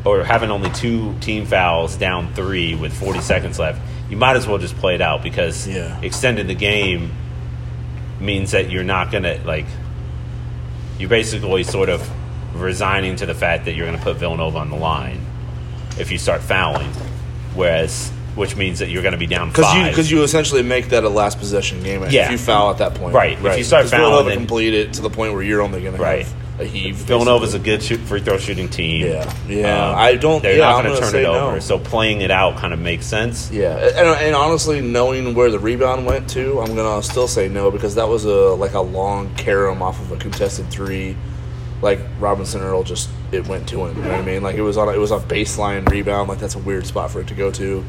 or 0.06 0.24
having 0.24 0.50
only 0.52 0.70
two 0.70 1.14
team 1.20 1.46
fouls, 1.46 1.98
down 1.98 2.34
three 2.34 2.76
with 2.76 2.94
40 2.94 3.20
seconds 3.20 3.60
left, 3.60 3.82
you 4.10 4.16
might 4.16 4.38
as 4.38 4.48
well 4.48 4.58
just 4.58 4.78
play 4.78 4.96
it 4.96 5.02
out 5.02 5.22
because 5.24 5.68
Yeah. 5.68 5.98
extending 6.02 6.48
the 6.48 6.56
game 6.56 7.12
means 8.22 8.52
that 8.52 8.70
you're 8.72 8.86
not 8.86 9.12
gonna 9.12 9.38
like. 9.44 9.66
You're 10.98 11.10
basically 11.10 11.64
sort 11.64 11.90
of 11.90 12.10
resigning 12.56 13.18
to 13.18 13.26
the 13.26 13.36
fact 13.36 13.66
that 13.66 13.76
you're 13.76 13.86
going 13.86 13.98
to 14.00 14.04
put 14.04 14.16
Villanova 14.18 14.58
on 14.58 14.70
the 14.72 14.78
line 14.78 15.20
if 16.00 16.12
you 16.12 16.18
start 16.18 16.42
fouling, 16.42 16.90
whereas 17.54 18.10
which 18.38 18.56
means 18.56 18.80
that 18.80 18.90
you're 18.90 19.02
going 19.02 19.12
to 19.14 19.18
be 19.18 19.28
down 19.28 19.50
Because 19.50 19.74
you 19.74 19.82
five. 19.82 19.92
because 19.92 20.10
you 20.12 20.24
essentially 20.24 20.62
make 20.64 20.90
that 20.90 21.04
a 21.04 21.10
last 21.10 21.40
possession 21.40 21.84
game. 21.84 22.04
Yeah. 22.10 22.26
If 22.26 22.32
you 22.32 22.38
foul 22.38 22.70
at 22.72 22.78
that 22.78 22.94
point, 22.96 23.14
Right. 23.14 23.38
right. 23.42 23.54
If 23.54 23.58
you 23.58 23.64
start 23.66 23.88
fouling, 23.88 24.06
Villanova 24.06 24.30
then- 24.30 24.38
complete 24.38 24.74
it 24.74 24.94
to 24.94 25.02
the 25.02 25.10
point 25.10 25.34
where 25.34 25.42
you're 25.44 25.62
only 25.62 25.82
going 25.82 25.98
Right. 25.98 26.24
to 26.26 26.32
have 26.32 26.36
a 26.60 26.66
heave. 26.66 26.96
Villanova's 26.96 27.54
a 27.54 27.60
good 27.60 27.84
shoot, 27.84 28.00
free 28.02 28.20
throw 28.22 28.38
shooting 28.38 28.68
team. 28.70 29.06
Yeah. 29.08 29.32
Yeah. 29.48 29.90
Um, 29.90 29.96
I 29.98 30.16
don't- 30.16 30.42
They're 30.42 30.58
yeah, 30.58 30.70
not 30.70 30.84
going 30.84 30.96
to 30.96 31.00
turn 31.02 31.10
it 31.10 31.12
say 31.12 31.24
no. 31.24 31.48
over. 31.50 31.62
So 31.62 31.78
playing 31.80 32.22
it 32.22 32.32
out 32.32 32.58
kind 32.58 32.74
of 32.74 32.80
makes 32.80 33.06
sense. 33.06 33.50
Yeah, 33.52 33.76
and, 33.76 34.08
and 34.22 34.36
honestly, 34.36 34.82
knowing 34.82 35.34
where 35.36 35.50
the 35.52 35.60
rebound 35.60 36.06
went 36.06 36.30
to, 36.30 36.60
I'm 36.62 36.76
gonna 36.76 37.02
still 37.04 37.28
say 37.28 37.48
no 37.48 37.70
because 37.72 37.96
that 37.96 38.08
was 38.08 38.26
a 38.26 38.30
like 38.56 38.74
a 38.74 38.82
long 38.82 39.30
carom 39.36 39.82
off 39.82 40.00
of 40.00 40.12
a 40.12 40.16
contested 40.16 40.70
three, 40.72 41.16
like 41.82 42.00
Robinson 42.20 42.62
Earl 42.62 42.84
just 42.84 43.10
it 43.32 43.46
went 43.48 43.68
to 43.70 43.86
him. 43.86 43.96
You 43.98 44.04
know 44.04 44.10
what 44.12 44.20
I 44.20 44.24
mean? 44.24 44.42
Like 44.42 44.56
it 44.56 44.62
was 44.62 44.78
on 44.78 44.88
a, 44.88 44.94
it 44.94 45.00
was 45.00 45.12
a 45.12 45.20
baseline 45.20 45.88
rebound. 45.90 46.28
Like 46.30 46.40
that's 46.40 46.56
a 46.56 46.60
weird 46.60 46.88
spot 46.88 47.12
for 47.12 47.20
it 47.22 47.28
to 47.28 47.34
go 47.36 47.52
to. 47.52 47.84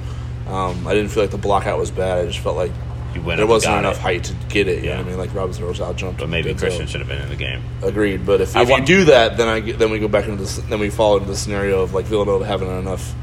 Um, 0.48 0.86
I 0.86 0.94
didn't 0.94 1.10
feel 1.10 1.22
like 1.22 1.30
the 1.30 1.38
blockout 1.38 1.78
was 1.78 1.90
bad. 1.90 2.18
I 2.18 2.26
just 2.26 2.38
felt 2.38 2.56
like 2.56 2.72
You 3.14 3.20
went 3.22 3.38
there 3.38 3.46
wasn't 3.46 3.76
enough 3.78 3.96
it. 3.96 4.00
height 4.00 4.24
to 4.24 4.34
get 4.48 4.66
it. 4.68 4.76
You 4.82 4.82
know 4.82 4.88
Yeah. 4.90 4.96
what 4.98 5.06
I 5.06 5.08
mean? 5.10 5.18
Like 5.18 5.34
Robinson 5.34 5.66
was 5.66 5.80
out 5.80 5.96
jumped. 5.96 6.20
But 6.20 6.28
maybe 6.28 6.54
Christian 6.54 6.86
should 6.86 7.00
have 7.00 7.08
been 7.08 7.20
in 7.22 7.28
the 7.28 7.36
game. 7.36 7.62
Agreed, 7.82 8.24
but 8.24 8.40
if, 8.40 8.56
if 8.56 8.68
you 8.68 8.84
do 8.84 9.04
that, 9.04 9.36
then 9.36 9.48
I 9.48 9.60
then 9.60 9.90
we 9.90 9.98
go 9.98 10.08
back 10.08 10.26
into 10.26 10.42
this. 10.42 10.56
Then 10.58 10.78
we 10.80 10.90
fall 10.90 11.16
into 11.16 11.28
the 11.28 11.36
scenario 11.36 11.80
of 11.82 11.92
like 11.94 12.06
Villanova 12.06 12.44
having 12.46 12.68
enough 12.68 13.14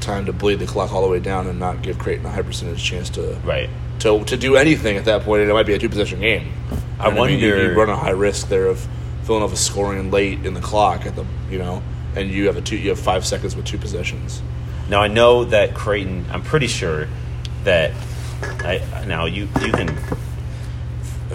time 0.00 0.26
to 0.26 0.32
bleed 0.32 0.58
the 0.58 0.66
clock 0.66 0.92
all 0.92 1.02
the 1.02 1.08
way 1.08 1.18
down 1.20 1.46
and 1.46 1.58
not 1.58 1.82
give 1.82 1.98
Creighton 1.98 2.26
a 2.26 2.30
high 2.30 2.42
percentage 2.42 2.82
chance 2.84 3.08
to 3.10 3.36
Right. 3.44 3.70
to 4.00 4.22
to 4.24 4.36
do 4.36 4.56
anything 4.56 4.96
at 4.96 5.04
that 5.06 5.22
point. 5.22 5.42
And 5.42 5.50
it 5.50 5.54
might 5.54 5.66
be 5.66 5.74
a 5.74 5.78
two 5.78 5.88
possession 5.88 6.20
game. 6.20 6.52
I 7.00 7.08
You 7.08 7.14
know 7.14 7.20
what 7.20 7.30
mean? 7.30 7.40
You- 7.40 7.50
wonder- 7.50 7.72
you 7.72 7.78
run 7.78 7.88
a 7.90 7.96
high 7.96 8.10
risk 8.10 8.48
there 8.48 8.66
of 8.66 8.86
Villanova 9.24 9.56
scoring 9.56 10.10
late 10.10 10.44
in 10.44 10.54
the 10.54 10.60
clock 10.60 11.04
at 11.06 11.16
the 11.16 11.24
you 11.50 11.58
know, 11.58 11.82
and 12.14 12.30
you 12.30 12.46
have 12.46 12.56
a 12.56 12.60
two 12.60 12.76
you 12.76 12.90
have 12.90 12.98
five 12.98 13.24
seconds 13.26 13.56
with 13.56 13.64
two 13.64 13.78
possessions. 13.78 14.40
Now 14.88 15.00
I 15.02 15.08
know 15.08 15.44
that 15.44 15.74
Creighton. 15.74 16.24
I'm 16.30 16.42
pretty 16.42 16.66
sure 16.68 17.08
that 17.64 17.92
I 18.42 19.04
now 19.06 19.26
you 19.26 19.48
you 19.62 19.72
can 19.72 19.88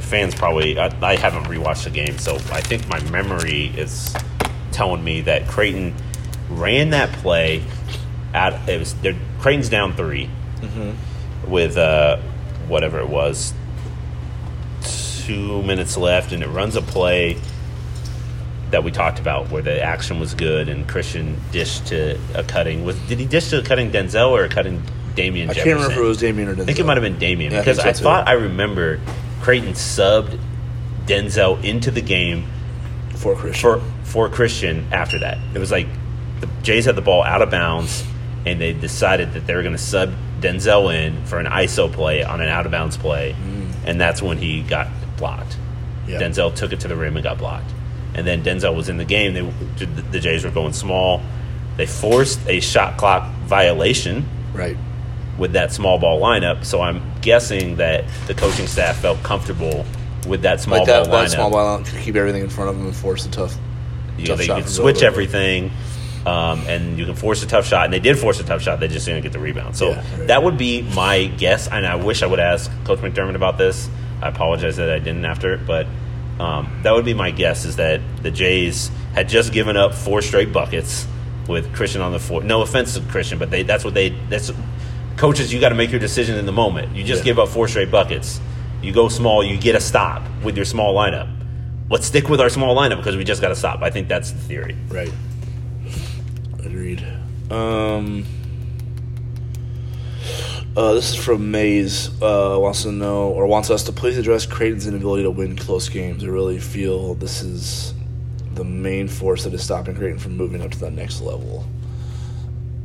fans 0.01 0.33
probably. 0.35 0.79
I, 0.79 0.87
I 1.01 1.15
haven't 1.17 1.43
rewatched 1.45 1.83
the 1.85 1.89
game, 1.89 2.17
so 2.17 2.35
I 2.51 2.61
think 2.61 2.87
my 2.87 2.99
memory 3.09 3.65
is 3.77 4.15
telling 4.71 5.03
me 5.03 5.21
that 5.21 5.47
Creighton 5.47 5.93
ran 6.49 6.91
that 6.91 7.11
play. 7.13 7.63
At 8.33 8.69
it 8.69 8.79
was 8.79 8.93
they're- 8.95 9.17
Creighton's 9.39 9.67
down 9.69 9.93
3 9.93 10.29
with 11.47 11.75
uh, 11.77 12.17
whatever 12.67 12.99
it 12.99 13.09
was, 13.09 13.53
two 15.25 15.61
minutes 15.63 15.97
left, 15.97 16.31
and 16.31 16.41
it 16.43 16.47
runs 16.47 16.75
a 16.75 16.81
play 16.81 17.37
that 18.71 18.83
we 18.83 18.91
talked 18.91 19.19
about 19.19 19.49
where 19.51 19.61
the 19.61 19.81
action 19.81 20.19
was 20.19 20.33
good 20.33 20.69
and 20.69 20.87
Christian 20.87 21.37
dished 21.51 21.87
to 21.87 22.19
a 22.33 22.43
cutting. 22.43 22.83
Was 22.83 22.97
did 23.07 23.19
he 23.19 23.25
dish 23.25 23.49
to 23.49 23.59
a 23.59 23.63
cutting 23.63 23.91
Denzel 23.91 24.31
or 24.31 24.43
a 24.43 24.49
cutting 24.49 24.81
Damien? 25.15 25.49
I 25.49 25.53
Jefferson? 25.53 25.71
can't 25.71 25.81
remember 25.81 26.01
if 26.01 26.05
it 26.05 26.07
was 26.07 26.17
Damien 26.19 26.47
or 26.49 26.55
Denzel. 26.55 26.61
I 26.61 26.65
think 26.65 26.79
it 26.79 26.85
might 26.85 26.97
have 26.97 27.03
been 27.03 27.19
Damien 27.19 27.51
Yeah, 27.51 27.59
because 27.59 27.79
I, 27.79 27.91
so, 27.91 27.99
too. 27.99 28.03
thought 28.03 28.27
I 28.27 28.33
remember 28.33 28.99
Creighton 29.41 29.73
subbed 29.73 30.39
Denzel 31.05 31.63
into 31.63 31.91
the 31.91 32.01
game 32.01 32.45
for 33.15 33.35
Christian. 33.35 33.61
for 33.61 33.85
for 34.03 34.29
Christian 34.29 34.87
after 34.91 35.19
that. 35.19 35.37
It 35.53 35.59
was 35.59 35.71
like 35.71 35.87
the 36.39 36.47
Jays 36.63 36.85
had 36.85 36.95
the 36.95 37.01
ball 37.01 37.23
out 37.23 37.41
of 37.41 37.51
bounds 37.51 38.03
and 38.45 38.59
they 38.59 38.73
decided 38.73 39.33
that 39.33 39.45
they 39.45 39.55
were 39.55 39.61
going 39.61 39.75
to 39.75 39.81
sub 39.81 40.13
Denzel 40.39 40.93
in 40.93 41.23
for 41.25 41.39
an 41.39 41.45
ISO 41.45 41.91
play 41.91 42.23
on 42.23 42.41
an 42.41 42.47
out 42.47 42.65
of 42.65 42.71
bounds 42.71 42.97
play, 42.97 43.35
mm. 43.39 43.71
and 43.85 44.01
that's 44.01 44.21
when 44.21 44.37
he 44.37 44.63
got 44.63 44.87
blocked. 45.17 45.57
Yeah. 46.07 46.19
Denzel 46.19 46.53
took 46.55 46.73
it 46.73 46.79
to 46.81 46.87
the 46.87 46.95
rim 46.95 47.15
and 47.15 47.23
got 47.23 47.37
blocked. 47.37 47.71
And 48.13 48.27
then 48.27 48.43
Denzel 48.43 48.75
was 48.75 48.89
in 48.89 48.97
the 48.97 49.05
game. 49.05 49.33
They 49.33 49.85
the 50.11 50.19
Jays 50.19 50.43
were 50.43 50.51
going 50.51 50.73
small. 50.73 51.21
They 51.77 51.85
forced 51.85 52.39
a 52.47 52.59
shot 52.59 52.97
clock 52.97 53.31
violation 53.45 54.25
right. 54.53 54.75
with 55.37 55.53
that 55.53 55.71
small 55.71 55.97
ball 55.97 56.19
lineup. 56.19 56.65
So 56.65 56.81
I'm 56.81 57.01
guessing 57.21 57.77
that 57.77 58.03
the 58.27 58.33
coaching 58.33 58.67
staff 58.67 58.97
felt 58.97 59.21
comfortable 59.23 59.85
with 60.27 60.41
that 60.41 60.59
small 60.59 60.79
Like 60.79 60.87
that, 60.87 61.05
ball 61.07 61.15
lineup. 61.15 61.23
that 61.23 61.31
small 61.31 61.49
ball 61.49 61.83
could 61.83 61.99
keep 62.01 62.15
everything 62.15 62.41
in 62.43 62.49
front 62.49 62.69
of 62.69 62.77
them 62.77 62.87
and 62.87 62.95
force 62.95 63.23
the 63.23 63.31
tough. 63.31 63.55
you 64.17 64.23
know, 64.25 64.31
tough 64.31 64.37
they 64.39 64.45
shot 64.45 64.61
could 64.61 64.69
switch 64.69 64.99
Villanova. 64.99 65.05
everything, 65.05 65.71
um, 66.25 66.59
and 66.67 66.99
you 66.99 67.05
can 67.05 67.15
force 67.15 67.41
a 67.43 67.47
tough 67.47 67.65
shot. 67.65 67.85
And 67.85 67.93
they 67.93 67.99
did 68.01 68.19
force 68.19 68.39
a 68.41 68.43
tough 68.43 68.61
shot. 68.61 68.79
They 68.81 68.89
just 68.89 69.05
didn't 69.05 69.23
get 69.23 69.31
the 69.31 69.39
rebound. 69.39 69.75
So 69.77 69.91
Yeah, 69.91 69.95
right. 70.17 70.27
that 70.27 70.43
would 70.43 70.57
be 70.57 70.81
my 70.81 71.25
guess. 71.27 71.67
And 71.69 71.87
I 71.87 71.95
wish 71.95 72.21
I 72.23 72.27
would 72.27 72.41
ask 72.41 72.69
Coach 72.83 72.99
McDermott 72.99 73.35
about 73.35 73.57
this. 73.57 73.89
I 74.21 74.27
apologize 74.27 74.75
that 74.75 74.89
I 74.89 74.99
didn't 74.99 75.25
after 75.25 75.53
it, 75.53 75.65
but 75.65 75.87
um, 76.41 76.79
that 76.83 76.91
would 76.93 77.05
be 77.05 77.13
my 77.13 77.31
guess. 77.31 77.65
Is 77.65 77.75
that 77.75 78.01
the 78.23 78.31
Jays 78.31 78.89
had 79.13 79.29
just 79.29 79.51
given 79.53 79.77
up 79.77 79.93
four 79.93 80.21
straight 80.21 80.51
buckets 80.51 81.05
with 81.47 81.73
Christian 81.75 82.01
on 82.01 82.11
the 82.11 82.19
floor. 82.19 82.43
No 82.43 82.61
offense 82.61 82.93
to 82.95 83.01
Christian, 83.01 83.37
but 83.39 83.49
they 83.51 83.63
that's 83.63 83.83
what 83.83 83.93
they 83.93 84.09
that's 84.29 84.51
coaches. 85.17 85.53
You 85.53 85.59
got 85.59 85.69
to 85.69 85.75
make 85.75 85.91
your 85.91 85.99
decision 85.99 86.37
in 86.37 86.45
the 86.45 86.51
moment. 86.51 86.95
You 86.95 87.03
just 87.03 87.21
Yeah. 87.21 87.31
give 87.31 87.39
up 87.39 87.49
four 87.49 87.67
straight 87.67 87.91
buckets. 87.91 88.39
You 88.81 88.91
go 88.91 89.09
small. 89.09 89.43
You 89.43 89.57
get 89.57 89.75
a 89.75 89.79
stop 89.81 90.23
with 90.43 90.55
your 90.55 90.65
small 90.65 90.95
lineup. 90.95 91.29
Let's 91.89 92.05
stick 92.07 92.29
with 92.29 92.39
our 92.41 92.49
small 92.49 92.75
lineup 92.75 92.97
because 92.97 93.15
we 93.17 93.23
just 93.23 93.41
got 93.41 93.49
to 93.49 93.55
stop. 93.55 93.81
I 93.83 93.89
think 93.91 94.07
that's 94.07 94.31
the 94.31 94.39
theory. 94.39 94.75
Right. 94.87 95.11
Agreed. 96.63 97.03
Um, 97.51 98.25
uh, 100.75 100.93
this 100.93 101.09
is 101.09 101.15
from 101.15 101.51
Mays. 101.51 102.09
Uh, 102.21 102.57
wants 102.59 102.83
to 102.83 102.91
know 102.91 103.29
or 103.29 103.45
wants 103.45 103.69
us 103.69 103.83
to 103.83 103.91
please 103.91 104.17
address 104.17 104.45
Creighton's 104.45 104.87
inability 104.87 105.23
to 105.23 105.31
win 105.31 105.55
close 105.55 105.89
games. 105.89 106.23
I 106.23 106.27
really 106.27 106.59
feel 106.59 107.15
this 107.15 107.41
is 107.41 107.93
the 108.53 108.63
main 108.63 109.07
force 109.07 109.43
that 109.43 109.53
is 109.53 109.63
stopping 109.63 109.95
Creighton 109.95 110.19
from 110.19 110.37
moving 110.37 110.61
up 110.61 110.71
to 110.71 110.79
that 110.79 110.93
next 110.93 111.21
level. 111.21 111.65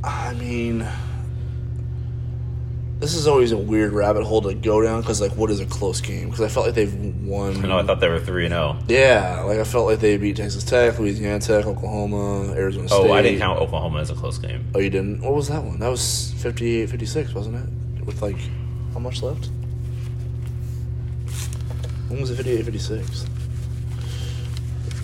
I 0.02 0.34
mean, 0.34 0.86
this 2.98 3.14
is 3.14 3.26
always 3.26 3.52
a 3.52 3.58
weird 3.58 3.92
rabbit 3.92 4.24
hole 4.24 4.40
to 4.42 4.54
go 4.54 4.80
down 4.80 5.02
because, 5.02 5.20
like, 5.20 5.32
what 5.32 5.50
is 5.50 5.60
a 5.60 5.66
close 5.66 6.00
game? 6.00 6.30
Because 6.30 6.40
I 6.40 6.48
felt 6.48 6.66
like 6.66 6.74
they've 6.74 6.94
won. 7.24 7.56
I 7.62 7.68
know. 7.68 7.78
I 7.78 7.82
thought 7.82 8.00
they 8.00 8.08
were 8.08 8.20
three 8.20 8.46
and 8.46 8.54
oh. 8.54 8.78
zero. 8.86 9.00
Yeah, 9.00 9.42
like 9.42 9.58
I 9.58 9.64
felt 9.64 9.86
like 9.86 10.00
they 10.00 10.16
beat 10.16 10.36
Texas 10.36 10.64
Tech, 10.64 10.98
Louisiana 10.98 11.38
Tech, 11.38 11.66
Oklahoma, 11.66 12.54
Arizona 12.54 12.88
State. 12.88 12.98
Oh, 12.98 13.12
I 13.12 13.20
didn't 13.20 13.40
count 13.40 13.60
Oklahoma 13.60 14.00
as 14.00 14.10
a 14.10 14.14
close 14.14 14.38
game. 14.38 14.66
Oh, 14.74 14.78
you 14.78 14.88
didn't? 14.88 15.20
What 15.20 15.34
was 15.34 15.48
that 15.48 15.62
one? 15.62 15.78
That 15.78 15.88
was 15.88 16.32
58 16.38 16.88
56, 16.88 17.34
wasn't 17.34 17.56
it? 17.56 18.04
With 18.06 18.22
like, 18.22 18.38
how 18.94 19.00
much 19.00 19.22
left? 19.22 19.50
When 22.08 22.20
was 22.20 22.30
it 22.30 22.36
58 22.36 22.64
56? 22.64 23.26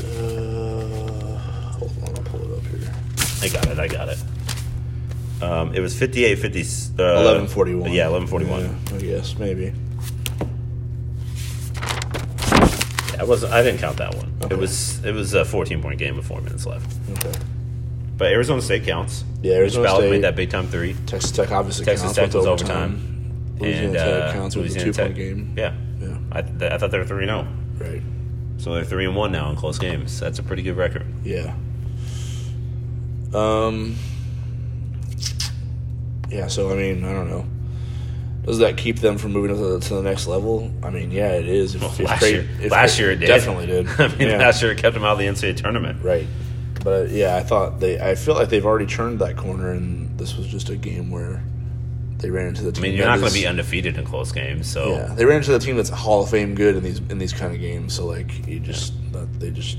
Uh, 0.03 1.38
hold 1.78 1.93
on, 2.03 2.09
I'll 2.09 2.22
pull 2.24 2.40
it 2.40 2.59
up 2.59 2.66
here. 2.66 2.95
I 3.43 3.49
got 3.49 3.66
it. 3.66 3.78
I 3.78 3.88
got 3.88 4.09
it. 4.09 4.18
Um, 5.43 5.74
it 5.74 5.80
was 5.80 5.99
58 5.99 6.38
50. 6.38 6.61
Uh, 7.03 7.20
11 7.20 7.49
41. 7.49 7.93
Yeah, 7.93 8.07
11 8.07 8.28
41. 8.28 8.61
Yeah, 8.61 8.95
I 8.95 8.99
guess, 9.01 9.36
maybe. 9.38 9.72
I 13.18 13.24
was 13.24 13.45
I 13.45 13.62
didn't 13.62 13.78
count 13.80 13.99
that 13.99 14.14
one. 14.14 14.32
Okay. 14.43 14.55
It 14.55 14.59
was 14.59 15.05
it 15.05 15.12
was 15.12 15.34
a 15.34 15.45
14 15.45 15.82
point 15.82 15.99
game 15.99 16.16
with 16.16 16.26
four 16.26 16.40
minutes 16.40 16.66
left. 16.66 16.97
Okay. 17.11 17.32
But 18.16 18.32
Arizona 18.32 18.62
State 18.62 18.84
counts. 18.84 19.24
Yeah, 19.43 19.55
Arizona 19.57 19.88
State. 19.97 20.11
made 20.11 20.22
that 20.22 20.34
big 20.36 20.51
time 20.51 20.66
three. 20.68 20.95
Texas 21.07 21.30
Tech 21.30 21.51
obviously 21.51 21.84
Texas 21.84 22.05
counts 22.07 22.16
Tech 22.16 22.34
was 22.34 22.47
overtime. 22.47 22.95
overtime. 22.95 23.57
Louisiana 23.59 23.86
and 23.86 23.95
Tech 23.95 24.22
uh, 24.22 24.32
counts 24.32 24.57
with 24.57 24.76
a 24.76 24.80
two 24.80 24.93
point 24.93 25.14
game. 25.14 25.55
Yeah, 25.57 25.74
Yeah, 26.01 26.18
I, 26.32 26.43
th- 26.43 26.72
I 26.72 26.78
thought 26.78 26.90
they 26.90 26.99
were 26.99 27.05
three 27.05 27.28
and 27.28 27.47
zero. 27.78 27.90
right. 27.93 28.03
So 28.59 28.74
they're 28.74 28.84
three 28.84 29.07
and 29.07 29.14
one 29.16 29.30
now 29.32 29.51
in 29.51 29.57
close 29.57 29.78
games. 29.78 30.18
That's 30.20 30.38
a 30.38 30.43
pretty 30.43 30.62
good 30.62 30.76
record. 30.76 31.07
Yeah. 31.24 31.55
Um. 33.34 33.97
Yeah. 36.33 36.47
So 36.49 36.70
I 36.70 36.74
mean, 36.76 37.05
I 37.05 37.12
don't 37.12 37.28
know. 37.28 37.47
Does 38.45 38.59
that 38.59 38.76
keep 38.76 38.99
them 38.99 39.18
from 39.18 39.33
moving 39.33 39.55
to 39.55 39.62
the, 39.62 39.78
to 39.78 39.95
the 39.95 40.03
next 40.03 40.26
level? 40.26 40.68
I 40.83 40.91
mean, 40.91 41.12
yeah, 41.12 41.28
it 41.35 41.47
is. 41.49 41.76
If, 41.76 41.83
if 41.85 42.01
last 42.01 42.18
Creighton- 42.18 42.49
year, 42.57 42.66
if 42.66 42.72
last 42.72 42.99
year 42.99 43.11
it 43.12 43.16
did. 43.20 43.26
definitely 43.28 43.66
did. 43.66 43.87
I 44.01 44.09
mean, 44.09 44.28
yeah. 44.28 44.39
last 44.39 44.61
year 44.62 44.72
it 44.72 44.78
kept 44.78 44.95
them 44.95 45.05
out 45.05 45.12
of 45.12 45.18
the 45.18 45.26
NCAA 45.26 45.57
tournament. 45.57 46.03
right. 46.03 46.26
But 46.83 47.11
yeah, 47.11 47.37
I 47.37 47.45
thought 47.45 47.78
they. 47.78 48.01
I 48.01 48.16
feel 48.16 48.35
like 48.35 48.49
they've 48.49 48.66
already 48.66 48.87
turned 48.87 49.20
that 49.20 49.37
corner, 49.37 49.70
and 49.70 50.18
this 50.18 50.37
was 50.37 50.49
just 50.49 50.68
a 50.70 50.74
game 50.76 51.12
where 51.12 51.41
they 52.16 52.28
ran 52.30 52.49
into 52.49 52.68
the 52.68 52.76
I 52.76 52.83
mean, 52.83 52.95
you're 52.97 53.07
not 53.07 53.20
going 53.20 53.30
to 53.30 53.39
be 53.39 53.47
undefeated 53.47 53.97
in 53.99 54.05
close 54.05 54.33
games. 54.33 54.68
So 54.68 54.91
Yeah, 54.95 55.14
they 55.14 55.24
ran 55.24 55.37
into 55.39 55.53
the 55.53 55.61
team 55.61 55.76
that's 55.76 55.91
Hall 55.91 56.24
of 56.24 56.30
Fame 56.30 56.57
good 56.57 56.74
in 56.74 56.83
these 56.83 56.99
in 56.99 57.18
these 57.18 57.33
kind 57.33 57.55
of 57.55 57.61
games. 57.61 57.95
So 57.95 58.07
like, 58.07 58.49
you 58.49 58.59
just 58.59 58.95
that 59.12 59.33
they 59.39 59.51
just 59.51 59.78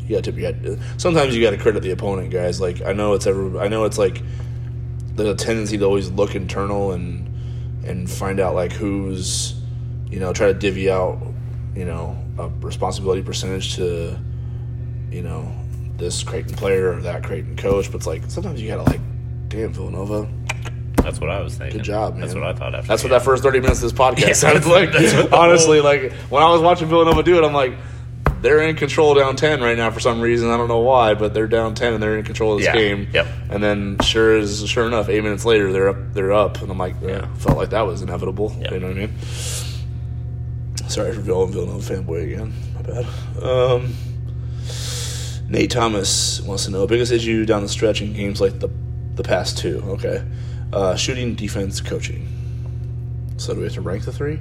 you 0.00 0.16
got 0.16 0.24
to 0.24 0.32
tip 0.32 0.36
your 0.40 0.52
head. 0.52 0.80
Sometimes 0.96 1.36
you 1.36 1.42
got 1.42 1.50
to 1.50 1.56
credit 1.58 1.84
the 1.84 1.92
opponent, 1.92 2.30
guys. 2.30 2.60
Like 2.60 2.82
I 2.82 2.92
know 2.94 3.12
it's 3.12 3.28
ever. 3.28 3.60
I 3.60 3.68
know 3.68 3.84
it's 3.84 3.98
like 3.98 4.20
a 5.26 5.34
tendency 5.34 5.78
to 5.78 5.84
always 5.84 6.10
look 6.10 6.34
internal 6.34 6.92
and 6.92 7.26
and 7.84 8.10
find 8.10 8.40
out 8.40 8.54
like 8.54 8.72
who's 8.72 9.54
you 10.10 10.20
know 10.20 10.32
try 10.32 10.48
to 10.48 10.54
divvy 10.54 10.90
out 10.90 11.18
you 11.74 11.84
know 11.84 12.16
a 12.38 12.48
responsibility 12.60 13.22
percentage 13.22 13.76
to 13.76 14.18
you 15.10 15.22
know 15.22 15.50
this 15.96 16.22
Creighton 16.22 16.54
player 16.54 16.92
or 16.92 17.00
that 17.02 17.24
Creighton 17.24 17.56
coach. 17.56 17.86
But 17.90 17.96
it's 17.98 18.06
like 18.06 18.22
sometimes 18.28 18.62
you 18.62 18.68
gotta 18.68 18.84
like, 18.84 19.00
damn 19.48 19.72
Villanova. 19.72 20.28
That's 20.96 21.20
what 21.20 21.30
I 21.30 21.40
was 21.40 21.54
thinking. 21.54 21.78
Good 21.78 21.84
job, 21.84 22.12
man. 22.14 22.20
That's 22.22 22.34
what 22.34 22.42
I 22.44 22.52
thought 22.52 22.74
after. 22.74 22.88
That's 22.88 23.02
what 23.02 23.10
that 23.10 23.22
first 23.22 23.42
thirty 23.42 23.60
minutes 23.60 23.82
of 23.82 23.90
this 23.90 23.98
podcast 23.98 24.18
Yeah, 24.26 24.32
sounded 24.32 24.66
like. 24.66 24.92
that's 24.92 25.14
what 25.14 25.30
the 25.30 25.36
Honestly, 25.38 25.80
like 25.80 26.12
when 26.30 26.42
I 26.42 26.50
was 26.50 26.60
watching 26.60 26.88
Villanova 26.88 27.22
do 27.22 27.38
it, 27.42 27.46
I'm 27.46 27.54
like, 27.54 27.74
they're 28.40 28.62
in 28.62 28.76
control 28.76 29.14
down 29.14 29.36
ten 29.36 29.60
right 29.60 29.76
now 29.76 29.90
for 29.90 30.00
some 30.00 30.20
reason. 30.20 30.50
I 30.50 30.56
don't 30.56 30.68
know 30.68 30.80
why, 30.80 31.14
but 31.14 31.34
they're 31.34 31.46
down 31.48 31.74
ten 31.74 31.92
and 31.94 32.02
they're 32.02 32.16
in 32.18 32.24
control 32.24 32.52
of 32.54 32.58
this 32.58 32.66
Yeah. 32.66 32.74
game. 32.74 33.08
Yep. 33.12 33.26
And 33.50 33.62
then 33.62 33.98
sure 34.02 34.36
as 34.36 34.68
sure 34.68 34.86
enough, 34.86 35.08
eight 35.08 35.22
minutes 35.22 35.44
later 35.44 35.72
they're 35.72 35.88
up. 35.88 36.14
They're 36.14 36.32
up, 36.32 36.60
and 36.62 36.70
I'm 36.70 36.78
like, 36.78 36.96
yeah, 37.02 37.08
Yeah. 37.08 37.34
felt 37.36 37.56
like 37.56 37.70
that 37.70 37.86
was 37.86 38.02
inevitable. 38.02 38.56
Yep. 38.60 38.70
You 38.72 38.80
know 38.80 38.88
what 38.88 38.96
I 38.96 39.00
mean? 39.00 39.14
Sorry 40.88 41.12
for 41.12 41.20
Villanova, 41.20 41.52
Villanova 41.52 41.94
fanboy 41.94 42.24
again. 42.32 42.52
My 42.74 42.82
bad. 42.82 43.06
Um, 43.42 43.94
Nate 45.50 45.70
Thomas 45.70 46.40
wants 46.42 46.64
to 46.66 46.70
know 46.70 46.86
biggest 46.86 47.10
issue 47.12 47.44
down 47.46 47.62
the 47.62 47.68
stretch 47.68 48.00
in 48.02 48.12
games 48.12 48.40
like 48.40 48.58
the 48.60 48.68
the 49.14 49.22
past 49.22 49.58
two. 49.58 49.82
Okay, 49.86 50.22
uh, 50.72 50.94
shooting, 50.96 51.34
defense, 51.34 51.80
coaching. 51.80 52.28
So 53.36 53.52
do 53.54 53.60
we 53.60 53.64
have 53.64 53.74
to 53.74 53.80
rank 53.80 54.04
the 54.04 54.12
three? 54.12 54.38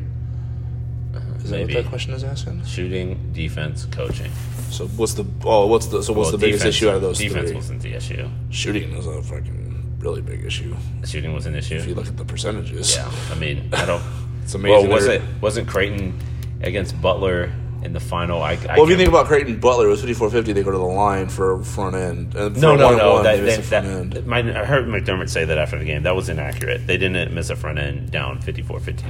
Is 1.48 1.52
Maybe. 1.52 1.74
that 1.74 1.78
what 1.80 1.84
that 1.86 1.90
question 1.90 2.14
is 2.14 2.24
asking? 2.24 2.64
shooting, 2.66 3.32
defense, 3.34 3.86
coaching. 3.92 4.32
So 4.70 4.88
what's 4.88 5.14
the 5.14 5.26
oh 5.46 5.68
what's 5.68 5.86
the 5.88 6.04
so 6.04 6.12
what's 6.14 6.26
Well, 6.28 6.32
the 6.34 6.38
biggest 6.38 6.60
defense- 6.64 6.76
issue 6.76 6.90
out 6.90 6.96
of 6.96 7.02
those 7.02 7.18
Defense 7.18 7.48
three? 7.50 7.56
wasn't 7.56 7.82
the 7.82 7.94
issue. 7.94 8.28
Shooting 8.50 8.92
is 8.94 9.08
a 9.08 9.22
fucking 9.24 9.96
really 10.00 10.22
big 10.22 10.44
issue. 10.44 10.76
Shooting 11.06 11.34
was 11.34 11.46
an 11.46 11.56
issue. 11.56 11.76
If 11.76 11.88
you 11.88 11.96
look 11.96 12.08
at 12.08 12.18
the 12.18 12.26
percentages, 12.26 12.96
Yeah, 12.96 13.10
I 13.32 13.36
mean, 13.36 13.70
I 13.74 13.86
don't. 13.86 14.04
It's 14.44 14.54
amazing 14.56 14.88
Well, 14.90 14.96
was 14.98 15.06
it 15.08 15.22
wasn't 15.42 15.68
Creighton 15.68 16.18
against 16.62 17.02
Butler 17.02 17.52
in 17.84 17.92
the 17.94 18.00
final? 18.00 18.42
I, 18.42 18.54
I 18.54 18.76
Well, 18.78 18.84
if 18.84 18.90
you 18.90 18.96
think 18.98 19.10
about 19.10 19.26
Creighton 19.28 19.60
Butler, 19.60 19.88
it 19.88 19.90
was 19.90 20.02
54-50. 20.04 20.54
They 20.54 20.64
go 20.64 20.72
to 20.72 20.78
the 20.78 20.84
line 20.84 21.28
for 21.28 21.62
front 21.64 21.96
end. 21.98 22.32
For 22.34 22.50
no, 22.52 22.76
no, 22.78 22.96
no. 22.96 23.14
one, 23.16 23.24
That, 23.24 23.38
they 23.38 23.56
that, 23.58 23.64
front 23.66 23.86
that, 24.14 24.18
end. 24.20 24.26
my, 24.26 24.40
I 24.40 24.64
heard 24.66 24.86
McDermott 24.88 25.28
say 25.30 25.44
that 25.44 25.58
after 25.58 25.78
the 25.78 25.84
game. 25.86 26.04
That 26.04 26.16
was 26.16 26.30
inaccurate. 26.30 26.88
They 26.88 26.98
didn't 26.98 27.34
miss 27.34 27.50
a 27.50 27.56
front 27.58 27.78
end 27.78 28.10
down 28.12 28.40
54-15. 28.42 29.04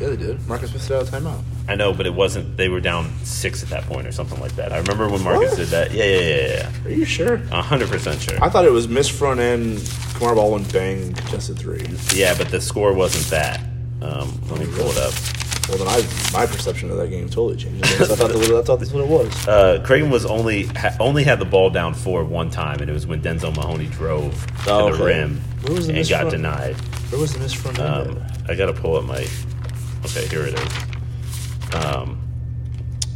Yeah, 0.00 0.08
they 0.08 0.16
did. 0.16 0.46
Marcus 0.46 0.72
missed 0.72 0.90
it 0.90 0.94
out 0.94 1.02
of 1.02 1.08
timeout. 1.10 1.40
I 1.68 1.74
know, 1.74 1.92
but 1.94 2.06
it 2.06 2.14
wasn't. 2.14 2.56
They 2.56 2.68
were 2.68 2.80
down 2.80 3.10
six 3.24 3.62
at 3.62 3.70
that 3.70 3.84
point 3.84 4.06
or 4.06 4.12
something 4.12 4.38
like 4.40 4.54
that. 4.56 4.72
I 4.72 4.78
remember 4.78 5.08
when 5.08 5.22
Marcus 5.22 5.50
What? 5.50 5.56
did 5.58 5.68
that. 5.68 5.90
Yeah, 5.92 6.04
yeah, 6.04 6.20
yeah, 6.20 6.70
yeah. 6.84 6.88
Are 6.88 6.94
you 6.94 7.04
sure? 7.04 7.38
Hundred 7.38 7.88
percent 7.88 8.20
sure. 8.20 8.42
I 8.42 8.48
thought 8.50 8.64
it 8.66 8.72
was 8.72 8.88
miss 8.88 9.08
front 9.08 9.40
end. 9.40 9.90
Kamar 10.14 10.34
Baldwin 10.34 10.64
bang 10.64 11.12
contested 11.14 11.58
three. 11.58 11.84
Yeah, 12.14 12.34
but 12.36 12.50
the 12.50 12.60
score 12.60 12.92
wasn't 12.92 13.26
that. 13.30 13.60
Um, 14.02 14.38
let 14.50 14.60
me 14.60 14.66
pull 14.66 14.86
it 14.90 14.98
up. 14.98 15.12
Well, 15.68 15.78
then 15.78 15.88
I 15.88 15.96
my 16.32 16.46
perception 16.46 16.90
of 16.92 16.98
that 16.98 17.08
game 17.08 17.28
totally 17.28 17.56
changed. 17.56 17.84
I 17.84 17.88
thought, 18.04 18.18
that, 18.18 18.30
I 18.36 18.62
thought 18.62 18.76
that's 18.78 18.92
what 18.92 19.02
it 19.02 19.08
was. 19.08 19.48
Uh, 19.48 19.82
Creighton 19.84 20.10
was 20.10 20.24
only 20.26 20.66
ha, 20.66 20.94
only 21.00 21.24
had 21.24 21.38
the 21.40 21.44
ball 21.44 21.70
down 21.70 21.92
four 21.94 22.22
one 22.24 22.50
time, 22.50 22.80
and 22.80 22.88
it 22.88 22.92
was 22.92 23.06
when 23.06 23.20
Denzel 23.20 23.56
Mahoney 23.56 23.86
drove 23.86 24.46
to 24.64 24.70
Oh, 24.70 24.88
the 24.90 24.94
okay. 25.02 25.04
rim 25.18 25.40
Where 25.62 25.74
was 25.74 25.86
the 25.86 25.92
and 25.94 25.98
miss 25.98 26.08
got 26.10 26.20
from? 26.22 26.30
denied. 26.30 26.76
Where 27.10 27.20
was 27.20 27.32
the 27.32 27.40
miss 27.40 27.52
front 27.52 27.78
end? 27.80 27.88
Um, 27.88 28.18
at? 28.44 28.50
I 28.50 28.54
gotta 28.54 28.72
pull 28.74 28.96
up 28.96 29.04
my. 29.04 29.26
Okay, 30.06 30.26
here 30.28 30.42
it 30.46 30.54
is. 30.58 31.74
Um, 31.84 32.20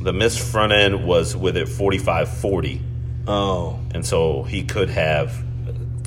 the 0.03 0.13
miss 0.13 0.37
front 0.53 0.73
end 0.73 1.05
was 1.07 1.37
with 1.37 1.57
it 1.57 1.69
45-40, 1.69 2.81
Oh, 3.29 3.79
and 3.95 4.05
so 4.05 4.43
he 4.43 4.63
could 4.65 4.91
have 4.91 5.45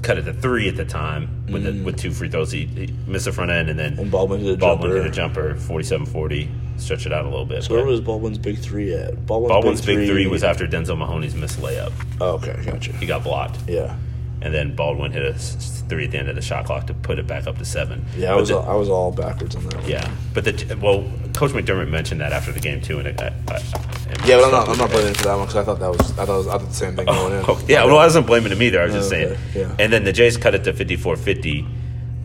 cut 0.02 0.18
it 0.18 0.24
to 0.24 0.34
three 0.34 0.68
at 0.68 0.76
the 0.76 0.84
time 0.84 1.46
with 1.50 1.64
the, 1.64 1.72
with 1.84 1.98
two 1.98 2.12
free 2.12 2.28
throws. 2.30 2.52
He, 2.52 2.66
he 2.66 2.88
missed 3.08 3.26
the 3.26 3.32
front 3.32 3.52
end, 3.52 3.70
and 3.70 3.80
then 3.80 3.96
Mm. 3.96 4.00
and 4.00 4.12
Baldwin 4.12 4.42
hit 4.42 4.56
a 4.56 4.58
Baldwin 4.58 4.92
jumper. 4.92 5.04
hit 5.04 5.12
a 5.12 5.16
jumper, 5.16 5.56
47-40, 5.56 6.50
stretch 6.82 7.06
it 7.06 7.14
out 7.14 7.24
a 7.26 7.30
little 7.30 7.46
bit. 7.46 7.64
So 7.64 7.76
where 7.76 7.86
was 7.86 8.02
Baldwin's 8.02 8.38
big 8.40 8.58
three 8.58 8.94
at? 8.94 9.26
Baldwin's, 9.26 9.50
Baldwin's 9.52 9.82
big 9.86 10.08
three 10.08 10.28
was 10.28 10.44
after 10.44 10.68
Denzel 10.68 10.98
Mahoney's 10.98 11.36
missed 11.36 11.60
layup. 11.60 11.94
Oh, 12.20 12.32
okay, 12.34 12.62
gotcha. 12.66 12.92
He 12.94 13.06
got 13.06 13.24
blocked. 13.24 13.58
Yeah, 13.70 13.96
and 14.44 14.54
then 14.54 14.76
Baldwin 14.76 15.12
hit 15.12 15.24
a 15.26 15.34
three 15.34 16.06
at 16.06 16.12
the 16.12 16.18
end 16.20 16.30
of 16.30 16.36
the 16.36 16.42
shot 16.42 16.66
clock 16.66 16.88
to 16.88 16.94
put 16.94 17.18
it 17.20 17.26
back 17.28 17.48
up 17.48 17.58
to 17.58 17.66
seven. 17.66 18.06
yeah. 18.18 18.34
I 18.34 18.36
was 18.36 18.50
the- 18.50 18.58
all, 18.58 18.70
I 18.70 18.76
was 18.76 18.90
all 18.90 19.12
backwards 19.12 19.56
on 19.56 19.64
that. 19.70 19.76
One. 19.78 19.90
yeah, 19.90 20.12
but 20.34 20.44
the 20.46 20.78
well, 20.82 21.04
Coach 21.34 21.52
McDermott 21.52 21.90
mentioned 21.90 22.22
that 22.22 22.32
after 22.34 22.52
the 22.52 22.60
game 22.60 22.82
too, 22.82 23.00
and 23.00 23.08
it, 23.08 23.22
I, 23.22 23.28
I, 23.28 23.56
I- 23.56 24.26
Yeah, 24.28 24.38
but 24.38 24.46
I'm 24.46 24.52
not. 24.52 24.70
I'm 24.70 24.78
not 24.78 24.90
blaming 24.92 25.14
for 25.14 25.24
that 25.24 25.36
one 25.38 25.48
because 25.48 25.56
I 25.56 25.64
thought 25.64 25.80
that 25.80 25.90
was. 25.90 26.12
I 26.20 26.26
thought, 26.26 26.38
was, 26.38 26.48
I 26.48 26.58
thought 26.58 26.68
the 26.68 26.74
same 26.74 26.96
thing 26.96 27.06
going 27.06 27.34
in. 27.40 27.46
Oh, 27.48 27.60
yeah, 27.68 27.84
well, 27.86 27.98
I 27.98 28.06
wasn't 28.06 28.28
blaming 28.28 28.52
him 28.52 28.62
either. 28.62 28.82
I 28.82 28.86
was 28.86 28.94
just 28.94 29.12
Okay, 29.14 29.36
saying. 29.36 29.40
yeah. 29.56 29.76
And 29.80 29.92
then 29.92 30.04
the 30.04 30.14
Jays 30.14 30.38
cut 30.38 30.54
it 30.56 30.64
to 30.66 30.74
54-50. 30.74 31.66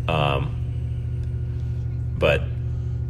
Um, 0.08 0.54
but 2.18 2.42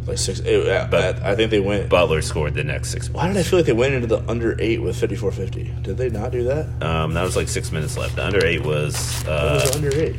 like 0.08 0.18
six. 0.18 0.40
It, 0.40 0.90
But- 0.90 1.22
I 1.22 1.34
think 1.36 1.50
they 1.50 1.60
went. 1.60 1.88
Butler 1.88 2.22
scored 2.22 2.54
the 2.54 2.64
next 2.64 2.90
six. 2.90 3.08
Why 3.10 3.28
did 3.28 3.36
I 3.36 3.42
feel 3.42 3.58
like 3.58 3.66
they 3.66 3.72
went 3.72 3.94
into 3.94 4.06
the 4.06 4.28
under 4.30 4.56
eight 4.60 4.80
with 4.82 4.96
54-50? 5.00 5.82
Did 5.82 5.96
they 5.96 6.08
not 6.10 6.32
do 6.32 6.44
that? 6.44 6.66
Um, 6.82 7.14
that 7.14 7.22
was 7.22 7.36
like 7.36 7.48
six 7.48 7.70
minutes 7.72 7.96
left. 7.96 8.16
The 8.16 8.24
under 8.26 8.44
eight 8.44 8.62
was 8.64 8.96
What 9.22 9.32
uh, 9.32 9.60
was 9.62 9.70
the 9.70 9.76
under 9.76 10.00
eight? 10.00 10.16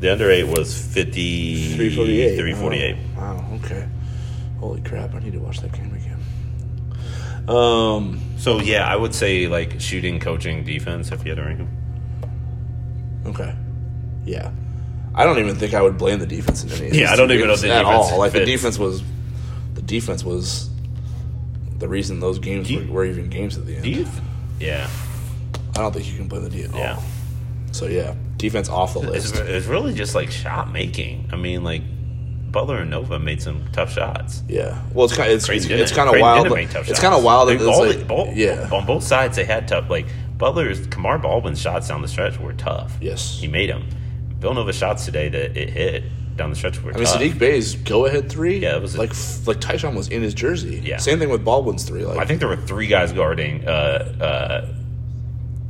the 0.00 0.12
under 0.12 0.30
eight 0.30 0.44
was 0.44 0.74
50, 0.94 1.74
348. 1.76 2.36
348. 2.36 2.96
Oh, 2.96 3.20
wow. 3.20 3.44
Okay. 3.64 3.88
Holy 4.58 4.80
crap! 4.82 5.14
I 5.14 5.20
need 5.20 5.32
to 5.32 5.38
watch 5.38 5.60
that 5.60 5.72
game 5.72 5.94
again. 5.94 6.18
Um. 7.48 8.20
So 8.38 8.60
yeah, 8.60 8.86
I 8.86 8.94
would 8.96 9.14
say 9.14 9.46
like 9.46 9.80
shooting, 9.80 10.20
coaching, 10.20 10.64
defense. 10.64 11.10
If 11.12 11.24
you 11.24 11.30
had 11.30 11.36
to 11.38 11.44
rank 11.44 11.58
them. 11.58 13.22
Okay. 13.26 13.54
Yeah. 14.24 14.50
I 15.14 15.24
don't 15.24 15.38
even 15.38 15.56
think 15.56 15.74
I 15.74 15.82
would 15.82 15.98
blame 15.98 16.18
the 16.20 16.26
defense 16.26 16.62
in 16.62 16.70
any. 16.70 16.88
Of 16.88 16.94
Yeah, 16.94 17.12
I 17.12 17.16
don't 17.16 17.30
even 17.32 17.48
know 17.48 17.56
the 17.56 17.70
at 17.72 17.82
defense 17.82 18.10
all. 18.12 18.18
Like 18.18 18.32
the 18.32 18.44
defense 18.44 18.78
was, 18.78 19.02
the 19.80 19.86
defense 19.86 20.22
was 20.24 20.68
the 21.78 21.88
reason 21.88 22.20
those 22.20 22.38
games 22.38 22.70
you- 22.70 22.80
were, 22.88 22.92
were 22.92 23.04
even 23.06 23.30
games 23.30 23.56
at 23.56 23.66
the 23.66 23.76
end. 23.76 23.86
You? 23.86 24.06
Yeah. 24.58 24.88
I 25.74 25.80
don't 25.80 25.92
think 25.92 26.06
you 26.10 26.16
can 26.16 26.28
play 26.28 26.40
the 26.40 26.50
D 26.50 26.62
at 26.64 26.74
Yeah. 26.74 26.96
all. 26.96 27.02
So 27.72 27.86
yeah, 27.86 28.14
defense 28.36 28.68
off 28.68 28.92
the 28.94 28.98
list. 29.00 29.36
it's 29.36 29.66
really 29.66 29.94
just 29.94 30.14
like 30.14 30.30
shot 30.30 30.70
making. 30.72 31.28
I 31.32 31.36
mean, 31.36 31.62
like 31.64 31.82
Butler 32.50 32.78
and 32.78 32.90
Nova 32.90 33.18
made 33.18 33.40
some 33.40 33.64
tough 33.72 33.92
shots. 33.92 34.42
Yeah. 34.48 34.82
Well, 34.92 35.04
it's 35.06 35.16
kind. 35.16 35.30
It's, 35.32 35.46
Creighton 35.46 35.70
it's, 35.72 35.82
it's 35.90 35.92
kind 35.92 36.12
of 36.12 36.20
wild. 36.20 36.46
It's 36.52 37.00
kind 37.00 37.14
of 37.14 37.22
wild 37.22 37.48
that 37.48 37.54
it's 37.60 37.64
like, 37.96 38.08
both- 38.08 38.36
yeah. 38.36 38.68
on 38.72 38.84
both 38.86 39.04
sides 39.04 39.36
they 39.36 39.44
had 39.44 39.68
tough. 39.68 39.88
Like 39.88 40.06
Butler's 40.36 40.86
Kamar 40.88 41.18
Baldwin's 41.18 41.60
shots 41.60 41.88
down 41.88 42.02
the 42.02 42.08
stretch 42.08 42.38
were 42.38 42.52
tough. 42.52 42.98
Yes. 43.00 43.38
he 43.40 43.46
made 43.48 43.70
them. 43.70 43.88
Bill 44.40 44.50
Villanova 44.52 44.72
shots 44.72 45.04
today 45.04 45.28
that 45.28 45.56
it 45.56 45.70
hit 45.70 46.04
down 46.36 46.50
the 46.50 46.56
stretch 46.56 46.82
were 46.82 46.92
I 46.92 46.96
mean, 46.96 47.04
tough. 47.04 47.20
Saddiq 47.20 47.38
Bey's 47.38 47.74
go 47.76 48.06
ahead 48.06 48.30
three. 48.30 48.58
Yeah, 48.58 48.76
it 48.76 48.82
was 48.82 48.94
a- 48.94 48.98
like 48.98 49.12
like 49.46 49.60
Ty-Shon 49.60 49.94
was 49.94 50.08
in 50.08 50.22
his 50.22 50.32
jersey. 50.34 50.80
Yeah. 50.84 50.96
Same 50.98 51.18
thing 51.18 51.28
with 51.30 51.44
Baldwin's 51.44 51.84
three. 51.84 52.04
Like 52.04 52.18
I 52.18 52.24
think 52.24 52.40
there 52.40 52.48
were 52.48 52.56
three 52.56 52.86
guys 52.86 53.12
guarding 53.12 53.66
uh, 53.68 53.70
uh, 54.20 54.66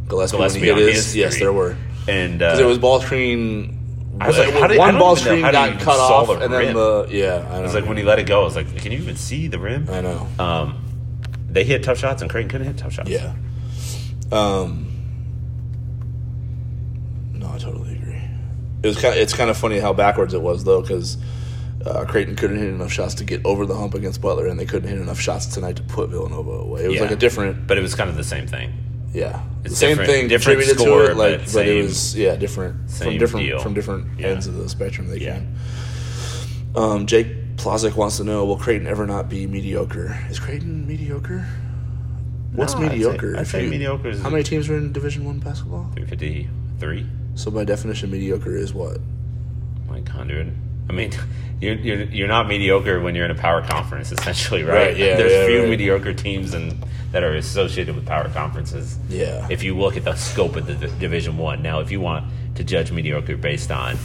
Gillespie, 0.08 0.36
Gillespie 0.38 0.60
his. 0.60 0.94
his 1.06 1.16
Yes, 1.16 1.38
there 1.38 1.52
were. 1.52 1.76
and 2.08 2.40
uh, 2.42 2.46
Because 2.50 2.60
it 2.60 2.66
was 2.66 2.78
ball 2.78 3.00
screen. 3.00 3.76
I 4.20 4.26
was 4.28 4.36
like, 4.38 4.52
how 4.52 4.66
did- 4.66 4.76
one 4.78 4.98
ball 4.98 5.14
know 5.16 5.20
screen 5.22 5.40
got 5.42 5.80
cut 5.80 5.98
off, 5.98 6.26
the 6.26 6.34
and 6.44 6.52
then 6.52 6.60
rim. 6.60 6.74
the 6.74 7.06
yeah. 7.10 7.46
I 7.50 7.58
it 7.58 7.62
was 7.62 7.72
know. 7.72 7.80
like 7.80 7.88
when 7.88 7.96
he 7.96 8.02
let 8.02 8.18
it 8.18 8.26
go. 8.26 8.42
I 8.42 8.44
was 8.44 8.54
like, 8.56 8.76
can 8.76 8.92
you 8.92 8.98
even 8.98 9.16
see 9.16 9.46
the 9.48 9.58
rim? 9.58 9.88
I 9.90 10.00
know. 10.02 10.28
Um, 10.38 10.84
they 11.48 11.64
hit 11.64 11.82
tough 11.82 11.98
shots, 11.98 12.20
and 12.22 12.30
Creighton 12.30 12.50
couldn't 12.50 12.66
hit 12.66 12.76
tough 12.76 12.92
shots. 12.92 13.08
Yeah. 13.08 13.34
Um. 14.30 14.86
No, 17.32 17.50
I 17.50 17.58
totally. 17.58 17.89
It 18.82 18.86
was 18.86 18.98
kind. 19.00 19.16
it's 19.16 19.34
kind 19.34 19.50
of 19.50 19.56
funny 19.56 19.78
how 19.78 19.92
backwards 19.92 20.32
it 20.34 20.40
was 20.42 20.64
though, 20.64 20.80
because 20.82 21.16
uh, 21.84 22.04
Creighton 22.06 22.36
couldn't 22.36 22.58
hit 22.58 22.68
enough 22.68 22.92
shots 22.92 23.14
to 23.14 23.24
get 23.24 23.44
over 23.44 23.66
the 23.66 23.74
hump 23.74 23.94
against 23.94 24.20
Butler, 24.20 24.46
and 24.46 24.58
they 24.58 24.66
couldn't 24.66 24.88
hit 24.88 24.98
enough 25.00 25.20
shots 25.20 25.46
tonight 25.46 25.76
to 25.76 25.82
put 25.82 26.10
Villanova 26.10 26.50
away. 26.50 26.84
It 26.84 26.88
was 26.88 26.96
Yeah. 26.96 27.02
like 27.02 27.10
a 27.10 27.16
different, 27.16 27.66
but 27.66 27.78
it 27.78 27.82
was 27.82 27.94
kind 27.94 28.08
of 28.10 28.16
the 28.16 28.24
same 28.24 28.46
thing. 28.46 28.72
yeah, 29.12 29.42
It's 29.64 29.70
the 29.74 29.76
same 29.76 29.96
thing 29.96 30.28
different 30.28 30.60
contributed 30.60 30.78
score, 30.78 31.06
to 31.06 31.10
it, 31.10 31.16
like, 31.16 31.40
but 31.46 31.52
but, 31.54 31.66
it 31.66 31.82
was 31.82 32.16
yeah 32.16 32.36
different 32.36 32.90
from 32.90 33.18
different 33.18 33.46
deal. 33.46 33.58
from 33.58 33.74
different 33.74 34.18
Yeah. 34.20 34.28
ends 34.28 34.46
of 34.46 34.54
the 34.56 34.68
spectrum. 34.68 35.08
They 35.08 35.18
Yeah. 35.18 35.34
came. 35.40 35.56
Um, 36.76 37.06
Jake 37.06 37.56
Plazik 37.56 37.96
wants 37.96 38.16
to 38.18 38.24
know: 38.24 38.44
Will 38.44 38.56
Creighton 38.56 38.86
ever 38.86 39.06
not 39.06 39.28
be 39.28 39.46
mediocre? 39.46 40.16
Is 40.30 40.38
Creighton 40.38 40.86
mediocre? 40.86 41.44
What's 42.52 42.74
No, 42.74 42.80
I'd 42.80 42.90
say- 42.90 42.92
mediocre? 42.96 43.36
I'd 43.36 43.46
say 43.46 43.64
you- 43.64 43.70
mediocre 43.70 44.08
is- 44.10 44.22
How 44.22 44.30
many 44.30 44.42
teams 44.44 44.68
are 44.68 44.76
in 44.76 44.92
Division 44.92 45.24
One 45.24 45.38
basketball? 45.38 45.90
353, 45.94 47.06
So 47.40 47.50
by 47.50 47.64
definition, 47.64 48.10
mediocre 48.10 48.54
is 48.54 48.74
what? 48.74 48.98
like 49.88 50.04
100. 50.04 50.54
I 50.88 50.92
mean, 50.92 51.10
you're, 51.60 51.74
you're, 51.74 52.02
you're 52.04 52.28
not 52.28 52.46
mediocre 52.46 53.00
when 53.00 53.14
you're 53.14 53.24
in 53.24 53.30
a 53.30 53.34
power 53.34 53.62
conference, 53.62 54.12
essentially, 54.18 54.62
right? 54.62 54.88
Right, 54.88 54.96
yeah, 54.96 55.16
There's 55.16 55.32
yeah, 55.32 55.46
few 55.46 55.60
right. 55.60 55.70
mediocre 55.70 56.12
teams 56.12 56.52
and 56.54 56.84
that 57.12 57.24
are 57.24 57.34
associated 57.34 57.96
with 57.96 58.06
power 58.06 58.28
conferences. 58.28 58.98
Yeah. 59.08 59.48
If 59.50 59.62
you 59.64 59.76
look 59.76 59.96
at 59.96 60.04
the 60.04 60.14
scope 60.14 60.54
of 60.54 60.66
the 60.66 60.74
D- 60.74 60.92
Division 61.00 61.38
One, 61.38 61.60
now 61.62 61.80
if 61.80 61.90
you 61.90 62.00
want 62.00 62.30
to 62.56 62.62
judge 62.62 62.92
mediocre 62.92 63.36
based 63.36 63.70
on 63.72 63.96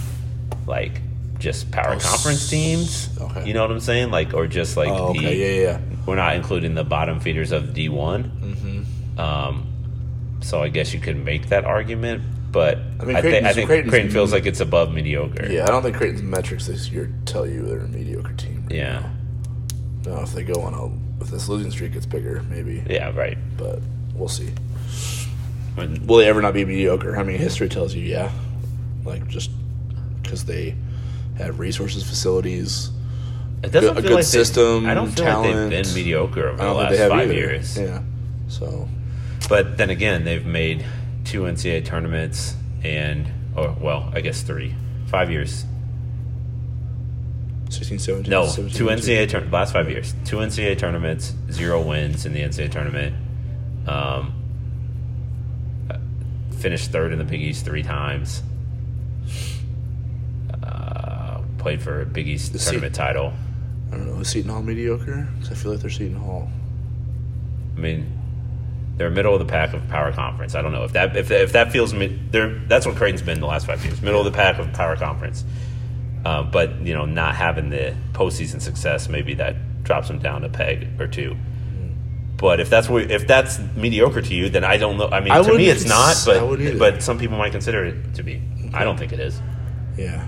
like 0.66 1.02
just 1.38 1.70
power 1.72 1.94
Oh, 1.96 2.00
conference 2.00 2.50
teams, 2.50 3.10
okay. 3.20 3.46
you 3.46 3.54
know 3.54 3.62
what 3.62 3.70
I'm 3.72 3.80
saying? 3.82 4.10
Like, 4.12 4.34
or 4.34 4.48
just 4.48 4.78
like 4.78 4.90
Oh, 4.90 5.12
the, 5.14 5.20
okay, 5.20 5.56
yeah, 5.58 5.72
yeah. 5.74 5.80
we're 6.08 6.16
not 6.16 6.36
including 6.38 6.74
the 6.74 6.84
bottom 6.86 7.20
feeders 7.20 7.52
of 7.52 7.66
D1. 7.66 8.24
Mm-hmm. 8.24 9.20
Um, 9.20 9.68
so 10.42 10.64
I 10.64 10.70
guess 10.70 10.94
you 10.94 11.00
could 11.02 11.18
make 11.24 11.50
that 11.50 11.66
argument, 11.66 12.24
but 12.56 12.78
I 12.78 13.04
I, 13.04 13.06
mean, 13.06 13.16
thi- 13.18 13.22
Creighton's- 13.22 13.46
I 13.48 13.54
think 13.54 13.68
Creighton's- 13.68 13.90
Creighton 13.92 14.12
feels 14.12 14.32
like 14.32 14.46
it's 14.46 14.62
above 14.62 14.94
mediocre. 14.94 15.46
Yeah, 15.52 15.64
I 15.64 15.68
don't 15.68 15.84
think 15.84 15.98
Creighton's 15.98 16.24
metrics 16.24 16.68
this 16.68 16.90
year 16.90 17.12
tell 17.26 17.46
you 17.46 17.64
they're 17.66 17.82
a 17.82 17.88
mediocre 17.90 18.32
team. 18.34 18.64
right 18.64 18.76
Yeah. 18.76 19.00
now. 20.06 20.16
No, 20.16 20.22
if 20.22 20.32
they 20.34 20.44
go 20.44 20.62
on 20.62 20.74
a 20.74 21.22
if 21.24 21.30
this 21.32 21.50
losing 21.50 21.70
streak 21.72 21.92
gets 21.94 22.06
bigger, 22.06 22.44
maybe. 22.50 22.82
Yeah, 22.90 23.12
right. 23.14 23.38
But 23.58 23.80
we'll 24.16 24.30
see. 24.30 24.50
When- 25.76 26.08
Will 26.08 26.18
they 26.18 26.30
ever 26.30 26.42
not 26.42 26.54
be 26.54 26.64
mediocre? 26.64 27.18
I 27.18 27.24
mean, 27.24 27.38
history 27.40 27.68
tells 27.68 27.94
you, 27.94 28.04
yeah. 28.04 28.32
Like 29.04 29.28
just 29.28 29.52
because 30.24 30.46
they 30.46 30.76
have 31.38 31.60
resources, 31.60 32.04
facilities. 32.04 32.90
It 33.64 33.72
doesn't 33.74 33.96
Good- 33.96 34.06
a 34.06 34.08
good 34.08 34.16
like 34.16 34.24
they- 34.26 34.30
system, 34.30 34.86
I 34.86 34.94
don't 34.94 35.12
feel 35.12 35.26
like 35.26 35.44
they've 35.54 35.70
been 35.84 35.94
mediocre 35.94 36.48
over 36.50 36.62
I 36.64 36.66
the 36.68 36.74
last 36.74 37.10
five 37.10 37.22
either. 37.24 37.34
years. 37.34 37.78
Yeah. 37.78 38.00
So 38.48 38.88
But 39.50 39.78
then 39.78 39.90
again, 39.90 40.24
they've 40.24 40.46
made 40.46 40.86
two 41.26 41.42
NCAA 41.42 41.84
tournaments 41.86 42.56
and, 42.84 43.28
or 43.56 43.76
well, 43.80 44.10
I 44.14 44.22
guess 44.22 44.42
three, 44.42 44.74
five 45.08 45.30
years. 45.30 45.66
16, 47.70 47.98
17, 48.00 48.30
No, 48.32 48.46
17, 48.46 48.78
two 48.78 48.86
NCAA 48.86 49.28
tour- 49.28 49.42
last 49.52 49.74
five 49.74 49.90
years, 49.90 50.14
two 50.24 50.38
NCAA 50.38 50.78
tournaments, 50.78 51.34
zero 51.52 51.82
wins 51.82 52.26
in 52.26 52.32
the 52.34 52.42
NCAA 52.42 52.72
tournament. 52.72 53.16
Um, 53.88 54.34
finished 56.58 56.92
third 56.92 57.12
in 57.12 57.18
the 57.20 57.26
Big 57.26 57.42
East 57.42 57.66
three 57.66 57.84
times. 57.84 58.44
Uh, 60.64 61.42
played 61.58 61.82
for 61.82 62.02
a 62.02 62.06
Big 62.06 62.28
East 62.28 62.54
The 62.54 62.60
tournament 62.60 62.96
title. 62.96 63.34
I 63.92 63.98
don't 63.98 64.08
know. 64.08 64.20
Is 64.22 64.30
Seton 64.30 64.50
Hall 64.52 64.62
mediocre? 64.64 65.28
'Cause 65.40 65.52
I 65.52 65.56
feel 65.56 65.72
like 65.72 65.82
they're 65.82 65.90
Seton 65.90 66.18
Hall. 66.18 66.50
I 67.76 67.80
mean, 67.80 68.12
they're 68.98 69.10
middle 69.10 69.34
of 69.34 69.40
the 69.40 69.46
pack 69.46 69.74
of 69.74 69.88
power 69.90 70.12
conference. 70.14 70.56
I 70.56 70.62
don't 70.62 70.72
know 70.72 70.84
if 70.84 70.94
that 70.94 71.16
if 71.18 71.32
if 71.32 71.52
that 71.54 71.72
feels. 71.72 71.94
They're, 71.94 72.56
that's 72.68 72.86
what 72.86 72.96
Creighton's 72.96 73.22
been 73.22 73.40
the 73.40 73.48
last 73.48 73.68
five 73.68 73.84
years, 73.86 74.02
middle 74.02 74.20
of 74.20 74.26
the 74.26 74.32
pack 74.32 74.58
of 74.60 74.72
power 74.74 74.96
conference. 74.96 75.44
Uh, 76.24 76.44
but 76.44 76.80
you 76.82 76.94
know, 76.94 77.06
not 77.06 77.36
having 77.36 77.70
the 77.70 77.96
postseason 78.14 78.62
success, 78.62 79.10
maybe 79.10 79.36
that 79.36 79.84
drops 79.84 80.08
them 80.08 80.20
down 80.20 80.44
a 80.44 80.50
peg 80.50 81.00
or 81.00 81.08
two. 81.08 81.36
But 82.38 82.60
if 82.60 82.70
that's 82.70 82.90
what, 82.90 83.12
if 83.12 83.28
that's 83.28 83.60
mediocre 83.78 84.22
to 84.22 84.34
you, 84.34 84.50
then 84.50 84.64
I 84.66 84.78
don't 84.78 84.98
know. 84.98 85.08
I 85.08 85.22
mean, 85.22 85.32
I 85.32 85.42
to 85.42 85.56
me, 85.56 85.70
it's 85.70 85.86
not. 85.86 86.16
But 86.26 86.78
but 86.78 87.04
some 87.04 87.18
people 87.18 87.38
might 87.38 87.52
consider 87.52 87.86
it 87.86 88.16
to 88.16 88.24
be. 88.24 88.42
I 88.74 88.84
don't 88.84 88.98
think 88.98 89.14
it 89.14 89.20
is. 89.20 89.40
Yeah. 89.98 90.28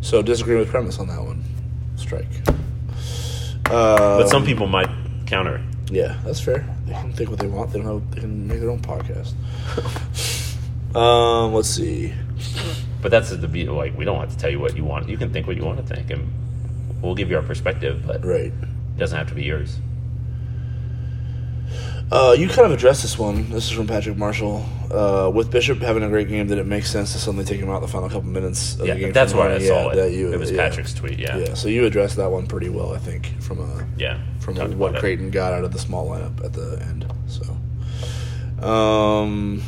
So 0.00 0.22
disagree 0.22 0.56
with 0.56 0.70
premise 0.70 0.98
on 0.98 1.08
that 1.08 1.22
one. 1.22 1.44
Strike. 1.96 2.28
Uh, 3.66 4.18
But 4.18 4.28
some 4.28 4.46
people 4.46 4.66
might 4.66 4.88
counter. 5.26 5.62
Yeah, 5.90 6.18
that's 6.24 6.40
fair. 6.40 6.64
They 6.88 6.94
can 6.94 7.12
think 7.12 7.30
what 7.30 7.38
they 7.38 7.46
want. 7.46 7.70
They 7.70 7.80
don't. 7.80 8.00
Have, 8.02 8.10
they 8.14 8.20
can 8.22 8.48
make 8.48 8.60
their 8.60 8.70
own 8.70 8.80
podcast. 8.80 9.34
um, 10.96 11.52
let's 11.52 11.68
see. 11.68 12.14
But 13.02 13.10
that's 13.10 13.30
the 13.30 13.46
be 13.46 13.66
like 13.66 13.96
we 13.96 14.04
don't 14.06 14.18
have 14.18 14.30
to 14.30 14.38
tell 14.38 14.50
you 14.50 14.58
what 14.58 14.74
you 14.74 14.84
want. 14.84 15.08
You 15.08 15.18
can 15.18 15.32
think 15.32 15.46
what 15.46 15.56
you 15.56 15.64
want 15.64 15.86
to 15.86 15.94
think, 15.94 16.10
and 16.10 16.32
we'll 17.02 17.14
give 17.14 17.30
you 17.30 17.36
our 17.36 17.42
perspective. 17.42 18.04
But 18.06 18.24
Right. 18.24 18.46
it 18.46 18.98
doesn't 18.98 19.16
have 19.16 19.28
to 19.28 19.34
be 19.34 19.44
yours. 19.44 19.78
Uh, 22.10 22.34
you 22.38 22.48
kind 22.48 22.60
of 22.64 22.72
addressed 22.72 23.02
this 23.02 23.18
one. 23.18 23.50
This 23.50 23.64
is 23.66 23.70
from 23.70 23.86
Patrick 23.86 24.16
Marshall. 24.16 24.64
Uh, 24.90 25.30
with 25.34 25.50
Bishop 25.50 25.78
having 25.80 26.02
a 26.02 26.08
great 26.08 26.28
game, 26.28 26.46
did 26.46 26.56
it 26.56 26.64
make 26.66 26.84
sense 26.86 27.12
to 27.12 27.18
suddenly 27.18 27.44
take 27.44 27.60
him 27.60 27.68
out 27.68 27.82
the 27.82 27.88
final 27.88 28.08
couple 28.08 28.22
minutes 28.30 28.76
of 28.80 28.86
Yeah, 28.86 28.94
the 28.94 29.00
game? 29.00 29.12
that's 29.12 29.34
why 29.34 29.52
I 29.52 29.58
saw 29.58 29.86
Yeah, 29.88 29.92
it. 29.92 29.96
That 29.96 30.12
you, 30.12 30.32
it 30.32 30.38
was 30.38 30.50
yeah. 30.50 30.66
Patrick's 30.66 30.94
tweet. 30.94 31.18
Yeah, 31.18 31.36
Yeah, 31.36 31.52
so 31.54 31.68
you 31.68 31.84
addressed 31.84 32.16
that 32.16 32.30
one 32.30 32.46
pretty 32.46 32.70
well, 32.70 32.94
I 32.94 32.98
think, 32.98 33.26
from 33.42 33.58
a 33.60 33.86
yeah. 33.98 34.18
from 34.40 34.54
Talked 34.54 34.72
what 34.74 34.90
about 34.90 34.98
it. 34.98 35.00
Creighton 35.00 35.30
got 35.30 35.52
out 35.52 35.64
of 35.64 35.72
the 35.72 35.78
small 35.78 36.08
lineup 36.08 36.42
at 36.42 36.54
the 36.54 36.78
end. 36.82 37.06
So, 37.26 38.66
um, 38.66 39.62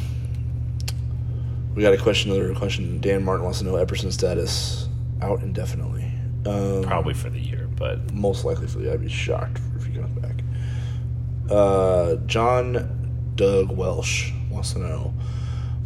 we 1.75 1.83
got 1.83 1.93
a 1.93 1.99
question. 1.99 2.31
Another 2.33 2.55
question. 2.55 3.01
Dan 3.03 3.23
Martin 3.23 3.45
wants 3.45 3.59
to 3.59 3.67
know 3.67 3.77
Epperson's 3.77 4.15
status 4.15 4.89
out 5.21 5.43
indefinitely. 5.43 6.11
Um, 6.47 6.83
probably 6.85 7.13
for 7.13 7.29
the 7.29 7.39
year, 7.39 7.69
but 7.77 8.15
most 8.15 8.47
likely 8.47 8.67
for 8.67 8.79
the. 8.79 8.85
Year. 8.85 8.95
I'd 8.95 9.03
be 9.03 9.11
shocked 9.11 9.61
if 9.77 9.85
he 9.85 9.93
comes 9.93 10.19
back. 10.19 10.37
Uh, 11.51 12.17
John 12.27 13.33
Doug 13.35 13.71
Welsh 13.71 14.33
wants 14.51 14.73
to 14.75 14.79
know 14.79 15.13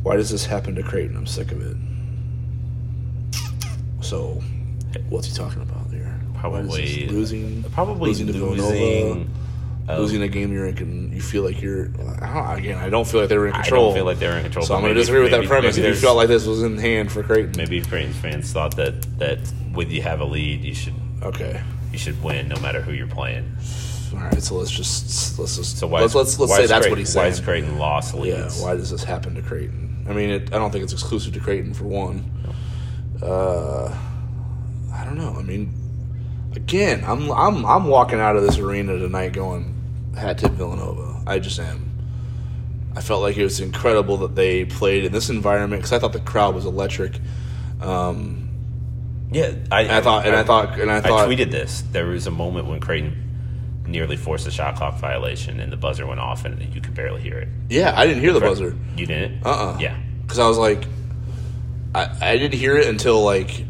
why 0.03 0.17
does 0.17 0.31
this 0.31 0.45
happen 0.45 0.75
to 0.75 0.83
Creighton? 0.83 1.17
I'm 1.17 1.27
sick 1.27 1.51
of 1.51 1.62
it. 1.62 1.77
So, 4.01 4.43
what's 5.09 5.27
he 5.27 5.35
talking 5.35 5.62
about 5.62 5.91
there? 5.91 6.05
Why 6.41 6.61
does 6.61 6.69
this- 6.77 6.97
Probably- 6.97 7.09
losing, 7.09 7.62
probably 7.73 8.09
losing 8.11 8.27
to 8.27 8.33
Villanova, 8.35 8.69
losing. 8.69 9.31
losing 9.89 10.23
a 10.23 10.29
game 10.29 10.53
you're 10.53 10.67
in. 10.67 10.75
Can, 10.75 11.12
you 11.12 11.23
feel 11.23 11.43
like 11.43 11.62
you're 11.62 11.89
I 12.21 12.35
don't, 12.35 12.59
again. 12.59 12.79
I 12.79 12.91
don't 12.91 13.07
feel 13.07 13.21
like 13.21 13.31
they 13.31 13.39
were 13.39 13.47
in 13.47 13.55
control. 13.55 13.85
I 13.85 13.87
don't 13.87 13.95
feel 13.95 14.05
like 14.05 14.19
they're 14.19 14.37
in 14.37 14.43
control. 14.43 14.67
So 14.67 14.75
I'm 14.75 14.83
going 14.83 14.95
to 14.95 15.01
disagree 15.01 15.23
with 15.23 15.31
that 15.31 15.47
premise. 15.47 15.79
If 15.79 15.87
you 15.87 15.95
felt 15.95 16.17
like 16.17 16.29
this 16.29 16.47
was 16.47 16.62
in 16.62 16.77
hand 16.77 17.11
for 17.11 17.23
Creighton, 17.23 17.55
maybe 17.57 17.81
Creighton 17.81 18.12
fans 18.12 18.53
thought 18.53 18.77
that 18.77 19.19
that 19.19 19.39
with 19.73 19.91
you 19.91 20.03
have 20.03 20.21
a 20.21 20.25
lead, 20.27 20.62
you 20.62 20.75
should 20.75 20.95
okay. 21.23 21.62
you 21.93 21.99
should 21.99 22.23
win 22.23 22.49
no 22.49 22.57
matter 22.61 22.83
who 22.83 22.93
you're 22.93 23.07
playing. 23.07 23.57
All 24.15 24.21
right, 24.21 24.43
so 24.43 24.55
let's 24.57 24.71
just 24.71 25.39
let's 25.39 25.57
just 25.57 25.79
So 25.79 25.87
why 25.87 26.01
let's 26.01 26.12
is- 26.12 26.17
let's, 26.17 26.39
let's 26.39 26.51
why 26.51 26.57
say 26.59 26.67
that's 26.67 26.87
Creighton, 26.87 26.91
what 26.91 26.99
he's 26.99 27.17
Why 27.17 27.27
is 27.27 27.41
Creighton 27.41 27.79
lost 27.79 28.15
Yeah, 28.15 28.49
why 28.62 28.75
does 28.77 28.91
this 28.91 29.03
happen 29.05 29.35
to 29.35 29.43
Creighton? 29.43 30.07
I 30.09 30.12
mean, 30.12 30.31
it, 30.31 30.53
I 30.55 30.59
don't 30.59 30.71
think 30.71 30.85
it's 30.85 30.93
exclusive 30.93 31.33
to 31.35 31.41
Creighton 31.41 31.73
for 31.75 31.85
one. 31.85 32.31
Uh, 33.23 33.95
I 34.93 35.05
don't 35.05 35.17
know. 35.17 35.35
I 35.39 35.43
mean, 35.43 35.73
again, 36.55 37.03
I'm 37.07 37.31
I'm 37.33 37.65
I'm 37.65 37.85
walking 37.87 38.21
out 38.21 38.37
of 38.37 38.43
this 38.43 38.59
arena 38.59 38.99
tonight 38.99 39.33
going 39.33 39.75
hat 40.17 40.39
tip 40.39 40.53
Villanova. 40.53 41.23
I 41.27 41.39
just 41.39 41.59
am. 41.59 41.91
I 42.97 43.01
felt 43.01 43.23
like 43.23 43.37
it 43.37 43.43
was 43.43 43.59
incredible 43.61 44.19
that 44.19 44.37
they 44.37 44.65
played 44.65 45.05
in 45.05 45.12
this 45.12 45.29
environment 45.31 45.83
because 45.83 45.93
I 45.93 45.99
thought 45.99 46.12
the 46.12 46.21
crowd 46.21 46.55
was 46.55 46.65
electric. 46.65 47.19
Um, 47.81 48.49
Yeah, 49.33 49.53
I, 49.73 49.99
I 49.99 50.01
thought- 50.01 50.27
and 50.27 50.37
I 50.37 50.45
thought- 50.45 50.79
and 50.79 50.89
I 50.93 51.01
thought- 51.01 51.29
tweeted 51.29 51.51
this. 51.51 51.83
There 51.91 52.07
was 52.07 52.29
a 52.29 52.31
moment 52.31 52.69
when 52.69 52.79
Creighton 52.79 53.34
nearly 53.95 54.16
forced 54.16 54.47
a 54.47 54.51
shot 54.51 54.76
clock 54.76 54.99
violation, 54.99 55.61
and 55.61 55.72
the 55.72 55.76
buzzer 55.76 56.07
went 56.07 56.20
off, 56.20 56.45
and 56.45 56.61
you 56.74 56.80
could 56.80 56.95
barely 56.95 57.22
hear 57.22 57.38
it. 57.38 57.49
yeah, 57.70 57.95
I 57.97 58.07
didn't 58.07 58.22
hear 58.22 58.32
the 58.32 58.40
buzzer. 58.40 58.76
You 58.97 59.07
didn't? 59.07 59.45
Uh 59.47 59.51
uh 59.51 59.78
Yeah. 59.80 59.97
Because 60.22 60.38
I 60.38 60.47
was 60.49 60.59
like, 60.59 60.84
I 61.95 62.11
I 62.20 62.36
didn't 62.36 62.59
hear 62.59 62.76
it 62.76 62.86
until 62.88 63.22
like 63.24 63.64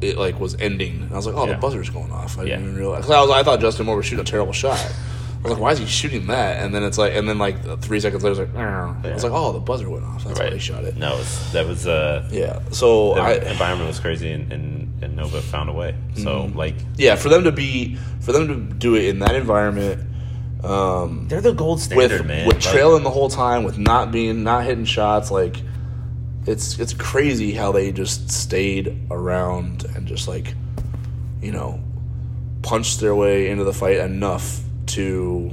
it 0.00 0.16
like 0.16 0.38
was 0.40 0.54
ending. 0.60 1.08
I 1.12 1.16
was 1.16 1.26
like, 1.26 1.34
oh, 1.36 1.46
Yeah. 1.46 1.52
the 1.54 1.58
buzzer's 1.58 1.90
going 1.90 2.12
off. 2.12 2.38
I 2.38 2.42
Yeah. 2.44 2.56
didn't 2.56 2.64
even 2.68 2.76
realize. 2.76 3.02
'cause 3.04 3.10
I 3.10 3.20
was 3.20 3.30
I 3.30 3.42
thought 3.42 3.60
Justin 3.60 3.86
Moore 3.86 3.96
was 3.96 4.06
shooting 4.06 4.22
a 4.22 4.24
terrible 4.26 4.52
shot. 4.52 4.78
I 4.78 5.42
was 5.44 5.52
like, 5.52 5.60
why 5.62 5.72
is 5.72 5.78
he 5.78 5.86
shooting 5.86 6.26
that? 6.26 6.62
And 6.62 6.74
then 6.74 6.82
it's 6.82 6.98
like, 6.98 7.14
and 7.14 7.26
then 7.26 7.38
like 7.38 7.56
three 7.80 7.98
seconds 8.00 8.22
later, 8.22 8.42
it's 8.42 8.52
like, 8.54 8.62
"Arr." 8.62 8.94
I 9.04 9.12
was 9.14 9.24
like, 9.24 9.32
oh, 9.32 9.52
the 9.52 9.58
buzzer 9.60 9.88
went 9.88 10.04
off. 10.04 10.22
That's 10.24 10.38
why 10.38 10.50
they 10.50 10.58
shot 10.58 10.84
it. 10.84 10.98
No, 10.98 11.14
it 11.14 11.18
was, 11.18 11.52
that 11.52 11.66
was 11.66 11.86
uh, 11.86 12.28
Yeah. 12.30 12.58
So 12.72 13.14
the 13.14 13.20
I, 13.22 13.32
environment 13.50 13.88
was 13.88 13.98
crazy, 14.00 14.30
and, 14.32 14.52
and, 14.52 14.79
and 15.02 15.16
Nova 15.16 15.40
found 15.40 15.70
a 15.70 15.72
way. 15.72 15.94
So 16.16 16.42
Mm-hmm. 16.42 16.58
like 16.58 16.74
yeah, 16.96 17.16
for 17.16 17.28
them 17.28 17.44
to 17.44 17.52
be, 17.52 17.96
for 18.20 18.32
them 18.32 18.48
to 18.48 18.74
do 18.74 18.94
it 18.96 19.06
in 19.06 19.18
that 19.20 19.34
environment, 19.34 20.02
um, 20.64 21.26
they're 21.28 21.40
the 21.40 21.52
gold 21.52 21.80
standard, 21.80 22.10
with 22.20 22.26
man. 22.26 22.46
with 22.46 22.56
Like, 22.64 22.74
trailing 22.74 23.02
the 23.02 23.10
whole 23.10 23.28
time, 23.30 23.64
with 23.64 23.78
not 23.78 24.12
being 24.12 24.42
not 24.44 24.64
hitting 24.64 24.84
shots, 24.84 25.30
like 25.30 25.56
it's 26.46 26.78
it's 26.78 26.92
crazy 26.94 27.52
how 27.52 27.72
they 27.72 27.92
just 27.92 28.30
stayed 28.30 28.96
around 29.10 29.84
and 29.94 30.06
just 30.06 30.26
like 30.28 30.54
you 31.40 31.52
know 31.52 31.80
punched 32.62 33.00
their 33.00 33.14
way 33.14 33.48
into 33.48 33.64
the 33.64 33.72
fight 33.72 33.96
enough 33.96 34.60
to 34.86 35.50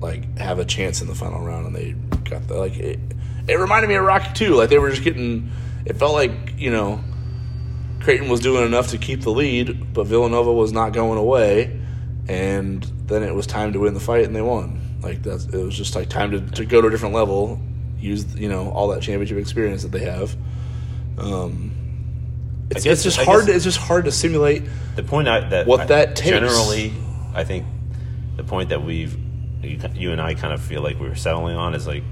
like 0.00 0.38
have 0.38 0.58
a 0.58 0.64
chance 0.64 1.00
in 1.02 1.08
the 1.08 1.14
final 1.14 1.40
round, 1.40 1.66
and 1.66 1.76
they 1.76 1.92
got 2.28 2.46
the 2.48 2.54
like 2.54 2.76
it. 2.78 2.98
It 3.48 3.58
reminded 3.58 3.88
me 3.88 3.94
of 3.96 4.04
Rocky 4.04 4.32
too. 4.34 4.54
Like 4.54 4.70
they 4.70 4.78
were 4.78 4.90
just 4.90 5.02
getting. 5.02 5.50
It 5.84 5.96
felt 5.96 6.14
like 6.14 6.32
you 6.56 6.70
know. 6.70 7.02
Creighton 8.02 8.28
was 8.28 8.40
doing 8.40 8.64
enough 8.66 8.88
to 8.88 8.98
keep 8.98 9.22
the 9.22 9.30
lead, 9.30 9.92
but 9.94 10.06
Villanova 10.06 10.52
was 10.52 10.72
not 10.72 10.92
going 10.92 11.18
away, 11.18 11.80
and 12.28 12.82
then 13.06 13.22
it 13.22 13.34
was 13.34 13.46
time 13.46 13.72
to 13.72 13.80
win 13.80 13.94
the 13.94 14.00
fight, 14.00 14.24
and 14.24 14.34
they 14.34 14.42
won. 14.42 14.80
Like 15.02 15.22
that's 15.22 15.46
it 15.46 15.62
was 15.62 15.76
just 15.76 15.94
like 15.94 16.08
time 16.08 16.30
to, 16.32 16.40
to 16.52 16.64
go 16.64 16.80
to 16.80 16.88
a 16.88 16.90
different 16.90 17.14
level, 17.14 17.60
use 17.98 18.34
you 18.36 18.48
know 18.48 18.70
all 18.70 18.88
that 18.88 19.02
championship 19.02 19.38
experience 19.38 19.82
that 19.82 19.92
they 19.92 20.04
have. 20.04 20.36
Um, 21.18 21.72
it's, 22.70 22.84
guess- 22.84 22.92
it's 22.94 23.02
just 23.04 23.18
I 23.18 23.24
hard. 23.24 23.46
to, 23.46 23.54
it's 23.54 23.64
just 23.64 23.78
hard 23.78 24.04
to 24.06 24.12
simulate. 24.12 24.62
the 24.96 25.02
point 25.02 25.28
I, 25.28 25.40
that 25.48 25.66
What 25.66 25.80
I- 25.80 25.86
that 25.86 26.16
takes. 26.16 26.30
generally, 26.30 26.92
I 27.34 27.44
think 27.44 27.66
the 28.36 28.44
point 28.44 28.70
that 28.70 28.82
we've 28.82 29.16
you, 29.62 29.78
you 29.94 30.12
and 30.12 30.20
I 30.20 30.34
kind 30.34 30.52
of 30.52 30.60
feel 30.62 30.82
like 30.82 30.98
we 30.98 31.08
were 31.08 31.14
settling 31.14 31.56
on 31.56 31.74
is 31.74 31.86
like 31.86 32.02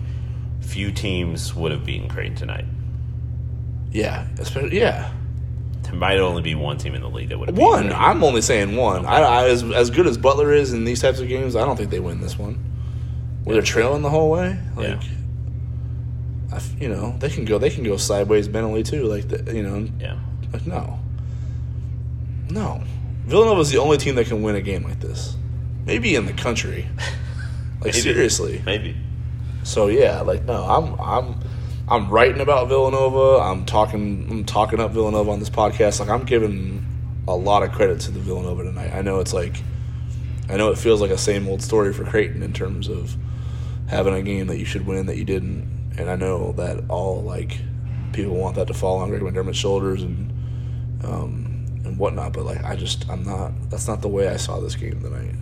few 0.61 0.93
teams 0.93 1.55
would 1.55 1.73
have 1.73 1.85
beaten 1.85 2.09
Creighton 2.09 2.37
tonight. 2.37 2.65
Yeah, 3.91 4.27
especially 4.39 4.79
yeah. 4.79 5.11
There 5.91 5.99
might 5.99 6.19
only 6.19 6.43
be 6.43 6.55
one 6.55 6.79
team 6.79 6.95
in 6.95 7.03
the 7.03 7.09
league 7.09 7.29
that 7.31 7.39
would 7.39 7.57
One. 7.57 7.85
Beaten 7.85 7.97
I'm 7.99 8.23
only 8.23 8.43
saying 8.43 8.77
one. 8.77 9.05
I, 9.07 9.21
I 9.21 9.49
as 9.49 9.63
as 9.63 9.91
good 9.91 10.07
as 10.07 10.17
Butler 10.17 10.53
is 10.53 10.73
in 10.73 10.85
these 10.85 11.01
types 11.01 11.21
of 11.21 11.29
games, 11.29 11.57
I 11.57 11.65
don't 11.65 11.77
think 11.77 11.91
they 11.91 12.01
win 12.01 12.21
this 12.21 12.39
one. 12.39 12.65
Where 13.45 13.55
they're 13.55 13.63
trailing 13.63 14.03
the 14.03 14.11
whole 14.11 14.31
way, 14.31 14.59
like. 14.77 15.03
Yeah. 15.03 15.09
I 16.53 16.61
you 16.81 16.89
know 16.89 17.17
they 17.19 17.31
can 17.31 17.45
go. 17.45 17.59
They 17.59 17.71
can 17.71 17.85
go 17.85 17.97
sideways 17.97 18.49
mentally 18.49 18.83
too. 18.83 19.05
Like 19.05 19.29
the, 19.29 19.55
you 19.55 19.63
know, 19.63 19.89
yeah. 20.01 20.19
Like 20.53 20.67
no, 20.67 20.99
no. 22.51 22.83
Villanova 23.27 23.61
is 23.61 23.71
the 23.71 23.79
only 23.79 23.99
team 23.99 24.17
that 24.17 24.27
can 24.27 24.43
win 24.43 24.57
a 24.57 24.61
game 24.61 24.83
like 24.83 24.99
this. 24.99 25.37
Maybe 25.87 26.15
in 26.17 26.27
the 26.27 26.33
country. 26.33 26.89
Like 27.81 27.95
Maybe. 27.95 28.01
seriously. 28.03 28.63
Maybe. 28.67 28.95
So 29.63 29.87
yeah, 29.87 30.21
like 30.21 30.45
no, 30.45 30.65
I'm 30.65 31.01
I'm 31.01 31.41
I'm 31.91 32.09
writing 32.09 32.41
about 32.41 32.69
Villanova. 32.69 33.43
I'm 33.43 33.65
talking 33.65 34.29
I'm 34.31 34.45
talking 34.45 34.79
up 34.79 34.93
Villanova 34.93 35.33
on 35.33 35.41
this 35.41 35.51
podcast. 35.51 35.99
Like 35.99 36.09
I'm 36.09 36.25
giving 36.25 36.87
a 37.27 37.35
lot 37.35 37.65
of 37.65 37.73
credit 37.73 37.99
to 38.03 38.13
the 38.13 38.21
Villanova 38.21 38.63
tonight. 38.63 38.93
I 38.95 39.03
know 39.03 39.19
it's 39.19 39.33
like 39.33 39.61
I 40.49 40.57
know 40.57 40.71
it 40.71 40.79
feels 40.79 41.01
like 41.01 41.11
a 41.11 41.19
same 41.19 41.49
old 41.49 41.63
story 41.63 41.93
for 41.93 42.05
Creighton 42.05 42.45
in 42.45 42.53
terms 42.53 42.89
of 42.89 43.17
having 43.89 44.15
a 44.15 44.23
game 44.23 44.47
that 44.47 44.59
you 44.59 44.65
should 44.65 44.87
win 44.87 45.07
that 45.07 45.17
you 45.17 45.25
didn't. 45.25 45.95
And 45.99 46.09
I 46.09 46.15
know 46.15 46.53
that 46.53 46.85
all 46.89 47.23
like 47.23 47.59
people 48.13 48.37
want 48.37 48.55
that 48.55 48.69
to 48.69 48.75
fall 48.75 48.99
on 48.99 49.09
Greg 49.09 49.23
McDermott's 49.23 49.57
shoulders 49.57 50.05
and 50.05 50.31
um, 51.03 51.67
and 51.85 51.99
whatnot. 51.99 52.35
But 52.35 52.45
like, 52.45 52.63
I 52.63 52.77
just 52.77 53.11
I'm 53.11 53.25
not. 53.25 53.69
That's 53.69 53.89
not 53.89 54.01
the 54.01 54.09
way 54.09 54.29
I 54.29 54.37
saw 54.37 54.61
this 54.61 54.77
game 54.77 55.01
tonight. 55.01 55.35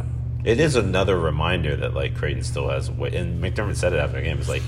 It 0.45 0.61
is 0.61 0.77
another 0.77 1.19
reminder 1.19 1.77
that 1.77 1.93
like 1.93 2.17
Creighton 2.17 2.43
still 2.43 2.71
has. 2.71 2.89
And 2.89 3.43
McDermott 3.43 3.77
said 3.77 3.93
it 3.93 3.99
after 3.99 4.17
the 4.17 4.23
game. 4.23 4.39
It's 4.39 4.49
like 4.49 4.63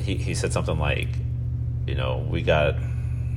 he 0.00 0.16
he 0.16 0.34
said 0.34 0.52
something 0.52 0.78
like, 0.78 1.08
you 1.86 1.94
know, 1.94 2.26
we 2.30 2.42
got 2.42 2.76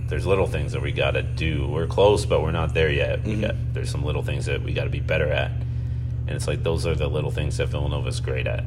there's 0.07 0.25
little 0.25 0.47
things 0.47 0.73
that 0.73 0.81
we 0.81 0.91
got 0.91 1.11
to 1.11 1.23
do. 1.23 1.67
We're 1.67 1.87
close, 1.87 2.25
but 2.25 2.41
we're 2.41 2.51
not 2.51 2.73
there 2.73 2.91
yet. 2.91 3.23
We 3.23 3.41
got 3.41 3.55
there's 3.73 3.89
some 3.89 4.03
little 4.03 4.23
things 4.23 4.45
that 4.45 4.61
we 4.61 4.73
got 4.73 4.83
to 4.83 4.89
be 4.89 4.99
better 4.99 5.31
at. 5.31 5.51
And 6.25 6.31
it's 6.31 6.47
like 6.47 6.63
those 6.63 6.85
are 6.85 6.95
the 6.95 7.07
little 7.07 7.31
things 7.31 7.57
that 7.57 7.67
Villanova's 7.67 8.19
great 8.19 8.47
at. 8.47 8.63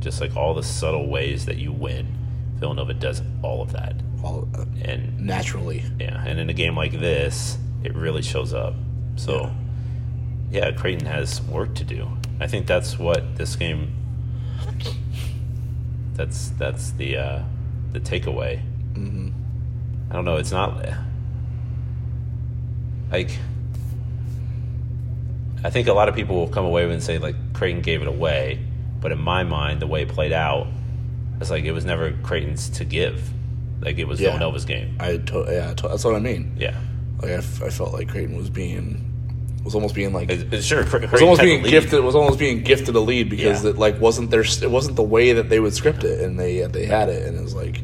Just 0.00 0.20
like 0.20 0.36
all 0.36 0.54
the 0.54 0.62
subtle 0.62 1.08
ways 1.08 1.46
that 1.46 1.56
you 1.56 1.72
win, 1.72 2.06
Villanova 2.56 2.94
does 2.94 3.22
all 3.42 3.62
of 3.62 3.72
that. 3.72 3.96
All 4.22 4.48
uh, 4.54 4.64
And 4.82 5.18
naturally. 5.20 5.84
yeah, 5.98 6.22
and 6.24 6.38
in 6.38 6.50
a 6.50 6.52
game 6.52 6.76
like 6.76 6.92
this, 6.92 7.58
it 7.82 7.94
really 7.94 8.22
shows 8.22 8.52
up. 8.52 8.74
So, 9.16 9.50
yeah, 10.50 10.72
Creighton 10.72 11.06
has 11.06 11.34
some 11.34 11.50
work 11.50 11.74
to 11.76 11.84
do. 11.84 12.08
I 12.40 12.46
think 12.46 12.66
that's 12.66 12.98
what 12.98 13.36
this 13.36 13.56
game. 13.56 13.92
That's 16.14 16.48
that's 16.50 16.92
the 16.92 17.16
uh, 17.16 17.42
the 17.92 18.00
takeaway. 18.00 18.60
hmm 18.94 19.30
I 20.10 20.14
don't 20.14 20.24
know. 20.24 20.36
It's 20.36 20.52
not 20.52 20.76
like 23.10 23.30
I 25.64 25.70
think 25.70 25.88
a 25.88 25.92
lot 25.92 26.08
of 26.08 26.14
people 26.14 26.36
will 26.36 26.48
come 26.48 26.64
away 26.64 26.88
and 26.90 27.02
say 27.02 27.18
like 27.18 27.34
Creighton 27.54 27.80
gave 27.80 28.02
it 28.02 28.08
away, 28.08 28.60
but 29.00 29.12
in 29.12 29.18
my 29.18 29.44
mind, 29.44 29.80
the 29.80 29.86
way 29.86 30.02
it 30.02 30.08
played 30.08 30.32
out, 30.32 30.66
it's 31.40 31.50
like 31.50 31.64
it 31.64 31.72
was 31.72 31.84
never 31.84 32.12
Creighton's 32.22 32.68
to 32.70 32.84
give. 32.84 33.30
Like 33.80 33.98
it 33.98 34.06
was 34.06 34.20
Yeah. 34.20 34.30
Villanova's 34.30 34.64
game. 34.66 34.96
I 35.00 35.16
to, 35.16 35.46
yeah, 35.50 35.74
to, 35.74 35.88
that's 35.88 36.04
what 36.04 36.14
I 36.14 36.18
mean. 36.20 36.54
Yeah. 36.58 36.78
Like 37.20 37.30
I, 37.30 37.34
f- 37.34 37.62
I 37.62 37.70
felt 37.70 37.92
like 37.92 38.08
Creighton 38.08 38.36
was 38.36 38.50
being 38.50 39.10
was 39.64 39.74
almost 39.74 39.94
being 39.94 40.12
like 40.12 40.30
It- 40.30 40.52
it's 40.52 40.66
sure, 40.66 40.84
was 40.84 41.22
almost 41.22 41.40
being 41.40 41.62
gifted. 41.62 42.04
Was 42.04 42.14
almost 42.14 42.38
being 42.38 42.62
gifted 42.62 42.94
a 42.94 43.00
lead 43.00 43.30
because 43.30 43.64
Yeah. 43.64 43.70
it 43.70 43.78
like 43.78 44.00
wasn't 44.00 44.30
their 44.30 44.42
it 44.42 44.70
wasn't 44.70 44.96
the 44.96 45.02
way 45.02 45.32
that 45.32 45.48
they 45.48 45.58
would 45.58 45.72
script 45.74 46.04
it, 46.04 46.20
and 46.20 46.38
they 46.38 46.60
they 46.66 46.84
had 46.84 47.08
it, 47.08 47.26
and 47.26 47.38
it 47.38 47.42
was 47.42 47.54
like 47.54 47.80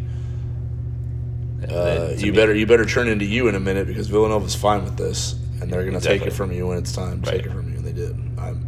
uh, 1.71 2.11
you 2.17 2.33
me- 2.33 2.37
better 2.37 2.55
you 2.55 2.67
better 2.67 2.85
turn 2.85 3.09
into 3.09 3.25
you 3.25 3.49
in 3.49 3.55
a 3.55 3.61
minute 3.61 3.87
because 3.87 4.09
Villanova's 4.09 4.55
fine 4.55 4.85
with 4.85 4.97
this, 4.97 5.37
and 5.61 5.73
they're 5.73 5.85
gonna 5.85 6.01
take 6.01 6.23
it 6.23 6.33
from 6.33 6.53
you 6.53 6.67
when 6.67 6.79
it's 6.79 6.93
time 6.93 7.23
to 7.23 7.31
take 7.31 7.47
it 7.47 7.53
from 7.53 7.71
you, 7.71 7.77
and 7.79 7.85
they 7.87 7.93
did. 7.93 8.15
I'm 8.39 8.67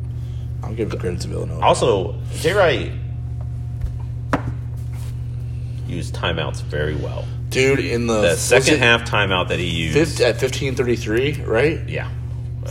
I'm 0.63 0.75
giving 0.75 0.99
credit 0.99 1.21
to 1.23 1.29
Villanova. 1.29 1.61
Also, 1.61 2.15
Jay 2.41 2.53
Wright 2.53 2.93
used 5.89 6.15
timeouts 6.15 6.63
very 6.63 6.95
well. 6.95 7.25
dude, 7.51 7.81
in 7.81 8.07
the 8.07 8.23
The 8.23 8.37
second 8.37 8.79
half 8.79 9.03
timeout 9.05 9.49
that 9.49 9.59
he 9.59 9.67
used, 9.67 9.95
fifth, 9.95 10.21
at 10.21 10.39
fifteen 10.39 10.75
thirty 10.75 10.97
three, 10.97 11.35
right? 11.45 11.81
yeah, 11.89 12.09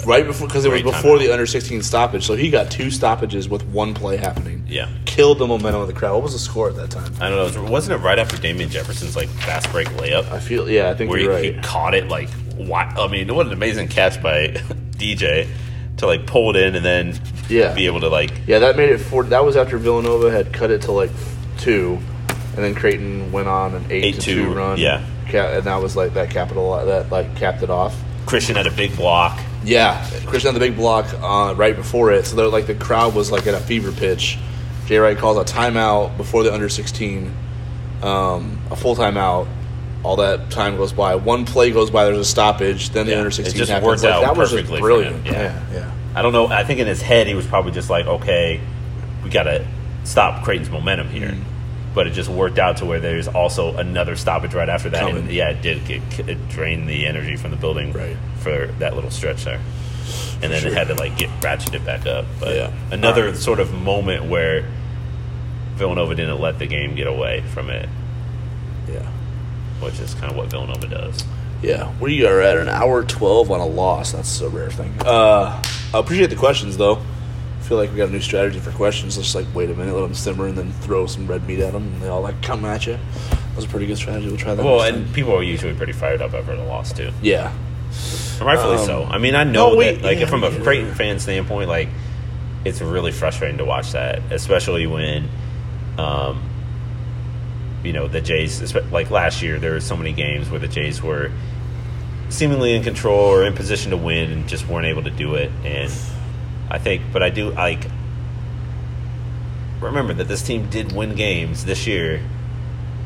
Right 0.05 0.25
before 0.25 0.47
because 0.47 0.63
it 0.65 0.71
was 0.71 0.81
before 0.83 1.19
the 1.19 1.31
under 1.33 1.45
sixteen 1.45 1.81
stoppage, 1.81 2.25
so 2.25 2.35
he 2.35 2.49
got 2.49 2.71
two 2.71 2.89
stoppages 2.89 3.49
with 3.49 3.63
one 3.65 3.93
play 3.93 4.15
happening. 4.17 4.63
yeah. 4.67 4.89
Killed 5.05 5.37
the 5.39 5.45
momentum 5.47 5.81
of 5.81 5.87
the 5.87 5.93
crowd. 5.93 6.13
What 6.13 6.23
was 6.23 6.33
the 6.33 6.39
score 6.39 6.69
at 6.69 6.75
that 6.77 6.89
time? 6.91 7.13
I 7.19 7.27
don't 7.29 7.37
know. 7.37 7.45
it 7.45 7.61
was- 7.63 7.71
Wasn't 7.71 7.99
it 7.99 8.03
right 8.03 8.17
after 8.17 8.37
Damien 8.37 8.69
Jefferson's 8.69 9.15
like 9.17 9.27
fast 9.27 9.69
break 9.71 9.89
layup? 9.89 10.31
I 10.31 10.39
feel 10.39 10.69
yeah, 10.69 10.89
I 10.89 10.93
think 10.93 11.09
where 11.09 11.19
he, 11.19 11.25
you're 11.25 11.37
he 11.37 11.51
right. 11.51 11.63
caught 11.63 11.93
it 11.93 12.07
like 12.07 12.29
why 12.55 12.83
I 12.85 13.07
mean 13.07 13.33
what 13.35 13.47
an 13.47 13.53
amazing 13.53 13.89
catch 13.89 14.21
by 14.23 14.47
DJ 14.97 15.47
to 15.97 16.05
like 16.07 16.25
pull 16.25 16.55
it 16.55 16.61
in 16.61 16.75
and 16.75 16.85
then 16.85 17.19
Yeah. 17.49 17.73
be 17.73 17.85
able 17.87 17.99
to 17.99 18.07
like 18.09 18.31
Yeah, 18.47 18.59
that 18.59 18.77
made 18.77 18.89
it 18.89 18.99
four. 18.99 19.23
That 19.25 19.43
was 19.43 19.57
after 19.57 19.77
Villanova 19.77 20.31
had 20.31 20.53
cut 20.53 20.71
it 20.71 20.83
to 20.83 20.93
like 20.93 21.11
two, 21.57 21.99
and 22.55 22.63
then 22.63 22.73
Creighton 22.75 23.31
went 23.33 23.47
on 23.49 23.75
an 23.75 23.85
eight, 23.89 24.15
to 24.15 24.19
8-2, 24.21 24.23
two 24.23 24.53
run. 24.53 24.77
yeah. 24.79 25.03
And 25.33 25.63
that 25.65 25.81
was 25.81 25.95
like 25.95 26.13
that 26.15 26.29
capital 26.29 26.75
that 26.85 27.11
like 27.11 27.35
capped 27.35 27.61
it 27.61 27.69
off. 27.69 27.95
Christian 28.25 28.55
had 28.55 28.67
a 28.67 28.71
big 28.71 28.95
block. 28.95 29.37
Yeah, 29.63 30.03
Christian 30.25 30.53
had 30.53 30.61
the 30.61 30.65
big 30.67 30.75
block 30.75 31.05
uh, 31.21 31.53
right 31.55 31.75
before 31.75 32.11
it, 32.11 32.25
so 32.25 32.49
like 32.49 32.65
the 32.67 32.75
crowd 32.75 33.13
was 33.13 33.31
like 33.31 33.45
at 33.47 33.53
a 33.53 33.59
fever 33.59 33.91
pitch. 33.91 34.37
Jay 34.87 34.97
Wright 34.97 35.17
calls 35.17 35.37
a 35.37 35.43
timeout 35.53 36.17
before 36.17 36.43
the 36.43 36.53
under 36.53 36.67
sixteen, 36.69 37.33
um, 38.01 38.59
a 38.71 38.75
full 38.75 38.95
timeout. 38.95 39.47
All 40.03 40.15
that 40.15 40.49
time 40.49 40.77
goes 40.77 40.91
by. 40.93 41.13
One 41.15 41.45
play 41.45 41.69
goes 41.69 41.91
by. 41.91 42.05
There's 42.05 42.17
a 42.17 42.25
stoppage. 42.25 42.89
Then 42.89 43.05
the 43.05 43.11
Yeah, 43.11 43.17
under 43.19 43.29
it 43.29 43.33
sixteen 43.33 43.57
just 43.59 43.71
happens. 43.71 43.85
worked 43.87 44.03
Like, 44.03 44.13
out 44.13 44.21
that 44.21 44.35
was 44.35 44.49
just 44.49 44.63
perfectly 44.63 44.79
brilliant. 44.81 45.25
yeah. 45.27 45.31
yeah, 45.33 45.73
yeah. 45.73 45.91
I 46.15 46.23
don't 46.23 46.33
know. 46.33 46.47
I 46.47 46.63
think 46.63 46.79
in 46.79 46.87
his 46.87 47.01
head 47.03 47.27
he 47.27 47.35
was 47.35 47.45
probably 47.45 47.71
just 47.71 47.89
like, 47.91 48.07
okay, 48.07 48.59
we 49.23 49.29
got 49.29 49.43
to 49.43 49.65
stop 50.03 50.43
Creighton's 50.43 50.71
momentum 50.71 51.07
here. 51.09 51.29
Mm-hmm. 51.29 51.93
But 51.93 52.07
it 52.07 52.11
just 52.11 52.29
worked 52.29 52.57
out 52.57 52.77
to 52.77 52.85
where 52.85 52.99
there's 52.99 53.27
also 53.27 53.77
another 53.77 54.15
stoppage 54.15 54.53
right 54.55 54.69
after 54.69 54.89
that. 54.89 55.07
And 55.13 55.29
yeah, 55.29 55.49
it 55.49 55.61
did 55.61 55.85
get 55.85 56.01
it 56.27 56.49
drained 56.49 56.89
the 56.89 57.05
energy 57.05 57.35
from 57.35 57.51
the 57.51 57.57
building 57.57 57.93
Right. 57.93 58.17
For 58.41 58.67
that 58.79 58.95
little 58.95 59.11
stretch 59.11 59.43
there. 59.45 59.59
And 60.43 60.51
then 60.51 60.61
Sure. 60.61 60.71
it 60.71 60.77
had 60.77 60.87
to 60.87 60.95
like 60.95 61.17
get 61.17 61.29
ratcheted 61.41 61.85
back 61.85 62.05
up. 62.07 62.25
But 62.39 62.55
Yeah. 62.55 62.71
another 62.91 63.25
Alright. 63.25 63.37
sort 63.37 63.59
of 63.59 63.71
moment 63.73 64.25
where 64.25 64.65
Villanova 65.75 66.15
didn't 66.15 66.39
let 66.41 66.59
the 66.59 66.65
game 66.67 66.95
get 66.95 67.07
away 67.07 67.43
from 67.53 67.69
it, 67.69 67.87
yeah. 68.91 69.05
which 69.79 69.99
is 69.99 70.13
kind 70.15 70.31
of 70.31 70.37
what 70.37 70.49
Villanova 70.49 70.87
does. 70.87 71.23
Yeah, 71.61 71.91
we 71.99 72.25
are 72.25 72.41
at 72.41 72.57
an 72.57 72.69
hour 72.69 73.03
twelve 73.03 73.51
on 73.51 73.59
a 73.59 73.65
loss. 73.65 74.11
That's 74.13 74.41
a 74.41 74.49
rare 74.49 74.71
thing. 74.71 74.93
Uh, 75.05 75.61
I 75.93 75.99
appreciate 75.99 76.31
the 76.31 76.35
questions 76.35 76.77
though. 76.77 76.97
I 77.59 77.63
feel 77.63 77.77
like 77.77 77.91
we 77.91 77.97
got 77.97 78.09
a 78.09 78.11
new 78.11 78.19
strategy 78.19 78.59
for 78.59 78.71
questions. 78.71 79.15
Let's 79.15 79.35
like 79.35 79.45
wait 79.53 79.69
a 79.69 79.75
minute, 79.75 79.93
let 79.93 80.01
them 80.01 80.15
simmer, 80.15 80.47
and 80.47 80.57
then 80.57 80.71
throw 80.81 81.05
some 81.05 81.27
red 81.27 81.47
meat 81.47 81.59
at 81.59 81.73
them, 81.73 81.83
and 81.93 82.01
they 82.01 82.07
all 82.07 82.21
like 82.21 82.41
come 82.41 82.65
at 82.65 82.87
you. 82.87 82.97
That's 83.53 83.65
a 83.65 83.69
pretty 83.69 83.85
good 83.85 83.97
strategy. 83.97 84.27
We'll 84.27 84.37
try 84.37 84.55
that. 84.55 84.65
Well, 84.65 84.81
and 84.81 85.11
people 85.13 85.35
are 85.35 85.43
usually 85.43 85.73
pretty 85.75 85.93
fired 85.93 86.21
up 86.21 86.33
after 86.33 86.55
the 86.55 86.63
loss 86.63 86.91
too. 86.93 87.11
yeah, 87.21 87.51
rightfully 88.41 88.77
Um, 88.77 88.85
so. 88.85 89.03
I 89.09 89.17
mean, 89.17 89.35
I 89.35 89.43
know 89.43 89.71
no, 89.71 89.75
we- 89.77 89.85
that, 89.85 90.01
like, 90.01 90.19
yeah, 90.19 90.25
from 90.25 90.43
a. 90.43 90.51
Creighton 90.51 90.93
fan 90.93 91.19
standpoint, 91.19 91.69
like, 91.69 91.89
it's 92.65 92.81
really 92.81 93.11
frustrating 93.11 93.57
to 93.57 93.65
watch 93.65 93.93
that, 93.93 94.21
especially 94.31 94.85
when, 94.87 95.29
um, 95.97 96.41
you 97.83 97.93
know, 97.93 98.07
the 98.07 98.21
Jays, 98.21 98.75
like 98.91 99.09
last 99.09 99.41
year, 99.41 99.57
there 99.59 99.71
were 99.71 99.79
so 99.81 99.97
many 99.97 100.11
games 100.13 100.49
where 100.49 100.59
the 100.59 100.67
Jays 100.67 101.01
were 101.01 101.31
seemingly 102.29 102.75
in 102.75 102.83
control 102.83 103.19
or 103.19 103.43
in 103.43 103.53
position 103.53 103.91
to 103.91 103.97
win 103.97 104.31
and 104.31 104.47
just 104.47 104.67
weren't 104.67 104.85
able 104.85 105.03
to 105.03 105.09
do 105.09 105.33
it. 105.35 105.51
And 105.65 105.91
I 106.69 106.77
think, 106.77 107.01
but 107.11 107.23
I 107.23 107.29
do, 107.31 107.49
like, 107.49 107.85
remember 109.79 110.13
that 110.13 110.27
this 110.27 110.43
team 110.43 110.69
did 110.69 110.91
win 110.91 111.15
games 111.15 111.65
this 111.65 111.87
year, 111.87 112.21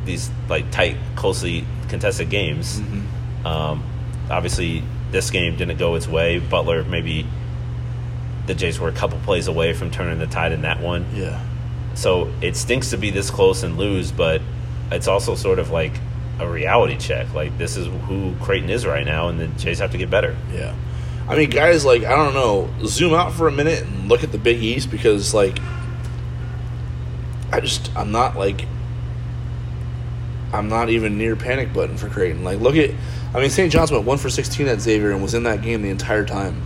these, 0.04 0.30
like, 0.50 0.70
tight, 0.72 0.98
closely 1.16 1.66
contested 1.88 2.30
games. 2.30 2.80
Mm-hmm. 2.80 3.48
Um, 3.48 3.84
obviously, 4.30 4.84
this 5.12 5.30
game 5.30 5.56
didn't 5.56 5.78
go 5.78 5.96
its 5.96 6.08
way. 6.08 6.40
Butler 6.40 6.84
maybe 6.84 7.26
the 8.48 8.54
Jays 8.56 8.80
were 8.80 8.90
a 8.90 8.94
couple 8.94 9.18
plays 9.20 9.48
away 9.48 9.74
from 9.74 9.90
turning 9.92 10.20
the 10.20 10.28
tide 10.28 10.52
in 10.52 10.62
that 10.62 10.80
one. 10.82 11.06
yeah, 11.14 11.44
So 11.96 12.32
it 12.42 12.56
stinks 12.56 12.92
to 12.92 12.98
be 12.98 13.10
this 13.10 13.30
close 13.32 13.64
and 13.64 13.78
lose, 13.78 14.12
but 14.12 14.42
it's 14.92 15.08
also 15.08 15.34
sort 15.36 15.58
of 15.60 15.72
like 15.72 15.94
a 16.40 16.48
reality 16.48 16.98
check. 16.98 17.34
Like 17.34 17.58
this 17.58 17.76
is 17.78 17.88
who 18.08 18.36
Creighton 18.42 18.70
is 18.70 18.86
right 18.86 19.06
now, 19.06 19.30
and 19.30 19.40
the 19.40 19.48
Jays 19.48 19.80
have 19.80 19.92
to 19.92 19.98
get 19.98 20.10
better. 20.10 20.36
yeah. 20.54 20.76
I 21.28 21.36
mean, 21.36 21.50
guys, 21.50 21.84
like 21.84 22.04
I 22.04 22.16
don't 22.16 22.36
know. 22.36 22.70
Zoom 22.86 23.16
out 23.16 23.34
for 23.34 23.48
a 23.48 23.52
minute 23.52 23.82
and 23.82 24.08
look 24.08 24.24
at 24.24 24.32
the 24.32 24.38
Big 24.38 24.62
East 24.62 24.92
because, 24.92 25.34
like, 25.34 25.58
I 27.52 27.62
just 27.62 27.90
I'm 27.96 28.12
not 28.12 28.36
like 28.36 28.66
I'm 30.54 30.70
not 30.70 30.90
even 30.90 31.18
near 31.18 31.36
panic 31.36 31.74
button 31.74 31.98
for 31.98 32.10
Creighton. 32.10 32.44
Like, 32.44 32.60
look 32.60 32.76
at, 32.76 32.92
I 33.36 33.42
mean, 33.42 33.50
St. 33.50 33.72
John's 33.72 33.92
went 33.92 34.06
one 34.06 34.18
for 34.18 34.30
sixteen 34.30 34.68
at 34.68 34.80
Xavier 34.80 35.12
and 35.12 35.22
was 35.22 35.34
in 35.34 35.44
that 35.44 35.62
game 35.62 35.82
the 35.82 35.90
entire 35.90 36.26
time. 36.26 36.62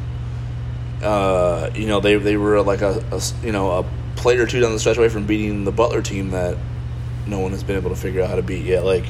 Uh, 1.03 1.69
you 1.75 1.87
know, 1.87 1.99
they 1.99 2.15
they 2.15 2.37
were 2.37 2.61
like 2.61 2.81
a, 2.81 3.03
a 3.11 3.21
you 3.45 3.51
know 3.51 3.71
a 3.79 3.85
play 4.15 4.37
or 4.37 4.45
two 4.45 4.59
down 4.59 4.73
the 4.73 4.79
stretch 4.79 4.97
away 4.97 5.09
from 5.09 5.25
beating 5.25 5.63
the 5.63 5.71
Butler 5.71 6.01
team 6.01 6.31
that 6.31 6.57
no 7.25 7.39
one 7.39 7.51
has 7.51 7.63
been 7.63 7.77
able 7.77 7.89
to 7.89 7.95
figure 7.95 8.21
out 8.21 8.29
how 8.29 8.35
to 8.35 8.41
beat 8.43 8.65
yet. 8.65 8.83
Like 8.83 9.05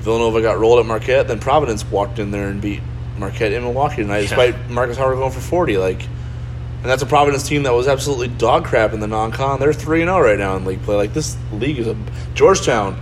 Villanova 0.00 0.40
got 0.40 0.58
rolled 0.58 0.78
at 0.78 0.86
Marquette, 0.86 1.26
then 1.28 1.40
Providence 1.40 1.84
walked 1.90 2.18
in 2.18 2.30
there 2.30 2.48
and 2.48 2.60
beat 2.62 2.80
Marquette 3.18 3.52
in 3.52 3.62
Milwaukee 3.64 3.96
tonight, 4.02 4.16
Yeah. 4.18 4.22
despite 4.36 4.70
Marcus 4.70 4.96
Howard 4.96 5.16
going 5.16 5.32
for 5.32 5.40
forty. 5.40 5.76
Like, 5.76 6.02
and 6.02 6.84
that's 6.84 7.02
a 7.02 7.06
Providence 7.06 7.46
team 7.48 7.64
that 7.64 7.72
was 7.74 7.88
absolutely 7.88 8.28
dog 8.28 8.64
crap 8.64 8.92
in 8.92 9.00
the 9.00 9.08
non-con. 9.08 9.58
They're 9.58 9.72
three 9.72 10.02
and 10.02 10.08
zero 10.08 10.20
right 10.20 10.38
now 10.38 10.56
in 10.56 10.64
league 10.64 10.82
play. 10.82 10.94
Like 10.94 11.12
this 11.14 11.36
league 11.52 11.78
is 11.80 11.88
a 11.88 11.96
Georgetown, 12.34 12.98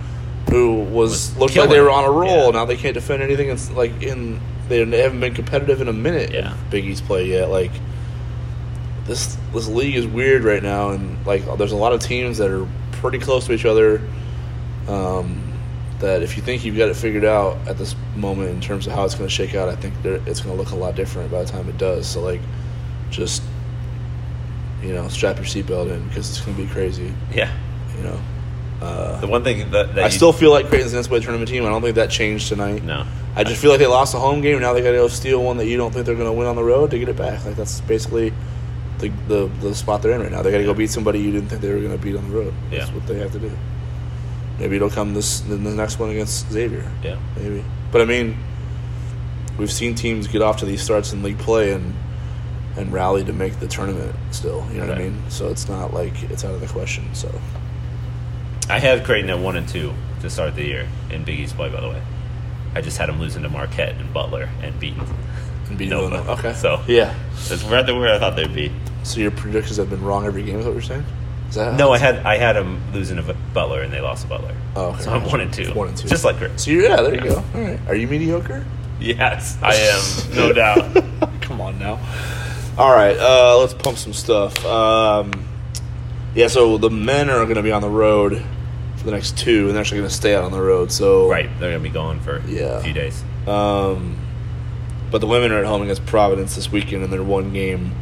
who 0.50 0.82
was, 0.82 1.34
Was 1.34 1.36
looked 1.38 1.56
like 1.56 1.70
they 1.70 1.80
were 1.80 1.90
on 1.90 2.04
a 2.04 2.10
roll. 2.10 2.46
Yeah. 2.46 2.50
Now 2.50 2.64
they 2.64 2.76
can't 2.76 2.94
defend 2.94 3.22
anything. 3.22 3.50
It's 3.50 3.70
like 3.70 4.02
in 4.02 4.40
they 4.68 4.78
haven't 5.00 5.20
been 5.20 5.34
competitive 5.34 5.80
in 5.80 5.88
a 5.88 5.92
minute. 5.92 6.32
Yeah. 6.32 6.52
in 6.52 6.70
Big 6.70 6.84
East 6.84 7.04
play 7.04 7.26
yet. 7.26 7.50
Like 7.50 7.72
this 9.04 9.36
this 9.52 9.68
league 9.68 9.94
is 9.94 10.06
weird 10.06 10.44
right 10.44 10.62
now, 10.62 10.90
and 10.90 11.24
like 11.26 11.44
there's 11.58 11.72
a 11.72 11.76
lot 11.76 11.92
of 11.92 12.00
teams 12.00 12.38
that 12.38 12.50
are 12.50 12.66
pretty 12.92 13.18
close 13.18 13.46
to 13.46 13.52
each 13.52 13.64
other. 13.64 14.00
Um, 14.88 15.42
that 15.98 16.22
if 16.22 16.36
you 16.36 16.42
think 16.42 16.64
you've 16.64 16.76
got 16.76 16.88
it 16.90 16.94
figured 16.94 17.24
out 17.24 17.56
at 17.66 17.78
this 17.78 17.96
moment 18.16 18.50
in 18.50 18.60
terms 18.60 18.86
of 18.86 18.92
how 18.92 19.04
it's 19.04 19.14
going 19.14 19.26
to 19.26 19.34
shake 19.34 19.54
out, 19.54 19.68
I 19.68 19.76
think 19.76 19.94
it's 20.04 20.40
going 20.40 20.54
to 20.54 20.62
look 20.62 20.72
a 20.72 20.76
lot 20.76 20.94
different 20.94 21.30
by 21.30 21.42
the 21.42 21.50
time 21.50 21.68
it 21.68 21.78
does. 21.78 22.06
So 22.06 22.20
like, 22.20 22.40
just 23.10 23.42
you 24.82 24.92
know, 24.92 25.08
strap 25.08 25.36
your 25.36 25.46
seatbelt 25.46 25.90
in 25.90 26.06
because 26.08 26.28
it's 26.28 26.40
going 26.40 26.56
to 26.56 26.62
be 26.62 26.68
crazy. 26.68 27.12
Yeah, 27.32 27.50
You 27.96 28.04
know, 28.04 28.20
Uh, 28.82 29.20
The 29.20 29.26
one 29.26 29.42
thing 29.44 29.70
that, 29.70 29.94
that 29.94 30.02
I 30.04 30.06
you- 30.06 30.12
still 30.12 30.32
feel 30.32 30.50
like 30.50 30.68
Creighton's 30.68 30.92
an 30.92 31.02
NCAA 31.02 31.22
tournament 31.22 31.48
team. 31.48 31.64
I 31.64 31.68
don't 31.70 31.82
think 31.82 31.94
that 31.96 32.10
changed 32.10 32.48
tonight. 32.48 32.82
no. 32.84 33.04
I 33.38 33.44
just 33.44 33.60
feel 33.60 33.70
like 33.70 33.80
they 33.80 33.86
lost 33.86 34.14
a 34.14 34.18
home 34.18 34.40
game. 34.40 34.58
Now 34.60 34.72
they 34.72 34.80
got 34.80 34.92
to 34.92 34.96
go 34.96 35.08
steal 35.08 35.42
one 35.44 35.58
that 35.58 35.66
you 35.66 35.76
don't 35.76 35.92
think 35.92 36.06
they're 36.06 36.14
going 36.14 36.26
to 36.28 36.32
win 36.32 36.46
on 36.46 36.56
the 36.56 36.64
road 36.64 36.90
to 36.92 36.98
get 36.98 37.08
it 37.10 37.16
back. 37.16 37.44
Like 37.44 37.54
that's 37.56 37.80
basically 37.82 38.32
the 38.98 39.08
the, 39.28 39.50
the 39.60 39.74
spot 39.74 40.00
they're 40.02 40.12
in 40.12 40.22
right 40.22 40.32
now. 40.32 40.40
They 40.42 40.50
got 40.50 40.58
to 40.58 40.64
go 40.64 40.72
beat 40.72 40.88
somebody 40.90 41.20
you 41.20 41.32
didn't 41.32 41.48
think 41.48 41.60
they 41.60 41.68
were 41.72 41.80
going 41.80 41.92
to 41.96 42.02
beat 42.02 42.16
on 42.16 42.30
the 42.30 42.34
road. 42.34 42.54
That's 42.70 42.88
Yeah. 42.88 42.94
what 42.94 43.06
they 43.06 43.18
have 43.18 43.32
to 43.32 43.38
do. 43.38 43.50
Maybe 44.58 44.76
it'll 44.76 44.88
come 44.88 45.12
this 45.12 45.42
in 45.46 45.64
the 45.64 45.70
next 45.74 45.98
one 45.98 46.08
against 46.08 46.50
Xavier. 46.50 46.90
Yeah. 47.02 47.16
Maybe, 47.36 47.62
but 47.92 48.00
I 48.00 48.06
mean, 48.06 48.38
we've 49.58 49.70
seen 49.72 49.94
teams 49.94 50.26
get 50.28 50.40
off 50.40 50.56
to 50.58 50.64
these 50.64 50.80
starts 50.82 51.12
in 51.12 51.22
league 51.22 51.38
play 51.38 51.72
and 51.72 51.94
and 52.76 52.90
rally 52.92 53.22
to 53.24 53.32
make 53.34 53.58
the 53.60 53.66
tournament. 53.66 54.14
Still, 54.30 54.66
you 54.72 54.78
know 54.80 54.86
what 54.86 54.96
I 54.96 55.02
mean. 55.02 55.22
So 55.28 55.48
it's 55.48 55.68
not 55.68 55.92
like 55.92 56.22
it's 56.30 56.42
out 56.44 56.54
of 56.54 56.60
the 56.62 56.66
question. 56.68 57.04
So 57.14 57.28
I 58.68 58.78
had 58.78 59.04
Creighton 59.04 59.30
at 59.30 59.38
one 59.38 59.56
and 59.56 59.68
two 59.68 59.92
to 60.22 60.30
start 60.30 60.54
the 60.56 60.64
year 60.64 60.88
in 61.10 61.24
Big 61.24 61.38
East 61.40 61.56
play. 61.56 61.68
By 61.68 61.80
the 61.80 61.88
way, 61.88 62.02
I 62.74 62.80
just 62.80 62.98
had 62.98 63.08
them 63.08 63.20
losing 63.20 63.42
to 63.44 63.48
Marquette 63.48 63.94
and 63.96 64.12
Butler 64.12 64.48
and 64.62 64.78
beating. 64.80 65.06
and 65.68 65.78
beat 65.78 65.88
Nova. 65.88 66.08
Villanova. 66.08 66.32
Okay. 66.48 66.52
So- 66.54 66.82
yeah. 66.86 67.14
That's 67.48 67.62
right 67.64 67.86
where 67.86 68.14
I 68.14 68.18
thought 68.18 68.36
they'd 68.36 68.54
be. 68.54 68.72
So 69.02 69.20
your 69.20 69.30
predictions 69.30 69.76
have 69.76 69.90
been 69.90 70.02
wrong 70.02 70.26
every 70.26 70.42
game. 70.42 70.58
Is 70.58 70.66
what 70.66 70.72
you're 70.72 70.82
saying? 70.82 71.04
Is 71.48 71.54
that 71.56 71.74
No, 71.74 71.92
I 71.92 71.98
had 71.98 72.16
I 72.26 72.38
had 72.38 72.54
them 72.56 72.80
losing 72.92 73.16
to 73.18 73.34
Butler 73.54 73.82
and 73.82 73.92
they 73.92 74.00
lost 74.00 74.22
to 74.22 74.28
Butler. 74.28 74.54
Oh, 74.74 74.86
okay. 74.86 75.02
So 75.02 75.10
I'm 75.12 75.24
one 75.30 75.40
and 75.40 75.52
two. 75.52 75.72
One 75.74 75.88
and 75.88 75.96
two. 75.96 76.08
Just 76.08 76.24
like 76.24 76.36
Chris. 76.38 76.64
So 76.64 76.72
you're, 76.72 76.82
yeah, 76.88 76.96
there 77.02 77.14
you 77.14 77.20
Yeah. 77.22 77.28
go. 77.30 77.44
All 77.54 77.60
right. 77.60 77.80
Are 77.88 77.94
you 77.94 78.08
mediocre? 78.08 78.64
Yes, 78.98 79.58
I 79.62 79.74
am, 79.74 80.34
no 80.36 80.52
doubt. 80.54 81.04
Come 81.42 81.60
on 81.60 81.78
now. 81.78 82.00
All 82.78 82.90
right, 82.92 83.16
uh, 83.16 83.58
let's 83.58 83.74
pump 83.74 83.98
some 83.98 84.12
stuff. 84.14 84.64
Um, 84.64 85.30
yeah, 86.34 86.48
so 86.48 86.78
the 86.78 86.88
men 86.90 87.28
are 87.30 87.44
going 87.44 87.56
to 87.56 87.62
be 87.62 87.72
on 87.72 87.82
the 87.82 87.90
road 87.90 88.42
for 88.42 88.55
the 89.06 89.12
next 89.12 89.38
two, 89.38 89.66
and 89.66 89.70
they're 89.74 89.80
actually 89.80 89.98
going 89.98 90.10
to 90.10 90.14
stay 90.14 90.34
out 90.34 90.44
on 90.44 90.52
the 90.52 90.60
road. 90.60 90.92
So 90.92 91.28
Right, 91.30 91.48
they're 91.58 91.70
gonna 91.72 91.82
be 91.82 91.88
gone 91.88 92.20
for 92.20 92.42
Yeah. 92.46 92.78
a 92.78 92.80
few 92.82 92.92
days. 92.92 93.22
Um, 93.46 94.16
but 95.10 95.20
the 95.20 95.26
women 95.26 95.52
are 95.52 95.58
at 95.60 95.66
home 95.66 95.82
against 95.82 96.04
Providence 96.06 96.54
this 96.56 96.70
weekend 96.70 97.02
in 97.04 97.10
their 97.10 97.22
one 97.22 97.52
game 97.52 97.92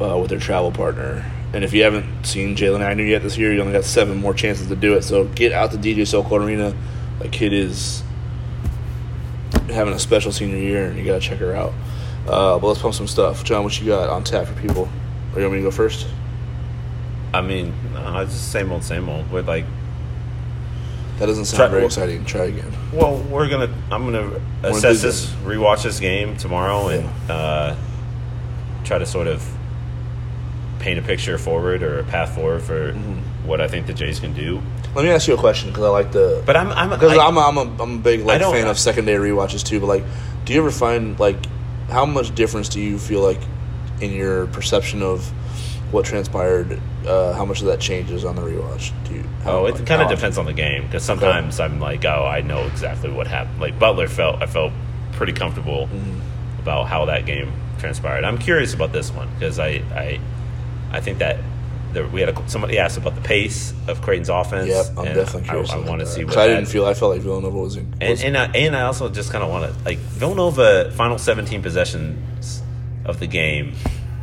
uh, 0.00 0.16
with 0.18 0.30
their 0.30 0.38
travel 0.38 0.70
partner. 0.70 1.24
And 1.54 1.64
if 1.64 1.72
you 1.72 1.82
haven't 1.82 2.24
seen 2.26 2.54
Jaylyn 2.56 2.80
Agnew 2.80 3.04
yet 3.04 3.22
this 3.22 3.38
year, 3.38 3.52
you 3.52 3.60
only 3.60 3.72
got 3.72 3.84
seven 3.84 4.18
more 4.18 4.34
chances 4.34 4.66
to 4.68 4.76
do 4.76 4.94
it. 4.94 5.02
So 5.04 5.24
get 5.24 5.52
out 5.52 5.70
to 5.72 5.78
DJ 5.78 6.06
Sokol 6.06 6.36
Arena. 6.44 6.74
That 7.20 7.32
kid 7.32 7.52
is 7.54 8.02
having 9.70 9.94
a 9.94 9.98
special 9.98 10.32
senior 10.32 10.58
year, 10.58 10.86
and 10.86 10.98
you 10.98 11.04
got 11.04 11.14
to 11.22 11.26
check 11.28 11.38
her 11.38 11.54
out. 11.54 11.72
Uh, 12.28 12.58
but 12.58 12.66
let's 12.68 12.80
pump 12.82 12.94
some 12.94 13.06
stuff. 13.06 13.42
John, 13.44 13.64
what 13.64 13.80
you 13.80 13.86
got 13.86 14.08
on 14.10 14.22
tap 14.24 14.46
for 14.46 14.60
people? 14.60 14.88
Or 15.34 15.40
you 15.40 15.46
want 15.46 15.52
me 15.52 15.58
to 15.60 15.64
go 15.64 15.70
first? 15.70 16.06
I 17.32 17.40
mean, 17.40 17.72
uh, 17.94 18.20
it's 18.24 18.32
just 18.32 18.50
same 18.52 18.70
old, 18.72 18.82
same 18.84 19.08
old. 19.08 19.30
With 19.30 19.48
like, 19.48 19.64
That 21.18 21.26
doesn't 21.26 21.46
sound 21.46 21.58
Try- 21.58 21.68
very 21.68 21.84
exciting. 21.86 22.24
Try 22.26 22.44
again. 22.46 22.72
well, 22.92 23.16
we're 23.30 23.48
gonna. 23.48 23.72
I'm 23.90 24.04
gonna 24.04 24.28
do 24.30 24.40
assess 24.68 25.00
this. 25.02 25.26
this, 25.26 25.30
rewatch 25.44 25.82
this 25.82 25.98
game 25.98 26.36
tomorrow, 26.36 26.88
and 26.88 27.08
uh, 27.30 27.74
try 28.84 28.98
to 28.98 29.06
sort 29.06 29.26
of 29.26 29.42
paint 30.78 30.98
a 30.98 31.02
picture 31.02 31.38
forward 31.38 31.82
or 31.82 32.00
a 32.00 32.04
path 32.04 32.34
forward 32.34 32.62
for 32.62 32.92
Mm-hmm. 32.92 33.46
what 33.48 33.60
I 33.60 33.68
think 33.68 33.86
the 33.86 33.94
Jays 33.94 34.20
can 34.20 34.34
do. 34.34 34.60
Let 34.94 35.04
me 35.04 35.10
ask 35.10 35.26
you 35.28 35.34
a 35.34 35.38
question 35.38 35.70
because 35.70 35.84
I 35.84 35.88
like 35.88 36.12
the. 36.12 36.42
But 36.44 36.56
I'm, 36.56 36.68
I'm, 36.68 36.90
Because 36.90 37.16
I'm, 37.16 37.36
a, 37.36 37.40
I'm, 37.40 37.56
a, 37.56 37.82
I'm 37.82 37.94
a 37.96 37.98
big 37.98 38.20
like 38.20 38.40
fan 38.40 38.66
of 38.66 38.78
secondary 38.78 39.30
rewatches 39.30 39.64
too. 39.64 39.80
But 39.80 39.86
like, 39.86 40.04
do 40.44 40.52
you 40.52 40.58
ever 40.60 40.70
find 40.70 41.18
like 41.18 41.36
how 41.88 42.04
much 42.06 42.34
difference 42.34 42.68
do 42.68 42.80
you 42.80 42.98
feel 42.98 43.20
like 43.20 43.40
in 44.00 44.12
your 44.12 44.46
perception 44.48 45.02
of 45.02 45.30
what 45.92 46.04
transpired? 46.04 46.80
Uh, 47.06 47.32
how 47.34 47.44
much 47.44 47.60
of 47.60 47.66
that 47.66 47.80
changes 47.80 48.24
on 48.24 48.34
the 48.36 48.42
rewatch? 48.42 48.92
Do 49.08 49.14
you? 49.14 49.22
How, 49.44 49.58
Oh, 49.60 49.66
it 49.66 49.74
like, 49.76 49.86
kind 49.86 50.02
of 50.02 50.08
depends 50.08 50.38
on 50.38 50.44
the 50.46 50.52
game 50.52 50.84
because 50.86 51.04
sometimes 51.04 51.60
I'm 51.60 51.78
like, 51.80 52.04
oh, 52.04 52.24
I 52.26 52.40
know 52.40 52.64
exactly 52.66 53.10
what 53.10 53.26
happened. 53.26 53.60
Like 53.60 53.78
Butler 53.78 54.08
felt, 54.08 54.42
I 54.42 54.46
felt 54.46 54.72
pretty 55.12 55.32
comfortable 55.32 55.86
Mm-hmm. 55.86 56.58
about 56.60 56.88
how 56.88 57.04
that 57.06 57.26
game 57.26 57.52
transpired. 57.78 58.24
I'm 58.24 58.38
curious 58.38 58.74
about 58.74 58.92
this 58.92 59.10
one 59.12 59.28
because 59.34 59.58
I, 59.58 59.82
I, 59.94 60.20
I 60.90 61.00
think 61.00 61.18
that 61.18 61.38
there, 61.92 62.06
we 62.08 62.20
had 62.20 62.30
a, 62.36 62.48
somebody 62.48 62.78
asked 62.78 62.98
about 62.98 63.14
the 63.14 63.20
pace 63.22 63.72
of 63.86 64.02
Creighton's 64.02 64.28
offense. 64.28 64.68
Yep, 64.68 64.86
I'm 64.98 65.04
definitely 65.14 65.48
curious. 65.48 65.70
I, 65.70 65.74
I 65.74 65.78
about 65.78 65.88
want 65.88 66.00
to 66.00 66.06
see. 66.06 66.14
see 66.20 66.24
'Cause 66.26 66.36
what 66.36 66.44
I 66.44 66.48
didn't 66.48 66.66
feel. 66.66 66.84
I 66.84 66.94
felt 66.94 67.12
like 67.12 67.20
Villanova 67.22 67.56
was. 67.56 67.76
In, 67.76 67.94
and 68.00 68.20
and 68.20 68.36
I, 68.36 68.46
and 68.46 68.76
I 68.76 68.82
also 68.82 69.08
just 69.08 69.30
kind 69.30 69.44
of 69.44 69.48
want 69.50 69.72
to 69.72 69.84
like 69.84 69.98
Villanova 69.98 70.90
final 70.90 71.16
17 71.16 71.62
possessions 71.62 72.62
of 73.04 73.20
the 73.20 73.26
game 73.28 73.72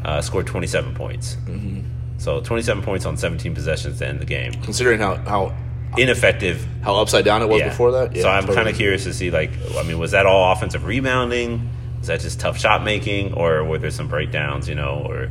uh, 0.05 0.21
scored 0.21 0.47
27 0.47 0.93
points. 0.95 1.35
Mm-hmm. 1.45 1.81
So 2.17 2.41
27 2.41 2.84
points 2.84 3.05
on 3.05 3.17
17 3.17 3.53
possessions 3.53 3.99
to 3.99 4.07
end 4.07 4.19
the 4.19 4.25
game. 4.25 4.53
considering 4.63 4.99
how 4.99 5.15
how 5.17 5.53
Ineffective 5.95 6.65
how 6.81 6.95
upside 6.95 7.23
down 7.23 7.43
it 7.43 7.49
was 7.49 7.59
yeah. 7.59 7.69
before 7.69 7.91
that. 7.91 8.15
Yeah, 8.15 8.23
so 8.23 8.30
I'm 8.30 8.41
totally. 8.41 8.55
kind 8.57 8.69
of 8.69 8.75
curious 8.75 9.03
to 9.03 9.13
see, 9.13 9.30
like, 9.30 9.51
I 9.77 9.84
mean, 9.84 9.99
was 9.99 10.09
that 10.11 10.25
all 10.25 10.51
offensive 10.51 10.85
rebounding? 10.85 11.69
Was 11.99 12.07
that 12.07 12.19
just 12.21 12.39
tough 12.39 12.57
shot 12.57 12.84
making, 12.84 13.34
or 13.35 13.63
were 13.63 13.77
there 13.77 13.91
some 13.91 14.07
breakdowns? 14.07 14.67
You 14.67 14.73
know, 14.73 15.05
or 15.07 15.30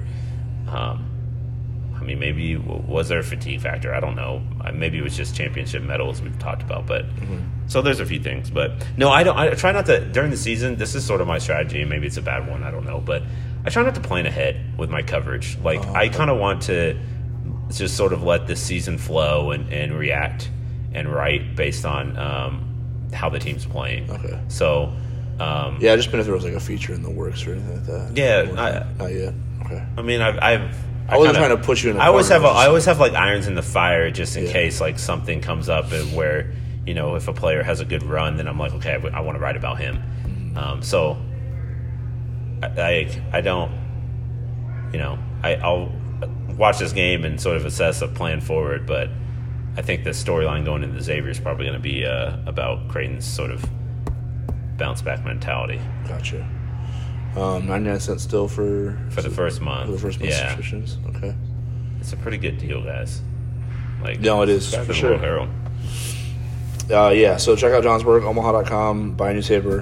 um, 0.69 1.05
I 2.01 2.05
mean, 2.05 2.20
maybe 2.20 2.57
was 2.57 3.09
there 3.09 3.19
a 3.19 3.24
fatigue 3.24 3.61
factor? 3.61 3.93
I 3.93 3.99
don't 3.99 4.15
know. 4.15 4.40
Maybe 4.73 4.99
it 4.99 5.03
was 5.03 5.16
just 5.16 5.35
championship 5.35 5.82
medals 5.82 6.23
we've 6.23 6.39
talked 6.39 6.62
about, 6.62 6.86
but 6.86 7.07
Mm-hmm. 7.16 7.39
so 7.69 7.82
there's 7.82 7.99
a 8.01 8.07
few 8.07 8.20
things. 8.20 8.49
But 8.49 8.73
no, 8.97 9.11
I 9.11 9.24
don't. 9.24 9.36
I 9.36 9.51
try 9.55 9.73
not 9.73 9.86
to 9.86 10.01
during 10.12 10.31
the 10.31 10.36
season. 10.36 10.77
This 10.77 10.94
is 10.94 11.05
sort 11.05 11.20
of 11.20 11.27
my 11.27 11.39
strategy. 11.39 11.81
and 11.81 11.90
Maybe 11.90 12.07
it's 12.07 12.19
a 12.19 12.23
bad 12.23 12.49
one. 12.49 12.62
I 12.62 12.70
don't 12.70 12.85
know, 12.85 13.01
but 13.01 13.23
I 13.65 13.71
try 13.71 13.83
not 13.83 13.95
to 13.95 14.01
plan 14.01 14.27
ahead 14.27 14.77
with 14.79 14.91
my 14.91 15.03
coverage. 15.03 15.57
Like 15.63 15.81
Oh, 15.87 15.95
I 15.95 16.09
kind 16.09 16.31
of 16.31 16.39
want 16.39 16.63
to 16.63 16.99
just 17.71 17.97
sort 17.97 18.13
of 18.13 18.23
let 18.23 18.47
the 18.47 18.57
season 18.57 18.99
flow 18.99 19.51
and, 19.53 19.73
and 19.73 19.97
react 19.97 20.51
and 20.95 21.09
write 21.09 21.57
based 21.57 21.85
on 21.87 22.17
um, 22.19 23.09
how 23.13 23.29
the 23.31 23.39
team's 23.39 23.65
playing. 23.65 24.11
Okay. 24.11 24.39
So, 24.49 24.93
um, 25.41 25.79
Yeah, 25.81 25.93
I 25.93 25.97
just 25.97 26.11
been 26.11 26.21
if 26.21 26.27
there 26.27 26.35
was 26.35 26.45
like 26.45 26.53
a 26.55 26.61
feature 26.61 26.93
in 26.93 27.03
the 27.03 27.11
works 27.11 27.47
or 27.47 27.53
anything 27.53 27.77
like 27.77 27.87
that. 27.87 28.17
Yeah, 28.17 28.43
Not 28.53 28.59
I- 28.75 28.87
not 28.99 29.13
yet. 29.13 29.35
Okay. 29.65 29.83
I 29.97 30.03
mean, 30.03 30.21
I've, 30.21 30.39
I've 30.39 30.77
I 31.09 31.17
wasn't 31.17 31.37
kinda- 31.37 31.49
trying 31.49 31.61
to 31.61 31.65
put 31.67 31.83
you 31.83 31.91
in 31.93 31.97
a 31.97 32.01
I 32.01 32.07
always 32.09 32.29
have, 32.29 32.45
a, 32.45 32.49
I 32.49 32.67
always 32.67 32.85
have 32.87 32.99
like 33.01 33.13
irons 33.15 33.47
in 33.47 33.55
the 33.55 33.63
fire 33.63 34.11
just 34.11 34.37
in 34.37 34.45
Yeah. 34.47 34.53
case 34.53 34.81
like 34.81 34.99
something 34.99 35.41
comes 35.41 35.69
up 35.69 35.93
and 35.93 36.15
where 36.15 36.53
you 36.87 36.95
know 36.95 37.15
if 37.15 37.29
a 37.29 37.33
player 37.33 37.63
has 37.63 37.81
a 37.81 37.85
good 37.85 38.03
run, 38.03 38.37
then 38.37 38.49
I'm 38.49 38.59
like, 38.59 38.73
okay, 38.75 38.95
I, 39.15 39.21
want 39.21 39.37
to 39.37 39.41
write 39.43 39.57
about 39.57 39.79
him. 39.79 39.97
Mm-hmm. 40.25 40.59
Um, 40.59 40.83
so, 40.83 41.17
I, 42.63 42.67
I, 42.81 43.23
I 43.33 43.41
don't, 43.41 43.71
you 44.93 44.99
know, 44.99 45.19
I, 45.43 45.57
I'll 45.57 45.93
watch 46.57 46.79
this 46.79 46.93
game 46.93 47.25
and 47.25 47.41
sort 47.41 47.57
of 47.57 47.65
assess 47.65 48.03
a 48.03 48.09
plan 48.09 48.41
forward, 48.41 48.87
but 48.87 49.09
I 49.77 49.83
think 49.83 50.05
the 50.05 50.11
storyline 50.11 50.65
going 50.65 50.83
into 50.83 51.01
Xavier 51.01 51.31
is 51.31 51.41
probably 51.41 51.65
going 51.65 51.77
to 51.77 51.83
be 51.83 52.05
uh, 52.05 52.37
about 52.47 52.89
Creighton's 52.89 53.25
sort 53.25 53.51
of 53.51 53.65
bounce 54.77 55.03
back 55.03 55.25
mentality 55.25 55.81
Gotcha. 56.09 56.49
Um, 57.37 57.67
99 57.67 58.01
cents 58.01 58.23
still 58.23 58.47
for 58.49 58.99
for 59.11 59.23
the 59.23 59.31
first 59.31 59.61
month. 59.63 59.87
for 59.87 59.93
the 59.93 59.99
first 59.99 60.21
month 60.21 60.33
yeah, 60.33 60.49
subscriptions. 60.49 60.99
Okay. 61.17 61.35
it's 61.99 62.13
a 62.13 62.17
pretty 62.19 62.37
good 62.37 62.59
deal, 62.59 62.83
guys. 62.83 63.23
Like, 64.03 64.21
No, 64.21 64.43
it 64.43 64.51
is, 64.51 64.75
for 64.75 64.93
sure. 64.93 65.17
Herald. 65.17 65.49
Uh, 66.91 67.09
yeah, 67.11 67.39
so 67.39 67.57
check 67.57 67.73
out 67.73 67.85
Johnsburg, 67.85 68.25
Omaha.com, 68.25 69.13
buy 69.15 69.31
a 69.31 69.35
newspaper. 69.35 69.81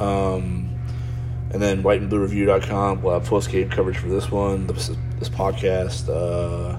Um, 0.00 0.69
and 1.52 1.60
then 1.60 1.82
whiteandbluereview.com. 1.82 3.02
We'll 3.02 3.14
have 3.14 3.24
post 3.28 3.50
game 3.50 3.68
coverage 3.70 3.98
for 3.98 4.08
this 4.08 4.30
one, 4.30 4.66
this, 4.66 4.90
this 5.18 5.28
podcast. 5.28 6.08
Uh, 6.08 6.78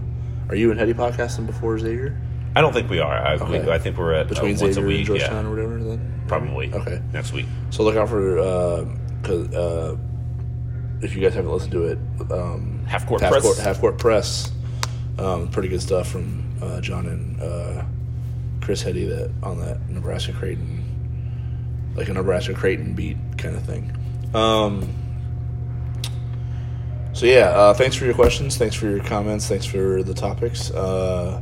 are 0.50 0.56
you 0.56 0.72
and 0.72 0.80
Heady 0.80 0.94
podcasting 0.94 1.46
before 1.46 1.78
Xavier? 1.80 2.20
I 2.56 2.62
don't 2.62 2.74
think 2.74 2.90
we 2.90 3.00
are. 3.00 3.14
I, 3.16 3.36
we, 3.50 3.60
I 3.72 3.80
think 3.80 3.98
we're 3.98 4.14
at 4.14 4.28
Between 4.28 4.58
uh, 4.58 4.62
once 4.62 4.74
Xavier 4.76 4.84
a 4.84 4.88
week. 4.88 4.98
and 4.98 5.08
Georgetown 5.08 5.44
yeah, 5.46 5.50
or 5.50 5.56
whatever? 5.56 5.84
Then 5.84 6.22
probably. 6.28 6.74
Okay. 6.74 7.02
next 7.14 7.32
week. 7.32 7.46
So 7.70 7.84
look 7.84 7.96
out 7.96 8.10
for 8.10 8.40
uh, 8.40 8.86
'cause, 9.24 9.54
uh, 9.54 9.96
if 11.02 11.16
you 11.16 11.22
guys 11.22 11.34
haven't 11.34 11.52
listened 11.52 11.72
to 11.72 11.86
it, 11.86 11.98
um, 12.32 12.84
Half 12.86 13.08
Court 13.08 13.22
half 13.22 13.32
Press. 13.32 13.44
Court, 13.44 13.58
half 13.58 13.80
court 13.80 13.98
press. 13.98 14.52
Um, 15.18 15.48
pretty 15.50 15.70
good 15.70 15.82
stuff 15.82 16.10
from 16.10 16.44
uh, 16.62 16.82
John 16.82 17.06
and 17.08 17.42
uh, 17.42 17.84
Chris 18.62 18.82
Heady 18.82 19.06
that 19.06 19.32
on 19.44 19.60
that 19.60 19.90
Nebraska 19.90 20.34
Creighton, 20.34 20.84
like 21.96 22.10
a 22.10 22.14
Nebraska 22.14 22.54
Creighton 22.54 22.94
beat 22.94 23.18
kind 23.38 23.56
of 23.56 23.64
thing. 23.64 23.96
Um, 24.34 24.88
so 27.14 27.26
yeah, 27.26 27.50
uh, 27.50 27.74
thanks 27.74 27.96
for 27.96 28.06
your 28.06 28.14
questions. 28.14 28.58
Thanks 28.58 28.76
for 28.76 28.88
your 28.88 29.04
comments. 29.04 29.48
Thanks 29.48 29.66
for 29.66 30.02
the 30.04 30.14
topics. 30.14 30.72
Uh, 30.72 31.42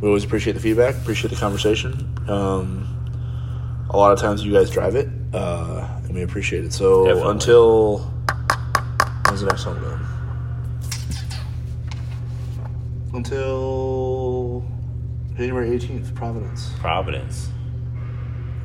we 0.00 0.08
always 0.08 0.24
appreciate 0.24 0.52
the 0.52 0.60
feedback. 0.60 0.94
Appreciate 0.96 1.30
the 1.30 1.36
conversation. 1.36 1.92
Um, 2.28 2.90
a 3.90 3.96
lot 3.96 4.12
of 4.12 4.18
times 4.18 4.44
you 4.44 4.52
guys 4.52 4.70
drive 4.70 4.96
it, 4.96 5.08
uh, 5.32 5.88
and 6.04 6.14
we 6.14 6.22
appreciate 6.22 6.64
it. 6.64 6.72
So 6.72 7.06
Definitely. 7.06 7.30
until 7.32 7.98
when's 9.26 9.40
the 9.40 9.46
next 9.46 9.64
one 9.66 9.80
going? 9.80 10.00
Until 13.14 14.64
January 15.36 15.70
eighteenth, 15.70 16.14
Providence. 16.14 16.70
Providence, 16.78 17.48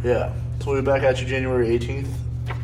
Yeah, 0.03 0.33
so 0.59 0.71
we'll 0.71 0.81
be 0.81 0.85
back 0.85 1.03
at 1.03 1.21
you 1.21 1.27
January 1.27 1.69
eighteenth. 1.69 2.09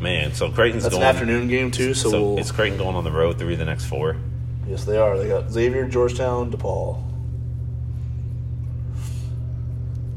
Man. 0.00 0.32
So 0.34 0.50
Creighton's 0.50 0.82
That's 0.84 0.94
going 0.94 1.02
an 1.06 1.14
afternoon 1.14 1.48
game 1.48 1.70
too. 1.70 1.94
So, 1.94 2.10
So, 2.10 2.22
we'll, 2.22 2.38
it's 2.38 2.50
Creighton 2.50 2.78
going 2.78 2.96
on 2.96 3.04
the 3.04 3.12
road 3.12 3.38
through 3.38 3.56
the 3.56 3.64
next 3.64 3.84
four. 3.86 4.16
yes, 4.68 4.84
they 4.84 4.98
are. 4.98 5.16
They 5.18 5.28
got 5.28 5.50
Xavier, 5.50 5.86
Georgetown, 5.88 6.50
DePaul. 6.52 7.02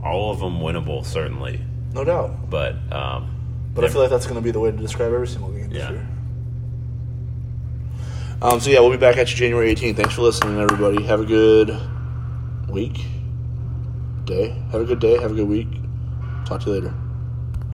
all 0.04 0.32
of 0.32 0.40
them 0.40 0.60
winnable, 0.60 1.06
certainly. 1.06 1.60
No 1.94 2.04
doubt. 2.04 2.50
But 2.50 2.76
um, 2.92 3.36
But 3.76 3.84
I 3.86 3.90
feel 3.90 4.02
like 4.02 4.10
that's 4.10 4.26
going 4.26 4.38
to 4.38 4.42
be 4.42 4.52
the 4.52 4.60
way 4.60 4.72
to 4.72 4.78
describe 4.78 5.12
every 5.14 5.28
single 5.28 5.52
game 5.52 5.70
this 5.70 5.80
Yeah. 5.80 5.92
year. 5.92 6.08
Um, 8.42 8.60
so 8.62 8.70
yeah, 8.70 8.80
we'll 8.80 8.92
be 8.92 8.98
back 8.98 9.18
at 9.18 9.30
you 9.30 9.36
January 9.36 9.76
18th. 9.76 9.98
Thanks 9.98 10.14
for 10.16 10.22
listening, 10.22 10.58
everybody. 10.60 11.04
Have 11.04 11.20
a 11.20 11.26
good 11.26 11.78
week, 12.70 13.06
day. 14.24 14.52
Have 14.72 14.82
a 14.82 14.86
good 14.86 15.00
day. 15.02 15.20
Have 15.20 15.32
a 15.32 15.36
good 15.36 15.48
week. 15.50 15.68
Talk 16.46 16.62
to 16.62 16.68
you 16.70 16.76
later. 16.80 16.94